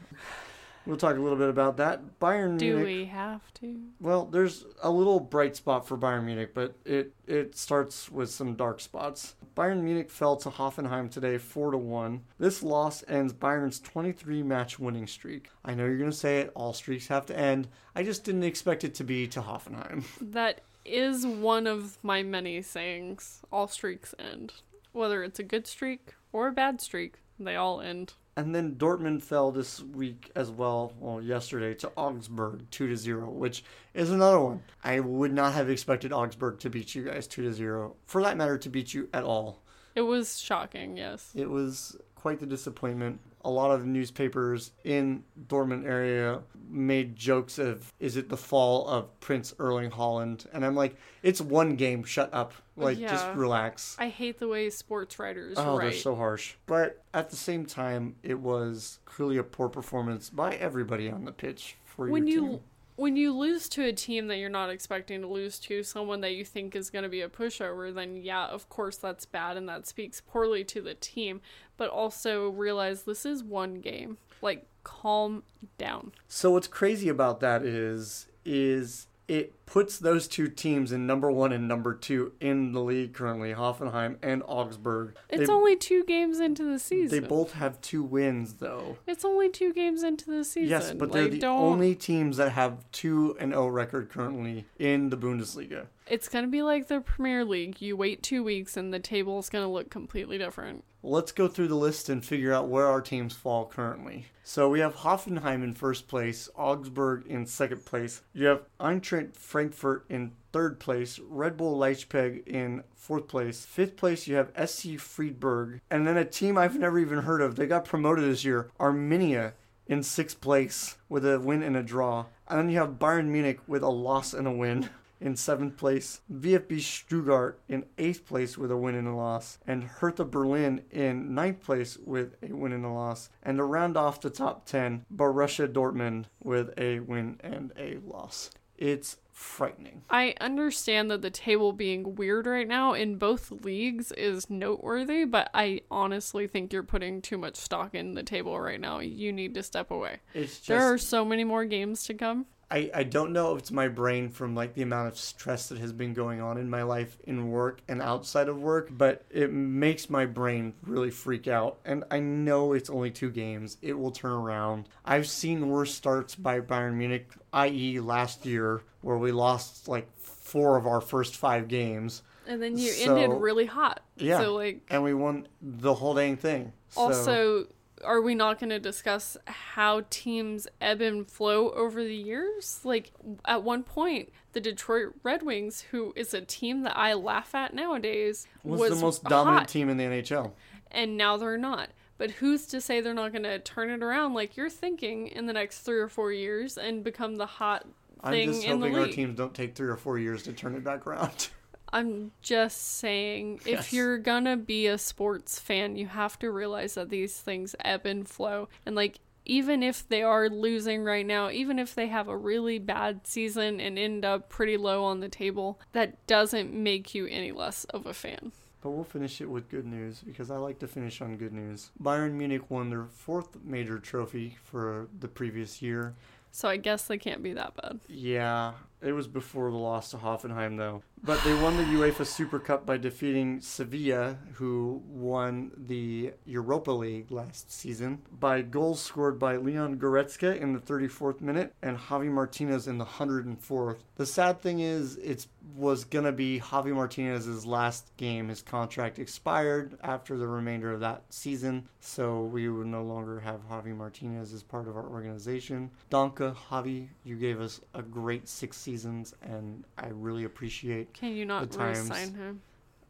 We'll 0.86 0.96
talk 0.96 1.16
a 1.16 1.20
little 1.20 1.36
bit 1.38 1.48
about 1.50 1.76
that. 1.76 2.18
Bayern 2.20 2.58
Do 2.58 2.76
Munich. 2.76 2.84
we 2.86 3.04
have 3.06 3.52
to? 3.54 3.76
Well, 4.00 4.24
there's 4.24 4.64
a 4.82 4.90
little 4.90 5.20
bright 5.20 5.54
spot 5.54 5.86
for 5.86 5.96
Bayern 5.98 6.24
Munich, 6.24 6.52
but 6.54 6.74
it 6.84 7.12
it 7.26 7.56
starts 7.56 8.10
with 8.10 8.30
some 8.30 8.54
dark 8.54 8.80
spots. 8.80 9.34
Bayern 9.56 9.82
Munich 9.82 10.10
fell 10.10 10.36
to 10.36 10.48
Hoffenheim 10.48 11.10
today, 11.10 11.36
four 11.36 11.70
to 11.70 11.78
one. 11.78 12.22
This 12.38 12.62
loss 12.62 13.04
ends 13.08 13.32
Bayern's 13.32 13.78
23 13.80 14.42
match 14.42 14.78
winning 14.78 15.06
streak. 15.06 15.50
I 15.64 15.74
know 15.74 15.84
you're 15.84 15.98
gonna 15.98 16.12
say 16.12 16.40
it. 16.40 16.50
All 16.54 16.72
streaks 16.72 17.08
have 17.08 17.26
to 17.26 17.38
end. 17.38 17.68
I 17.94 18.02
just 18.02 18.24
didn't 18.24 18.44
expect 18.44 18.82
it 18.84 18.94
to 18.96 19.04
be 19.04 19.26
to 19.28 19.42
Hoffenheim. 19.42 20.04
That 20.32 20.62
is 20.84 21.26
one 21.26 21.66
of 21.66 21.98
my 22.02 22.22
many 22.22 22.62
sayings. 22.62 23.42
All 23.52 23.68
streaks 23.68 24.14
end. 24.18 24.54
Whether 24.92 25.22
it's 25.22 25.38
a 25.38 25.42
good 25.44 25.66
streak 25.66 26.14
or 26.32 26.48
a 26.48 26.52
bad 26.52 26.80
streak, 26.80 27.16
they 27.38 27.54
all 27.54 27.80
end. 27.80 28.14
And 28.40 28.54
then 28.54 28.76
Dortmund 28.76 29.20
fell 29.22 29.52
this 29.52 29.82
week 29.82 30.30
as 30.34 30.50
well, 30.50 30.94
well, 30.98 31.20
yesterday 31.20 31.74
to 31.74 31.92
Augsburg 31.94 32.70
2 32.70 32.88
to 32.88 32.96
0, 32.96 33.28
which 33.28 33.62
is 33.92 34.10
another 34.10 34.40
one. 34.40 34.62
I 34.82 35.00
would 35.00 35.34
not 35.34 35.52
have 35.52 35.68
expected 35.68 36.10
Augsburg 36.10 36.58
to 36.60 36.70
beat 36.70 36.94
you 36.94 37.04
guys 37.04 37.26
2 37.26 37.42
to 37.42 37.52
0. 37.52 37.96
For 38.06 38.22
that 38.22 38.38
matter, 38.38 38.56
to 38.56 38.70
beat 38.70 38.94
you 38.94 39.10
at 39.12 39.24
all. 39.24 39.60
It 39.94 40.00
was 40.00 40.40
shocking, 40.40 40.96
yes. 40.96 41.32
It 41.34 41.50
was 41.50 41.98
quite 42.14 42.40
the 42.40 42.46
disappointment. 42.46 43.20
A 43.44 43.50
lot 43.50 43.70
of 43.70 43.86
newspapers 43.86 44.72
in 44.84 45.24
Dortmund 45.48 45.86
area 45.86 46.40
made 46.68 47.16
jokes 47.16 47.58
of 47.58 47.92
is 47.98 48.16
it 48.16 48.28
the 48.28 48.36
fall 48.36 48.86
of 48.88 49.18
Prince 49.20 49.54
Erling 49.58 49.90
Haaland? 49.90 50.46
And 50.52 50.64
I'm 50.64 50.74
like, 50.74 50.96
it's 51.22 51.40
one 51.40 51.76
game, 51.76 52.04
shut 52.04 52.32
up. 52.32 52.52
Like 52.76 52.98
just 52.98 53.26
relax. 53.34 53.96
I 53.98 54.08
hate 54.08 54.38
the 54.38 54.48
way 54.48 54.70
sports 54.70 55.18
writers 55.18 55.56
Oh, 55.58 55.78
they're 55.78 55.92
so 55.92 56.14
harsh. 56.14 56.54
But 56.66 57.04
at 57.12 57.28
the 57.30 57.36
same 57.36 57.66
time, 57.66 58.16
it 58.22 58.38
was 58.38 59.00
clearly 59.04 59.36
a 59.36 59.42
poor 59.42 59.68
performance 59.68 60.30
by 60.30 60.54
everybody 60.54 61.10
on 61.10 61.24
the 61.24 61.32
pitch 61.32 61.76
for 61.84 62.08
when 62.08 62.26
your 62.26 62.34
you 62.42 62.48
team. 62.52 62.60
When 63.00 63.16
you 63.16 63.32
lose 63.32 63.66
to 63.70 63.82
a 63.86 63.92
team 63.94 64.26
that 64.26 64.36
you're 64.36 64.50
not 64.50 64.68
expecting 64.68 65.22
to 65.22 65.26
lose 65.26 65.58
to, 65.58 65.82
someone 65.82 66.20
that 66.20 66.34
you 66.34 66.44
think 66.44 66.76
is 66.76 66.90
going 66.90 67.02
to 67.02 67.08
be 67.08 67.22
a 67.22 67.30
pushover, 67.30 67.92
then 67.94 68.14
yeah, 68.14 68.46
of 68.46 68.68
course 68.68 68.98
that's 68.98 69.24
bad 69.24 69.56
and 69.56 69.66
that 69.70 69.86
speaks 69.86 70.20
poorly 70.20 70.64
to 70.64 70.82
the 70.82 70.92
team. 70.92 71.40
But 71.78 71.88
also 71.88 72.50
realize 72.50 73.04
this 73.04 73.24
is 73.24 73.42
one 73.42 73.76
game. 73.76 74.18
Like 74.42 74.66
calm 74.84 75.44
down. 75.78 76.12
So 76.28 76.50
what's 76.50 76.66
crazy 76.66 77.08
about 77.08 77.40
that 77.40 77.62
is 77.62 78.28
is 78.44 79.06
it 79.30 79.64
puts 79.64 79.96
those 79.96 80.26
two 80.26 80.48
teams 80.48 80.90
in 80.90 81.06
number 81.06 81.30
one 81.30 81.52
and 81.52 81.68
number 81.68 81.94
two 81.94 82.32
in 82.40 82.72
the 82.72 82.80
league 82.80 83.14
currently, 83.14 83.54
Hoffenheim 83.54 84.16
and 84.24 84.42
Augsburg. 84.44 85.14
It's 85.28 85.46
they, 85.46 85.52
only 85.52 85.76
two 85.76 86.02
games 86.04 86.40
into 86.40 86.64
the 86.64 86.80
season. 86.80 87.20
they 87.22 87.24
both 87.24 87.52
have 87.52 87.80
two 87.80 88.02
wins 88.02 88.54
though. 88.54 88.98
It's 89.06 89.24
only 89.24 89.48
two 89.48 89.72
games 89.72 90.02
into 90.02 90.28
the 90.32 90.42
season. 90.42 90.68
Yes, 90.68 90.92
but 90.92 91.12
they're 91.12 91.28
the 91.28 91.38
don't. 91.38 91.60
only 91.62 91.94
teams 91.94 92.38
that 92.38 92.50
have 92.50 92.84
two 92.90 93.36
and 93.38 93.54
O 93.54 93.68
record 93.68 94.10
currently 94.10 94.64
in 94.80 95.10
the 95.10 95.16
Bundesliga. 95.16 95.86
It's 96.08 96.28
gonna 96.28 96.48
be 96.48 96.62
like 96.62 96.88
the 96.88 97.00
Premier 97.00 97.44
League. 97.44 97.80
You 97.80 97.96
wait 97.96 98.24
two 98.24 98.42
weeks 98.42 98.76
and 98.76 98.92
the 98.92 98.98
table's 98.98 99.48
gonna 99.48 99.70
look 99.70 99.90
completely 99.90 100.38
different. 100.38 100.82
Let's 101.02 101.32
go 101.32 101.48
through 101.48 101.68
the 101.68 101.74
list 101.76 102.08
and 102.08 102.24
figure 102.24 102.52
out 102.52 102.68
where 102.68 102.86
our 102.86 103.00
teams 103.00 103.34
fall 103.34 103.66
currently. 103.66 104.26
So 104.44 104.68
we 104.68 104.80
have 104.80 104.96
Hoffenheim 104.96 105.62
in 105.62 105.72
first 105.72 106.08
place, 106.08 106.48
Augsburg 106.56 107.26
in 107.26 107.46
second 107.46 107.86
place. 107.86 108.22
You 108.34 108.46
have 108.46 108.62
Eintracht 108.78 109.34
Frankfurt 109.34 110.04
in 110.10 110.32
third 110.52 110.78
place, 110.78 111.18
Red 111.18 111.56
Bull 111.56 111.78
Leipzig 111.78 112.42
in 112.46 112.82
fourth 112.94 113.28
place. 113.28 113.64
Fifth 113.64 113.96
place, 113.96 114.26
you 114.26 114.36
have 114.36 114.52
SC 114.68 114.98
Freiburg, 114.98 115.80
and 115.90 116.06
then 116.06 116.16
a 116.16 116.24
team 116.24 116.58
I've 116.58 116.78
never 116.78 116.98
even 116.98 117.20
heard 117.20 117.40
of. 117.40 117.56
They 117.56 117.66
got 117.66 117.84
promoted 117.84 118.24
this 118.24 118.44
year, 118.44 118.70
Arminia 118.78 119.52
in 119.90 120.02
sixth 120.04 120.40
place 120.40 120.96
with 121.08 121.26
a 121.26 121.40
win 121.40 121.62
and 121.62 121.76
a 121.76 121.82
draw. 121.82 122.26
And 122.48 122.58
then 122.58 122.70
you 122.70 122.78
have 122.78 122.98
Bayern 122.98 123.26
Munich 123.26 123.58
with 123.66 123.82
a 123.82 123.88
loss 123.88 124.32
and 124.32 124.46
a 124.46 124.52
win 124.52 124.88
in 125.20 125.36
seventh 125.36 125.76
place, 125.76 126.20
VfB 126.32 126.80
Stuttgart 126.80 127.60
in 127.68 127.84
eighth 127.98 128.26
place 128.26 128.56
with 128.56 128.70
a 128.70 128.76
win 128.76 128.94
and 128.94 129.08
a 129.08 129.14
loss, 129.14 129.58
and 129.66 129.84
Hertha 129.84 130.24
Berlin 130.24 130.82
in 130.90 131.34
ninth 131.34 131.60
place 131.60 131.98
with 131.98 132.36
a 132.42 132.52
win 132.52 132.72
and 132.72 132.84
a 132.84 132.90
loss. 132.90 133.30
And 133.42 133.58
to 133.58 133.64
round 133.64 133.96
off 133.96 134.20
the 134.20 134.30
top 134.30 134.66
10, 134.66 135.04
Borussia 135.14 135.68
Dortmund 135.68 136.26
with 136.42 136.72
a 136.78 137.00
win 137.00 137.38
and 137.42 137.72
a 137.78 137.98
loss. 138.06 138.50
It's 138.76 139.18
frightening. 139.30 140.02
I 140.10 140.34
understand 140.40 141.10
that 141.10 141.22
the 141.22 141.30
table 141.30 141.72
being 141.72 142.14
weird 142.14 142.46
right 142.46 142.68
now 142.68 142.92
in 142.92 143.16
both 143.16 143.50
leagues 143.50 144.12
is 144.12 144.48
noteworthy, 144.50 145.24
but 145.24 145.50
I 145.54 145.80
honestly 145.90 146.46
think 146.46 146.72
you're 146.72 146.82
putting 146.82 147.22
too 147.22 147.38
much 147.38 147.56
stock 147.56 147.94
in 147.94 148.14
the 148.14 148.22
table 148.22 148.58
right 148.60 148.80
now. 148.80 149.00
You 149.00 149.32
need 149.32 149.54
to 149.54 149.62
step 149.62 149.90
away. 149.90 150.20
It's 150.34 150.56
just 150.56 150.68
there 150.68 150.92
are 150.92 150.98
so 150.98 151.24
many 151.24 151.44
more 151.44 151.64
games 151.64 152.04
to 152.04 152.14
come. 152.14 152.46
I, 152.70 152.90
I 152.94 153.02
don't 153.02 153.32
know 153.32 153.52
if 153.54 153.58
it's 153.58 153.72
my 153.72 153.88
brain 153.88 154.28
from 154.28 154.54
like 154.54 154.74
the 154.74 154.82
amount 154.82 155.08
of 155.08 155.18
stress 155.18 155.68
that 155.70 155.78
has 155.78 155.92
been 155.92 156.14
going 156.14 156.40
on 156.40 156.56
in 156.56 156.70
my 156.70 156.84
life 156.84 157.16
in 157.24 157.50
work 157.50 157.80
and 157.88 158.00
outside 158.00 158.48
of 158.48 158.60
work, 158.62 158.88
but 158.92 159.24
it 159.28 159.52
makes 159.52 160.08
my 160.08 160.24
brain 160.24 160.74
really 160.84 161.10
freak 161.10 161.48
out. 161.48 161.78
And 161.84 162.04
I 162.12 162.20
know 162.20 162.72
it's 162.72 162.88
only 162.88 163.10
two 163.10 163.30
games. 163.30 163.76
It 163.82 163.98
will 163.98 164.12
turn 164.12 164.30
around. 164.32 164.88
I've 165.04 165.26
seen 165.26 165.68
worse 165.68 165.92
starts 165.92 166.36
by 166.36 166.60
Bayern 166.60 166.94
Munich, 166.94 167.32
i.e., 167.52 167.98
last 167.98 168.46
year, 168.46 168.82
where 169.00 169.18
we 169.18 169.32
lost 169.32 169.88
like 169.88 170.08
four 170.16 170.76
of 170.76 170.86
our 170.86 171.00
first 171.00 171.36
five 171.36 171.66
games. 171.66 172.22
And 172.46 172.62
then 172.62 172.78
you 172.78 172.90
So- 172.92 173.16
ended 173.16 173.40
really 173.40 173.66
hot. 173.66 174.00
Yeah. 174.16 174.40
So 174.40 174.54
like 174.54 174.82
And 174.90 175.02
we 175.02 175.12
won 175.14 175.48
the 175.60 175.94
whole 175.94 176.14
dang 176.14 176.36
thing. 176.36 176.72
So- 176.90 177.00
also 177.00 177.66
are 178.04 178.20
we 178.20 178.34
not 178.34 178.58
going 178.58 178.70
to 178.70 178.78
discuss 178.78 179.36
how 179.46 180.02
teams 180.10 180.66
ebb 180.80 181.00
and 181.00 181.28
flow 181.28 181.70
over 181.70 182.02
the 182.02 182.14
years? 182.14 182.80
Like 182.84 183.12
at 183.44 183.62
one 183.62 183.82
point, 183.82 184.30
the 184.52 184.60
Detroit 184.60 185.14
Red 185.22 185.42
Wings, 185.42 185.82
who 185.90 186.12
is 186.16 186.34
a 186.34 186.40
team 186.40 186.82
that 186.82 186.96
I 186.96 187.14
laugh 187.14 187.54
at 187.54 187.74
nowadays, 187.74 188.46
was, 188.64 188.80
was, 188.80 188.90
the 188.90 189.04
most 189.04 189.24
dominant 189.24 189.60
hot, 189.60 189.68
team 189.68 189.88
in 189.88 189.96
the 189.96 190.04
NHL. 190.04 190.52
and 190.90 191.16
now 191.16 191.36
they're 191.36 191.58
not. 191.58 191.90
But 192.18 192.32
who's 192.32 192.66
to 192.66 192.80
say 192.80 193.00
they're 193.00 193.14
not 193.14 193.32
going 193.32 193.44
to 193.44 193.58
turn 193.58 193.88
it 193.88 194.02
around 194.02 194.34
like 194.34 194.56
you're 194.56 194.68
thinking 194.68 195.28
in 195.28 195.46
the 195.46 195.54
next 195.54 195.80
three 195.80 195.98
or 195.98 196.08
four 196.08 196.32
years 196.32 196.76
and 196.76 197.02
become 197.02 197.36
the 197.36 197.46
hot 197.46 197.86
thing 198.28 198.48
I'm 198.48 198.54
just 198.54 198.66
in 198.66 198.80
the 198.80 198.88
hoping 198.88 199.02
our 199.02 199.08
teams 199.08 199.36
don't 199.36 199.54
take 199.54 199.74
three 199.74 199.88
or 199.88 199.96
four 199.96 200.18
years 200.18 200.42
to 200.42 200.52
turn 200.52 200.74
it 200.74 200.84
back 200.84 201.06
around. 201.06 201.48
I'm 201.92 202.32
just 202.40 202.96
saying, 202.98 203.60
if 203.66 203.92
you're 203.92 204.18
gonna 204.18 204.56
be 204.56 204.86
a 204.86 204.98
sports 204.98 205.58
fan, 205.58 205.96
you 205.96 206.06
have 206.06 206.38
to 206.40 206.50
realize 206.50 206.94
that 206.94 207.10
these 207.10 207.36
things 207.38 207.74
ebb 207.84 208.06
and 208.06 208.28
flow. 208.28 208.68
And, 208.86 208.94
like, 208.94 209.18
even 209.44 209.82
if 209.82 210.08
they 210.08 210.22
are 210.22 210.48
losing 210.48 211.02
right 211.02 211.26
now, 211.26 211.50
even 211.50 211.78
if 211.78 211.94
they 211.94 212.06
have 212.06 212.28
a 212.28 212.36
really 212.36 212.78
bad 212.78 213.26
season 213.26 213.80
and 213.80 213.98
end 213.98 214.24
up 214.24 214.48
pretty 214.48 214.76
low 214.76 215.02
on 215.04 215.20
the 215.20 215.28
table, 215.28 215.80
that 215.92 216.24
doesn't 216.26 216.72
make 216.72 217.14
you 217.14 217.26
any 217.26 217.50
less 217.50 217.84
of 217.86 218.06
a 218.06 218.14
fan. 218.14 218.52
But 218.82 218.90
we'll 218.90 219.04
finish 219.04 219.40
it 219.40 219.50
with 219.50 219.68
good 219.68 219.86
news 219.86 220.22
because 220.24 220.50
I 220.50 220.56
like 220.56 220.78
to 220.78 220.88
finish 220.88 221.20
on 221.20 221.36
good 221.36 221.52
news. 221.52 221.90
Bayern 222.02 222.32
Munich 222.32 222.70
won 222.70 222.90
their 222.90 223.04
fourth 223.04 223.58
major 223.64 223.98
trophy 223.98 224.56
for 224.62 225.08
the 225.18 225.28
previous 225.28 225.82
year. 225.82 226.14
So 226.52 226.68
I 226.68 226.76
guess 226.78 227.06
they 227.06 227.18
can't 227.18 227.42
be 227.42 227.52
that 227.52 227.74
bad. 227.76 228.00
Yeah, 228.08 228.72
it 229.02 229.12
was 229.12 229.26
before 229.26 229.70
the 229.70 229.76
loss 229.76 230.10
to 230.10 230.18
Hoffenheim, 230.18 230.76
though. 230.76 231.02
But 231.22 231.42
they 231.44 231.52
won 231.52 231.76
the 231.76 231.82
UEFA 231.82 232.24
Super 232.24 232.58
Cup 232.58 232.86
by 232.86 232.96
defeating 232.96 233.60
Sevilla, 233.60 234.38
who 234.54 235.02
won 235.06 235.70
the 235.76 236.32
Europa 236.46 236.92
League 236.92 237.30
last 237.30 237.70
season, 237.70 238.22
by 238.32 238.62
goals 238.62 239.02
scored 239.02 239.38
by 239.38 239.56
Leon 239.56 239.98
Goretzka 239.98 240.58
in 240.58 240.72
the 240.72 240.78
34th 240.78 241.42
minute 241.42 241.74
and 241.82 241.98
Javi 241.98 242.30
Martinez 242.30 242.88
in 242.88 242.96
the 242.96 243.04
104th. 243.04 243.98
The 244.16 244.24
sad 244.24 244.62
thing 244.62 244.80
is, 244.80 245.16
it 245.16 245.46
was 245.76 246.04
going 246.04 246.24
to 246.24 246.32
be 246.32 246.58
Javi 246.58 246.94
Martinez's 246.94 247.66
last 247.66 248.10
game. 248.16 248.48
His 248.48 248.62
contract 248.62 249.18
expired 249.18 249.98
after 250.02 250.38
the 250.38 250.48
remainder 250.48 250.90
of 250.90 251.00
that 251.00 251.24
season, 251.28 251.86
so 252.00 252.44
we 252.44 252.68
would 252.70 252.86
no 252.86 253.02
longer 253.02 253.40
have 253.40 253.68
Javi 253.68 253.94
Martinez 253.94 254.54
as 254.54 254.62
part 254.62 254.88
of 254.88 254.96
our 254.96 255.06
organization. 255.06 255.90
Donka, 256.10 256.56
Javi, 256.70 257.08
you 257.24 257.36
gave 257.36 257.60
us 257.60 257.82
a 257.94 258.02
great 258.02 258.48
six 258.48 258.78
seasons, 258.90 259.34
and 259.42 259.84
I 259.98 260.08
really 260.08 260.44
appreciate. 260.44 261.14
Can 261.14 261.32
you 261.36 261.44
not 261.44 261.70
The 261.70 261.78
times. 261.78 262.00
resign 262.00 262.34
him? 262.34 262.62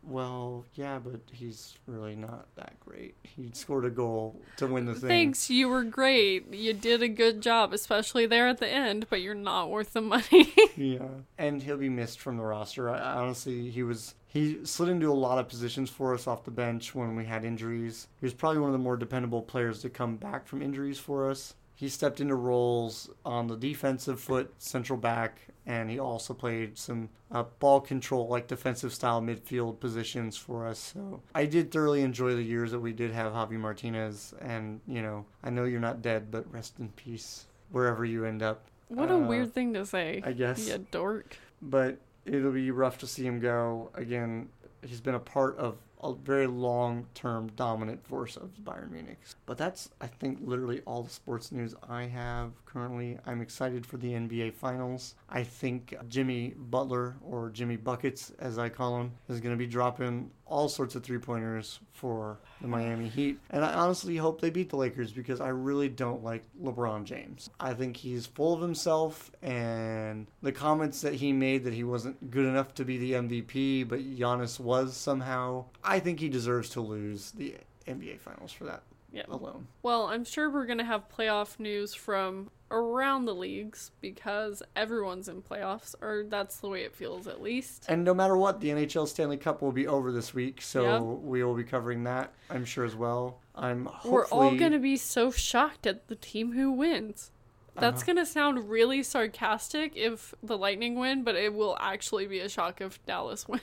Well, 0.02 0.64
yeah, 0.74 0.98
but 0.98 1.20
he's 1.30 1.76
really 1.86 2.16
not 2.16 2.46
that 2.56 2.80
great. 2.80 3.16
He 3.22 3.50
scored 3.52 3.84
a 3.84 3.90
goal 3.90 4.40
to 4.56 4.66
win 4.66 4.86
the 4.86 4.94
thing. 4.94 5.08
Thanks, 5.08 5.50
you 5.50 5.68
were 5.68 5.84
great. 5.84 6.54
You 6.54 6.72
did 6.72 7.02
a 7.02 7.08
good 7.08 7.42
job, 7.42 7.74
especially 7.74 8.24
there 8.24 8.48
at 8.48 8.58
the 8.58 8.68
end, 8.68 9.06
but 9.10 9.20
you're 9.20 9.34
not 9.34 9.68
worth 9.68 9.92
the 9.92 10.00
money. 10.00 10.52
Yeah, 10.76 11.08
and 11.36 11.62
he'll 11.62 11.76
be 11.76 11.90
missed 11.90 12.20
from 12.20 12.38
the 12.38 12.42
roster. 12.42 12.88
I, 12.88 12.96
I 12.98 13.12
honestly, 13.18 13.68
he 13.70 13.82
was 13.82 14.14
he 14.26 14.64
slid 14.64 14.88
into 14.88 15.10
a 15.10 15.12
lot 15.12 15.38
of 15.38 15.46
positions 15.48 15.90
for 15.90 16.14
us 16.14 16.26
off 16.26 16.44
the 16.44 16.50
bench 16.50 16.94
when 16.94 17.16
we 17.16 17.26
had 17.26 17.44
injuries. 17.44 18.08
He 18.18 18.24
was 18.24 18.32
probably 18.32 18.60
one 18.60 18.70
of 18.70 18.72
the 18.72 18.78
more 18.78 18.96
dependable 18.96 19.42
players 19.42 19.82
to 19.82 19.90
come 19.90 20.16
back 20.16 20.46
from 20.46 20.62
injuries 20.62 20.98
for 20.98 21.28
us. 21.28 21.54
He 21.80 21.88
stepped 21.88 22.20
into 22.20 22.34
roles 22.34 23.08
on 23.24 23.46
the 23.46 23.56
defensive 23.56 24.20
foot, 24.20 24.52
central 24.58 24.98
back, 24.98 25.40
and 25.64 25.88
he 25.88 25.98
also 25.98 26.34
played 26.34 26.76
some 26.76 27.08
uh, 27.32 27.44
ball 27.58 27.80
control, 27.80 28.28
like 28.28 28.46
defensive 28.48 28.92
style 28.92 29.22
midfield 29.22 29.80
positions 29.80 30.36
for 30.36 30.66
us. 30.66 30.78
So 30.92 31.22
I 31.34 31.46
did 31.46 31.70
thoroughly 31.70 32.02
enjoy 32.02 32.34
the 32.34 32.42
years 32.42 32.72
that 32.72 32.80
we 32.80 32.92
did 32.92 33.12
have 33.12 33.32
Javi 33.32 33.52
Martinez, 33.58 34.34
and 34.42 34.82
you 34.86 35.00
know, 35.00 35.24
I 35.42 35.48
know 35.48 35.64
you're 35.64 35.80
not 35.80 36.02
dead, 36.02 36.30
but 36.30 36.52
rest 36.52 36.74
in 36.78 36.90
peace. 36.90 37.46
wherever 37.70 38.04
you 38.04 38.26
end 38.26 38.42
up. 38.42 38.64
What 38.88 39.11
a 39.11 39.14
Uh, 39.14 39.18
weird 39.20 39.54
thing 39.54 39.72
to 39.74 39.86
say. 39.86 40.20
I 40.22 40.32
guess. 40.32 40.68
Yeah, 40.68 40.78
dork. 40.90 41.38
but 41.62 41.96
it'll 42.26 42.52
be 42.52 42.70
rough 42.72 42.98
to 42.98 43.07
see 43.07 43.24
him 43.24 43.40
go. 43.40 43.90
Again, 43.94 44.50
he's 44.82 45.00
been 45.00 45.14
a 45.14 45.18
part 45.20 45.57
of 45.57 45.78
a 46.02 46.14
very 46.14 46.46
long 46.46 47.06
term 47.14 47.50
dominant 47.56 48.04
force 48.06 48.36
of 48.36 48.50
Bayern 48.64 48.90
Munich. 48.90 49.18
But 49.46 49.58
that's, 49.58 49.90
I 50.00 50.06
think, 50.06 50.38
literally 50.42 50.80
all 50.86 51.02
the 51.02 51.10
sports 51.10 51.52
news 51.52 51.74
I 51.88 52.04
have 52.04 52.52
currently. 52.66 53.18
I'm 53.26 53.40
excited 53.40 53.84
for 53.84 53.96
the 53.96 54.12
NBA 54.12 54.54
Finals. 54.54 55.14
I 55.28 55.42
think 55.42 55.94
Jimmy 56.08 56.54
Butler, 56.56 57.16
or 57.22 57.50
Jimmy 57.50 57.76
Buckets 57.76 58.32
as 58.38 58.58
I 58.58 58.68
call 58.68 59.00
him, 59.00 59.12
is 59.28 59.40
going 59.40 59.54
to 59.54 59.58
be 59.58 59.66
dropping 59.66 60.30
all 60.50 60.68
sorts 60.68 60.94
of 60.94 61.02
three 61.02 61.18
pointers 61.18 61.80
for 61.92 62.38
the 62.60 62.66
Miami 62.68 63.08
Heat. 63.08 63.38
And 63.50 63.64
I 63.64 63.72
honestly 63.72 64.16
hope 64.16 64.40
they 64.40 64.50
beat 64.50 64.68
the 64.68 64.76
Lakers 64.76 65.12
because 65.12 65.40
I 65.40 65.48
really 65.48 65.88
don't 65.88 66.22
like 66.22 66.42
LeBron 66.62 67.04
James. 67.04 67.48
I 67.58 67.72
think 67.72 67.96
he's 67.96 68.26
full 68.26 68.52
of 68.52 68.60
himself, 68.60 69.30
and 69.42 70.26
the 70.42 70.52
comments 70.52 71.00
that 71.02 71.14
he 71.14 71.32
made 71.32 71.64
that 71.64 71.72
he 71.72 71.84
wasn't 71.84 72.30
good 72.30 72.44
enough 72.46 72.74
to 72.74 72.84
be 72.84 72.98
the 72.98 73.12
MVP, 73.12 73.88
but 73.88 74.00
Giannis 74.00 74.60
was 74.60 74.96
somehow, 74.96 75.64
I 75.84 76.00
think 76.00 76.20
he 76.20 76.28
deserves 76.28 76.68
to 76.70 76.80
lose 76.80 77.30
the 77.30 77.54
NBA 77.86 78.18
Finals 78.20 78.52
for 78.52 78.64
that 78.64 78.82
Yeah. 79.12 79.24
alone. 79.28 79.66
Well, 79.82 80.06
I'm 80.06 80.24
sure 80.24 80.50
we're 80.50 80.66
going 80.66 80.78
to 80.78 80.84
have 80.84 81.08
playoff 81.08 81.58
news 81.58 81.94
from 81.94 82.50
around 82.71 83.25
the 83.25 83.34
leagues 83.34 83.91
because 84.01 84.63
everyone's 84.76 85.29
in 85.29 85.42
playoffs, 85.42 85.95
or 86.01 86.25
that's 86.29 86.57
the 86.59 86.68
way 86.68 86.83
it 86.83 86.95
feels 86.95 87.26
at 87.26 87.42
least. 87.42 87.84
And 87.88 88.05
no 88.05 88.14
matter 88.14 88.37
what, 88.37 88.61
the 88.61 88.68
NHL 88.71 89.09
Stanley 89.09 89.37
Cup 89.37 89.61
will 89.63 89.72
be 89.72 89.87
over 89.87 90.13
this 90.13 90.33
week, 90.34 90.63
so 90.63 91.21
we 91.25 91.42
will 91.42 91.55
be 91.55 91.64
covering 91.64 92.05
that, 92.05 92.33
I'm 92.49 92.64
sure 92.64 92.84
as 92.84 92.95
well. 92.95 93.38
I'm 93.55 93.87
hopefully 93.87 94.13
We're 94.13 94.26
all 94.29 94.55
going 94.57 94.72
to 94.72 94.79
be 94.79 94.97
so 94.97 95.30
shocked 95.30 95.87
at 95.87 96.09
the 96.09 96.14
team 96.14 96.53
who 96.53 96.71
wins. 96.71 97.30
That's 97.76 98.03
Uh-huh. 98.03 98.07
going 98.14 98.25
to 98.25 98.30
sound 98.30 98.68
really 98.71 99.03
sarcastic 99.03 99.97
if 99.97 100.34
the 100.42 100.59
Lightning 100.59 100.97
win, 100.99 101.22
but 101.25 101.34
it 101.37 101.55
will 101.55 101.76
actually 101.80 102.26
be 102.26 102.41
a 102.41 102.49
shock 102.49 102.80
if 102.80 103.05
Dallas 103.07 103.47
wins. 103.49 103.63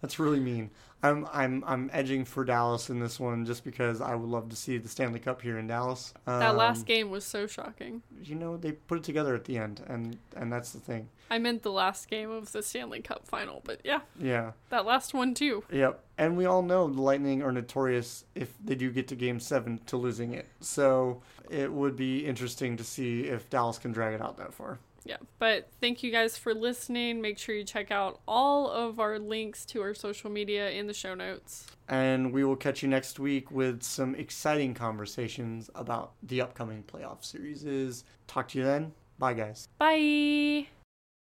That's 0.00 0.18
really 0.18 0.40
mean. 0.40 0.70
I'm 1.02 1.26
I'm 1.32 1.64
I'm 1.66 1.90
edging 1.92 2.24
for 2.24 2.44
Dallas 2.44 2.88
in 2.90 3.00
this 3.00 3.18
one 3.18 3.44
just 3.44 3.64
because 3.64 4.00
I 4.00 4.14
would 4.14 4.28
love 4.28 4.48
to 4.50 4.56
see 4.56 4.78
the 4.78 4.88
Stanley 4.88 5.18
Cup 5.18 5.42
here 5.42 5.58
in 5.58 5.66
Dallas. 5.66 6.14
that 6.26 6.50
Um, 6.50 6.56
last 6.56 6.86
game 6.86 7.10
was 7.10 7.24
so 7.24 7.46
shocking. 7.46 8.02
you 8.22 8.34
know, 8.36 8.56
they 8.56 8.72
put 8.72 8.98
it 8.98 9.04
together 9.04 9.34
at 9.34 9.44
the 9.44 9.58
end, 9.58 9.82
and 9.88 10.16
and 10.36 10.52
that's 10.52 10.70
the 10.72 10.78
thing. 10.80 11.08
I 11.30 11.38
meant 11.38 11.62
the 11.62 11.72
last 11.72 12.10
game 12.10 12.30
of 12.30 12.52
the 12.52 12.62
Stanley 12.62 13.00
Cup 13.00 13.26
final, 13.26 13.62
but 13.64 13.80
yeah, 13.84 14.00
Yeah. 14.18 14.52
that 14.68 14.84
last 14.84 15.14
one 15.14 15.32
too. 15.34 15.64
Yep. 15.72 15.98
And 16.18 16.36
we 16.36 16.44
all 16.44 16.62
know 16.62 16.86
the 16.88 17.00
Lightning 17.00 17.42
are 17.42 17.50
notorious 17.52 18.24
if 18.34 18.52
they 18.62 18.74
do 18.74 18.90
get 18.90 19.08
to 19.08 19.16
Game 19.16 19.40
Seven 19.40 19.80
to 19.86 19.96
losing 19.96 20.34
it. 20.34 20.46
So 20.60 21.22
it 21.50 21.72
would 21.72 21.96
be 21.96 22.26
interesting 22.26 22.76
to 22.76 22.84
see 22.84 23.22
if 23.22 23.48
Dallas 23.50 23.78
can 23.78 23.92
drag 23.92 24.14
it 24.14 24.20
out 24.20 24.36
that 24.36 24.52
far. 24.54 24.78
Yeah, 25.04 25.16
but 25.38 25.68
thank 25.80 26.02
you 26.02 26.12
guys 26.12 26.36
for 26.36 26.54
listening. 26.54 27.20
Make 27.20 27.38
sure 27.38 27.54
you 27.54 27.64
check 27.64 27.90
out 27.90 28.20
all 28.28 28.70
of 28.70 29.00
our 29.00 29.18
links 29.18 29.64
to 29.66 29.82
our 29.82 29.94
social 29.94 30.30
media 30.30 30.70
in 30.70 30.86
the 30.86 30.94
show 30.94 31.14
notes. 31.14 31.66
And 31.88 32.32
we 32.32 32.44
will 32.44 32.56
catch 32.56 32.82
you 32.82 32.88
next 32.88 33.18
week 33.18 33.50
with 33.50 33.82
some 33.82 34.14
exciting 34.14 34.74
conversations 34.74 35.70
about 35.74 36.12
the 36.22 36.40
upcoming 36.40 36.84
playoff 36.84 37.24
series. 37.24 38.04
Talk 38.26 38.48
to 38.48 38.58
you 38.58 38.64
then. 38.64 38.92
Bye, 39.18 39.34
guys. 39.34 39.68
Bye. 39.78 40.68